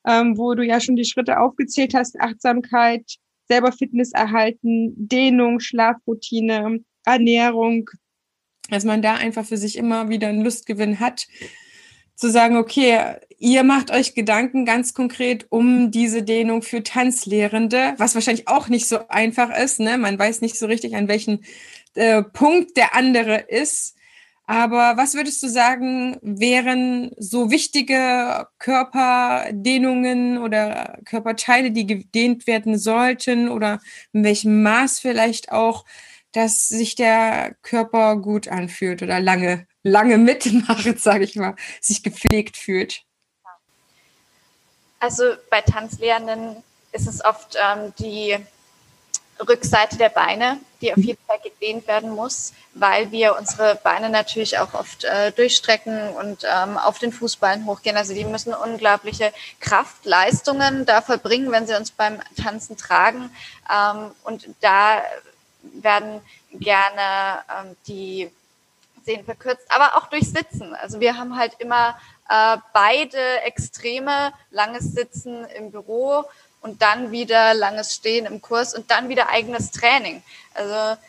ähm, 0.08 0.38
wo 0.38 0.54
du 0.54 0.64
ja 0.64 0.80
schon 0.80 0.98
die 0.98 1.06
Schritte 1.06 1.40
aufgezählt 1.40 1.96
hast, 1.96 2.20
Achtsamkeit, 2.20 3.04
selber 3.48 3.72
Fitness 3.72 4.12
erhalten, 4.12 4.94
Dehnung, 4.96 5.60
Schlafroutine, 5.60 6.80
Ernährung, 7.04 7.90
dass 8.70 8.86
man 8.86 9.02
da 9.02 9.16
einfach 9.16 9.46
für 9.46 9.58
sich 9.58 9.78
immer 9.78 10.10
wieder 10.10 10.28
einen 10.28 10.44
Lustgewinn 10.44 11.00
hat 11.00 11.26
zu 12.18 12.32
sagen, 12.32 12.58
okay, 12.58 13.16
ihr 13.38 13.64
macht 13.64 13.92
euch 13.92 14.16
Gedanken 14.16 14.66
ganz 14.66 14.94
konkret 14.94 15.46
um 15.50 15.92
diese 15.92 16.24
Dehnung 16.24 16.64
für 16.64 16.84
Tanzlehrende, 16.84 17.94
was 17.98 18.16
wahrscheinlich 18.16 18.48
auch 18.48 18.68
nicht 18.68 18.90
so 18.90 19.08
einfach 19.08 19.56
ist. 19.56 19.80
Ne? 19.80 19.98
Man 19.98 20.18
weiß 20.18 20.42
nicht 20.42 20.58
so 20.58 20.66
richtig, 20.66 20.96
an 20.96 21.08
welchem 21.08 21.42
äh, 21.94 22.24
Punkt 22.24 22.76
der 22.76 22.96
andere 22.96 23.38
ist. 23.38 23.96
Aber 24.50 24.96
was 24.96 25.14
würdest 25.14 25.44
du 25.44 25.48
sagen, 25.50 26.18
wären 26.22 27.12
so 27.18 27.52
wichtige 27.52 28.48
Körperdehnungen 28.60 30.38
oder 30.38 31.00
Körperteile, 31.06 31.72
die 31.72 31.86
gedehnt 31.86 32.48
werden 32.48 32.80
sollten 32.80 33.50
oder 33.50 33.80
in 34.14 34.24
welchem 34.24 34.64
Maß 34.64 35.00
vielleicht 35.00 35.52
auch, 35.52 35.86
dass 36.38 36.68
sich 36.68 36.94
der 36.94 37.56
Körper 37.64 38.16
gut 38.18 38.48
anfühlt 38.48 39.02
oder 39.02 39.20
lange 39.20 39.66
lange 39.82 40.18
mitmacht, 40.18 41.00
sage 41.00 41.24
ich 41.24 41.36
mal, 41.36 41.56
sich 41.82 42.04
gepflegt 42.04 42.58
fühlt. 42.58 43.02
Also 45.00 45.24
bei 45.50 45.62
Tanzlehrenden 45.62 46.64
ist 46.92 47.08
es 47.08 47.24
oft 47.24 47.56
ähm, 47.56 47.94
die 48.00 48.38
Rückseite 49.48 49.98
der 49.98 50.10
Beine, 50.10 50.60
die 50.82 50.92
auf 50.92 50.98
mhm. 50.98 51.04
jeden 51.04 51.26
Fall 51.26 51.40
gedehnt 51.44 51.88
werden 51.88 52.12
muss, 52.12 52.54
weil 52.74 53.12
wir 53.12 53.36
unsere 53.38 53.76
Beine 53.76 54.10
natürlich 54.10 54.58
auch 54.58 54.74
oft 54.74 55.04
äh, 55.04 55.32
durchstrecken 55.32 56.10
und 56.10 56.44
ähm, 56.44 56.78
auf 56.78 57.00
den 57.00 57.12
Fußballen 57.12 57.66
hochgehen. 57.66 57.98
Also 57.98 58.14
die 58.14 58.26
müssen 58.26 58.54
unglaubliche 58.54 59.32
Kraftleistungen 59.60 60.86
da 60.86 61.02
verbringen, 61.02 61.52
wenn 61.52 61.68
sie 61.68 61.76
uns 61.76 61.92
beim 61.92 62.20
Tanzen 62.36 62.78
tragen. 62.78 63.32
Ähm, 63.72 64.12
und 64.24 64.50
da 64.62 65.04
werden 65.74 66.22
gerne 66.52 67.44
ähm, 67.50 67.76
die 67.88 68.32
Sehnen 69.06 69.26
verkürzt, 69.26 69.66
aber 69.70 69.98
auch 69.98 70.08
durch 70.08 70.30
Sitzen. 70.30 70.76
Also 70.76 71.00
wir 71.00 71.18
haben 71.18 71.38
halt 71.38 71.54
immer 71.60 71.98
äh, 72.30 72.58
beide 72.74 73.42
Extreme, 73.42 74.34
langes 74.52 74.94
Sitzen 74.94 75.46
im 75.58 75.72
Büro 75.72 76.26
und 76.62 76.82
dann 76.82 77.12
wieder 77.12 77.54
langes 77.54 77.94
Stehen 77.94 78.26
im 78.26 78.42
Kurs 78.42 78.74
und 78.74 78.92
dann 78.92 79.10
wieder 79.10 79.30
eigenes 79.30 79.72
Training. 79.72 80.22
Also 80.54 81.00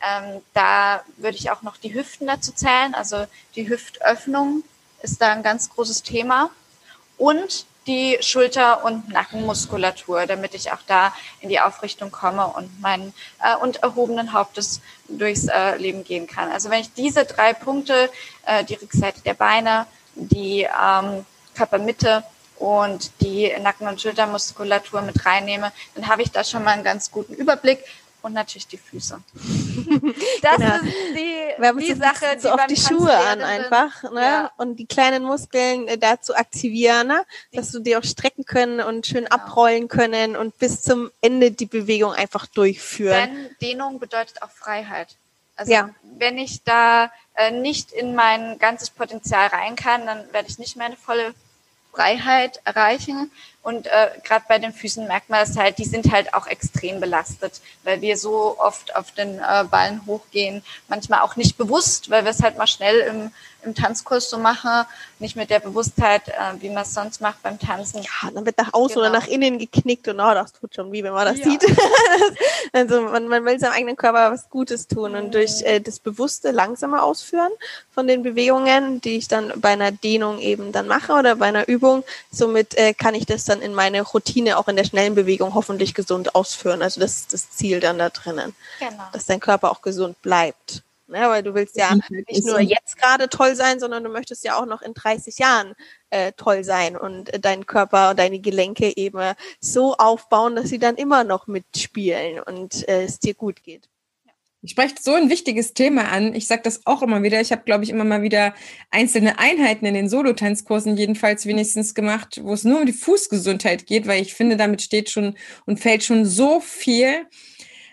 ähm, 0.00 0.42
da 0.54 1.02
würde 1.16 1.36
ich 1.36 1.50
auch 1.50 1.62
noch 1.62 1.76
die 1.76 1.94
Hüften 1.94 2.26
dazu 2.26 2.52
zählen. 2.52 2.94
Also 2.94 3.26
die 3.56 3.68
Hüftöffnung 3.68 4.62
ist 5.02 5.20
da 5.20 5.32
ein 5.32 5.42
ganz 5.42 5.70
großes 5.70 6.02
Thema. 6.02 6.50
Und 7.18 7.66
die 7.86 8.18
Schulter- 8.20 8.84
und 8.84 9.08
Nackenmuskulatur, 9.08 10.26
damit 10.26 10.54
ich 10.54 10.72
auch 10.72 10.82
da 10.86 11.14
in 11.40 11.48
die 11.48 11.60
Aufrichtung 11.60 12.10
komme 12.10 12.46
und 12.46 12.80
meinen 12.80 13.14
äh, 13.42 13.56
und 13.56 13.82
erhobenen 13.82 14.32
Hauptes 14.32 14.80
durchs 15.08 15.46
äh, 15.48 15.76
Leben 15.76 16.04
gehen 16.04 16.26
kann. 16.26 16.50
Also 16.50 16.70
wenn 16.70 16.80
ich 16.80 16.92
diese 16.92 17.24
drei 17.24 17.52
Punkte, 17.52 18.10
äh, 18.46 18.64
die 18.64 18.74
Rückseite 18.74 19.22
der 19.22 19.34
Beine, 19.34 19.86
die 20.14 20.62
ähm, 20.62 21.24
Körpermitte 21.54 22.24
und 22.56 23.10
die 23.22 23.50
Nacken- 23.60 23.88
und 23.88 24.00
Schultermuskulatur 24.00 25.00
mit 25.00 25.24
reinnehme, 25.24 25.72
dann 25.94 26.08
habe 26.08 26.22
ich 26.22 26.30
da 26.30 26.44
schon 26.44 26.62
mal 26.62 26.72
einen 26.72 26.84
ganz 26.84 27.10
guten 27.10 27.32
Überblick 27.32 27.82
und 28.22 28.32
natürlich 28.32 28.66
die 28.66 28.78
Füße. 28.78 29.20
Das 30.42 30.56
genau. 30.56 30.74
ist 30.76 30.84
die, 31.14 31.86
die 31.86 31.94
Sache, 31.94 32.36
die 32.36 32.40
so 32.40 32.50
auf 32.50 32.66
die 32.66 32.76
Schuhe 32.76 33.14
an 33.14 33.42
einfach, 33.42 34.02
ne? 34.10 34.20
Ja. 34.20 34.52
Und 34.56 34.76
die 34.76 34.86
kleinen 34.86 35.22
Muskeln 35.22 35.86
äh, 35.88 35.98
dazu 35.98 36.34
aktivieren, 36.34 37.08
ne? 37.08 37.24
dass 37.52 37.70
du 37.70 37.80
die 37.80 37.96
auch 37.96 38.04
strecken 38.04 38.44
können 38.44 38.80
und 38.80 39.06
schön 39.06 39.24
genau. 39.24 39.36
abrollen 39.36 39.88
können 39.88 40.36
und 40.36 40.58
bis 40.58 40.82
zum 40.82 41.10
Ende 41.20 41.50
die 41.50 41.66
Bewegung 41.66 42.12
einfach 42.12 42.46
durchführen. 42.46 43.30
Denn 43.34 43.56
Dehnung 43.60 43.98
bedeutet 43.98 44.42
auch 44.42 44.50
Freiheit. 44.50 45.16
Also 45.56 45.72
ja. 45.72 45.90
wenn 46.02 46.38
ich 46.38 46.62
da 46.64 47.12
äh, 47.34 47.50
nicht 47.50 47.92
in 47.92 48.14
mein 48.14 48.58
ganzes 48.58 48.88
Potenzial 48.88 49.48
rein 49.48 49.76
kann, 49.76 50.06
dann 50.06 50.32
werde 50.32 50.48
ich 50.48 50.58
nicht 50.58 50.76
meine 50.76 50.96
volle 50.96 51.34
Freiheit 51.92 52.60
erreichen. 52.64 53.30
Und 53.62 53.86
äh, 53.86 54.08
gerade 54.24 54.44
bei 54.48 54.58
den 54.58 54.72
Füßen 54.72 55.06
merkt 55.06 55.28
man 55.28 55.42
es 55.42 55.56
halt, 55.56 55.76
die 55.76 55.84
sind 55.84 56.10
halt 56.10 56.32
auch 56.32 56.46
extrem 56.46 56.98
belastet, 56.98 57.60
weil 57.84 58.00
wir 58.00 58.16
so 58.16 58.58
oft 58.58 58.96
auf 58.96 59.12
den 59.12 59.38
äh, 59.38 59.64
Ballen 59.70 60.06
hochgehen, 60.06 60.62
manchmal 60.88 61.20
auch 61.20 61.36
nicht 61.36 61.58
bewusst, 61.58 62.08
weil 62.08 62.24
wir 62.24 62.30
es 62.30 62.42
halt 62.42 62.56
mal 62.56 62.66
schnell 62.66 63.00
im, 63.00 63.32
im 63.64 63.74
Tanzkurs 63.74 64.30
so 64.30 64.38
machen, 64.38 64.86
nicht 65.18 65.36
mit 65.36 65.50
der 65.50 65.60
Bewusstheit, 65.60 66.28
äh, 66.28 66.60
wie 66.60 66.70
man 66.70 66.82
es 66.82 66.94
sonst 66.94 67.20
macht 67.20 67.42
beim 67.42 67.58
Tanzen. 67.58 68.02
Ja, 68.02 68.30
dann 68.32 68.46
wird 68.46 68.58
nach 68.58 68.72
außen 68.72 68.96
genau. 68.96 69.08
oder 69.08 69.18
nach 69.18 69.26
innen 69.26 69.58
geknickt 69.58 70.08
und 70.08 70.20
oh, 70.20 70.34
das 70.34 70.52
tut 70.52 70.74
schon 70.74 70.92
wie, 70.92 71.02
wenn 71.02 71.12
man 71.12 71.26
das 71.26 71.38
ja. 71.38 71.44
sieht. 71.44 71.64
also 72.72 73.02
man, 73.02 73.28
man 73.28 73.44
will 73.44 73.58
seinem 73.58 73.72
eigenen 73.72 73.96
Körper 73.96 74.32
was 74.32 74.48
Gutes 74.50 74.88
tun 74.88 75.14
und 75.14 75.34
durch 75.34 75.60
mhm. 75.60 75.66
äh, 75.66 75.80
das 75.80 75.98
bewusste, 75.98 76.50
langsame 76.50 77.02
Ausführen 77.02 77.50
von 77.94 78.06
den 78.06 78.22
Bewegungen, 78.22 79.00
die 79.00 79.16
ich 79.16 79.28
dann 79.28 79.52
bei 79.56 79.70
einer 79.70 79.92
Dehnung 79.92 80.38
eben 80.38 80.72
dann 80.72 80.86
mache 80.86 81.12
oder 81.12 81.36
bei 81.36 81.46
einer 81.46 81.68
Übung, 81.68 82.04
somit 82.30 82.76
äh, 82.76 82.94
kann 82.94 83.14
ich 83.14 83.26
das 83.26 83.44
dann 83.44 83.60
in 83.60 83.74
meine 83.74 84.02
Routine 84.02 84.58
auch 84.58 84.68
in 84.68 84.76
der 84.76 84.84
schnellen 84.84 85.14
Bewegung 85.14 85.54
hoffentlich 85.54 85.94
gesund 85.94 86.34
ausführen. 86.34 86.82
Also 86.82 87.00
das 87.00 87.12
ist 87.18 87.32
das 87.32 87.50
Ziel 87.50 87.80
dann 87.80 87.98
da 87.98 88.10
drinnen, 88.10 88.54
genau. 88.78 89.04
dass 89.12 89.26
dein 89.26 89.40
Körper 89.40 89.70
auch 89.70 89.82
gesund 89.82 90.20
bleibt. 90.22 90.82
Ne, 91.10 91.28
weil 91.28 91.42
du 91.42 91.54
willst 91.54 91.76
ja 91.76 91.92
nicht 92.28 92.46
nur 92.46 92.60
jetzt 92.60 92.96
gerade 92.96 93.28
toll 93.28 93.56
sein, 93.56 93.80
sondern 93.80 94.04
du 94.04 94.10
möchtest 94.10 94.44
ja 94.44 94.56
auch 94.56 94.66
noch 94.66 94.80
in 94.80 94.94
30 94.94 95.38
Jahren 95.38 95.74
äh, 96.10 96.30
toll 96.36 96.62
sein 96.62 96.96
und 96.96 97.34
äh, 97.34 97.40
deinen 97.40 97.66
Körper 97.66 98.10
und 98.10 98.18
deine 98.20 98.38
Gelenke 98.38 98.96
eben 98.96 99.34
so 99.60 99.96
aufbauen, 99.96 100.54
dass 100.54 100.68
sie 100.68 100.78
dann 100.78 100.94
immer 100.94 101.24
noch 101.24 101.48
mitspielen 101.48 102.38
und 102.38 102.88
äh, 102.88 103.02
es 103.02 103.18
dir 103.18 103.34
gut 103.34 103.64
geht. 103.64 103.88
Ich 104.62 104.72
spreche 104.72 104.94
so 105.00 105.14
ein 105.14 105.30
wichtiges 105.30 105.72
Thema 105.72 106.12
an. 106.12 106.34
Ich 106.34 106.46
sage 106.46 106.62
das 106.62 106.86
auch 106.86 107.02
immer 107.02 107.22
wieder. 107.22 107.40
Ich 107.40 107.50
habe, 107.50 107.62
glaube 107.64 107.82
ich, 107.82 107.90
immer 107.90 108.04
mal 108.04 108.22
wieder 108.22 108.54
einzelne 108.90 109.38
Einheiten 109.38 109.86
in 109.86 109.94
den 109.94 110.08
Solotanzkursen 110.08 110.96
jedenfalls 110.96 111.46
wenigstens 111.46 111.94
gemacht, 111.94 112.40
wo 112.42 112.52
es 112.52 112.64
nur 112.64 112.80
um 112.80 112.86
die 112.86 112.92
Fußgesundheit 112.92 113.86
geht, 113.86 114.06
weil 114.06 114.20
ich 114.20 114.34
finde, 114.34 114.56
damit 114.56 114.82
steht 114.82 115.08
schon 115.08 115.34
und 115.64 115.80
fällt 115.80 116.04
schon 116.04 116.26
so 116.26 116.60
viel. 116.60 117.26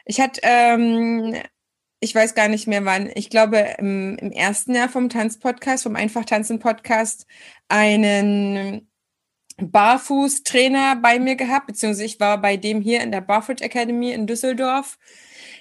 Ich 0.05 0.19
hatte 0.19 0.41
ähm, 0.43 1.35
ich 1.99 2.13
weiß 2.13 2.35
gar 2.35 2.47
nicht 2.47 2.67
mehr 2.67 2.85
wann, 2.85 3.09
ich 3.15 3.29
glaube 3.29 3.57
im, 3.79 4.17
im 4.17 4.31
ersten 4.31 4.75
Jahr 4.75 4.89
vom 4.89 5.09
Tanzpodcast, 5.09 5.83
vom 5.83 5.95
Einfach 5.95 6.25
Tanzen 6.25 6.59
Podcast, 6.59 7.25
einen 7.69 8.87
Barfuß-Trainer 9.57 10.97
bei 10.97 11.19
mir 11.19 11.35
gehabt, 11.35 11.67
beziehungsweise 11.67 12.05
ich 12.05 12.19
war 12.19 12.39
bei 12.39 12.57
dem 12.57 12.81
hier 12.81 13.01
in 13.01 13.11
der 13.11 13.21
Barfoot 13.21 13.61
Academy 13.61 14.11
in 14.11 14.27
Düsseldorf 14.27 14.99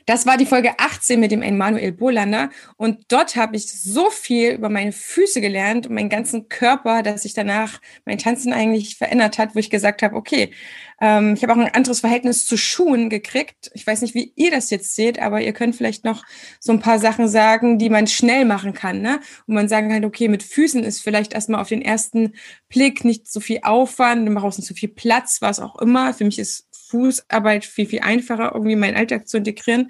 das 0.06 0.24
war 0.24 0.36
die 0.36 0.46
Folge 0.46 0.78
18 0.78 1.18
mit 1.18 1.32
dem 1.32 1.42
Emanuel 1.42 1.92
Bolander. 1.92 2.50
Und 2.76 3.04
dort 3.08 3.34
habe 3.34 3.56
ich 3.56 3.70
so 3.72 4.08
viel 4.08 4.52
über 4.52 4.68
meine 4.68 4.92
Füße 4.92 5.40
gelernt 5.40 5.86
und 5.86 5.94
meinen 5.94 6.08
ganzen 6.08 6.48
Körper, 6.48 7.02
dass 7.02 7.22
sich 7.22 7.34
danach 7.34 7.80
mein 8.04 8.18
Tanzen 8.18 8.52
eigentlich 8.52 8.96
verändert 8.96 9.38
hat, 9.38 9.54
wo 9.54 9.58
ich 9.58 9.68
gesagt 9.68 10.02
habe, 10.02 10.14
okay, 10.14 10.52
ähm, 11.00 11.34
ich 11.34 11.42
habe 11.42 11.52
auch 11.52 11.58
ein 11.58 11.74
anderes 11.74 12.00
Verhältnis 12.00 12.46
zu 12.46 12.56
Schuhen 12.56 13.10
gekriegt. 13.10 13.70
Ich 13.74 13.86
weiß 13.86 14.00
nicht, 14.02 14.14
wie 14.14 14.32
ihr 14.36 14.52
das 14.52 14.70
jetzt 14.70 14.94
seht, 14.94 15.18
aber 15.18 15.40
ihr 15.42 15.52
könnt 15.52 15.74
vielleicht 15.74 16.04
noch 16.04 16.24
so 16.60 16.72
ein 16.72 16.80
paar 16.80 17.00
Sachen 17.00 17.28
sagen, 17.28 17.78
die 17.78 17.90
man 17.90 18.06
schnell 18.06 18.44
machen 18.44 18.72
kann. 18.72 19.02
Ne? 19.02 19.20
Und 19.46 19.54
man 19.54 19.68
sagen 19.68 19.90
kann, 19.90 20.04
okay, 20.04 20.28
mit 20.28 20.44
Füßen 20.44 20.84
ist 20.84 21.02
vielleicht 21.02 21.32
erstmal 21.32 21.60
auf 21.60 21.68
den 21.68 21.82
ersten 21.82 22.34
Blick 22.68 23.04
nicht 23.04 23.30
so 23.30 23.40
viel 23.40 23.60
Aufwand, 23.62 24.26
du 24.26 24.34
brauchst 24.34 24.58
nicht 24.58 24.68
so 24.68 24.74
viel 24.74 24.88
Platz, 24.88 25.38
was 25.40 25.58
auch 25.58 25.76
immer. 25.80 26.14
Für 26.14 26.24
mich 26.24 26.38
ist 26.38 26.65
Fußarbeit 26.88 27.64
viel, 27.64 27.86
viel 27.86 28.00
einfacher, 28.00 28.52
irgendwie 28.54 28.72
in 28.72 28.78
meinen 28.78 28.96
Alltag 28.96 29.28
zu 29.28 29.38
integrieren. 29.38 29.88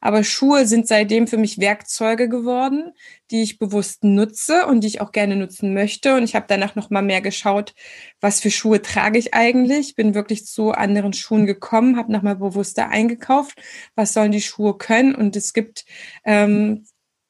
Aber 0.00 0.24
Schuhe 0.24 0.66
sind 0.66 0.88
seitdem 0.88 1.26
für 1.26 1.36
mich 1.36 1.58
Werkzeuge 1.58 2.28
geworden, 2.28 2.92
die 3.30 3.42
ich 3.42 3.58
bewusst 3.58 4.04
nutze 4.04 4.66
und 4.66 4.80
die 4.80 4.88
ich 4.88 5.00
auch 5.00 5.12
gerne 5.12 5.36
nutzen 5.36 5.74
möchte. 5.74 6.16
Und 6.16 6.24
ich 6.24 6.34
habe 6.34 6.46
danach 6.48 6.74
noch 6.74 6.90
mal 6.90 7.02
mehr 7.02 7.20
geschaut, 7.20 7.74
was 8.20 8.40
für 8.40 8.50
Schuhe 8.50 8.82
trage 8.82 9.18
ich 9.18 9.34
eigentlich. 9.34 9.94
Bin 9.94 10.14
wirklich 10.14 10.46
zu 10.46 10.72
anderen 10.72 11.12
Schuhen 11.12 11.46
gekommen, 11.46 11.96
habe 11.96 12.12
nochmal 12.12 12.36
bewusster 12.36 12.88
eingekauft, 12.88 13.60
was 13.94 14.12
sollen 14.12 14.32
die 14.32 14.40
Schuhe 14.40 14.76
können. 14.76 15.14
Und 15.14 15.36
es 15.36 15.52
gibt 15.52 15.84
ähm, 16.24 16.84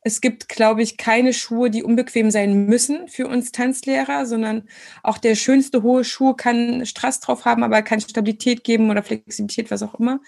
es 0.09 0.20
gibt, 0.20 0.48
glaube 0.48 0.82
ich, 0.82 0.97
keine 0.97 1.32
Schuhe, 1.32 1.70
die 1.70 1.82
unbequem 1.82 2.30
sein 2.30 2.66
müssen 2.66 3.09
für 3.09 3.28
uns 3.28 3.52
Tanzlehrer, 3.52 4.26
sondern 4.26 4.68
auch 5.02 5.18
der 5.18 5.35
schönste 5.35 5.82
hohe 5.82 6.02
Schuh 6.02 6.35
kann 6.35 6.86
Strass 6.86 7.20
drauf 7.20 7.44
haben, 7.44 7.62
aber 7.62 7.82
kann 7.82 8.01
Stabilität 8.01 8.64
geben 8.64 8.90
oder 8.90 9.02
Flexibilität, 9.02 9.70
was 9.70 9.82
auch 9.82 9.94
immer. 10.01 10.20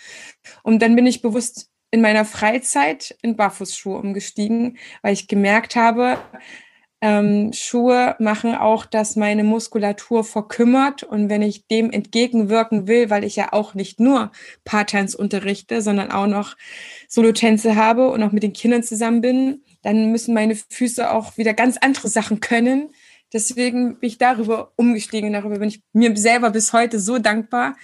Und 0.63 0.83
dann 0.83 0.95
bin 0.95 1.07
ich 1.07 1.23
bewusst 1.23 1.71
in 1.91 2.03
meiner 2.03 2.25
Freizeit 2.25 3.17
in 3.23 3.37
Barfußschuhe 3.37 3.99
umgestiegen, 3.99 4.79
weil 5.03 5.15
ich 5.15 5.27
gemerkt 5.27 5.75
habe, 5.75 6.19
ähm, 7.03 7.53
Schuhe 7.55 8.15
machen 8.19 8.55
auch, 8.55 8.85
dass 8.85 9.17
meine 9.17 9.43
Muskulatur 9.43 10.23
verkümmert 10.23 11.03
und 11.03 11.31
wenn 11.31 11.41
ich 11.41 11.67
dem 11.67 11.91
entgegenwirken 11.91 12.89
will, 12.89 13.09
weil 13.09 13.25
ich 13.25 13.37
ja 13.37 13.53
auch 13.53 13.75
nicht 13.75 14.01
nur 14.01 14.31
Paartanz 14.65 15.15
unterrichte, 15.15 15.81
sondern 15.81 16.11
auch 16.11 16.27
noch 16.27 16.57
Solotänze 17.09 17.75
habe 17.75 18.11
und 18.11 18.23
auch 18.23 18.33
mit 18.33 18.43
den 18.43 18.53
Kindern 18.53 18.83
zusammen 18.83 19.23
bin, 19.23 19.63
dann 19.83 20.11
müssen 20.13 20.35
meine 20.35 20.57
Füße 20.57 21.11
auch 21.11 21.37
wieder 21.37 21.55
ganz 21.55 21.77
andere 21.81 22.09
Sachen 22.09 22.41
können. 22.41 22.91
Deswegen 23.33 23.99
bin 23.99 24.09
ich 24.09 24.19
darüber 24.19 24.73
umgestiegen. 24.77 25.33
Darüber 25.33 25.59
bin 25.59 25.69
ich 25.69 25.81
mir 25.93 26.17
selber 26.17 26.51
bis 26.51 26.73
heute 26.73 26.99
so 26.99 27.19
dankbar. 27.19 27.77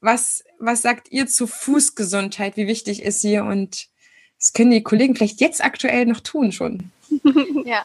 Was, 0.00 0.44
was 0.58 0.82
sagt 0.82 1.10
ihr 1.10 1.26
zu 1.26 1.46
Fußgesundheit? 1.46 2.56
Wie 2.56 2.66
wichtig 2.66 3.02
ist 3.02 3.20
sie? 3.20 3.38
Und 3.38 3.88
das 4.38 4.52
können 4.52 4.70
die 4.70 4.82
Kollegen 4.82 5.16
vielleicht 5.16 5.40
jetzt 5.40 5.64
aktuell 5.64 6.06
noch 6.06 6.20
tun 6.20 6.52
schon. 6.52 6.90
Ja, 7.64 7.84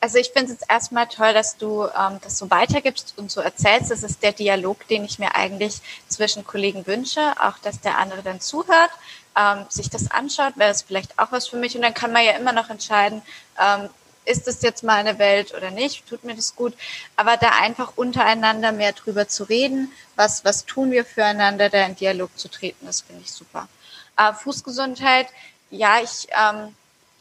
also 0.00 0.18
ich 0.18 0.28
finde 0.28 0.52
es 0.52 0.60
jetzt 0.60 0.70
erstmal 0.70 1.06
toll, 1.06 1.32
dass 1.32 1.56
du 1.56 1.84
ähm, 1.84 2.18
das 2.22 2.36
so 2.36 2.50
weitergibst 2.50 3.14
und 3.16 3.30
so 3.30 3.40
erzählst. 3.40 3.90
Das 3.90 4.02
ist 4.02 4.22
der 4.22 4.32
Dialog, 4.32 4.86
den 4.88 5.04
ich 5.04 5.18
mir 5.18 5.34
eigentlich 5.34 5.80
zwischen 6.08 6.44
Kollegen 6.44 6.86
wünsche, 6.86 7.32
auch 7.40 7.56
dass 7.58 7.80
der 7.80 7.96
andere 7.96 8.22
dann 8.22 8.40
zuhört, 8.40 8.90
ähm, 9.36 9.64
sich 9.68 9.90
das 9.90 10.10
anschaut, 10.10 10.56
wäre 10.56 10.70
das 10.70 10.82
vielleicht 10.82 11.18
auch 11.18 11.32
was 11.32 11.48
für 11.48 11.56
mich. 11.56 11.74
Und 11.76 11.82
dann 11.82 11.94
kann 11.94 12.12
man 12.12 12.24
ja 12.24 12.32
immer 12.32 12.52
noch 12.52 12.70
entscheiden, 12.70 13.22
ähm, 13.60 13.88
ist 14.24 14.46
es 14.46 14.62
jetzt 14.62 14.84
meine 14.84 15.18
Welt 15.18 15.52
oder 15.54 15.70
nicht, 15.70 16.06
tut 16.06 16.24
mir 16.24 16.34
das 16.34 16.54
gut. 16.54 16.74
Aber 17.16 17.36
da 17.36 17.50
einfach 17.60 17.92
untereinander 17.96 18.72
mehr 18.72 18.92
drüber 18.92 19.26
zu 19.28 19.44
reden, 19.44 19.92
was, 20.16 20.44
was 20.44 20.64
tun 20.64 20.90
wir 20.90 21.04
füreinander, 21.04 21.70
da 21.70 21.84
in 21.84 21.96
Dialog 21.96 22.36
zu 22.38 22.48
treten, 22.48 22.86
das 22.86 23.00
finde 23.00 23.22
ich 23.22 23.32
super. 23.32 23.68
Äh, 24.16 24.32
Fußgesundheit, 24.32 25.26
ja, 25.70 26.00
ich 26.00 26.28
ähm, 26.30 26.74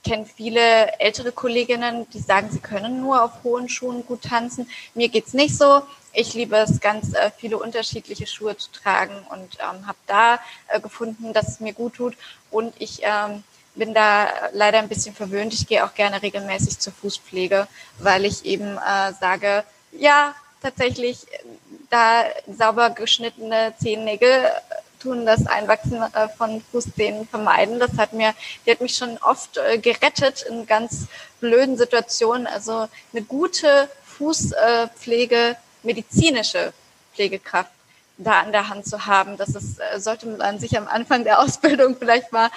kenne 0.04 0.26
viele 0.26 1.00
ältere 1.00 1.32
Kolleginnen, 1.32 2.08
die 2.12 2.20
sagen, 2.20 2.50
sie 2.52 2.60
können 2.60 3.02
nur 3.02 3.24
auf 3.24 3.44
hohen 3.44 3.70
Schuhen 3.70 4.06
gut 4.06 4.24
tanzen. 4.24 4.70
Mir 4.94 5.10
geht's 5.10 5.34
nicht 5.34 5.58
so. 5.58 5.84
Ich 6.14 6.34
liebe 6.34 6.58
es, 6.58 6.80
ganz 6.80 7.14
äh, 7.14 7.32
viele 7.38 7.58
unterschiedliche 7.58 8.28
Schuhe 8.28 8.58
zu 8.58 8.72
tragen 8.72 9.16
und 9.30 9.58
ähm, 9.60 9.88
habe 9.88 9.98
da 10.08 10.40
äh, 10.68 10.80
gefunden, 10.80 11.34
dass 11.34 11.48
es 11.48 11.60
mir 11.60 11.74
gut 11.74 11.96
tut. 11.96 12.18
Und 12.50 12.74
ich 12.80 13.02
ähm, 13.04 13.44
bin 13.76 13.94
da 13.94 14.28
leider 14.54 14.80
ein 14.80 14.90
bisschen 14.90 15.16
verwöhnt. 15.16 15.54
Ich 15.54 15.68
gehe 15.68 15.86
auch 15.86 15.94
gerne 15.94 16.22
regelmäßig 16.22 16.80
zur 16.80 16.94
Fußpflege, 16.94 17.68
weil 18.00 18.26
ich 18.26 18.46
eben 18.46 18.78
äh, 18.78 19.14
sage, 19.20 19.64
ja, 19.92 20.36
tatsächlich, 20.62 21.26
da 21.90 22.24
sauber 22.48 22.92
geschnittene 22.92 23.74
Zehennägel 23.82 24.50
tun 25.02 25.26
das 25.26 25.48
Einwachsen 25.48 26.02
äh, 26.02 26.30
von 26.38 26.62
Fußzähnen 26.72 27.28
vermeiden. 27.28 27.80
Das 27.80 27.98
hat 27.98 28.14
mir, 28.14 28.34
die 28.66 28.72
hat 28.72 28.82
mich 28.82 28.96
schon 28.96 29.18
oft 29.18 29.58
äh, 29.58 29.78
gerettet 29.78 30.44
in 30.48 30.66
ganz 30.68 31.08
blöden 31.40 31.78
Situationen. 31.78 32.48
Also 32.48 32.88
eine 33.12 33.24
gute 33.24 33.90
Fußpflege, 34.06 35.58
medizinische 35.84 36.74
Pflegekraft 37.14 37.72
da 38.18 38.42
an 38.42 38.52
der 38.52 38.70
Hand 38.70 38.86
zu 38.86 39.06
haben. 39.06 39.38
Das 39.38 39.50
ist, 39.50 39.80
äh, 39.80 40.00
sollte 40.00 40.28
man 40.28 40.60
sich 40.60 40.78
am 40.78 40.88
Anfang 40.88 41.24
der 41.24 41.40
Ausbildung 41.40 41.96
vielleicht 42.00 42.32
mal 42.32 42.50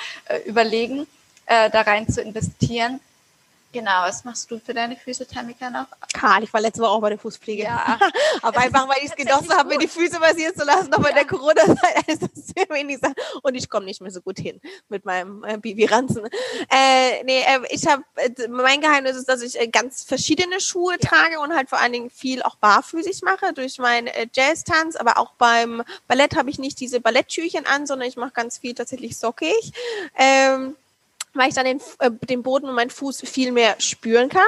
überlegen, 0.46 1.06
da 1.46 1.82
rein 1.82 2.08
zu 2.08 2.22
investieren. 2.22 3.00
Genau, 3.74 4.02
was 4.02 4.22
machst 4.22 4.48
du 4.52 4.60
für 4.60 4.72
deine 4.72 4.96
Füße, 4.96 5.26
Tamika, 5.26 5.68
noch? 5.68 5.86
Karl, 6.12 6.44
ich 6.44 6.52
war 6.52 6.60
letzte 6.60 6.80
Woche 6.80 6.90
auch 6.90 7.00
bei 7.00 7.08
der 7.08 7.18
Fußpflege. 7.18 7.64
Ja. 7.64 7.98
Aber 8.42 8.60
einfach, 8.60 8.88
weil 8.88 8.98
ich 8.98 9.10
es 9.10 9.16
genossen 9.16 9.50
habe, 9.50 9.68
mir 9.68 9.78
die 9.78 9.88
Füße 9.88 10.20
massieren 10.20 10.54
zu 10.54 10.64
lassen, 10.64 10.90
noch 10.90 10.98
ja. 10.98 11.10
bei 11.10 11.12
der 11.12 11.24
Corona-Zeit 11.24 12.06
ist 12.06 12.22
das 12.22 12.30
sehr 12.34 12.68
wenig. 12.68 13.00
Und 13.42 13.56
ich 13.56 13.68
komme 13.68 13.86
nicht 13.86 14.00
mehr 14.00 14.12
so 14.12 14.20
gut 14.20 14.38
hin 14.38 14.60
mit 14.88 15.04
meinem 15.04 15.42
äh, 15.42 15.58
Bibi-Ranzen. 15.58 16.24
Äh, 16.70 17.24
nee, 17.24 17.40
äh, 17.40 17.62
ich 17.70 17.84
habe, 17.88 18.04
äh, 18.14 18.46
mein 18.46 18.80
Geheimnis 18.80 19.16
ist, 19.16 19.28
dass 19.28 19.42
ich 19.42 19.58
äh, 19.58 19.66
ganz 19.66 20.04
verschiedene 20.04 20.60
Schuhe 20.60 20.92
ja. 20.92 21.08
trage 21.08 21.40
und 21.40 21.52
halt 21.52 21.68
vor 21.68 21.80
allen 21.80 21.92
Dingen 21.92 22.10
viel 22.10 22.44
auch 22.44 22.54
barfüßig 22.54 23.22
mache 23.22 23.52
durch 23.54 23.78
meinen 23.78 24.06
äh, 24.06 24.28
Jazz-Tanz. 24.32 24.94
Aber 24.94 25.18
auch 25.18 25.32
beim 25.32 25.82
Ballett 26.06 26.36
habe 26.36 26.48
ich 26.48 26.60
nicht 26.60 26.78
diese 26.78 27.00
Balletttürchen 27.00 27.66
an, 27.66 27.88
sondern 27.88 28.06
ich 28.06 28.16
mache 28.16 28.30
ganz 28.30 28.58
viel 28.58 28.74
tatsächlich 28.74 29.16
sockig. 29.16 29.72
Ähm, 30.16 30.76
weil 31.34 31.48
ich 31.48 31.54
dann 31.54 31.66
den, 31.66 31.80
äh, 31.98 32.10
den 32.28 32.42
Boden 32.42 32.68
und 32.68 32.74
meinen 32.74 32.90
Fuß 32.90 33.20
viel 33.22 33.52
mehr 33.52 33.76
spüren 33.78 34.28
kann. 34.28 34.42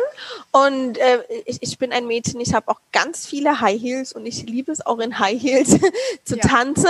Und 0.53 0.99
äh, 0.99 1.23
ich, 1.45 1.59
ich 1.61 1.79
bin 1.79 1.93
ein 1.93 2.07
Mädchen, 2.07 2.41
ich 2.41 2.55
habe 2.55 2.69
auch 2.69 2.81
ganz 2.93 3.27
viele 3.27 3.61
High 3.61 3.81
Heels 3.81 4.13
und 4.13 4.27
ich 4.27 4.45
liebe 4.45 4.73
es 4.73 4.85
auch 4.85 4.99
in 4.99 5.19
High 5.19 5.41
Heels 5.41 5.79
zu 6.25 6.37
ja. 6.37 6.49
tanzen. 6.49 6.87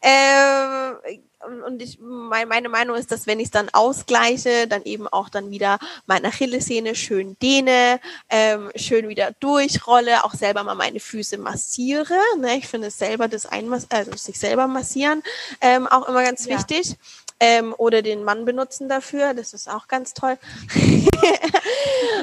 Äh, 0.00 1.18
und 1.66 1.80
ich, 1.80 1.98
meine 2.00 2.68
Meinung 2.68 2.96
ist, 2.96 3.12
dass 3.12 3.26
wenn 3.26 3.38
ich 3.38 3.46
es 3.46 3.50
dann 3.52 3.68
ausgleiche, 3.72 4.66
dann 4.66 4.82
eben 4.82 5.06
auch 5.06 5.28
dann 5.28 5.50
wieder 5.50 5.78
meine 6.06 6.28
Achillessehne 6.28 6.96
schön 6.96 7.36
dehne, 7.40 8.00
ähm, 8.28 8.70
schön 8.74 9.08
wieder 9.08 9.30
durchrolle, 9.38 10.24
auch 10.24 10.34
selber 10.34 10.64
mal 10.64 10.74
meine 10.74 10.98
Füße 10.98 11.38
massiere. 11.38 12.18
Ne? 12.38 12.56
Ich 12.58 12.66
finde 12.66 12.88
es 12.88 12.98
selber 12.98 13.28
das 13.28 13.46
Einmass 13.46 13.86
also 13.90 14.16
sich 14.16 14.38
selber 14.38 14.66
massieren 14.66 15.22
ähm, 15.60 15.86
auch 15.86 16.08
immer 16.08 16.24
ganz 16.24 16.44
ja. 16.44 16.56
wichtig 16.56 16.96
ähm, 17.40 17.74
oder 17.76 18.02
den 18.02 18.24
Mann 18.24 18.44
benutzen 18.44 18.88
dafür. 18.88 19.34
Das 19.34 19.52
ist 19.52 19.68
auch 19.68 19.88
ganz 19.88 20.14
toll. 20.14 20.38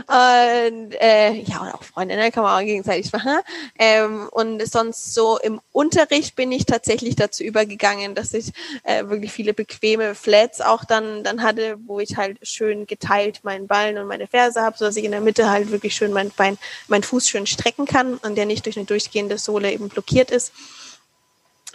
und 0.08 0.92
äh, 1.02 1.34
ja, 1.34 1.62
und 1.62 1.74
auch 1.74 1.84
Freundinnen 1.84 2.32
kann 2.32 2.44
man 2.44 2.62
auch 2.62 2.66
gegenseitig 2.66 3.12
machen. 3.12 3.40
Ähm, 3.80 4.28
und 4.32 4.66
sonst 4.70 5.14
so 5.14 5.38
im 5.40 5.62
Unterricht 5.72 6.36
bin 6.36 6.52
ich 6.52 6.66
tatsächlich 6.66 7.16
dazu 7.16 7.44
übergegangen, 7.44 8.16
dass 8.16 8.34
ich 8.34 8.52
äh, 8.84 9.08
wirklich 9.08 9.32
viele 9.32 9.54
bequeme 9.54 10.16
Flats 10.16 10.62
auch 10.62 10.84
dann, 10.84 11.24
dann 11.24 11.42
hatte, 11.42 11.78
wo 11.86 12.00
ich 12.00 12.18
halt 12.18 12.38
schön 12.46 12.86
geteilt 12.86 13.44
meinen 13.44 13.68
Ballen 13.68 13.98
und 13.98 14.08
meine 14.08 14.28
Ferse 14.28 14.62
habe, 14.62 14.78
sodass 14.78 14.98
ich 14.98 15.06
in 15.06 15.12
der 15.12 15.22
Mitte 15.22 15.50
halt 15.50 15.72
wirklich 15.72 15.96
schön 15.96 16.12
mein 16.12 16.32
Bein, 16.32 16.58
mein 16.88 17.04
Fuß 17.04 17.30
schön 17.30 17.48
strecken 17.48 17.86
kann 17.86 18.16
und 18.16 18.36
der 18.36 18.46
nicht 18.46 18.66
durch 18.66 18.78
eine 18.78 18.86
durchgehende 18.86 19.38
Sohle 19.38 19.72
eben 19.72 19.90
blockiert 19.90 20.32
ist. 20.32 20.52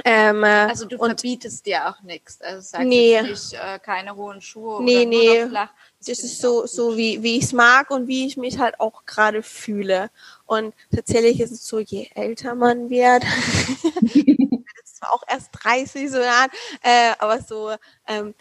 Ähm, 0.05 0.45
also 0.45 0.87
du 0.87 0.97
verbietest 0.97 1.67
dir 1.67 1.89
auch 1.89 2.03
nichts. 2.03 2.41
Also 2.41 2.61
sagst 2.61 2.87
nee. 2.87 3.21
nicht, 3.23 3.53
äh, 3.55 3.79
keine 3.79 4.17
hohen 4.17 4.41
Schuhe 4.41 4.83
nee, 4.83 5.01
oder 5.01 5.09
nee. 5.09 5.47
flach. 5.47 5.71
Das, 5.99 6.07
das 6.07 6.19
ist 6.21 6.41
so, 6.41 6.67
so 6.67 6.97
wie, 6.97 7.23
wie 7.23 7.37
ich 7.37 7.45
es 7.45 7.53
mag 7.53 7.91
und 7.91 8.07
wie 8.07 8.27
ich 8.27 8.37
mich 8.37 8.59
halt 8.59 8.81
auch 8.81 9.05
gerade 9.05 9.43
fühle. 9.43 10.11
Und 10.47 10.75
tatsächlich 10.95 11.41
ist 11.41 11.53
es 11.53 11.67
so, 11.67 11.79
je 11.79 12.09
älter 12.15 12.55
man 12.55 12.89
wird, 12.91 13.23
das 13.25 14.85
ist 14.85 14.97
zwar 14.97 15.13
auch 15.13 15.23
erst 15.29 15.51
30 15.53 16.11
so 16.11 16.19
äh, 16.19 17.13
aber 17.19 17.41
so 17.43 17.75
ähm, 18.07 18.35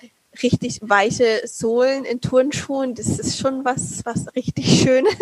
richtig 0.43 0.79
weiche 0.81 1.41
Sohlen 1.45 2.05
in 2.05 2.21
Turnschuhen, 2.21 2.95
das 2.95 3.07
ist 3.07 3.39
schon 3.39 3.65
was, 3.65 4.05
was 4.05 4.33
richtig 4.35 4.81
Schönes. 4.83 5.15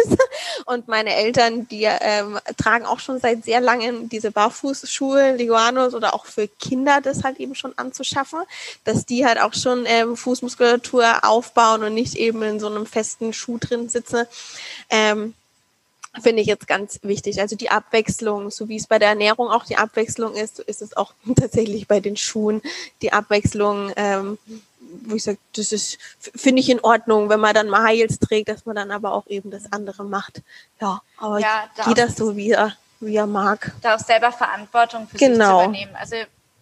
Und 0.66 0.88
meine 0.88 1.16
Eltern, 1.16 1.68
die 1.68 1.84
ähm, 1.86 2.40
tragen 2.58 2.86
auch 2.86 3.00
schon 3.00 3.20
seit 3.20 3.46
sehr 3.46 3.62
langem 3.62 4.10
diese 4.10 4.32
Barfußschuhe, 4.32 5.36
Liguanos 5.36 5.94
oder 5.94 6.14
auch 6.14 6.26
für 6.26 6.48
Kinder 6.48 7.02
das 7.02 7.24
halt 7.24 7.40
eben 7.40 7.56
schon 7.56 7.74
anzuschaffen, 7.78 8.40
dass 8.84 9.06
die 9.06 9.26
halt 9.26 9.40
auch 9.40 9.54
schon 9.54 9.86
ähm, 9.86 10.18
Fußmuskulatur 10.18 11.24
aufbauen 11.24 11.84
und 11.84 11.94
nicht 11.94 12.16
eben 12.16 12.42
in 12.44 12.60
so 12.60 12.68
einem 12.68 12.86
festen 12.86 13.34
Schuh 13.34 13.58
drin 13.58 13.90
sitzen. 13.90 14.26
Ähm, 14.90 15.34
finde 16.22 16.42
ich 16.42 16.48
jetzt 16.48 16.68
ganz 16.68 17.00
wichtig. 17.04 17.40
Also 17.40 17.56
die 17.56 17.70
Abwechslung, 17.70 18.50
so 18.52 18.70
wie 18.70 18.78
es 18.78 18.88
bei 18.88 19.00
der 19.00 19.10
Ernährung 19.10 19.50
auch 19.50 19.66
die 19.66 19.78
Abwechslung 19.78 20.36
ist, 20.36 20.58
so 20.58 20.64
ist 20.64 20.82
es 20.82 20.96
auch 20.96 21.14
tatsächlich 21.40 21.88
bei 21.88 22.00
den 22.00 22.18
Schuhen 22.18 22.62
die 23.02 23.14
Abwechslung. 23.14 23.92
Ähm, 23.96 24.38
wo 25.06 25.16
ich 25.16 25.24
sage, 25.24 25.38
das 25.56 25.72
ist, 25.72 25.98
finde 26.20 26.62
ich 26.62 26.70
in 26.70 26.80
Ordnung, 26.80 27.30
wenn 27.30 27.40
man 27.40 27.54
dann 27.54 27.70
mal 27.70 27.84
Heils 27.84 28.20
trägt, 28.20 28.50
dass 28.50 28.66
man 28.66 28.76
dann 28.76 28.92
aber 28.92 29.14
auch 29.14 29.28
eben 29.28 29.52
das 29.52 29.72
andere 29.72 30.04
macht. 30.04 30.42
Ja, 30.82 31.02
aber 31.18 31.40
ja, 31.40 31.70
jeder 31.88 32.10
so, 32.10 32.36
wie 32.36 32.52
er, 32.52 32.74
wie 33.00 33.16
er 33.16 33.28
mag. 33.28 33.74
Da 33.82 33.96
auch 33.96 34.00
selber 34.00 34.32
Verantwortung 34.32 35.08
für 35.08 35.18
genau. 35.18 35.60
sich 35.60 35.66
zu 35.66 35.70
übernehmen. 35.70 35.96
Also 35.96 36.16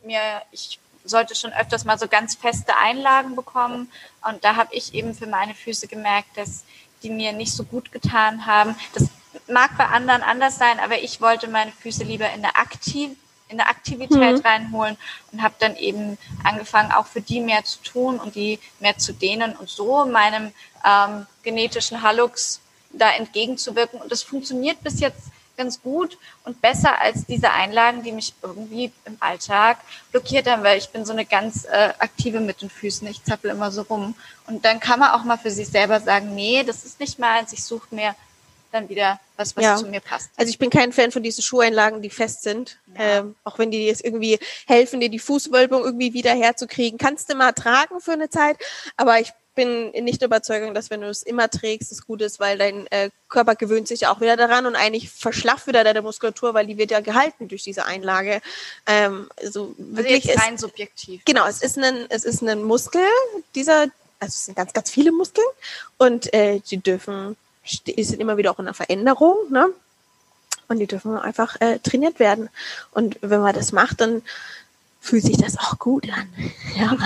mir, 0.03 0.19
ich 0.51 0.79
sollte 1.03 1.35
schon 1.35 1.53
öfters 1.53 1.85
mal 1.85 1.97
so 1.97 2.07
ganz 2.07 2.35
feste 2.35 2.75
Einlagen 2.77 3.35
bekommen. 3.35 3.91
Und 4.27 4.43
da 4.43 4.55
habe 4.55 4.73
ich 4.73 4.93
eben 4.93 5.13
für 5.13 5.27
meine 5.27 5.53
Füße 5.53 5.87
gemerkt, 5.87 6.35
dass 6.35 6.63
die 7.03 7.09
mir 7.09 7.33
nicht 7.33 7.53
so 7.53 7.63
gut 7.63 7.91
getan 7.91 8.45
haben. 8.45 8.75
Das 8.93 9.07
mag 9.47 9.77
bei 9.77 9.85
anderen 9.85 10.23
anders 10.23 10.57
sein, 10.57 10.79
aber 10.79 10.99
ich 10.99 11.21
wollte 11.21 11.47
meine 11.47 11.71
Füße 11.71 12.03
lieber 12.03 12.31
in 12.31 12.41
der 12.41 12.57
aktiv 12.57 13.15
in 13.47 13.57
der 13.57 13.69
Aktivität 13.69 14.37
mhm. 14.37 14.41
reinholen 14.41 14.97
und 15.31 15.41
habe 15.41 15.55
dann 15.59 15.75
eben 15.75 16.17
angefangen, 16.43 16.91
auch 16.91 17.05
für 17.05 17.21
die 17.21 17.41
mehr 17.41 17.63
zu 17.63 17.79
tun 17.83 18.19
und 18.19 18.35
die 18.35 18.59
mehr 18.79 18.97
zu 18.97 19.13
dehnen 19.13 19.55
und 19.55 19.69
so 19.69 20.05
meinem 20.05 20.51
ähm, 20.85 21.27
genetischen 21.43 22.01
Hallux 22.01 22.61
da 22.91 23.11
entgegenzuwirken. 23.11 24.01
Und 24.01 24.11
das 24.11 24.23
funktioniert 24.23 24.81
bis 24.81 24.99
jetzt 24.99 25.31
ganz 25.57 25.81
gut 25.81 26.17
und 26.43 26.61
besser 26.61 26.99
als 26.99 27.25
diese 27.25 27.51
Einlagen, 27.51 28.03
die 28.03 28.11
mich 28.11 28.33
irgendwie 28.41 28.91
im 29.05 29.17
Alltag 29.19 29.77
blockiert 30.11 30.47
haben, 30.47 30.63
weil 30.63 30.77
ich 30.77 30.89
bin 30.89 31.05
so 31.05 31.13
eine 31.13 31.25
ganz 31.25 31.65
äh, 31.65 31.93
aktive 31.99 32.39
mit 32.39 32.61
den 32.61 32.69
Füßen. 32.69 33.07
Ich 33.07 33.23
zappel 33.23 33.51
immer 33.51 33.71
so 33.71 33.83
rum. 33.83 34.15
Und 34.47 34.65
dann 34.65 34.79
kann 34.79 34.99
man 34.99 35.11
auch 35.11 35.23
mal 35.23 35.37
für 35.37 35.51
sich 35.51 35.67
selber 35.67 35.99
sagen, 35.99 36.35
nee, 36.35 36.63
das 36.63 36.83
ist 36.83 36.99
nicht 36.99 37.19
meins, 37.19 37.53
ich 37.53 37.63
suche 37.63 37.93
mir 37.95 38.15
dann 38.75 38.89
wieder 38.89 39.19
was, 39.37 39.55
was 39.55 39.63
ja. 39.63 39.75
zu 39.75 39.87
mir 39.87 40.01
passt. 40.01 40.29
Also 40.37 40.49
ich 40.49 40.59
bin 40.59 40.69
kein 40.69 40.93
Fan 40.93 41.11
von 41.11 41.23
diesen 41.23 41.41
Schuheinlagen, 41.41 42.01
die 42.01 42.09
fest 42.09 42.43
sind. 42.43 42.77
Ja. 42.97 43.19
Ähm, 43.19 43.35
auch 43.43 43.57
wenn 43.57 43.71
die 43.71 43.85
jetzt 43.85 44.03
irgendwie 44.03 44.39
helfen, 44.67 44.99
dir 44.99 45.09
die 45.09 45.19
Fußwölbung 45.19 45.83
irgendwie 45.83 46.13
wieder 46.13 46.33
herzukriegen. 46.33 46.99
Kannst 46.99 47.31
du 47.31 47.35
mal 47.35 47.53
tragen 47.53 47.99
für 47.99 48.13
eine 48.13 48.29
Zeit, 48.29 48.57
aber 48.97 49.19
ich 49.19 49.31
bin 49.55 49.91
nicht 49.91 50.21
der 50.21 50.27
Überzeugung, 50.27 50.73
dass 50.73 50.89
wenn 50.89 51.01
du 51.01 51.07
es 51.07 51.23
immer 51.23 51.49
trägst, 51.49 51.91
es 51.91 52.05
gut 52.05 52.21
ist, 52.21 52.39
weil 52.39 52.57
dein 52.57 52.87
äh, 52.87 53.09
Körper 53.29 53.55
gewöhnt 53.55 53.87
sich 53.87 54.01
ja 54.01 54.13
auch 54.13 54.21
wieder 54.21 54.35
daran 54.35 54.65
und 54.65 54.75
eigentlich 54.75 55.09
verschlafft 55.09 55.67
wieder 55.67 55.83
deine 55.83 56.01
Muskulatur, 56.01 56.53
weil 56.53 56.67
die 56.67 56.77
wird 56.77 56.91
ja 56.91 56.99
gehalten 56.99 57.47
durch 57.47 57.63
diese 57.63 57.85
Einlage. 57.85 58.41
Ähm, 58.85 59.29
also, 59.37 59.61
also 59.61 59.75
wirklich 59.77 60.29
ist, 60.29 60.43
rein 60.43 60.57
subjektiv. 60.57 61.21
Genau, 61.25 61.47
es 61.47 61.61
ist 61.61 61.77
ein, 61.77 62.05
es 62.09 62.25
ist 62.25 62.41
ein 62.41 62.63
Muskel, 62.63 63.01
dieser, 63.55 63.83
also 64.19 64.27
es 64.27 64.45
sind 64.45 64.55
ganz, 64.55 64.73
ganz 64.73 64.91
viele 64.91 65.11
Muskeln 65.11 65.47
und 65.97 66.33
äh, 66.33 66.59
die 66.69 66.77
dürfen 66.77 67.37
sind 67.65 68.19
immer 68.19 68.37
wieder 68.37 68.51
auch 68.51 68.59
in 68.59 68.65
einer 68.65 68.73
Veränderung, 68.73 69.35
ne? 69.49 69.67
Und 70.67 70.79
die 70.79 70.87
dürfen 70.87 71.17
einfach 71.17 71.59
äh, 71.61 71.79
trainiert 71.79 72.19
werden. 72.19 72.49
Und 72.91 73.17
wenn 73.21 73.41
man 73.41 73.53
das 73.53 73.71
macht, 73.71 74.01
dann 74.01 74.23
fühlt 74.99 75.23
sich 75.23 75.37
das 75.37 75.57
auch 75.57 75.77
gut 75.79 76.07
an. 76.11 76.27
Ja. 76.77 76.97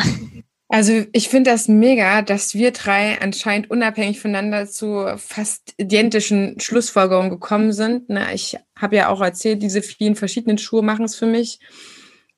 Also 0.72 1.04
ich 1.14 1.30
finde 1.30 1.50
das 1.50 1.68
mega, 1.68 2.22
dass 2.22 2.54
wir 2.54 2.72
drei 2.72 3.20
anscheinend 3.20 3.72
unabhängig 3.72 4.20
voneinander 4.20 4.70
zu 4.70 5.16
fast 5.18 5.74
identischen 5.78 6.60
Schlussfolgerungen 6.60 7.32
gekommen 7.32 7.74
sind. 7.74 8.04
Na, 8.08 8.32
ich 8.34 8.56
habe 8.80 8.96
ja 8.96 9.10
auch 9.10 9.20
erzählt, 9.20 9.64
diese 9.64 9.82
vielen 9.82 10.16
verschiedenen 10.16 10.60
Schuhe 10.60 10.84
machen 10.84 11.06
es 11.06 11.16
für 11.16 11.26
mich. 11.26 11.60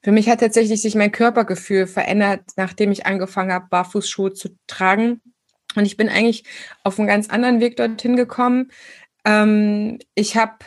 Für 0.01 0.13
mich 0.13 0.29
hat 0.29 0.39
tatsächlich 0.39 0.81
sich 0.81 0.95
mein 0.95 1.11
Körpergefühl 1.11 1.87
verändert, 1.87 2.41
nachdem 2.55 2.91
ich 2.93 3.05
angefangen 3.05 3.51
habe, 3.51 3.67
Barfußschuhe 3.69 4.33
zu 4.33 4.55
tragen. 4.65 5.21
Und 5.75 5.85
ich 5.85 5.97
bin 5.97 6.09
eigentlich 6.09 6.43
auf 6.83 6.99
einen 6.99 7.07
ganz 7.07 7.29
anderen 7.29 7.59
Weg 7.59 7.77
dorthin 7.77 8.15
gekommen. 8.15 8.71
Ähm, 9.25 9.99
ich 10.15 10.35
habe, 10.35 10.57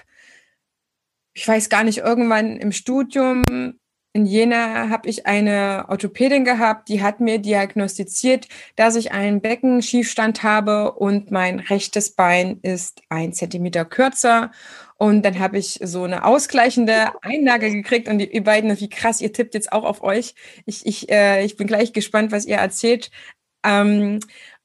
ich 1.34 1.46
weiß 1.46 1.68
gar 1.68 1.84
nicht, 1.84 1.98
irgendwann 1.98 2.56
im 2.56 2.72
Studium 2.72 3.42
in 4.16 4.26
Jena 4.26 4.90
habe 4.90 5.08
ich 5.08 5.26
eine 5.26 5.86
Orthopädin 5.88 6.44
gehabt, 6.44 6.88
die 6.88 7.02
hat 7.02 7.18
mir 7.18 7.40
diagnostiziert, 7.40 8.46
dass 8.76 8.94
ich 8.94 9.10
einen 9.10 9.40
Beckenschiefstand 9.40 10.44
habe 10.44 10.92
und 10.92 11.32
mein 11.32 11.58
rechtes 11.58 12.14
Bein 12.14 12.60
ist 12.62 13.02
ein 13.08 13.32
Zentimeter 13.32 13.84
kürzer. 13.84 14.52
Und 14.98 15.24
dann 15.24 15.40
habe 15.40 15.58
ich 15.58 15.80
so 15.82 16.04
eine 16.04 16.24
ausgleichende 16.24 17.08
Einlage 17.22 17.72
gekriegt 17.72 18.08
und 18.08 18.18
die, 18.18 18.32
ihr 18.32 18.44
beiden, 18.44 18.78
wie 18.78 18.88
krass, 18.88 19.20
ihr 19.20 19.32
tippt 19.32 19.54
jetzt 19.54 19.72
auch 19.72 19.82
auf 19.82 20.04
euch. 20.04 20.36
Ich, 20.64 20.86
ich, 20.86 21.10
äh, 21.10 21.44
ich 21.44 21.56
bin 21.56 21.66
gleich 21.66 21.92
gespannt, 21.92 22.30
was 22.30 22.46
ihr 22.46 22.58
erzählt. 22.58 23.10
Ähm, 23.64 24.20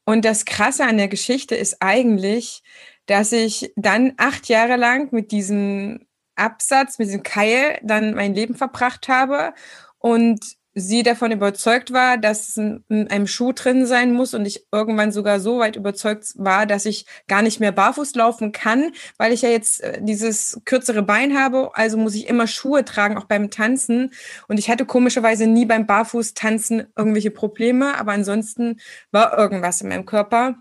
und 0.10 0.26
das 0.26 0.46
Krasse 0.46 0.86
an 0.86 0.98
der 0.98 1.08
Geschichte 1.08 1.54
ist 1.54 1.84
eigentlich, 1.84 2.64
dass 3.06 3.32
ich 3.32 3.72
dann 3.76 4.14
acht 4.18 4.50
Jahre 4.50 4.76
lang 4.76 5.14
mit 5.14 5.32
diesem 5.32 6.08
Absatz, 6.36 6.98
mit 6.98 7.10
diesem 7.10 7.22
Keil 7.22 7.78
dann 7.84 8.16
mein 8.16 8.34
Leben 8.34 8.56
verbracht 8.56 9.08
habe. 9.08 9.54
Und 10.00 10.40
sie 10.80 11.04
davon 11.04 11.32
überzeugt 11.32 11.94
war, 11.94 12.18
dass 12.18 12.58
in 12.58 12.84
einem 12.90 13.28
Schuh 13.28 13.52
drin 13.54 13.86
sein 13.86 14.14
muss 14.14 14.34
und 14.34 14.46
ich 14.46 14.66
irgendwann 14.72 15.12
sogar 15.12 15.40
so 15.40 15.60
weit 15.60 15.76
überzeugt 15.76 16.34
war, 16.36 16.66
dass 16.66 16.86
ich 16.86 17.06
gar 17.28 17.42
nicht 17.42 17.60
mehr 17.60 17.72
barfuß 17.72 18.16
laufen 18.16 18.52
kann, 18.52 18.92
weil 19.18 19.34
ich 19.34 19.42
ja 19.42 19.50
jetzt 19.50 19.82
äh, 19.82 20.00
dieses 20.02 20.62
kürzere 20.66 21.04
Bein 21.04 21.38
habe, 21.38 21.72
also 21.74 21.98
muss 21.98 22.16
ich 22.16 22.28
immer 22.28 22.48
Schuhe 22.48 22.86
tragen, 22.86 23.18
auch 23.18 23.26
beim 23.26 23.50
Tanzen. 23.50 24.12
Und 24.48 24.60
ich 24.60 24.70
hatte 24.70 24.86
komischerweise 24.86 25.48
nie 25.48 25.66
beim 25.66 25.86
Barfuß-Tanzen 25.86 26.88
irgendwelche 26.96 27.32
Probleme, 27.32 27.98
aber 27.98 28.14
ansonsten 28.14 28.80
war 29.12 29.38
irgendwas 29.38 29.82
in 29.82 29.90
meinem 29.90 30.06
Körper. 30.06 30.56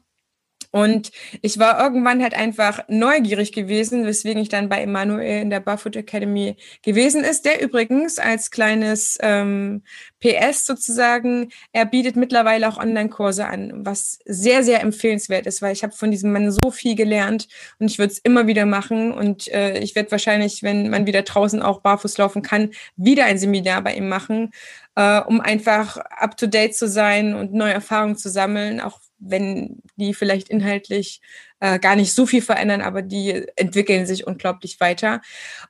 Und 0.70 1.10
ich 1.40 1.58
war 1.58 1.80
irgendwann 1.80 2.22
halt 2.22 2.34
einfach 2.34 2.84
neugierig 2.88 3.52
gewesen, 3.52 4.04
weswegen 4.04 4.42
ich 4.42 4.50
dann 4.50 4.68
bei 4.68 4.82
Emanuel 4.82 5.42
in 5.42 5.50
der 5.50 5.60
Barfoot 5.60 5.96
Academy 5.96 6.56
gewesen 6.82 7.24
ist, 7.24 7.44
der 7.46 7.62
übrigens 7.62 8.18
als 8.18 8.50
kleines 8.50 9.16
ähm, 9.22 9.82
PS 10.20 10.66
sozusagen, 10.66 11.50
er 11.72 11.86
bietet 11.86 12.16
mittlerweile 12.16 12.68
auch 12.68 12.78
Online-Kurse 12.78 13.46
an, 13.46 13.72
was 13.86 14.18
sehr, 14.24 14.62
sehr 14.62 14.82
empfehlenswert 14.82 15.46
ist, 15.46 15.62
weil 15.62 15.72
ich 15.72 15.82
habe 15.82 15.94
von 15.94 16.10
diesem 16.10 16.32
Mann 16.32 16.50
so 16.50 16.70
viel 16.70 16.94
gelernt 16.96 17.48
und 17.78 17.90
ich 17.90 17.98
würde 17.98 18.12
es 18.12 18.18
immer 18.18 18.46
wieder 18.46 18.66
machen. 18.66 19.12
Und 19.12 19.48
äh, 19.48 19.78
ich 19.78 19.94
werde 19.94 20.10
wahrscheinlich, 20.10 20.62
wenn 20.62 20.90
man 20.90 21.06
wieder 21.06 21.22
draußen 21.22 21.62
auch 21.62 21.80
barfuß 21.80 22.18
laufen 22.18 22.42
kann, 22.42 22.70
wieder 22.96 23.24
ein 23.24 23.38
Seminar 23.38 23.82
bei 23.82 23.94
ihm 23.94 24.08
machen, 24.08 24.50
äh, 24.96 25.20
um 25.20 25.40
einfach 25.40 25.96
up-to-date 25.96 26.74
zu 26.74 26.88
sein 26.88 27.34
und 27.34 27.54
neue 27.54 27.72
Erfahrungen 27.72 28.16
zu 28.16 28.28
sammeln, 28.28 28.80
auch 28.80 29.00
wenn 29.18 29.82
die 29.96 30.14
vielleicht 30.14 30.48
inhaltlich 30.48 31.20
äh, 31.60 31.78
gar 31.78 31.96
nicht 31.96 32.12
so 32.12 32.26
viel 32.26 32.42
verändern, 32.42 32.80
aber 32.80 33.02
die 33.02 33.46
entwickeln 33.56 34.06
sich 34.06 34.26
unglaublich 34.26 34.80
weiter. 34.80 35.20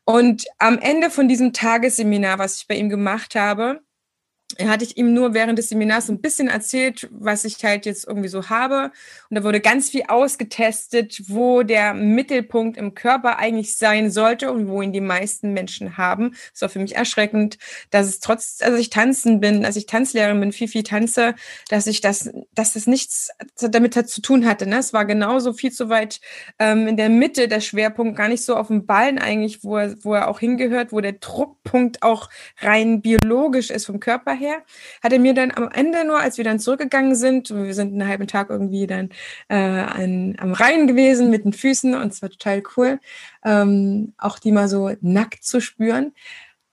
Und 0.04 0.44
am 0.58 0.78
Ende 0.78 1.10
von 1.10 1.28
diesem 1.28 1.52
Tagesseminar, 1.52 2.38
was 2.38 2.58
ich 2.58 2.68
bei 2.68 2.74
ihm 2.76 2.88
gemacht 2.88 3.34
habe, 3.34 3.80
hatte 4.66 4.84
ich 4.84 4.96
ihm 4.96 5.14
nur 5.14 5.34
während 5.34 5.58
des 5.58 5.68
Seminars 5.68 6.06
so 6.06 6.12
ein 6.12 6.20
bisschen 6.20 6.48
erzählt, 6.48 7.08
was 7.12 7.44
ich 7.44 7.62
halt 7.64 7.86
jetzt 7.86 8.06
irgendwie 8.06 8.28
so 8.28 8.48
habe. 8.48 8.90
Und 9.30 9.36
da 9.36 9.44
wurde 9.44 9.60
ganz 9.60 9.90
viel 9.90 10.04
ausgetestet, 10.08 11.22
wo 11.28 11.62
der 11.62 11.94
Mittelpunkt 11.94 12.76
im 12.76 12.94
Körper 12.94 13.38
eigentlich 13.38 13.76
sein 13.76 14.10
sollte 14.10 14.50
und 14.50 14.68
wo 14.68 14.82
ihn 14.82 14.92
die 14.92 15.00
meisten 15.00 15.52
Menschen 15.52 15.96
haben. 15.96 16.34
Das 16.52 16.62
war 16.62 16.68
für 16.68 16.80
mich 16.80 16.96
erschreckend, 16.96 17.58
dass 17.90 18.06
es 18.06 18.20
trotz, 18.20 18.58
also 18.62 18.76
ich 18.76 18.90
tanzen 18.90 19.40
bin, 19.40 19.64
als 19.64 19.76
ich 19.76 19.86
Tanzlehrerin 19.86 20.40
bin, 20.40 20.52
viel, 20.52 20.68
viel 20.68 20.82
tanze, 20.82 21.34
dass 21.68 21.86
ich 21.86 22.00
das, 22.00 22.30
dass 22.54 22.72
das 22.72 22.86
nichts 22.86 23.30
damit 23.60 23.94
zu 24.08 24.20
tun 24.20 24.46
hatte. 24.46 24.66
Ne? 24.66 24.78
Es 24.78 24.92
war 24.92 25.04
genauso 25.04 25.52
viel 25.52 25.72
zu 25.72 25.88
weit 25.88 26.20
ähm, 26.58 26.88
in 26.88 26.96
der 26.96 27.08
Mitte 27.08 27.48
der 27.48 27.60
Schwerpunkt, 27.60 28.16
gar 28.16 28.28
nicht 28.28 28.44
so 28.44 28.56
auf 28.56 28.68
dem 28.68 28.86
Ballen 28.86 29.18
eigentlich, 29.18 29.62
wo 29.62 29.76
er, 29.76 29.96
wo 30.02 30.14
er 30.14 30.28
auch 30.28 30.40
hingehört, 30.40 30.92
wo 30.92 31.00
der 31.00 31.12
Druckpunkt 31.12 32.02
auch 32.02 32.28
rein 32.60 33.02
biologisch 33.02 33.70
ist 33.70 33.86
vom 33.86 34.00
Körper 34.00 34.32
her, 34.32 34.47
hat 35.02 35.12
er 35.12 35.18
mir 35.18 35.34
dann 35.34 35.50
am 35.50 35.70
Ende 35.70 36.04
nur, 36.04 36.20
als 36.20 36.38
wir 36.38 36.44
dann 36.44 36.58
zurückgegangen 36.58 37.14
sind, 37.14 37.50
wir 37.50 37.74
sind 37.74 37.92
einen 37.92 38.08
halben 38.08 38.26
Tag 38.26 38.50
irgendwie 38.50 38.86
dann 38.86 39.10
äh, 39.48 39.56
an, 39.56 40.36
am 40.38 40.52
Rhein 40.52 40.86
gewesen 40.86 41.30
mit 41.30 41.44
den 41.44 41.52
Füßen 41.52 41.94
und 41.94 42.12
es 42.12 42.22
war 42.22 42.30
total 42.30 42.62
cool, 42.76 43.00
ähm, 43.44 44.14
auch 44.18 44.38
die 44.38 44.52
mal 44.52 44.68
so 44.68 44.90
nackt 45.00 45.44
zu 45.44 45.60
spüren. 45.60 46.12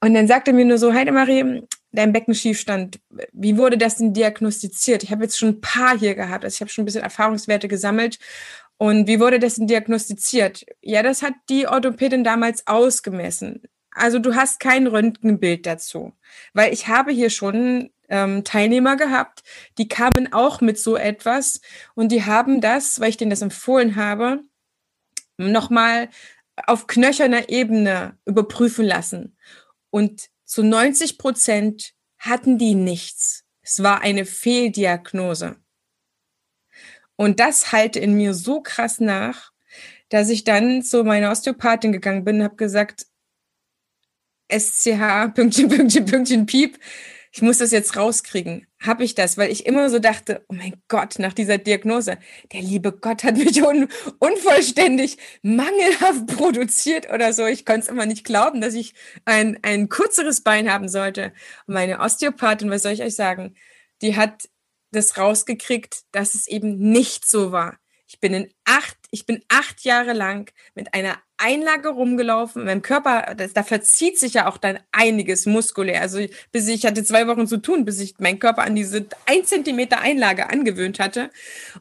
Und 0.02 0.14
dann 0.14 0.28
sagte 0.28 0.52
er 0.52 0.56
mir 0.56 0.66
nur 0.66 0.78
so, 0.78 0.94
Heidemarie, 0.94 1.64
dein 1.92 2.14
Beckenschiefstand, 2.14 3.00
wie 3.32 3.58
wurde 3.58 3.78
das 3.78 3.96
denn 3.96 4.14
diagnostiziert? 4.14 5.04
Ich 5.04 5.12
habe 5.12 5.24
jetzt 5.24 5.38
schon 5.38 5.50
ein 5.50 5.62
paar 5.62 5.98
hier 5.98 6.16
gehabt, 6.16 6.44
also 6.44 6.54
ich 6.54 6.62
habe 6.62 6.70
schon 6.70 6.84
ein 6.84 6.86
bisschen 6.86 7.04
Erfahrungswerte 7.04 7.68
gesammelt. 7.68 8.20
Und 8.78 9.08
wie 9.08 9.20
wurde 9.20 9.40
das 9.40 9.56
denn 9.56 9.68
diagnostiziert? 9.68 10.66
Ja, 10.82 11.02
das 11.02 11.22
hat 11.22 11.34
die 11.50 11.68
Orthopädin 11.68 12.24
damals 12.24 12.68
ausgemessen. 12.68 13.64
Also 13.96 14.20
du 14.20 14.36
hast 14.36 14.60
kein 14.60 14.88
Röntgenbild 14.88 15.66
dazu, 15.66 16.14
weil 16.54 16.74
ich 16.74 16.90
habe 16.90 17.12
hier 17.12 17.30
schon 17.30 17.92
ähm, 18.10 18.44
Teilnehmer 18.44 18.98
gehabt, 18.98 19.42
die 19.78 19.88
kamen 19.88 20.34
auch 20.34 20.60
mit 20.60 20.78
so 20.78 20.98
etwas 20.98 21.62
und 21.96 22.12
die 22.12 22.26
haben 22.26 22.60
das, 22.60 23.00
weil 23.00 23.10
ich 23.10 23.18
denen 23.18 23.32
das 23.32 23.42
empfohlen 23.42 23.96
habe, 23.96 24.44
nochmal 25.38 26.10
auf 26.68 26.88
knöcherner 26.88 27.48
Ebene 27.50 28.18
überprüfen 28.26 28.86
lassen. 28.86 29.38
Und 29.90 30.30
zu 30.44 30.62
90 30.62 31.18
Prozent 31.18 31.94
hatten 32.20 32.58
die 32.58 32.76
nichts. 32.76 33.46
Es 33.62 33.82
war 33.82 34.02
eine 34.02 34.26
Fehldiagnose. 34.26 35.56
Und 37.16 37.40
das 37.40 37.72
halte 37.72 38.00
in 38.00 38.14
mir 38.16 38.34
so 38.34 38.62
krass 38.62 39.00
nach, 39.00 39.52
dass 40.10 40.30
ich 40.30 40.44
dann 40.44 40.84
zu 40.84 41.06
meiner 41.06 41.32
Osteopathin 41.32 41.94
gegangen 41.94 42.26
bin 42.26 42.38
und 42.38 42.44
habe 42.44 42.58
gesagt, 42.58 43.08
SCH, 44.50 45.34
Pünktchen, 45.34 45.70
Pünktchen, 45.70 46.06
Pünktchen, 46.06 46.46
Piep. 46.46 46.80
Ich 47.32 47.42
muss 47.42 47.58
das 47.58 47.72
jetzt 47.72 47.98
rauskriegen. 47.98 48.66
Habe 48.80 49.04
ich 49.04 49.14
das? 49.14 49.38
Weil 49.38 49.52
ich 49.52 49.66
immer 49.66 49.90
so 49.90 50.00
dachte, 50.00 50.46
oh 50.48 50.54
mein 50.54 50.82
Gott, 50.88 51.20
nach 51.20 51.34
dieser 51.34 51.58
Diagnose, 51.58 52.18
der 52.54 52.62
liebe 52.62 52.94
Gott 52.94 53.26
hat 53.26 53.36
mich 53.36 53.62
un 53.62 53.90
unvollständig, 54.20 55.18
mangelhaft 55.42 56.28
produziert 56.38 57.12
oder 57.12 57.34
so. 57.34 57.46
Ich 57.46 57.66
konnte 57.66 57.82
es 57.82 57.88
immer 57.90 58.06
nicht 58.06 58.24
glauben, 58.24 58.62
dass 58.62 58.74
ich 58.74 58.94
ein, 59.26 59.60
ein 59.64 59.90
kürzeres 59.90 60.42
Bein 60.42 60.72
haben 60.72 60.88
sollte. 60.88 61.34
Und 61.68 61.74
meine 61.74 62.00
Osteopathin, 62.00 62.70
was 62.70 62.84
soll 62.84 62.94
ich 62.94 63.04
euch 63.04 63.16
sagen, 63.16 63.56
die 64.02 64.16
hat 64.16 64.48
das 64.92 65.18
rausgekriegt, 65.18 66.04
dass 66.12 66.36
es 66.36 66.48
eben 66.48 66.78
nicht 66.78 67.26
so 67.28 67.52
war. 67.52 67.78
Ich 68.16 68.22
bin 68.22 68.34
in 68.34 68.50
acht, 68.64 68.96
ich 69.12 69.26
bin 69.26 69.44
acht 69.50 69.84
Jahre 69.84 70.14
lang 70.14 70.50
mit 70.74 70.94
einer 70.94 71.18
Einlage 71.36 71.90
rumgelaufen. 71.90 72.64
Mein 72.64 72.82
Körper, 72.82 73.36
das, 73.36 73.52
da 73.52 73.62
verzieht 73.64 74.18
sich 74.18 74.36
ja 74.36 74.48
auch 74.48 74.56
dann 74.56 74.80
einiges 74.94 75.46
muskulär. 75.46 76.00
Also 76.00 76.26
bis 76.54 76.70
ich 76.70 76.86
hatte 76.86 77.04
zwei 77.04 77.28
Wochen 77.28 77.46
zu 77.46 77.58
tun, 77.58 77.84
bis 77.84 78.00
ich 78.00 78.18
meinen 78.20 78.40
Körper 78.40 78.64
an 78.64 78.74
diese 78.74 79.06
ein 79.26 79.44
Zentimeter 79.44 80.00
Einlage 80.00 80.50
angewöhnt 80.50 81.00
hatte. 81.00 81.30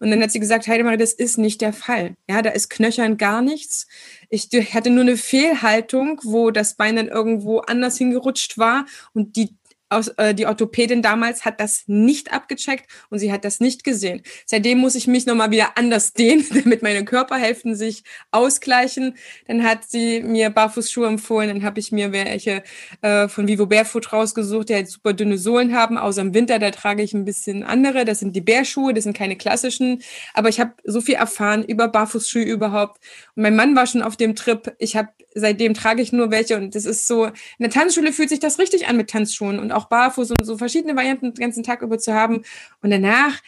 Und 0.00 0.10
dann 0.10 0.20
hat 0.20 0.32
sie 0.32 0.40
gesagt, 0.40 0.66
Heidemarie, 0.66 0.96
das 0.96 1.12
ist 1.12 1.38
nicht 1.38 1.60
der 1.60 1.72
Fall. 1.72 2.16
Ja, 2.28 2.42
da 2.42 2.50
ist 2.50 2.68
knöchern 2.68 3.16
gar 3.16 3.42
nichts. 3.42 3.86
Ich 4.28 4.48
hatte 4.74 4.90
nur 4.90 5.02
eine 5.02 5.16
Fehlhaltung, 5.16 6.20
wo 6.24 6.50
das 6.50 6.74
Bein 6.74 6.96
dann 6.96 7.06
irgendwo 7.06 7.60
anders 7.60 7.96
hingerutscht 7.96 8.58
war 8.58 8.86
und 9.12 9.36
die 9.36 9.54
aus, 9.94 10.08
äh, 10.08 10.34
die 10.34 10.46
Orthopädin 10.46 11.02
damals 11.02 11.44
hat 11.44 11.60
das 11.60 11.84
nicht 11.86 12.32
abgecheckt 12.32 12.90
und 13.10 13.18
sie 13.18 13.32
hat 13.32 13.44
das 13.44 13.60
nicht 13.60 13.84
gesehen. 13.84 14.22
Seitdem 14.46 14.78
muss 14.78 14.94
ich 14.94 15.06
mich 15.06 15.26
nochmal 15.26 15.50
wieder 15.50 15.76
anders 15.76 16.12
dehnen, 16.14 16.44
damit 16.52 16.82
meine 16.82 17.04
Körperhälften 17.04 17.74
sich 17.74 18.04
ausgleichen. 18.30 19.16
Dann 19.46 19.64
hat 19.64 19.84
sie 19.88 20.22
mir 20.22 20.50
Barfußschuhe 20.50 21.06
empfohlen, 21.06 21.48
dann 21.48 21.62
habe 21.64 21.80
ich 21.80 21.92
mir 21.92 22.12
welche 22.12 22.62
äh, 23.02 23.28
von 23.28 23.48
Vivo 23.48 23.66
Barefoot 23.66 24.12
rausgesucht, 24.12 24.68
die 24.68 24.74
halt 24.74 24.88
super 24.88 25.12
dünne 25.12 25.38
Sohlen 25.38 25.74
haben. 25.74 25.98
Außer 25.98 26.20
im 26.20 26.34
Winter, 26.34 26.58
da 26.58 26.70
trage 26.70 27.02
ich 27.02 27.14
ein 27.14 27.24
bisschen 27.24 27.62
andere. 27.62 28.04
Das 28.04 28.20
sind 28.20 28.34
die 28.36 28.40
Bärschuhe, 28.40 28.94
das 28.94 29.04
sind 29.04 29.16
keine 29.16 29.36
klassischen. 29.36 30.02
Aber 30.34 30.48
ich 30.48 30.60
habe 30.60 30.72
so 30.84 31.00
viel 31.00 31.14
erfahren 31.14 31.64
über 31.64 31.88
Barfußschuhe 31.88 32.42
überhaupt. 32.42 33.00
Und 33.34 33.42
mein 33.42 33.56
Mann 33.56 33.76
war 33.76 33.86
schon 33.86 34.02
auf 34.02 34.16
dem 34.16 34.34
Trip. 34.34 34.74
Ich 34.78 34.96
habe 34.96 35.08
seitdem 35.34 35.74
trage 35.74 36.00
ich 36.00 36.12
nur 36.12 36.30
welche 36.30 36.56
und 36.56 36.74
das 36.74 36.84
ist 36.84 37.06
so, 37.06 37.26
in 37.26 37.32
der 37.60 37.70
Tanzschule 37.70 38.12
fühlt 38.12 38.28
sich 38.28 38.40
das 38.40 38.58
richtig 38.58 38.86
an 38.86 38.96
mit 38.96 39.10
Tanzschuhen 39.10 39.58
und 39.58 39.72
auch 39.72 39.83
barfuß 39.84 40.30
und 40.30 40.44
so 40.44 40.56
verschiedene 40.58 40.96
Varianten 40.96 41.32
den 41.32 41.40
ganzen 41.40 41.62
Tag 41.62 41.82
über 41.82 41.98
zu 41.98 42.14
haben. 42.14 42.42
Und 42.82 42.90
danach 42.90 43.40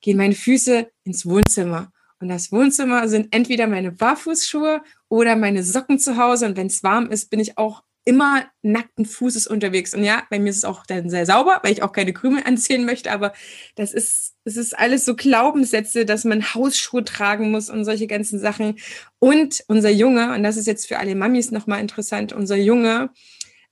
gehen 0.00 0.16
meine 0.16 0.34
Füße 0.34 0.90
ins 1.04 1.26
Wohnzimmer. 1.26 1.92
Und 2.20 2.28
das 2.28 2.52
Wohnzimmer 2.52 3.08
sind 3.08 3.34
entweder 3.34 3.66
meine 3.66 3.90
Barfußschuhe 3.90 4.82
oder 5.08 5.34
meine 5.36 5.62
Socken 5.62 5.98
zu 5.98 6.16
Hause. 6.16 6.46
Und 6.46 6.56
wenn 6.56 6.68
es 6.68 6.82
warm 6.82 7.10
ist, 7.10 7.30
bin 7.30 7.40
ich 7.40 7.58
auch 7.58 7.82
immer 8.04 8.44
nackten 8.62 9.06
Fußes 9.06 9.46
unterwegs. 9.46 9.94
Und 9.94 10.04
ja, 10.04 10.22
bei 10.30 10.38
mir 10.38 10.50
ist 10.50 10.58
es 10.58 10.64
auch 10.64 10.86
dann 10.86 11.08
sehr 11.08 11.26
sauber, 11.26 11.60
weil 11.62 11.72
ich 11.72 11.82
auch 11.82 11.92
keine 11.92 12.12
Krümel 12.12 12.42
anziehen 12.46 12.84
möchte. 12.84 13.10
Aber 13.12 13.32
das 13.74 13.92
ist, 13.92 14.34
es 14.44 14.56
ist 14.56 14.78
alles 14.78 15.04
so 15.04 15.14
Glaubenssätze, 15.14 16.04
dass 16.04 16.24
man 16.24 16.54
Hausschuhe 16.54 17.04
tragen 17.04 17.50
muss 17.50 17.70
und 17.70 17.84
solche 17.84 18.06
ganzen 18.06 18.38
Sachen. 18.38 18.78
Und 19.18 19.64
unser 19.68 19.90
Junge, 19.90 20.32
und 20.34 20.42
das 20.42 20.56
ist 20.56 20.66
jetzt 20.66 20.86
für 20.86 20.98
alle 20.98 21.14
Mamis 21.14 21.50
nochmal 21.50 21.80
interessant, 21.80 22.32
unser 22.32 22.56
Junge, 22.56 23.10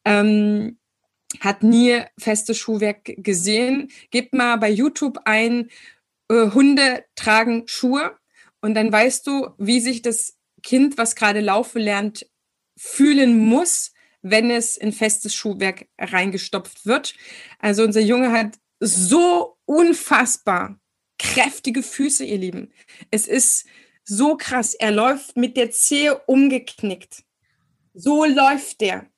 ähm, 0.04 0.78
hat 1.38 1.62
nie 1.62 2.02
feste 2.18 2.54
Schuhwerk 2.54 3.14
gesehen. 3.18 3.90
Gebt 4.10 4.34
mal 4.34 4.56
bei 4.56 4.70
YouTube 4.70 5.20
ein, 5.24 5.70
äh, 6.28 6.50
Hunde 6.50 7.04
tragen 7.14 7.64
Schuhe 7.66 8.16
und 8.60 8.74
dann 8.74 8.90
weißt 8.90 9.26
du, 9.26 9.50
wie 9.58 9.80
sich 9.80 10.02
das 10.02 10.36
Kind, 10.62 10.98
was 10.98 11.14
gerade 11.14 11.40
laufen 11.40 11.80
lernt, 11.80 12.26
fühlen 12.76 13.38
muss, 13.38 13.92
wenn 14.22 14.50
es 14.50 14.76
in 14.76 14.92
festes 14.92 15.34
Schuhwerk 15.34 15.86
reingestopft 15.98 16.84
wird. 16.86 17.14
Also 17.58 17.84
unser 17.84 18.00
Junge 18.00 18.32
hat 18.32 18.58
so 18.80 19.56
unfassbar 19.64 20.78
kräftige 21.18 21.82
Füße, 21.82 22.24
ihr 22.24 22.38
Lieben. 22.38 22.72
Es 23.10 23.28
ist 23.28 23.66
so 24.04 24.36
krass. 24.36 24.74
Er 24.74 24.90
läuft 24.90 25.36
mit 25.36 25.56
der 25.56 25.70
Zehe 25.70 26.18
umgeknickt. 26.26 27.24
So 27.92 28.24
läuft 28.24 28.80
der. 28.80 29.09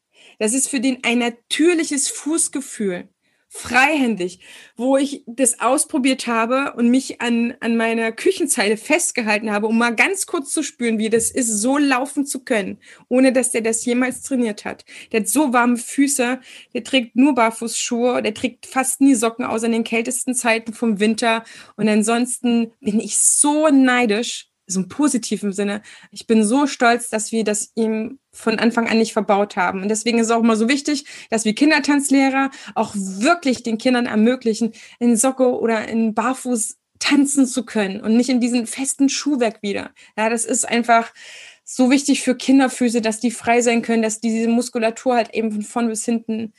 Das 0.42 0.54
ist 0.54 0.68
für 0.68 0.80
den 0.80 0.98
ein 1.04 1.20
natürliches 1.20 2.08
Fußgefühl 2.08 3.08
freihändig, 3.46 4.40
wo 4.76 4.96
ich 4.96 5.22
das 5.28 5.60
ausprobiert 5.60 6.26
habe 6.26 6.72
und 6.72 6.88
mich 6.88 7.20
an, 7.20 7.54
an 7.60 7.76
meiner 7.76 8.10
Küchenzeile 8.10 8.76
festgehalten 8.76 9.52
habe, 9.52 9.68
um 9.68 9.78
mal 9.78 9.94
ganz 9.94 10.26
kurz 10.26 10.50
zu 10.50 10.64
spüren, 10.64 10.98
wie 10.98 11.10
das 11.10 11.30
ist, 11.30 11.46
so 11.46 11.78
laufen 11.78 12.26
zu 12.26 12.42
können, 12.42 12.80
ohne 13.06 13.32
dass 13.32 13.52
der 13.52 13.60
das 13.60 13.84
jemals 13.84 14.22
trainiert 14.22 14.64
hat. 14.64 14.84
Der 15.12 15.20
hat 15.20 15.28
so 15.28 15.52
warme 15.52 15.76
Füße, 15.76 16.40
der 16.74 16.82
trägt 16.82 17.14
nur 17.14 17.36
Barfußschuhe, 17.36 18.20
der 18.20 18.34
trägt 18.34 18.66
fast 18.66 19.00
nie 19.00 19.14
Socken, 19.14 19.44
außer 19.44 19.66
in 19.66 19.72
den 19.72 19.84
kältesten 19.84 20.34
Zeiten 20.34 20.72
vom 20.72 20.98
Winter. 20.98 21.44
Und 21.76 21.88
ansonsten 21.88 22.72
bin 22.80 22.98
ich 22.98 23.16
so 23.16 23.68
neidisch, 23.68 24.51
so 24.72 24.80
im 24.80 24.88
positiven 24.88 25.52
Sinne. 25.52 25.82
Ich 26.10 26.26
bin 26.26 26.44
so 26.44 26.66
stolz, 26.66 27.08
dass 27.08 27.32
wir 27.32 27.44
das 27.44 27.72
ihm 27.74 28.18
von 28.32 28.58
Anfang 28.58 28.88
an 28.88 28.98
nicht 28.98 29.12
verbaut 29.12 29.56
haben. 29.56 29.82
Und 29.82 29.88
deswegen 29.88 30.18
ist 30.18 30.26
es 30.26 30.32
auch 30.32 30.42
immer 30.42 30.56
so 30.56 30.68
wichtig, 30.68 31.04
dass 31.30 31.44
wir 31.44 31.54
Kindertanzlehrer 31.54 32.50
auch 32.74 32.94
wirklich 32.94 33.62
den 33.62 33.78
Kindern 33.78 34.06
ermöglichen, 34.06 34.72
in 34.98 35.16
Socke 35.16 35.58
oder 35.58 35.88
in 35.88 36.14
Barfuß 36.14 36.76
tanzen 36.98 37.46
zu 37.46 37.64
können 37.64 38.00
und 38.00 38.16
nicht 38.16 38.28
in 38.28 38.40
diesen 38.40 38.66
festen 38.66 39.08
Schuhwerk 39.08 39.62
wieder. 39.62 39.90
Ja, 40.16 40.30
das 40.30 40.44
ist 40.44 40.68
einfach 40.68 41.12
so 41.64 41.90
wichtig 41.90 42.22
für 42.22 42.36
Kinderfüße, 42.36 43.00
dass 43.00 43.20
die 43.20 43.30
frei 43.30 43.60
sein 43.60 43.82
können, 43.82 44.02
dass 44.02 44.20
diese 44.20 44.48
Muskulatur 44.48 45.16
halt 45.16 45.34
eben 45.34 45.52
von 45.52 45.62
vorn 45.62 45.88
bis 45.88 46.04
hinten 46.04 46.52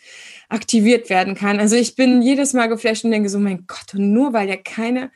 aktiviert 0.50 1.10
werden 1.10 1.36
kann. 1.36 1.60
Also 1.60 1.76
ich 1.76 1.96
bin 1.96 2.22
jedes 2.22 2.54
Mal 2.54 2.68
geflasht 2.68 3.06
und 3.06 3.12
denke 3.12 3.30
so, 3.30 3.40
mein 3.40 3.66
Gott, 3.68 3.94
und 3.94 4.12
nur 4.14 4.34
weil 4.34 4.50
er 4.50 4.58
keine 4.58 5.12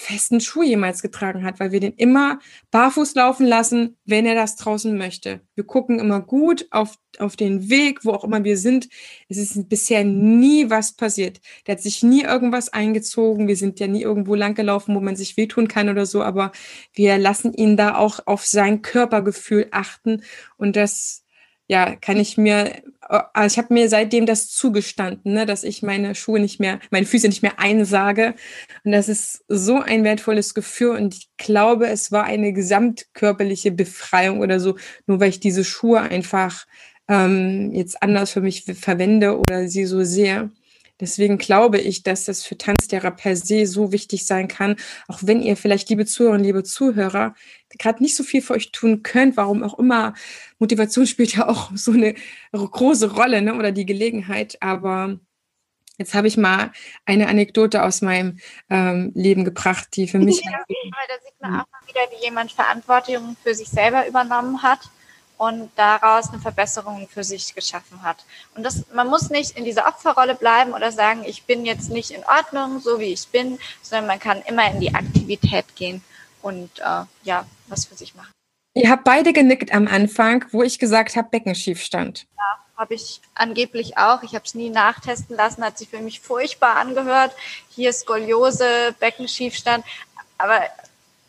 festen 0.00 0.40
Schuh 0.40 0.62
jemals 0.62 1.02
getragen 1.02 1.44
hat, 1.44 1.60
weil 1.60 1.72
wir 1.72 1.80
den 1.80 1.92
immer 1.92 2.38
barfuß 2.70 3.14
laufen 3.14 3.46
lassen, 3.46 3.96
wenn 4.04 4.26
er 4.26 4.34
das 4.34 4.56
draußen 4.56 4.96
möchte. 4.96 5.40
Wir 5.54 5.64
gucken 5.64 5.98
immer 5.98 6.20
gut 6.20 6.66
auf, 6.70 6.98
auf 7.18 7.36
den 7.36 7.68
Weg, 7.68 8.04
wo 8.04 8.12
auch 8.12 8.24
immer 8.24 8.42
wir 8.42 8.56
sind. 8.56 8.88
Es 9.28 9.36
ist 9.36 9.68
bisher 9.68 10.04
nie 10.04 10.70
was 10.70 10.92
passiert. 10.92 11.40
Der 11.66 11.74
hat 11.74 11.82
sich 11.82 12.02
nie 12.02 12.22
irgendwas 12.22 12.72
eingezogen. 12.72 13.46
Wir 13.46 13.56
sind 13.56 13.78
ja 13.78 13.86
nie 13.86 14.02
irgendwo 14.02 14.34
langgelaufen, 14.34 14.94
wo 14.94 15.00
man 15.00 15.16
sich 15.16 15.36
wehtun 15.36 15.68
kann 15.68 15.88
oder 15.88 16.06
so, 16.06 16.22
aber 16.22 16.52
wir 16.94 17.18
lassen 17.18 17.52
ihn 17.52 17.76
da 17.76 17.96
auch 17.96 18.26
auf 18.26 18.46
sein 18.46 18.82
Körpergefühl 18.82 19.68
achten 19.70 20.22
und 20.56 20.76
das 20.76 21.24
ja, 21.70 21.94
kann 21.94 22.16
ich 22.16 22.36
mir, 22.36 22.82
ich 23.46 23.58
habe 23.58 23.74
mir 23.74 23.88
seitdem 23.88 24.26
das 24.26 24.48
zugestanden, 24.48 25.32
ne, 25.32 25.46
dass 25.46 25.64
ich 25.64 25.82
meine 25.82 26.14
Schuhe 26.14 26.38
nicht 26.38 26.60
mehr, 26.60 26.78
meine 26.90 27.06
Füße 27.06 27.28
nicht 27.28 27.42
mehr 27.42 27.58
einsage. 27.58 28.34
Und 28.84 28.92
das 28.92 29.08
ist 29.08 29.44
so 29.48 29.80
ein 29.80 30.04
wertvolles 30.04 30.54
Gefühl. 30.54 30.96
Und 30.96 31.14
ich 31.14 31.28
glaube, 31.36 31.88
es 31.88 32.12
war 32.12 32.24
eine 32.24 32.52
gesamtkörperliche 32.52 33.72
Befreiung 33.72 34.40
oder 34.40 34.60
so, 34.60 34.76
nur 35.06 35.20
weil 35.20 35.30
ich 35.30 35.40
diese 35.40 35.64
Schuhe 35.64 36.00
einfach 36.00 36.66
ähm, 37.08 37.72
jetzt 37.72 38.02
anders 38.02 38.30
für 38.30 38.40
mich 38.40 38.64
verwende 38.64 39.38
oder 39.38 39.68
sie 39.68 39.86
so 39.86 40.04
sehr. 40.04 40.50
Deswegen 41.00 41.38
glaube 41.38 41.78
ich, 41.78 42.02
dass 42.02 42.24
das 42.24 42.44
für 42.44 42.58
Tanzlehrer 42.58 43.10
per 43.10 43.36
se 43.36 43.66
so 43.66 43.92
wichtig 43.92 44.26
sein 44.26 44.48
kann, 44.48 44.76
auch 45.08 45.20
wenn 45.22 45.42
ihr 45.42 45.56
vielleicht, 45.56 45.88
liebe 45.88 46.06
Zuhörerinnen, 46.06 46.44
liebe 46.44 46.62
Zuhörer, 46.62 47.34
gerade 47.78 48.02
nicht 48.02 48.16
so 48.16 48.22
viel 48.22 48.42
für 48.42 48.54
euch 48.54 48.72
tun 48.72 49.02
könnt, 49.02 49.36
warum 49.36 49.62
auch 49.62 49.78
immer. 49.78 50.14
Motivation 50.58 51.06
spielt 51.06 51.36
ja 51.36 51.48
auch 51.48 51.70
so 51.74 51.92
eine 51.92 52.14
große 52.52 53.14
Rolle, 53.14 53.42
ne? 53.42 53.54
oder 53.54 53.72
die 53.72 53.86
Gelegenheit. 53.86 54.58
Aber 54.60 55.18
jetzt 55.96 56.14
habe 56.14 56.28
ich 56.28 56.36
mal 56.36 56.72
eine 57.06 57.28
Anekdote 57.28 57.82
aus 57.82 58.02
meinem 58.02 58.38
ähm, 58.68 59.12
Leben 59.14 59.44
gebracht, 59.44 59.88
die 59.96 60.06
für 60.06 60.18
mich. 60.18 60.42
Ja, 60.44 60.64
da 60.68 61.24
sieht 61.24 61.40
man 61.40 61.60
auch 61.60 61.66
mal 61.70 61.88
wieder, 61.88 62.00
wie 62.10 62.24
jemand 62.24 62.52
Verantwortung 62.52 63.36
für 63.42 63.54
sich 63.54 63.68
selber 63.68 64.06
übernommen 64.06 64.62
hat 64.62 64.80
und 65.40 65.70
daraus 65.74 66.28
eine 66.28 66.38
Verbesserung 66.38 67.08
für 67.08 67.24
sich 67.24 67.54
geschaffen 67.54 68.02
hat. 68.02 68.26
Und 68.54 68.62
das, 68.62 68.84
man 68.92 69.08
muss 69.08 69.30
nicht 69.30 69.56
in 69.56 69.64
dieser 69.64 69.86
Opferrolle 69.86 70.34
bleiben 70.34 70.74
oder 70.74 70.92
sagen, 70.92 71.24
ich 71.24 71.44
bin 71.44 71.64
jetzt 71.64 71.88
nicht 71.88 72.10
in 72.10 72.22
Ordnung, 72.24 72.78
so 72.80 73.00
wie 73.00 73.14
ich 73.14 73.26
bin, 73.28 73.58
sondern 73.80 74.06
man 74.06 74.18
kann 74.18 74.42
immer 74.42 74.70
in 74.70 74.80
die 74.80 74.94
Aktivität 74.94 75.64
gehen 75.76 76.04
und 76.42 76.68
äh, 76.80 77.04
ja, 77.22 77.46
was 77.68 77.86
für 77.86 77.94
sich 77.94 78.14
machen. 78.14 78.32
Ihr 78.74 78.90
habt 78.90 79.04
beide 79.04 79.32
genickt 79.32 79.72
am 79.72 79.88
Anfang, 79.88 80.44
wo 80.52 80.62
ich 80.62 80.78
gesagt 80.78 81.16
habe, 81.16 81.30
Beckenschiefstand. 81.30 82.26
Ja, 82.36 82.58
habe 82.76 82.92
ich 82.92 83.22
angeblich 83.34 83.96
auch. 83.96 84.22
Ich 84.22 84.34
habe 84.34 84.44
es 84.44 84.54
nie 84.54 84.68
nachtesten 84.68 85.36
lassen, 85.36 85.64
hat 85.64 85.78
sich 85.78 85.88
für 85.88 86.00
mich 86.00 86.20
furchtbar 86.20 86.76
angehört. 86.76 87.34
Hier 87.70 87.94
Skoliose, 87.94 88.94
Beckenschiefstand. 89.00 89.86
Aber 90.36 90.60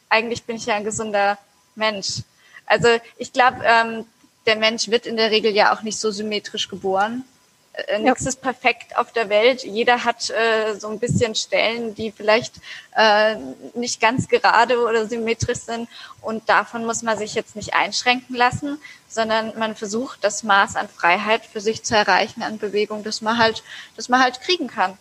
eigentlich 0.10 0.44
bin 0.44 0.58
ich 0.58 0.66
ja 0.66 0.76
ein 0.76 0.84
gesunder 0.84 1.38
Mensch. 1.76 2.24
Also 2.72 2.88
ich 3.18 3.34
glaube, 3.34 3.58
ähm, 3.66 4.06
der 4.46 4.56
Mensch 4.56 4.88
wird 4.88 5.06
in 5.06 5.18
der 5.18 5.30
Regel 5.30 5.54
ja 5.54 5.74
auch 5.76 5.82
nicht 5.82 6.00
so 6.00 6.10
symmetrisch 6.10 6.70
geboren. 6.70 7.26
Äh, 7.74 8.00
Nichts 8.00 8.26
ist 8.26 8.42
perfekt 8.42 8.98
auf 8.98 9.12
der 9.12 9.28
Welt. 9.28 9.64
Jeder 9.64 10.06
hat 10.06 10.30
äh, 10.30 10.74
so 10.80 10.88
ein 10.88 10.98
bisschen 10.98 11.36
Stellen, 11.36 11.96
die 11.96 12.14
vielleicht 12.14 12.54
äh, 12.96 13.36
nicht 13.76 14.00
ganz 14.00 14.30
gerade 14.30 14.80
oder 14.80 15.06
symmetrisch 15.06 15.60
sind. 15.60 15.90
Und 16.22 16.48
davon 16.48 16.86
muss 16.86 17.02
man 17.02 17.18
sich 17.18 17.36
jetzt 17.36 17.58
nicht 17.58 17.74
einschränken 17.74 18.38
lassen, 18.38 18.82
sondern 19.10 19.60
man 19.60 19.76
versucht, 19.76 20.24
das 20.24 20.44
Maß 20.44 20.78
an 20.78 20.88
Freiheit 20.88 21.46
für 21.46 21.60
sich 21.60 21.84
zu 21.84 21.94
erreichen, 21.94 22.42
an 22.42 22.58
Bewegung, 22.58 23.04
das 23.04 23.22
man 23.22 23.38
halt, 23.38 23.64
das 23.98 24.08
man 24.08 24.22
halt 24.22 24.40
kriegen 24.40 24.68
kann. 24.68 24.98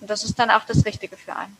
Und 0.00 0.10
das 0.10 0.24
ist 0.24 0.36
dann 0.40 0.50
auch 0.50 0.64
das 0.64 0.84
Richtige 0.84 1.16
für 1.16 1.36
einen. 1.36 1.56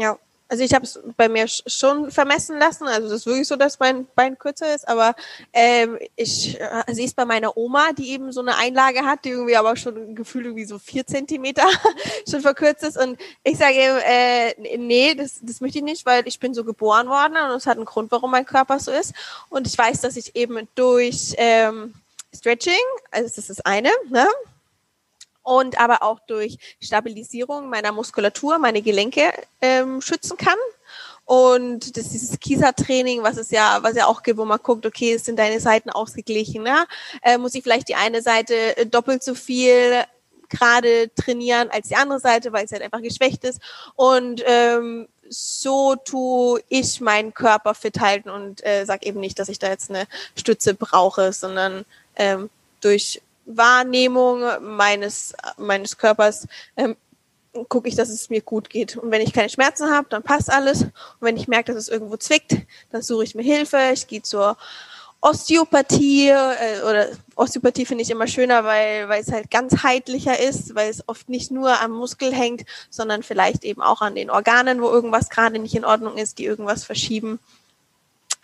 Ja, 0.00 0.16
also 0.52 0.64
ich 0.64 0.74
habe 0.74 0.84
es 0.84 1.00
bei 1.16 1.30
mir 1.30 1.46
schon 1.48 2.10
vermessen 2.10 2.58
lassen. 2.58 2.86
Also 2.86 3.08
das 3.08 3.20
ist 3.20 3.26
wirklich 3.26 3.48
so, 3.48 3.56
dass 3.56 3.78
mein 3.78 4.06
Bein 4.14 4.38
kürzer 4.38 4.74
ist. 4.74 4.86
Aber 4.86 5.14
ähm, 5.54 5.98
ich 6.14 6.60
äh, 6.60 6.82
sehe 6.92 7.06
es 7.06 7.14
bei 7.14 7.24
meiner 7.24 7.56
Oma, 7.56 7.92
die 7.94 8.10
eben 8.10 8.32
so 8.32 8.42
eine 8.42 8.56
Einlage 8.56 9.06
hat, 9.06 9.24
die 9.24 9.30
irgendwie 9.30 9.56
aber 9.56 9.76
schon 9.76 10.14
gefühlt 10.14 10.44
irgendwie 10.44 10.66
so 10.66 10.78
vier 10.78 11.06
Zentimeter 11.06 11.64
schon 12.30 12.42
verkürzt 12.42 12.82
ist. 12.82 12.98
Und 12.98 13.18
ich 13.44 13.56
sage 13.56 13.76
eben, 13.76 13.98
äh, 14.04 14.76
nee, 14.76 15.14
das, 15.14 15.40
das 15.40 15.62
möchte 15.62 15.78
ich 15.78 15.84
nicht, 15.84 16.04
weil 16.04 16.28
ich 16.28 16.38
bin 16.38 16.52
so 16.52 16.64
geboren 16.64 17.08
worden 17.08 17.38
und 17.38 17.56
es 17.56 17.66
hat 17.66 17.78
einen 17.78 17.86
Grund, 17.86 18.10
warum 18.10 18.30
mein 18.30 18.44
Körper 18.44 18.78
so 18.78 18.90
ist. 18.90 19.14
Und 19.48 19.66
ich 19.66 19.78
weiß, 19.78 20.02
dass 20.02 20.18
ich 20.18 20.36
eben 20.36 20.68
durch 20.74 21.32
ähm, 21.38 21.94
Stretching, 22.36 22.74
also 23.10 23.26
das 23.26 23.38
ist 23.38 23.48
das 23.48 23.60
eine, 23.60 23.90
ne? 24.10 24.28
Und 25.42 25.78
aber 25.78 26.02
auch 26.02 26.20
durch 26.20 26.58
Stabilisierung 26.80 27.68
meiner 27.68 27.92
Muskulatur 27.92 28.58
meine 28.58 28.82
Gelenke 28.82 29.32
ähm, 29.60 30.00
schützen 30.00 30.36
kann. 30.36 30.58
Und 31.24 31.96
das 31.96 32.06
ist 32.06 32.14
dieses 32.14 32.40
Kieser-Training, 32.40 33.22
was 33.22 33.36
es 33.36 33.50
ja, 33.50 33.78
was 33.82 33.96
ja 33.96 34.06
auch 34.06 34.22
gibt, 34.22 34.38
wo 34.38 34.44
man 34.44 34.58
guckt, 34.62 34.84
okay, 34.84 35.16
sind 35.16 35.38
deine 35.38 35.60
Seiten 35.60 35.90
ausgeglichen, 35.90 36.64
ne? 36.64 36.84
Äh, 37.22 37.38
muss 37.38 37.54
ich 37.54 37.62
vielleicht 37.62 37.88
die 37.88 37.94
eine 37.94 38.22
Seite 38.22 38.76
äh, 38.76 38.86
doppelt 38.86 39.22
so 39.22 39.34
viel 39.34 40.04
gerade 40.48 41.10
trainieren 41.14 41.70
als 41.70 41.88
die 41.88 41.96
andere 41.96 42.20
Seite, 42.20 42.52
weil 42.52 42.66
es 42.66 42.72
halt 42.72 42.82
einfach 42.82 43.00
geschwächt 43.00 43.44
ist. 43.44 43.60
Und 43.94 44.42
ähm, 44.46 45.08
so 45.28 45.96
tue 45.96 46.60
ich 46.68 47.00
meinen 47.00 47.32
Körper 47.32 47.74
fit 47.74 48.00
halten 48.00 48.28
und 48.28 48.64
äh, 48.66 48.84
sag 48.84 49.06
eben 49.06 49.18
nicht, 49.18 49.38
dass 49.38 49.48
ich 49.48 49.58
da 49.58 49.68
jetzt 49.68 49.90
eine 49.90 50.06
Stütze 50.36 50.74
brauche, 50.74 51.32
sondern 51.32 51.86
ähm, 52.16 52.50
durch 52.82 53.22
Wahrnehmung 53.44 54.42
meines, 54.60 55.34
meines 55.56 55.98
Körpers 55.98 56.46
ähm, 56.76 56.96
gucke 57.68 57.88
ich, 57.88 57.96
dass 57.96 58.08
es 58.08 58.30
mir 58.30 58.40
gut 58.40 58.70
geht. 58.70 58.96
Und 58.96 59.10
wenn 59.10 59.20
ich 59.20 59.32
keine 59.32 59.48
Schmerzen 59.48 59.90
habe, 59.90 60.08
dann 60.08 60.22
passt 60.22 60.50
alles. 60.50 60.82
Und 60.82 60.92
wenn 61.20 61.36
ich 61.36 61.48
merke, 61.48 61.72
dass 61.72 61.82
es 61.82 61.88
irgendwo 61.88 62.16
zwickt, 62.16 62.56
dann 62.90 63.02
suche 63.02 63.24
ich 63.24 63.34
mir 63.34 63.42
Hilfe. 63.42 63.78
Ich 63.92 64.06
gehe 64.06 64.22
zur 64.22 64.56
Osteopathie 65.20 66.30
äh, 66.30 66.82
oder 66.82 67.08
Osteopathie 67.36 67.86
finde 67.86 68.02
ich 68.02 68.10
immer 68.10 68.26
schöner, 68.26 68.64
weil, 68.64 69.08
weil 69.08 69.22
es 69.22 69.30
halt 69.30 69.50
ganzheitlicher 69.50 70.38
ist, 70.40 70.74
weil 70.74 70.90
es 70.90 71.08
oft 71.08 71.28
nicht 71.28 71.50
nur 71.52 71.80
am 71.80 71.92
Muskel 71.92 72.34
hängt, 72.34 72.62
sondern 72.90 73.22
vielleicht 73.22 73.64
eben 73.64 73.82
auch 73.82 74.00
an 74.00 74.16
den 74.16 74.30
Organen, 74.30 74.82
wo 74.82 74.88
irgendwas 74.88 75.30
gerade 75.30 75.60
nicht 75.60 75.76
in 75.76 75.84
Ordnung 75.84 76.16
ist, 76.16 76.38
die 76.38 76.44
irgendwas 76.44 76.84
verschieben. 76.84 77.38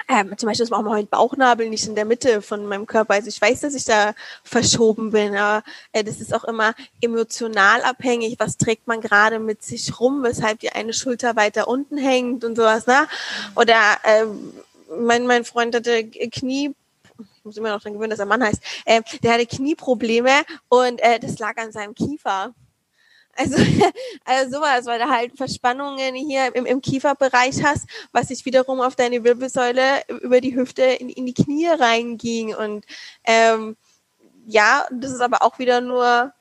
Ähm, 0.09 0.37
zum 0.39 0.49
Beispiel 0.49 0.65
ist 0.65 0.73
auch 0.73 0.83
mein 0.83 1.07
Bauchnabel 1.07 1.69
nicht 1.69 1.87
in 1.87 1.95
der 1.95 2.07
Mitte 2.07 2.41
von 2.41 2.65
meinem 2.65 2.87
Körper. 2.87 3.15
Also 3.15 3.29
ich 3.29 3.41
weiß, 3.41 3.61
dass 3.61 3.75
ich 3.75 3.85
da 3.85 4.15
verschoben 4.43 5.11
bin, 5.11 5.37
aber 5.37 5.63
äh, 5.93 6.03
das 6.03 6.21
ist 6.21 6.33
auch 6.35 6.45
immer 6.45 6.75
emotional 7.03 7.83
abhängig. 7.83 8.37
Was 8.39 8.57
trägt 8.57 8.87
man 8.87 9.03
gerade 9.03 9.39
mit 9.39 9.63
sich 9.63 10.01
rum, 10.01 10.23
weshalb 10.23 10.61
die 10.61 10.71
eine 10.73 10.95
Schulter 10.95 11.37
weiter 11.37 11.69
unten 11.69 11.99
hängt 11.99 12.43
und 12.43 12.57
sowas, 12.57 12.87
ne? 12.87 13.07
Oder 13.55 13.99
ähm, 14.05 14.55
mein, 14.99 15.27
mein 15.27 15.45
Freund 15.45 15.75
hatte 15.75 16.05
Knie 16.05 16.75
ich 17.39 17.45
muss 17.45 17.57
immer 17.57 17.71
noch 17.71 17.81
dran 17.81 17.95
gewöhnen, 17.95 18.11
dass 18.11 18.19
er 18.19 18.27
Mann 18.27 18.43
heißt, 18.43 18.63
äh, 18.85 19.03
der 19.23 19.35
hatte 19.35 19.47
Knieprobleme 19.47 20.43
und 20.69 21.01
äh, 21.01 21.19
das 21.19 21.39
lag 21.39 21.57
an 21.57 21.73
seinem 21.73 21.95
Kiefer. 21.95 22.55
Also, 23.39 23.57
also 24.25 24.57
sowas, 24.57 24.87
weil 24.87 24.99
du 24.99 25.09
halt 25.09 25.37
Verspannungen 25.37 26.15
hier 26.15 26.55
im, 26.55 26.67
im 26.67 26.83
Kieferbereich 26.83 27.63
hast, 27.63 27.87
was 28.13 28.29
sich 28.29 28.45
wiederum 28.45 28.81
auf 28.81 28.97
deine 28.97 29.23
Wirbelsäule 29.23 30.03
über 30.09 30.41
die 30.41 30.57
Hüfte 30.57 30.83
in, 30.83 31.09
in 31.09 31.25
die 31.25 31.35
Knie 31.35 31.69
reinging. 31.69 32.55
Und 32.55 32.85
ähm, 33.25 33.77
ja, 34.47 34.87
das 34.91 35.13
ist 35.13 35.21
aber 35.21 35.43
auch 35.43 35.59
wieder 35.59 35.81
nur 35.81 36.33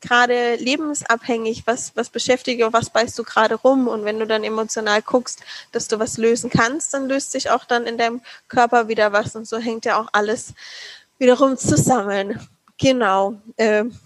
gerade 0.00 0.56
lebensabhängig, 0.56 1.66
was, 1.66 1.94
was 1.96 2.08
beschäftigt 2.08 2.62
oder 2.62 2.72
was 2.72 2.90
beißt 2.90 3.18
du 3.18 3.24
gerade 3.24 3.56
rum. 3.56 3.88
Und 3.88 4.04
wenn 4.04 4.18
du 4.18 4.26
dann 4.26 4.44
emotional 4.44 5.02
guckst, 5.02 5.40
dass 5.72 5.88
du 5.88 5.98
was 5.98 6.18
lösen 6.18 6.50
kannst, 6.50 6.94
dann 6.94 7.08
löst 7.08 7.32
sich 7.32 7.50
auch 7.50 7.64
dann 7.64 7.86
in 7.86 7.98
deinem 7.98 8.22
Körper 8.48 8.88
wieder 8.88 9.12
was. 9.12 9.34
Und 9.34 9.46
so 9.46 9.58
hängt 9.58 9.84
ja 9.84 10.00
auch 10.00 10.08
alles 10.12 10.54
wiederum 11.18 11.58
zusammen. 11.58 12.40
Genau. 12.78 13.34
Ähm, 13.58 13.98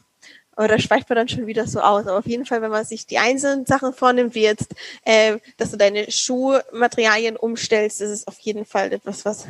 aber 0.58 0.66
da 0.66 0.78
schweift 0.80 1.08
man 1.08 1.14
dann 1.14 1.28
schon 1.28 1.46
wieder 1.46 1.68
so 1.68 1.80
aus. 1.80 2.08
Aber 2.08 2.18
auf 2.18 2.26
jeden 2.26 2.44
Fall, 2.44 2.60
wenn 2.60 2.72
man 2.72 2.84
sich 2.84 3.06
die 3.06 3.18
einzelnen 3.18 3.64
Sachen 3.64 3.94
vornimmt, 3.94 4.34
wie 4.34 4.42
jetzt, 4.42 4.74
äh, 5.04 5.38
dass 5.56 5.70
du 5.70 5.76
deine 5.76 6.10
Schuhmaterialien 6.10 7.36
umstellst, 7.36 8.00
das 8.00 8.10
ist 8.10 8.26
auf 8.26 8.40
jeden 8.40 8.66
Fall 8.66 8.92
etwas, 8.92 9.24
was 9.24 9.46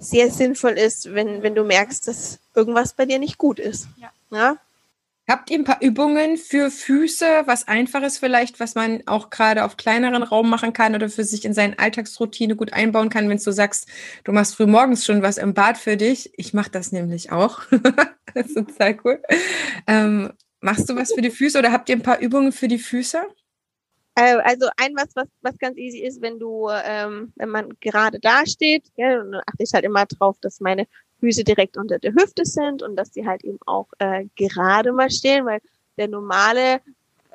sehr 0.00 0.28
sinnvoll 0.28 0.72
ist, 0.72 1.14
wenn, 1.14 1.44
wenn 1.44 1.54
du 1.54 1.62
merkst, 1.62 2.08
dass 2.08 2.40
irgendwas 2.52 2.94
bei 2.94 3.06
dir 3.06 3.20
nicht 3.20 3.38
gut 3.38 3.60
ist. 3.60 3.86
Ja. 4.00 4.10
ja? 4.32 4.56
Habt 5.30 5.48
ihr 5.48 5.58
ein 5.60 5.64
paar 5.64 5.80
Übungen 5.80 6.36
für 6.36 6.72
Füße, 6.72 7.42
was 7.44 7.68
einfaches 7.68 8.18
vielleicht, 8.18 8.58
was 8.58 8.74
man 8.74 9.04
auch 9.06 9.30
gerade 9.30 9.64
auf 9.64 9.76
kleineren 9.76 10.24
Raum 10.24 10.50
machen 10.50 10.72
kann 10.72 10.96
oder 10.96 11.08
für 11.08 11.22
sich 11.22 11.44
in 11.44 11.54
seine 11.54 11.78
Alltagsroutine 11.78 12.56
gut 12.56 12.72
einbauen 12.72 13.10
kann, 13.10 13.28
wenn 13.28 13.38
du 13.38 13.52
sagst, 13.52 13.86
du 14.24 14.32
machst 14.32 14.56
früh 14.56 14.66
morgens 14.66 15.04
schon 15.06 15.22
was 15.22 15.38
im 15.38 15.54
Bad 15.54 15.78
für 15.78 15.96
dich. 15.96 16.32
Ich 16.36 16.52
mache 16.52 16.72
das 16.72 16.90
nämlich 16.90 17.30
auch. 17.30 17.60
das 18.34 18.46
ist 18.46 18.54
total 18.54 18.98
cool. 19.04 19.22
Ähm, 19.86 20.32
machst 20.60 20.90
du 20.90 20.96
was 20.96 21.12
für 21.12 21.22
die 21.22 21.30
Füße 21.30 21.60
oder 21.60 21.70
habt 21.70 21.88
ihr 21.90 21.94
ein 21.94 22.02
paar 22.02 22.18
Übungen 22.18 22.50
für 22.50 22.66
die 22.66 22.80
Füße? 22.80 23.22
Äh, 24.16 24.34
also 24.42 24.68
ein 24.78 24.96
was, 24.96 25.14
was, 25.14 25.28
was 25.42 25.56
ganz 25.58 25.78
easy 25.78 26.00
ist, 26.00 26.20
wenn 26.22 26.40
du, 26.40 26.68
ähm, 26.70 27.32
wenn 27.36 27.50
man 27.50 27.68
gerade 27.78 28.18
da 28.18 28.44
steht, 28.46 28.88
ja, 28.96 29.18
dann 29.18 29.36
achte 29.36 29.62
ich 29.62 29.70
halt 29.74 29.84
immer 29.84 30.06
drauf, 30.06 30.38
dass 30.40 30.58
meine 30.58 30.88
Füße 31.20 31.44
direkt 31.44 31.76
unter 31.76 31.98
der 31.98 32.12
Hüfte 32.12 32.44
sind 32.44 32.82
und 32.82 32.96
dass 32.96 33.10
die 33.10 33.26
halt 33.26 33.44
eben 33.44 33.58
auch 33.66 33.86
äh, 33.98 34.26
gerade 34.36 34.92
mal 34.92 35.10
stehen, 35.10 35.46
weil 35.46 35.60
der 35.96 36.08
normale 36.08 36.80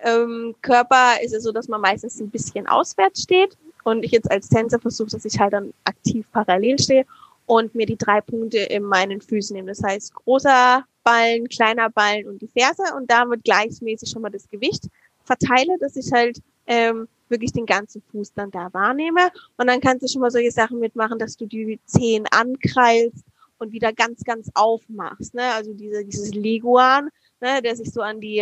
ähm, 0.03 0.56
Körper 0.62 1.22
ist 1.24 1.34
es 1.34 1.44
so, 1.44 1.52
dass 1.52 1.68
man 1.68 1.82
meistens 1.82 2.20
ein 2.20 2.30
bisschen 2.30 2.68
auswärts 2.68 3.24
steht 3.24 3.57
und 3.84 4.03
ich 4.03 4.12
jetzt 4.12 4.30
als 4.30 4.49
Tänzer 4.49 4.80
versuche, 4.80 5.12
dass 5.12 5.26
ich 5.26 5.40
halt 5.40 5.53
dann 5.53 5.74
aktiv 5.84 6.28
parallel 6.32 6.80
stehe 6.80 7.06
und 7.45 7.76
mir 7.76 7.86
die 7.86 7.98
drei 7.98 8.22
Punkte 8.22 8.57
in 8.57 8.84
meinen 8.84 9.22
Füßen 9.22 9.56
nehme. 9.56 9.70
Das 9.70 9.84
heißt, 9.84 10.14
großer 10.14 10.84
Ballen, 11.03 11.48
kleiner 11.48 11.90
Ballen 11.90 12.28
und 12.28 12.41
die 12.41 12.48
Ferse 12.48 12.84
und 12.98 13.10
damit 13.10 13.44
gleichmäßig 13.44 14.10
schon 14.10 14.24
mal 14.24 14.32
das 14.32 14.49
Gewicht 14.49 14.86
verteile, 15.24 15.78
dass 15.80 15.95
ich 15.95 16.12
halt 16.12 16.41
ähm, 16.66 17.07
wirklich 17.30 17.53
den 17.53 17.66
ganzen 17.66 18.02
Fuß 18.12 18.34
dann 18.34 18.52
da 18.52 18.74
wahrnehme. 18.74 19.30
Und 19.57 19.68
dann 19.68 19.82
kannst 19.82 20.03
du 20.03 20.07
schon 20.07 20.22
mal 20.22 20.32
solche 20.32 20.52
Sachen 20.52 20.80
mitmachen, 20.80 21.20
dass 21.20 21.38
du 21.38 21.45
die 21.45 21.80
Zehen 21.86 22.26
ankreilst 22.32 23.24
und 23.57 23.72
wieder 23.72 23.94
ganz, 23.94 24.23
ganz 24.23 24.49
aufmachst. 24.53 25.34
Ne? 25.34 25.44
Also 25.53 25.73
diese, 25.73 26.06
dieses 26.06 26.34
Leguan, 26.34 27.10
ne, 27.41 27.61
der 27.61 27.76
sich 27.76 27.91
so 27.91 28.02
an 28.02 28.19
die 28.19 28.40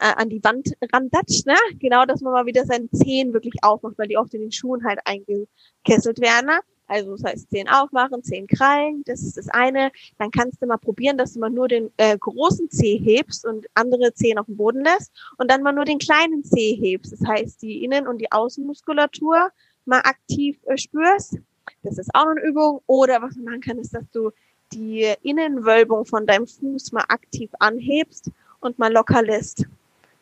äh, 0.00 0.14
an 0.16 0.30
die 0.30 0.42
Wand 0.42 0.72
randatscht, 0.92 1.46
ne? 1.46 1.56
Genau, 1.78 2.04
dass 2.06 2.22
man 2.22 2.32
mal 2.32 2.46
wieder 2.46 2.64
seine 2.64 2.90
Zehen 2.90 3.32
wirklich 3.32 3.62
aufmacht, 3.62 3.98
weil 3.98 4.08
die 4.08 4.16
oft 4.16 4.32
in 4.34 4.40
den 4.40 4.52
Schuhen 4.52 4.84
halt 4.84 4.98
eingekesselt 5.04 6.20
werden. 6.20 6.46
Ne? 6.46 6.60
Also 6.90 7.12
das 7.12 7.22
heißt, 7.22 7.50
zehn 7.50 7.68
aufmachen, 7.68 8.24
zehn 8.24 8.48
krallen, 8.48 9.04
das 9.06 9.22
ist 9.22 9.36
das 9.36 9.48
eine. 9.48 9.92
Dann 10.18 10.32
kannst 10.32 10.60
du 10.60 10.66
mal 10.66 10.76
probieren, 10.76 11.18
dass 11.18 11.34
du 11.34 11.38
mal 11.38 11.48
nur 11.48 11.68
den 11.68 11.92
äh, 11.98 12.18
großen 12.18 12.68
Zeh 12.68 12.98
hebst 12.98 13.46
und 13.46 13.66
andere 13.74 14.12
Zehen 14.12 14.38
auf 14.38 14.46
dem 14.46 14.56
Boden 14.56 14.82
lässt 14.82 15.12
und 15.38 15.48
dann 15.50 15.62
mal 15.62 15.72
nur 15.72 15.84
den 15.84 15.98
kleinen 15.98 16.42
Zeh 16.42 16.74
hebst. 16.74 17.12
Das 17.12 17.20
heißt, 17.24 17.62
die 17.62 17.84
Innen- 17.84 18.08
und 18.08 18.18
die 18.18 18.32
Außenmuskulatur 18.32 19.50
mal 19.84 20.00
aktiv 20.00 20.58
äh, 20.66 20.76
spürst. 20.76 21.38
Das 21.82 21.98
ist 21.98 22.10
auch 22.14 22.26
eine 22.26 22.42
Übung. 22.42 22.80
Oder 22.86 23.22
was 23.22 23.36
man 23.36 23.44
machen 23.44 23.60
kann, 23.60 23.78
ist, 23.78 23.94
dass 23.94 24.04
du 24.12 24.30
die 24.72 25.12
Innenwölbung 25.22 26.06
von 26.06 26.26
deinem 26.26 26.46
Fuß 26.46 26.92
mal 26.92 27.04
aktiv 27.08 27.50
anhebst 27.58 28.30
und 28.60 28.78
mal 28.78 28.92
locker 28.92 29.22
lässt. 29.22 29.64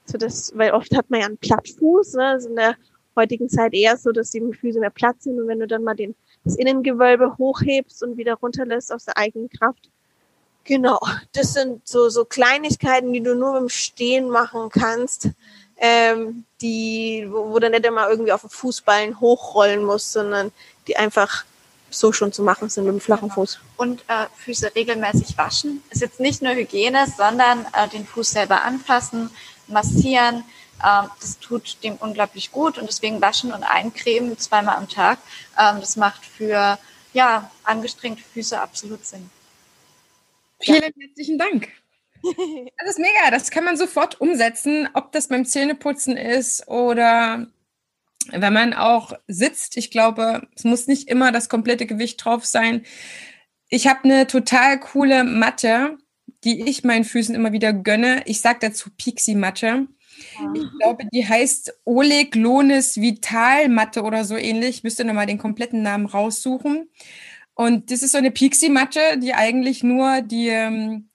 So 0.06 0.16
das, 0.16 0.56
weil 0.56 0.72
oft 0.72 0.96
hat 0.96 1.10
man 1.10 1.20
ja 1.20 1.26
einen 1.26 1.38
Plattfuß, 1.38 2.14
ne? 2.14 2.36
Ist 2.36 2.46
in 2.46 2.56
der 2.56 2.76
heutigen 3.14 3.48
Zeit 3.48 3.74
eher 3.74 3.96
so, 3.96 4.12
dass 4.12 4.30
die 4.30 4.40
Füße 4.40 4.80
mehr 4.80 4.90
Platz 4.90 5.24
sind 5.24 5.38
und 5.38 5.48
wenn 5.48 5.60
du 5.60 5.66
dann 5.66 5.84
mal 5.84 5.94
den 5.94 6.14
das 6.44 6.56
Innengewölbe 6.56 7.36
hochhebst 7.36 8.02
und 8.02 8.16
wieder 8.16 8.34
runterlässt 8.34 8.92
aus 8.92 9.04
der 9.04 9.16
eigenen 9.16 9.50
Kraft. 9.50 9.90
Genau, 10.64 11.00
das 11.32 11.54
sind 11.54 11.86
so, 11.86 12.08
so 12.08 12.24
Kleinigkeiten, 12.24 13.12
die 13.12 13.22
du 13.22 13.34
nur 13.34 13.54
beim 13.54 13.68
Stehen 13.68 14.28
machen 14.28 14.68
kannst, 14.70 15.30
ähm, 15.78 16.44
die, 16.60 17.26
wo, 17.30 17.50
wo 17.50 17.58
du 17.58 17.70
nicht 17.70 17.86
immer 17.86 18.10
irgendwie 18.10 18.32
auf 18.32 18.42
den 18.42 18.50
Fußballen 18.50 19.20
hochrollen 19.20 19.84
musst, 19.84 20.12
sondern 20.12 20.52
die 20.88 20.96
einfach 20.96 21.44
so 21.90 22.12
schon 22.12 22.32
zu 22.32 22.42
machen 22.42 22.68
sind 22.68 22.84
mit 22.84 22.92
dem 22.94 23.00
flachen 23.00 23.30
Fuß. 23.30 23.60
Und 23.76 24.04
äh, 24.08 24.26
Füße 24.36 24.74
regelmäßig 24.74 25.38
waschen. 25.38 25.82
Ist 25.90 26.02
jetzt 26.02 26.20
nicht 26.20 26.42
nur 26.42 26.54
Hygiene, 26.54 27.06
sondern 27.16 27.66
äh, 27.72 27.88
den 27.88 28.06
Fuß 28.06 28.30
selber 28.30 28.62
anfassen, 28.62 29.30
massieren, 29.68 30.44
ähm, 30.84 31.10
das 31.20 31.38
tut 31.38 31.82
dem 31.82 31.96
unglaublich 31.96 32.52
gut 32.52 32.78
und 32.78 32.88
deswegen 32.88 33.20
waschen 33.20 33.52
und 33.52 33.62
eincremen 33.64 34.38
zweimal 34.38 34.76
am 34.76 34.88
Tag. 34.88 35.18
Ähm, 35.58 35.80
das 35.80 35.96
macht 35.96 36.24
für 36.24 36.78
ja, 37.12 37.50
angestrengte 37.64 38.22
Füße 38.22 38.60
absolut 38.60 39.04
Sinn. 39.04 39.30
Vielen 40.60 40.82
ja. 40.82 41.06
herzlichen 41.06 41.38
Dank. 41.38 41.68
Das 42.80 42.90
ist 42.90 42.98
mega, 42.98 43.30
das 43.30 43.50
kann 43.50 43.62
man 43.62 43.76
sofort 43.76 44.20
umsetzen, 44.20 44.88
ob 44.92 45.12
das 45.12 45.28
beim 45.28 45.44
Zähneputzen 45.44 46.16
ist 46.16 46.66
oder 46.66 47.46
wenn 48.30 48.52
man 48.52 48.74
auch 48.74 49.12
sitzt. 49.26 49.76
Ich 49.76 49.90
glaube, 49.90 50.46
es 50.54 50.64
muss 50.64 50.86
nicht 50.86 51.08
immer 51.08 51.32
das 51.32 51.48
komplette 51.48 51.86
Gewicht 51.86 52.24
drauf 52.24 52.44
sein. 52.44 52.82
Ich 53.68 53.86
habe 53.86 54.04
eine 54.04 54.26
total 54.26 54.80
coole 54.80 55.24
Matte, 55.24 55.98
die 56.44 56.62
ich 56.68 56.84
meinen 56.84 57.04
Füßen 57.04 57.34
immer 57.34 57.52
wieder 57.52 57.72
gönne. 57.72 58.22
Ich 58.26 58.40
sage 58.40 58.58
dazu 58.60 58.90
Pixie-Matte. 58.96 59.86
Ich 60.54 60.64
glaube, 60.80 61.04
die 61.12 61.26
heißt 61.26 61.80
Oleg 61.84 62.34
Lohnes 62.34 63.00
Vitalmatte 63.00 64.02
oder 64.02 64.24
so 64.24 64.36
ähnlich. 64.36 64.76
Ich 64.76 64.84
müsste 64.84 65.04
nochmal 65.04 65.26
den 65.26 65.38
kompletten 65.38 65.82
Namen 65.82 66.06
raussuchen. 66.06 66.90
Und 67.54 67.90
das 67.90 68.02
ist 68.02 68.12
so 68.12 68.18
eine 68.18 68.30
Pixie-Matte, 68.30 69.18
die 69.18 69.34
eigentlich 69.34 69.82
nur 69.82 70.22
die 70.22 70.48
ähm, 70.48 71.07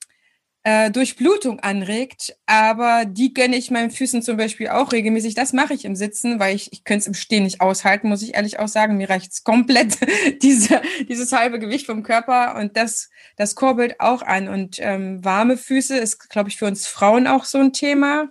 äh, 0.63 0.91
Durchblutung 0.91 1.59
anregt. 1.59 2.35
Aber 2.45 3.05
die 3.05 3.33
gönne 3.33 3.55
ich 3.55 3.71
meinen 3.71 3.91
Füßen 3.91 4.21
zum 4.21 4.37
Beispiel 4.37 4.69
auch 4.69 4.91
regelmäßig. 4.91 5.35
Das 5.35 5.53
mache 5.53 5.73
ich 5.73 5.85
im 5.85 5.95
Sitzen, 5.95 6.39
weil 6.39 6.55
ich, 6.55 6.71
ich 6.71 6.83
könnte 6.83 7.01
es 7.01 7.07
im 7.07 7.13
Stehen 7.13 7.43
nicht 7.43 7.61
aushalten, 7.61 8.09
muss 8.09 8.21
ich 8.21 8.35
ehrlich 8.35 8.59
auch 8.59 8.67
sagen. 8.67 8.97
Mir 8.97 9.09
reicht 9.09 9.31
es 9.31 9.43
komplett, 9.43 9.97
diese, 10.41 10.81
dieses 11.07 11.31
halbe 11.31 11.59
Gewicht 11.59 11.85
vom 11.85 12.03
Körper. 12.03 12.55
Und 12.55 12.77
das, 12.77 13.09
das 13.35 13.55
kurbelt 13.55 13.99
auch 13.99 14.21
an. 14.21 14.47
Und 14.47 14.77
ähm, 14.79 15.23
warme 15.23 15.57
Füße 15.57 15.97
ist, 15.97 16.29
glaube 16.29 16.49
ich, 16.49 16.57
für 16.57 16.65
uns 16.65 16.87
Frauen 16.87 17.27
auch 17.27 17.45
so 17.45 17.59
ein 17.59 17.73
Thema 17.73 18.29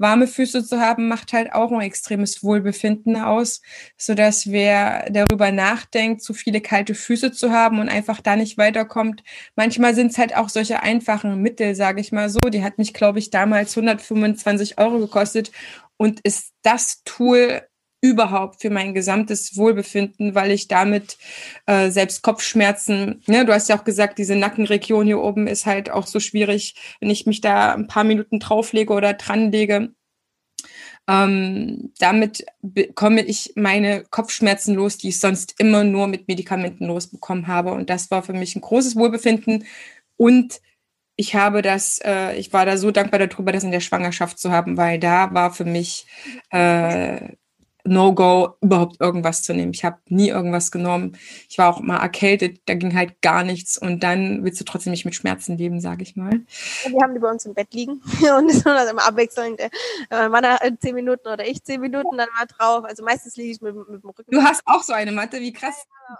warme 0.00 0.26
Füße 0.26 0.64
zu 0.64 0.80
haben, 0.80 1.08
macht 1.08 1.32
halt 1.32 1.52
auch 1.52 1.70
ein 1.70 1.80
extremes 1.80 2.42
Wohlbefinden 2.42 3.16
aus, 3.16 3.60
so 3.96 4.14
dass 4.14 4.50
wer 4.50 5.08
darüber 5.10 5.52
nachdenkt, 5.52 6.22
zu 6.22 6.34
viele 6.34 6.60
kalte 6.60 6.94
Füße 6.94 7.32
zu 7.32 7.52
haben 7.52 7.78
und 7.78 7.88
einfach 7.88 8.20
da 8.20 8.36
nicht 8.36 8.58
weiterkommt. 8.58 9.22
Manchmal 9.56 9.94
sind 9.94 10.12
es 10.12 10.18
halt 10.18 10.36
auch 10.36 10.48
solche 10.48 10.82
einfachen 10.82 11.40
Mittel, 11.42 11.74
sage 11.74 12.00
ich 12.00 12.12
mal 12.12 12.30
so. 12.30 12.40
Die 12.50 12.64
hat 12.64 12.78
mich, 12.78 12.94
glaube 12.94 13.18
ich, 13.18 13.30
damals 13.30 13.76
125 13.76 14.78
Euro 14.78 14.98
gekostet 14.98 15.52
und 15.96 16.20
ist 16.20 16.54
das 16.62 17.02
Tool 17.04 17.62
überhaupt 18.00 18.62
für 18.62 18.70
mein 18.70 18.94
gesamtes 18.94 19.56
Wohlbefinden, 19.56 20.34
weil 20.34 20.50
ich 20.50 20.68
damit 20.68 21.18
äh, 21.66 21.90
selbst 21.90 22.22
Kopfschmerzen, 22.22 23.22
ne, 23.26 23.44
du 23.44 23.52
hast 23.52 23.68
ja 23.68 23.78
auch 23.78 23.84
gesagt, 23.84 24.18
diese 24.18 24.36
Nackenregion 24.36 25.06
hier 25.06 25.20
oben 25.20 25.46
ist 25.46 25.66
halt 25.66 25.90
auch 25.90 26.06
so 26.06 26.20
schwierig, 26.20 26.74
wenn 27.00 27.10
ich 27.10 27.26
mich 27.26 27.40
da 27.40 27.74
ein 27.74 27.86
paar 27.86 28.04
Minuten 28.04 28.40
drauflege 28.40 28.92
oder 28.92 29.12
dranlege. 29.14 29.90
Ähm, 31.08 31.92
damit 31.98 32.44
bekomme 32.62 33.22
ich 33.22 33.52
meine 33.56 34.04
Kopfschmerzen 34.10 34.74
los, 34.74 34.96
die 34.96 35.08
ich 35.08 35.20
sonst 35.20 35.58
immer 35.58 35.82
nur 35.84 36.06
mit 36.06 36.28
Medikamenten 36.28 36.86
losbekommen 36.86 37.48
habe. 37.48 37.72
Und 37.72 37.90
das 37.90 38.10
war 38.10 38.22
für 38.22 38.32
mich 38.32 38.54
ein 38.54 38.60
großes 38.60 38.96
Wohlbefinden. 38.96 39.64
Und 40.16 40.60
ich 41.16 41.34
habe 41.34 41.62
das, 41.62 42.00
äh, 42.04 42.36
ich 42.36 42.52
war 42.52 42.64
da 42.64 42.76
so 42.76 42.90
dankbar 42.90 43.26
darüber, 43.26 43.52
das 43.52 43.64
in 43.64 43.72
der 43.72 43.80
Schwangerschaft 43.80 44.38
zu 44.38 44.52
haben, 44.52 44.76
weil 44.76 44.98
da 44.98 45.34
war 45.34 45.52
für 45.52 45.64
mich 45.64 46.06
äh, 46.50 47.34
No-Go, 47.84 48.56
überhaupt 48.60 49.00
irgendwas 49.00 49.42
zu 49.42 49.54
nehmen. 49.54 49.72
Ich 49.72 49.84
habe 49.84 49.98
nie 50.08 50.28
irgendwas 50.28 50.70
genommen. 50.70 51.16
Ich 51.48 51.58
war 51.58 51.74
auch 51.74 51.80
mal 51.80 51.98
erkältet, 51.98 52.60
da 52.66 52.74
ging 52.74 52.94
halt 52.94 53.20
gar 53.22 53.44
nichts. 53.44 53.78
Und 53.78 54.02
dann 54.02 54.44
willst 54.44 54.60
du 54.60 54.64
trotzdem 54.64 54.90
nicht 54.90 55.04
mit 55.04 55.14
Schmerzen 55.14 55.56
leben, 55.56 55.80
sage 55.80 56.02
ich 56.02 56.16
mal. 56.16 56.40
Wir 56.86 57.00
haben 57.02 57.14
die 57.14 57.20
bei 57.20 57.30
uns 57.30 57.46
im 57.46 57.54
Bett 57.54 57.72
liegen 57.72 57.92
und 58.38 58.48
das 58.48 58.56
ist 58.56 58.90
immer 58.90 59.06
abwechselnd. 59.06 59.60
Äh, 59.60 60.28
Mann 60.28 60.44
zehn 60.80 60.94
Minuten 60.94 61.28
oder 61.28 61.46
ich 61.46 61.62
zehn 61.62 61.80
Minuten 61.80 62.16
dann 62.16 62.28
mal 62.36 62.46
drauf. 62.46 62.84
Also 62.84 63.04
meistens 63.04 63.36
liege 63.36 63.52
ich 63.52 63.60
mit, 63.60 63.74
mit 63.74 64.02
dem 64.02 64.10
Rücken. 64.10 64.30
Du 64.30 64.42
hast 64.42 64.62
auch 64.66 64.82
so 64.82 64.92
eine 64.92 65.12
Matte, 65.12 65.40
wie 65.40 65.52
krass. 65.52 65.86
Ja, 66.08 66.16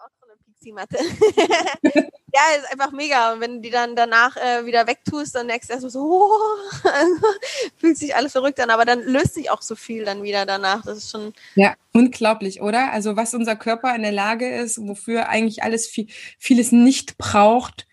Pixie-Matte. 0.60 0.96
ja, 1.82 2.40
ist 2.58 2.70
einfach 2.70 2.92
mega. 2.92 3.32
Und 3.32 3.40
wenn 3.40 3.56
du 3.56 3.60
die 3.60 3.70
dann 3.70 3.96
danach 3.96 4.36
äh, 4.36 4.66
wieder 4.66 4.86
wegtust, 4.86 5.34
dann 5.34 5.46
merkst 5.46 5.70
du 5.70 5.74
erst 5.74 5.90
so, 5.90 6.00
oh, 6.00 6.80
fühlt 7.78 7.96
sich 7.96 8.14
alles 8.14 8.32
verrückt 8.32 8.60
an, 8.60 8.70
aber 8.70 8.84
dann 8.84 9.02
löst 9.02 9.34
sich 9.34 9.50
auch 9.50 9.62
so 9.62 9.74
viel 9.74 10.04
dann 10.04 10.22
wieder 10.22 10.46
danach. 10.46 10.84
Das 10.84 10.98
ist 10.98 11.10
schon. 11.10 11.32
Ja, 11.54 11.74
unglaublich, 11.92 12.60
oder? 12.60 12.92
Also 12.92 13.16
was 13.16 13.34
unser 13.34 13.56
Körper 13.56 13.94
in 13.94 14.02
der 14.02 14.12
Lage 14.12 14.48
ist, 14.54 14.78
wofür 14.86 15.28
eigentlich 15.28 15.62
alles 15.62 15.86
viel, 15.86 16.06
vieles 16.38 16.72
nicht 16.72 17.18
braucht. 17.18 17.86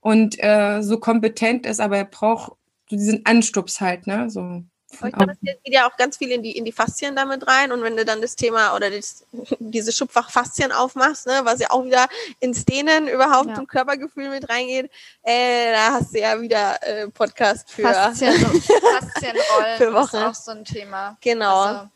und 0.00 0.36
äh, 0.38 0.82
so 0.82 0.98
kompetent 0.98 1.66
ist, 1.66 1.80
aber 1.80 1.98
er 1.98 2.04
braucht 2.04 2.52
diesen 2.90 3.26
Anstups 3.26 3.80
halt, 3.80 4.06
ne? 4.06 4.30
So. 4.30 4.62
Ich 4.90 5.00
glaube, 5.12 5.32
es 5.32 5.38
geht 5.40 5.74
ja 5.74 5.88
auch 5.88 5.96
ganz 5.96 6.16
viel 6.16 6.30
in 6.30 6.42
die, 6.42 6.56
in 6.56 6.64
die 6.64 6.72
Faszien 6.72 7.14
damit 7.14 7.46
rein. 7.46 7.72
Und 7.72 7.82
wenn 7.82 7.96
du 7.96 8.04
dann 8.04 8.22
das 8.22 8.36
Thema 8.36 8.74
oder 8.74 8.90
das, 8.90 9.24
diese 9.58 9.92
Schubfach 9.92 10.30
Faszien 10.30 10.72
aufmachst, 10.72 11.26
ne, 11.26 11.40
was 11.44 11.60
ja 11.60 11.70
auch 11.70 11.84
wieder 11.84 12.08
ins 12.40 12.64
Dehnen 12.64 13.06
überhaupt 13.06 13.50
ja. 13.50 13.58
im 13.58 13.66
Körpergefühl 13.66 14.30
mit 14.30 14.48
reingeht, 14.48 14.90
äh, 15.22 15.72
da 15.72 15.92
hast 15.92 16.14
du 16.14 16.20
ja 16.20 16.40
wieder 16.40 16.82
äh, 16.82 17.08
Podcast 17.08 17.70
für 17.70 17.82
Faszien, 17.82 18.32
Faszienrollen 18.40 19.76
für 19.76 19.92
Wochen. 19.92 20.16
ist 20.16 20.22
auch 20.22 20.34
so 20.34 20.52
ein 20.52 20.64
Thema. 20.64 21.16
Genau. 21.20 21.60
Also, 21.60 21.88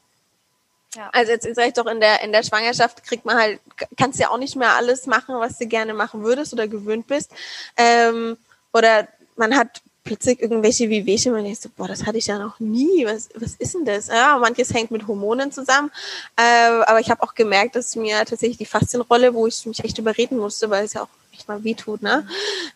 ja. 0.94 1.10
Also 1.12 1.32
jetzt 1.32 1.54
sag 1.54 1.68
ich 1.68 1.72
doch, 1.72 1.86
in 1.86 2.00
der, 2.00 2.20
in 2.20 2.32
der 2.32 2.42
Schwangerschaft 2.42 3.02
kriegt 3.04 3.24
man 3.24 3.38
halt, 3.38 3.60
kannst 3.96 4.20
ja 4.20 4.28
auch 4.28 4.38
nicht 4.38 4.56
mehr 4.56 4.76
alles 4.76 5.06
machen, 5.06 5.36
was 5.38 5.56
du 5.56 5.66
gerne 5.66 5.94
machen 5.94 6.22
würdest 6.22 6.52
oder 6.52 6.68
gewöhnt 6.68 7.06
bist. 7.06 7.30
Ähm, 7.78 8.36
oder 8.74 9.08
man 9.36 9.56
hat 9.56 9.80
plötzlich 10.04 10.40
irgendwelche 10.40 10.88
Wehwehchen 10.88 11.34
und 11.34 11.46
ich 11.46 11.60
so, 11.60 11.68
boah, 11.76 11.88
das 11.88 12.04
hatte 12.04 12.18
ich 12.18 12.26
ja 12.26 12.38
noch 12.38 12.58
nie. 12.60 13.06
Was, 13.06 13.28
was 13.34 13.54
ist 13.54 13.74
denn 13.74 13.84
das? 13.84 14.08
Ja, 14.08 14.38
manches 14.38 14.72
hängt 14.74 14.90
mit 14.90 15.06
Hormonen 15.06 15.52
zusammen. 15.52 15.90
Äh, 16.36 16.82
aber 16.86 17.00
ich 17.00 17.10
habe 17.10 17.22
auch 17.22 17.34
gemerkt, 17.34 17.76
dass 17.76 17.96
mir 17.96 18.24
tatsächlich 18.24 18.58
die 18.58 18.66
Faszienrolle, 18.66 19.34
wo 19.34 19.46
ich 19.46 19.64
mich 19.66 19.82
echt 19.84 19.98
überreden 19.98 20.38
musste, 20.38 20.70
weil 20.70 20.84
es 20.84 20.94
ja 20.94 21.02
auch 21.02 21.08
echt 21.32 21.48
mal 21.48 21.62
weh 21.62 21.74
tut, 21.74 22.02
ne? 22.02 22.26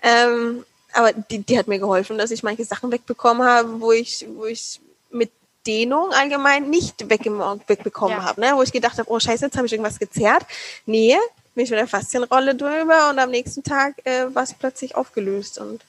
Ähm, 0.02 0.64
aber 0.92 1.12
die, 1.12 1.40
die 1.40 1.58
hat 1.58 1.68
mir 1.68 1.78
geholfen, 1.78 2.16
dass 2.16 2.30
ich 2.30 2.42
manche 2.42 2.64
Sachen 2.64 2.90
wegbekommen 2.90 3.46
habe, 3.46 3.80
wo 3.80 3.92
ich, 3.92 4.26
wo 4.34 4.46
ich 4.46 4.80
mit 5.10 5.30
Dehnung 5.66 6.12
allgemein 6.12 6.70
nicht 6.70 7.10
wegbekommen 7.10 8.16
ja. 8.16 8.24
habe, 8.24 8.40
ne? 8.40 8.52
wo 8.54 8.62
ich 8.62 8.72
gedacht 8.72 8.98
habe, 8.98 9.10
oh 9.10 9.18
scheiße, 9.18 9.46
jetzt 9.46 9.56
habe 9.56 9.66
ich 9.66 9.72
irgendwas 9.72 9.98
gezerrt. 9.98 10.46
Nee, 10.86 11.16
bin 11.54 11.64
ich 11.64 11.70
mit 11.70 11.78
der 11.78 11.88
Faszienrolle 11.88 12.54
drüber 12.54 13.10
und 13.10 13.18
am 13.18 13.30
nächsten 13.30 13.62
Tag 13.62 13.94
äh, 14.04 14.34
war 14.34 14.44
es 14.44 14.54
plötzlich 14.54 14.94
aufgelöst 14.94 15.58
und 15.58 15.82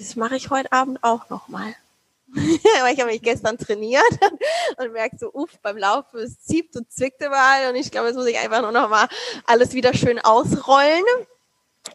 das 0.00 0.16
mache 0.16 0.36
ich 0.36 0.50
heute 0.50 0.72
Abend 0.72 0.98
auch 1.02 1.28
nochmal. 1.28 1.74
Weil 2.32 2.94
ich 2.94 3.00
habe 3.00 3.10
mich 3.10 3.22
gestern 3.22 3.58
trainiert 3.58 4.02
und 4.78 4.92
merke 4.92 5.16
so, 5.18 5.30
uff, 5.32 5.58
beim 5.62 5.76
Laufen, 5.76 6.20
es 6.20 6.40
zieht 6.40 6.74
und 6.74 6.90
zwickt 6.90 7.20
überall 7.20 7.68
und 7.68 7.76
ich 7.76 7.90
glaube, 7.90 8.08
jetzt 8.08 8.16
muss 8.16 8.26
ich 8.26 8.38
einfach 8.38 8.62
nur 8.62 8.72
nochmal 8.72 9.08
alles 9.46 9.74
wieder 9.74 9.92
schön 9.94 10.18
ausrollen, 10.18 11.02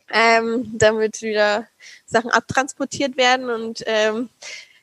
ähm, 0.10 0.78
damit 0.78 1.22
wieder 1.22 1.68
Sachen 2.06 2.32
abtransportiert 2.32 3.18
werden 3.18 3.50
und 3.50 3.84
ähm, 3.86 4.30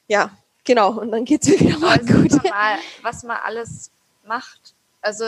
ja, 0.08 0.30
genau, 0.64 0.98
und 0.98 1.12
dann 1.12 1.24
geht 1.24 1.42
es 1.42 1.60
wieder 1.60 1.78
mal 1.78 1.98
gut. 1.98 2.32
Mal, 2.44 2.78
was 3.02 3.22
man 3.22 3.36
alles 3.44 3.90
macht. 4.24 4.74
Also 5.00 5.24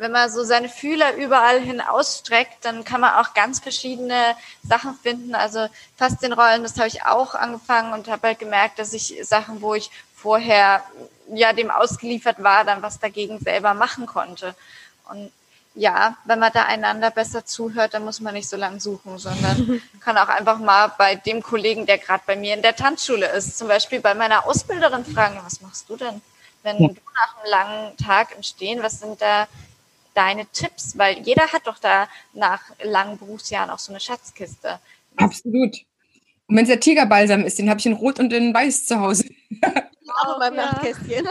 wenn 0.00 0.12
man 0.12 0.30
so 0.30 0.44
seine 0.44 0.70
Fühler 0.70 1.14
überall 1.16 1.60
hin 1.60 1.82
ausstreckt, 1.82 2.64
dann 2.64 2.84
kann 2.84 3.02
man 3.02 3.16
auch 3.16 3.34
ganz 3.34 3.60
verschiedene 3.60 4.34
Sachen 4.66 4.94
finden. 4.94 5.34
Also 5.34 5.68
fast 5.94 6.22
den 6.22 6.32
Rollen, 6.32 6.62
das 6.62 6.78
habe 6.78 6.88
ich 6.88 7.04
auch 7.04 7.34
angefangen 7.34 7.92
und 7.92 8.08
habe 8.08 8.28
halt 8.28 8.38
gemerkt, 8.38 8.78
dass 8.78 8.94
ich 8.94 9.18
Sachen, 9.22 9.60
wo 9.60 9.74
ich 9.74 9.90
vorher 10.14 10.82
ja 11.34 11.52
dem 11.52 11.70
ausgeliefert 11.70 12.42
war, 12.42 12.64
dann 12.64 12.80
was 12.80 12.98
dagegen 12.98 13.40
selber 13.40 13.74
machen 13.74 14.06
konnte. 14.06 14.54
Und 15.10 15.30
ja, 15.74 16.16
wenn 16.24 16.38
man 16.38 16.52
da 16.54 16.62
einander 16.64 17.10
besser 17.10 17.44
zuhört, 17.44 17.92
dann 17.92 18.06
muss 18.06 18.20
man 18.20 18.32
nicht 18.32 18.48
so 18.48 18.56
lange 18.56 18.80
suchen, 18.80 19.18
sondern 19.18 19.82
kann 20.00 20.16
auch 20.16 20.28
einfach 20.28 20.58
mal 20.60 20.94
bei 20.96 21.14
dem 21.14 21.42
Kollegen, 21.42 21.84
der 21.84 21.98
gerade 21.98 22.22
bei 22.26 22.36
mir 22.36 22.54
in 22.54 22.62
der 22.62 22.74
Tanzschule 22.74 23.26
ist, 23.32 23.58
zum 23.58 23.68
Beispiel 23.68 24.00
bei 24.00 24.14
meiner 24.14 24.46
Ausbilderin 24.46 25.04
fragen, 25.04 25.38
was 25.44 25.60
machst 25.60 25.90
du 25.90 25.96
denn? 25.96 26.22
Wenn 26.62 26.80
ja. 26.80 26.88
du 26.88 26.94
nach 26.94 27.36
einem 27.36 27.50
langen 27.50 27.96
Tag 27.98 28.34
im 28.34 28.42
Stehen, 28.42 28.82
was 28.82 29.00
sind 29.00 29.20
da 29.20 29.46
deine 30.20 30.46
Tipps? 30.46 30.98
Weil 30.98 31.18
jeder 31.20 31.50
hat 31.52 31.66
doch 31.66 31.78
da 31.78 32.08
nach 32.34 32.62
langen 32.82 33.18
Berufsjahren 33.18 33.70
auch 33.70 33.78
so 33.78 33.92
eine 33.92 34.00
Schatzkiste. 34.00 34.78
Absolut. 35.16 35.76
Und 36.46 36.56
wenn 36.56 36.64
es 36.64 36.68
der 36.68 36.80
Tigerbalsam 36.80 37.44
ist, 37.44 37.58
den 37.58 37.70
habe 37.70 37.80
ich 37.80 37.86
in 37.86 37.94
Rot 37.94 38.18
und 38.18 38.32
in 38.32 38.52
Weiß 38.52 38.84
zu 38.84 39.00
Hause. 39.00 39.24
Auch 40.22 40.34
in 40.34 40.38
meinem 40.40 40.56
ja. 40.56 40.72
Nachtkästchen. 40.72 41.28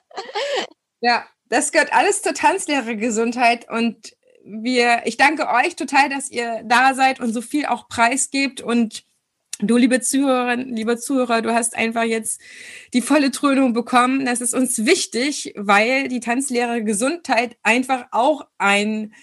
ja, 1.00 1.24
das 1.48 1.70
gehört 1.70 1.92
alles 1.92 2.22
zur 2.22 2.34
Tanzlehrergesundheit 2.34 3.70
und 3.70 4.16
wir, 4.44 5.02
ich 5.04 5.16
danke 5.16 5.48
euch 5.48 5.76
total, 5.76 6.08
dass 6.08 6.28
ihr 6.28 6.62
da 6.64 6.94
seid 6.94 7.20
und 7.20 7.32
so 7.32 7.40
viel 7.40 7.66
auch 7.66 7.88
preisgebt 7.88 8.60
und 8.60 9.04
Du, 9.60 9.78
liebe 9.78 10.02
Zuhörerin, 10.02 10.76
liebe 10.76 10.98
Zuhörer, 10.98 11.40
du 11.40 11.54
hast 11.54 11.76
einfach 11.76 12.02
jetzt 12.02 12.42
die 12.92 13.00
volle 13.00 13.30
Trönung 13.30 13.72
bekommen. 13.72 14.26
Das 14.26 14.42
ist 14.42 14.52
uns 14.52 14.84
wichtig, 14.84 15.54
weil 15.56 16.08
die 16.08 16.20
Tanzlehre 16.20 16.84
Gesundheit 16.84 17.56
einfach 17.62 18.06
auch 18.10 18.46
ein 18.58 19.14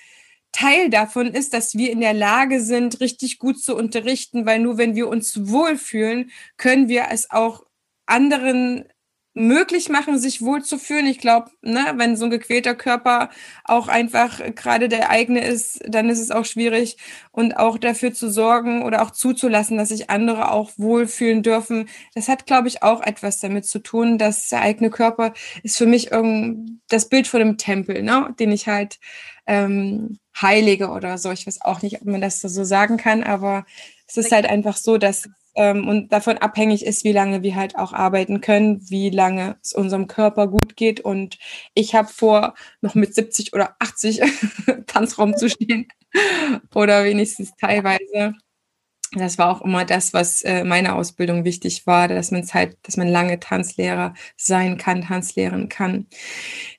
Teil 0.52 0.90
davon 0.90 1.28
ist, 1.28 1.54
dass 1.54 1.76
wir 1.76 1.92
in 1.92 2.00
der 2.00 2.14
Lage 2.14 2.62
sind, 2.62 3.00
richtig 3.00 3.38
gut 3.38 3.62
zu 3.62 3.76
unterrichten, 3.76 4.48
weil 4.48 4.60
nur 4.60 4.80
wenn 4.80 4.96
wir 4.96 5.08
uns 5.08 5.50
wohlfühlen, 5.50 6.32
können 6.58 6.88
wir 6.88 7.08
es 7.12 7.30
auch 7.30 7.66
anderen 8.08 8.86
möglich 9.34 9.90
machen, 9.90 10.20
sich 10.20 10.42
wohlzufühlen. 10.42 11.08
Ich 11.08 11.18
glaube, 11.18 11.52
ne, 11.62 11.94
wenn 11.96 12.16
so 12.16 12.26
ein 12.26 12.32
gequälter 12.32 12.76
Körper 12.76 13.30
auch 13.64 13.88
einfach 13.88 14.40
gerade 14.56 14.90
der 14.90 15.10
eigene 15.10 15.44
ist, 15.44 15.82
dann 15.88 16.10
ist 16.10 16.20
es 16.20 16.32
auch 16.32 16.46
schwierig 16.46 16.98
und 17.32 17.58
auch 17.58 17.78
dafür 17.78 18.14
zu 18.14 18.30
sorgen 18.30 18.84
oder 18.84 19.02
auch 19.02 19.12
zuzulassen, 19.12 19.78
dass 19.78 19.90
sich 19.90 20.10
andere 20.10 20.52
auch 20.52 20.72
wohlfühlen 20.78 21.42
dürfen. 21.42 21.90
Das 22.14 22.28
hat, 22.28 22.46
glaube 22.46 22.68
ich, 22.68 22.84
auch 22.84 23.02
etwas 23.02 23.40
damit 23.40 23.66
zu 23.66 23.80
tun, 23.80 24.18
dass 24.18 24.50
der 24.50 24.62
eigene 24.62 24.92
Körper 24.92 25.34
ist 25.64 25.78
für 25.78 25.88
mich 25.88 26.12
irgend 26.12 26.82
das 26.90 27.10
Bild 27.10 27.28
von 27.28 27.42
einem 27.42 27.58
Tempel, 27.58 28.04
ne, 28.04 28.36
den 28.40 28.52
ich 28.52 28.68
halt 28.68 29.00
ähm, 29.48 30.20
heilige 30.40 30.90
oder 30.90 31.18
so. 31.18 31.32
Ich 31.32 31.48
weiß 31.48 31.62
auch 31.62 31.82
nicht, 31.82 32.02
ob 32.02 32.06
man 32.06 32.22
das 32.22 32.40
so 32.42 32.64
sagen 32.64 32.98
kann, 32.98 33.24
aber 33.24 33.66
es 34.08 34.18
ist 34.18 34.32
halt 34.32 34.46
einfach 34.46 34.78
so, 34.78 34.98
dass 34.98 35.28
ähm, 35.56 35.88
und 35.88 36.12
davon 36.12 36.38
abhängig 36.38 36.86
ist, 36.86 37.04
wie 37.04 37.12
lange 37.12 37.44
wir 37.44 37.56
halt 37.56 37.78
auch 37.78 37.94
arbeiten 37.94 38.42
können, 38.42 38.82
wie 38.90 39.10
lange 39.10 39.58
es 39.62 39.74
unserem 39.74 40.08
Körper 40.08 40.48
gut 40.48 40.76
geht. 40.76 41.00
Und 41.02 41.38
ich 41.74 41.96
habe 41.96 42.08
vor, 42.08 42.56
noch 42.82 42.96
mit 42.96 43.14
70 43.16 43.54
oder 43.54 43.76
80 43.80 44.22
Tanzraum 44.88 45.38
zu 45.38 45.50
stehen 45.50 45.88
oder 46.76 47.04
wenigstens 47.04 47.54
teilweise 47.60 48.34
das 49.16 49.38
war 49.38 49.50
auch 49.50 49.62
immer 49.62 49.86
das, 49.86 50.14
was 50.14 50.42
äh, 50.42 50.64
meine 50.64 50.96
Ausbildung 50.96 51.46
wichtig 51.46 51.86
war, 51.86 52.08
dass 52.08 52.32
man 52.32 52.44
halt, 52.54 52.78
dass 52.84 52.98
man 52.98 53.08
lange 53.08 53.40
Tanzlehrer 53.40 54.14
sein 54.36 54.78
kann, 54.78 55.04
Tanzlehren 55.04 55.70
kann. 55.70 56.08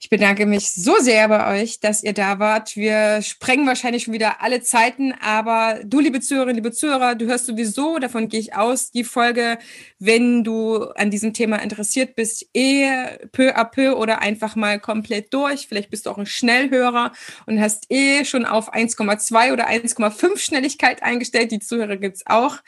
Ich 0.01 0.11
bedanke 0.11 0.47
mich 0.47 0.73
so 0.73 0.97
sehr 1.01 1.29
bei 1.29 1.63
euch, 1.63 1.81
dass 1.81 2.03
ihr 2.03 2.13
da 2.13 2.39
wart. 2.39 2.77
Wir 2.77 3.23
sprengen 3.23 3.67
wahrscheinlich 3.67 4.05
schon 4.05 4.15
wieder 4.15 4.43
alle 4.43 4.63
Zeiten, 4.63 5.15
aber 5.21 5.81
du, 5.85 6.01
liebe 6.01 6.21
Zuhörerinnen, 6.21 6.57
liebe 6.57 6.73
Zuhörer, 6.73 7.15
du 7.15 7.27
hörst 7.27 7.47
sowieso, 7.47 7.99
davon 7.99 8.29
gehe 8.29 8.41
ich 8.41 8.55
aus, 8.55 8.91
die 8.91 9.05
Folge, 9.05 9.59
wenn 9.99 10.45
du 10.45 10.85
an 10.97 11.11
diesem 11.11 11.33
Thema 11.33 11.57
interessiert 11.57 12.17
bist, 12.17 12.47
eh 12.55 12.89
peu 13.33 13.57
à 13.57 13.65
peu 13.65 13.97
oder 13.97 14.21
einfach 14.21 14.57
mal 14.57 14.79
komplett 14.81 15.33
durch. 15.33 15.67
Vielleicht 15.69 15.91
bist 15.91 16.07
du 16.07 16.11
auch 16.11 16.19
ein 16.19 16.27
Schnellhörer 16.27 17.13
und 17.47 17.61
hast 17.61 17.91
eh 17.91 18.25
schon 18.25 18.45
auf 18.45 18.73
1,2 18.75 19.53
oder 19.53 19.69
1,5 19.69 20.39
Schnelligkeit 20.39 21.03
eingestellt. 21.03 21.53
Die 21.53 21.61
Zuhörer 21.61 21.97
gibt's 21.97 22.24
auch. 22.27 22.59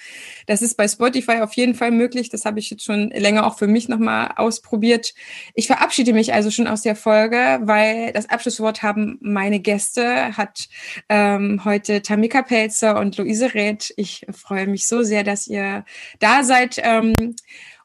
Das 0.47 0.63
ist 0.63 0.77
bei 0.77 0.89
Spotify 0.89 1.41
auf 1.41 1.53
jeden 1.55 1.75
Fall 1.75 1.91
möglich. 1.91 2.29
Das 2.29 2.45
habe 2.45 2.59
ich 2.59 2.71
jetzt 2.71 2.85
schon 2.85 3.11
länger 3.11 3.47
auch 3.47 3.59
für 3.59 3.67
mich 3.67 3.89
nochmal 3.89 4.33
ausprobiert. 4.37 5.15
Ich 5.55 5.67
verabschiede 5.67 6.13
mich 6.13 6.33
also 6.33 6.51
schon 6.51 6.67
aus 6.67 6.83
der 6.83 6.97
Folge, 6.97 7.61
weil 7.63 8.13
das 8.13 8.29
Abschlusswort 8.29 8.83
haben 8.83 9.19
meine 9.21 9.61
Gäste, 9.61 10.37
hat 10.37 10.69
ähm, 11.09 11.63
heute 11.65 12.03
Tamika 12.03 12.43
Pelzer 12.43 12.99
und 12.99 13.17
Luise 13.17 13.55
Reth. 13.55 13.93
Ich 13.97 14.27
freue 14.33 14.67
mich 14.67 14.89
so 14.89 15.03
sehr, 15.03 15.25
dass 15.25 15.47
ihr 15.47 15.85
da 16.19 16.45
seid. 16.45 16.81
Ähm, 16.83 17.15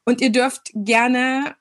und 0.05 0.21
ihr 0.21 0.31
dürft 0.31 0.71
gerne 0.73 1.55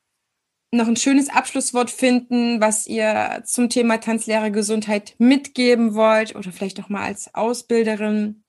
noch 0.73 0.87
ein 0.87 0.97
schönes 0.97 1.29
Abschlusswort 1.29 1.91
finden, 1.91 2.61
was 2.61 2.87
ihr 2.87 3.43
zum 3.45 3.69
Thema 3.69 3.99
Tanzlehre 3.99 4.53
Gesundheit 4.53 5.15
mitgeben 5.19 5.95
wollt 5.95 6.37
oder 6.37 6.53
vielleicht 6.53 6.81
auch 6.81 6.89
mal 6.89 7.05
als 7.05 7.35
Ausbilderin 7.35 8.45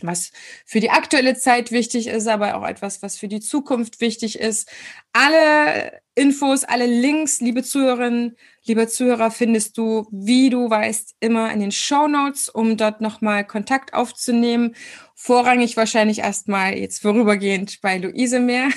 was 0.00 0.32
für 0.64 0.80
die 0.80 0.90
aktuelle 0.90 1.36
Zeit 1.36 1.70
wichtig 1.70 2.06
ist, 2.06 2.26
aber 2.26 2.56
auch 2.56 2.66
etwas, 2.66 3.02
was 3.02 3.18
für 3.18 3.28
die 3.28 3.40
Zukunft 3.40 4.00
wichtig 4.00 4.38
ist. 4.38 4.70
Alle 5.12 6.00
Infos, 6.14 6.64
alle 6.64 6.86
Links, 6.86 7.40
liebe 7.40 7.62
Zuhörerinnen, 7.62 8.36
lieber 8.64 8.86
Zuhörer, 8.86 9.30
findest 9.30 9.78
du, 9.78 10.06
wie 10.10 10.50
du 10.50 10.68
weißt, 10.68 11.16
immer 11.20 11.50
in 11.52 11.60
den 11.60 11.72
Show 11.72 12.06
Notes, 12.06 12.48
um 12.48 12.76
dort 12.76 13.00
nochmal 13.00 13.46
Kontakt 13.46 13.94
aufzunehmen. 13.94 14.74
Vorrangig 15.14 15.76
wahrscheinlich 15.76 16.18
erstmal 16.18 16.76
jetzt 16.76 17.00
vorübergehend 17.00 17.80
bei 17.80 17.96
Luise 17.96 18.40
mehr. 18.40 18.68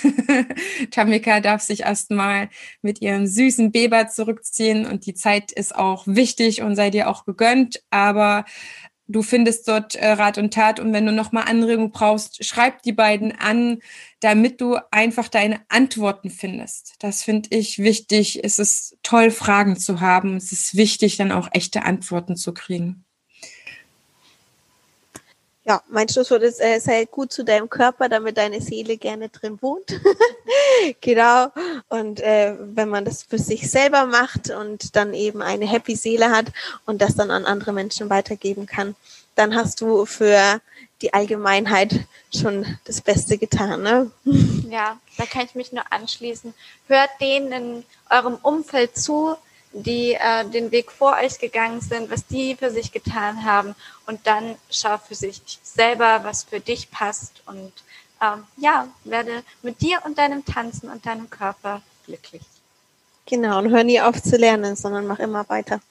Tamika 0.92 1.42
darf 1.42 1.62
sich 1.62 1.82
erstmal 1.82 2.50
mit 2.82 3.02
ihrem 3.02 3.28
süßen 3.28 3.72
Beber 3.72 4.08
zurückziehen 4.08 4.86
und 4.86 5.06
die 5.06 5.14
Zeit 5.14 5.52
ist 5.52 5.76
auch 5.76 6.04
wichtig 6.08 6.62
und 6.62 6.76
sei 6.76 6.90
dir 6.90 7.10
auch 7.10 7.26
gegönnt, 7.26 7.84
aber 7.90 8.46
Du 9.07 9.22
findest 9.22 9.68
dort 9.68 9.95
äh, 9.95 10.07
Rat 10.14 10.40
und 10.40 10.53
Tat 10.53 10.80
und 10.80 10.91
wenn 10.91 11.06
du 11.06 11.11
nochmal 11.11 11.44
Anregung 11.48 11.91
brauchst, 11.91 12.44
schreib 12.44 12.82
die 12.82 12.91
beiden 12.91 13.34
an, 13.34 13.80
damit 14.19 14.60
du 14.61 14.77
einfach 14.90 15.27
deine 15.27 15.61
Antworten 15.69 16.32
findest. 16.32 16.95
Das 16.99 17.22
finde 17.23 17.49
ich 17.52 17.77
wichtig. 17.77 18.44
Es 18.44 18.57
ist 18.57 18.98
toll, 19.03 19.30
Fragen 19.30 19.77
zu 19.77 20.02
haben. 20.02 20.38
Es 20.38 20.52
ist 20.52 20.76
wichtig, 20.76 21.18
dann 21.18 21.32
auch 21.32 21.49
echte 21.52 21.84
Antworten 21.84 22.36
zu 22.36 22.53
kriegen. 22.53 23.05
Ja, 25.66 25.82
mein 25.90 26.08
Schlusswort 26.08 26.44
ist, 26.44 26.62
äh, 26.62 26.80
sei 26.80 27.06
gut 27.06 27.34
zu 27.34 27.44
deinem 27.44 27.70
Körper, 27.70 28.08
damit 28.08 28.38
deine 28.38 28.62
Seele 28.62 28.98
gerne 28.98 29.30
drin 29.30 29.58
wohnt. 29.62 30.00
genau. 31.02 31.48
Und 31.90 32.20
äh, 32.20 32.56
wenn 32.60 32.90
man 32.90 33.04
das 33.04 33.24
für 33.24 33.40
sich 33.40 33.70
selber 33.70 34.06
macht 34.06 34.52
und 34.52 34.96
dann 34.96 35.16
eben 35.16 35.42
eine 35.42 35.68
happy 35.68 35.96
Seele 35.96 36.30
hat 36.30 36.48
und 36.86 37.02
das 37.02 37.16
dann 37.16 37.32
an 37.32 37.46
andere 37.46 37.74
Menschen 37.74 38.12
weitergeben 38.12 38.68
kann, 38.68 38.96
dann 39.34 39.56
hast 39.56 39.82
du 39.82 40.06
für 40.06 40.62
die 41.02 41.14
Allgemeinheit 41.14 42.00
schon 42.34 42.78
das 42.86 43.02
Beste 43.02 43.38
getan. 43.40 43.82
Ne? 43.82 44.12
Ja, 44.70 44.98
da 45.18 45.26
kann 45.26 45.46
ich 45.46 45.56
mich 45.56 45.72
nur 45.72 45.84
anschließen. 45.92 46.54
Hört 46.88 47.10
denen 47.20 47.52
in 47.52 47.86
eurem 48.10 48.36
Umfeld 48.36 48.96
zu, 48.96 49.36
die 49.84 50.14
äh, 50.14 50.46
den 50.46 50.72
Weg 50.72 50.92
vor 50.92 51.18
euch 51.22 51.38
gegangen 51.38 51.82
sind, 51.82 52.10
was 52.10 52.26
die 52.26 52.56
für 52.56 52.72
sich 52.72 52.92
getan 52.92 53.44
haben 53.44 53.76
und 54.08 54.26
dann 54.26 54.56
schau 54.70 54.98
für 54.98 55.16
sich 55.16 55.42
selber, 55.64 56.22
was 56.24 56.44
für 56.46 56.62
dich 56.62 56.90
passt 56.92 57.44
und 57.46 57.74
ähm, 58.22 58.46
ja, 58.58 58.88
werde 59.04 59.44
mit 59.62 59.82
dir 59.82 60.00
und 60.06 60.18
deinem 60.18 60.46
Tanzen 60.46 60.90
und 60.90 61.06
deinem 61.06 61.30
Körper 61.30 61.82
glücklich. 62.06 62.44
Genau, 63.26 63.58
und 63.60 63.72
hör 63.72 63.84
nie 63.84 64.00
auf 64.00 64.22
zu 64.22 64.38
lernen, 64.38 64.76
sondern 64.76 65.08
mach 65.08 65.20
immer 65.20 65.48
weiter. 65.50 65.82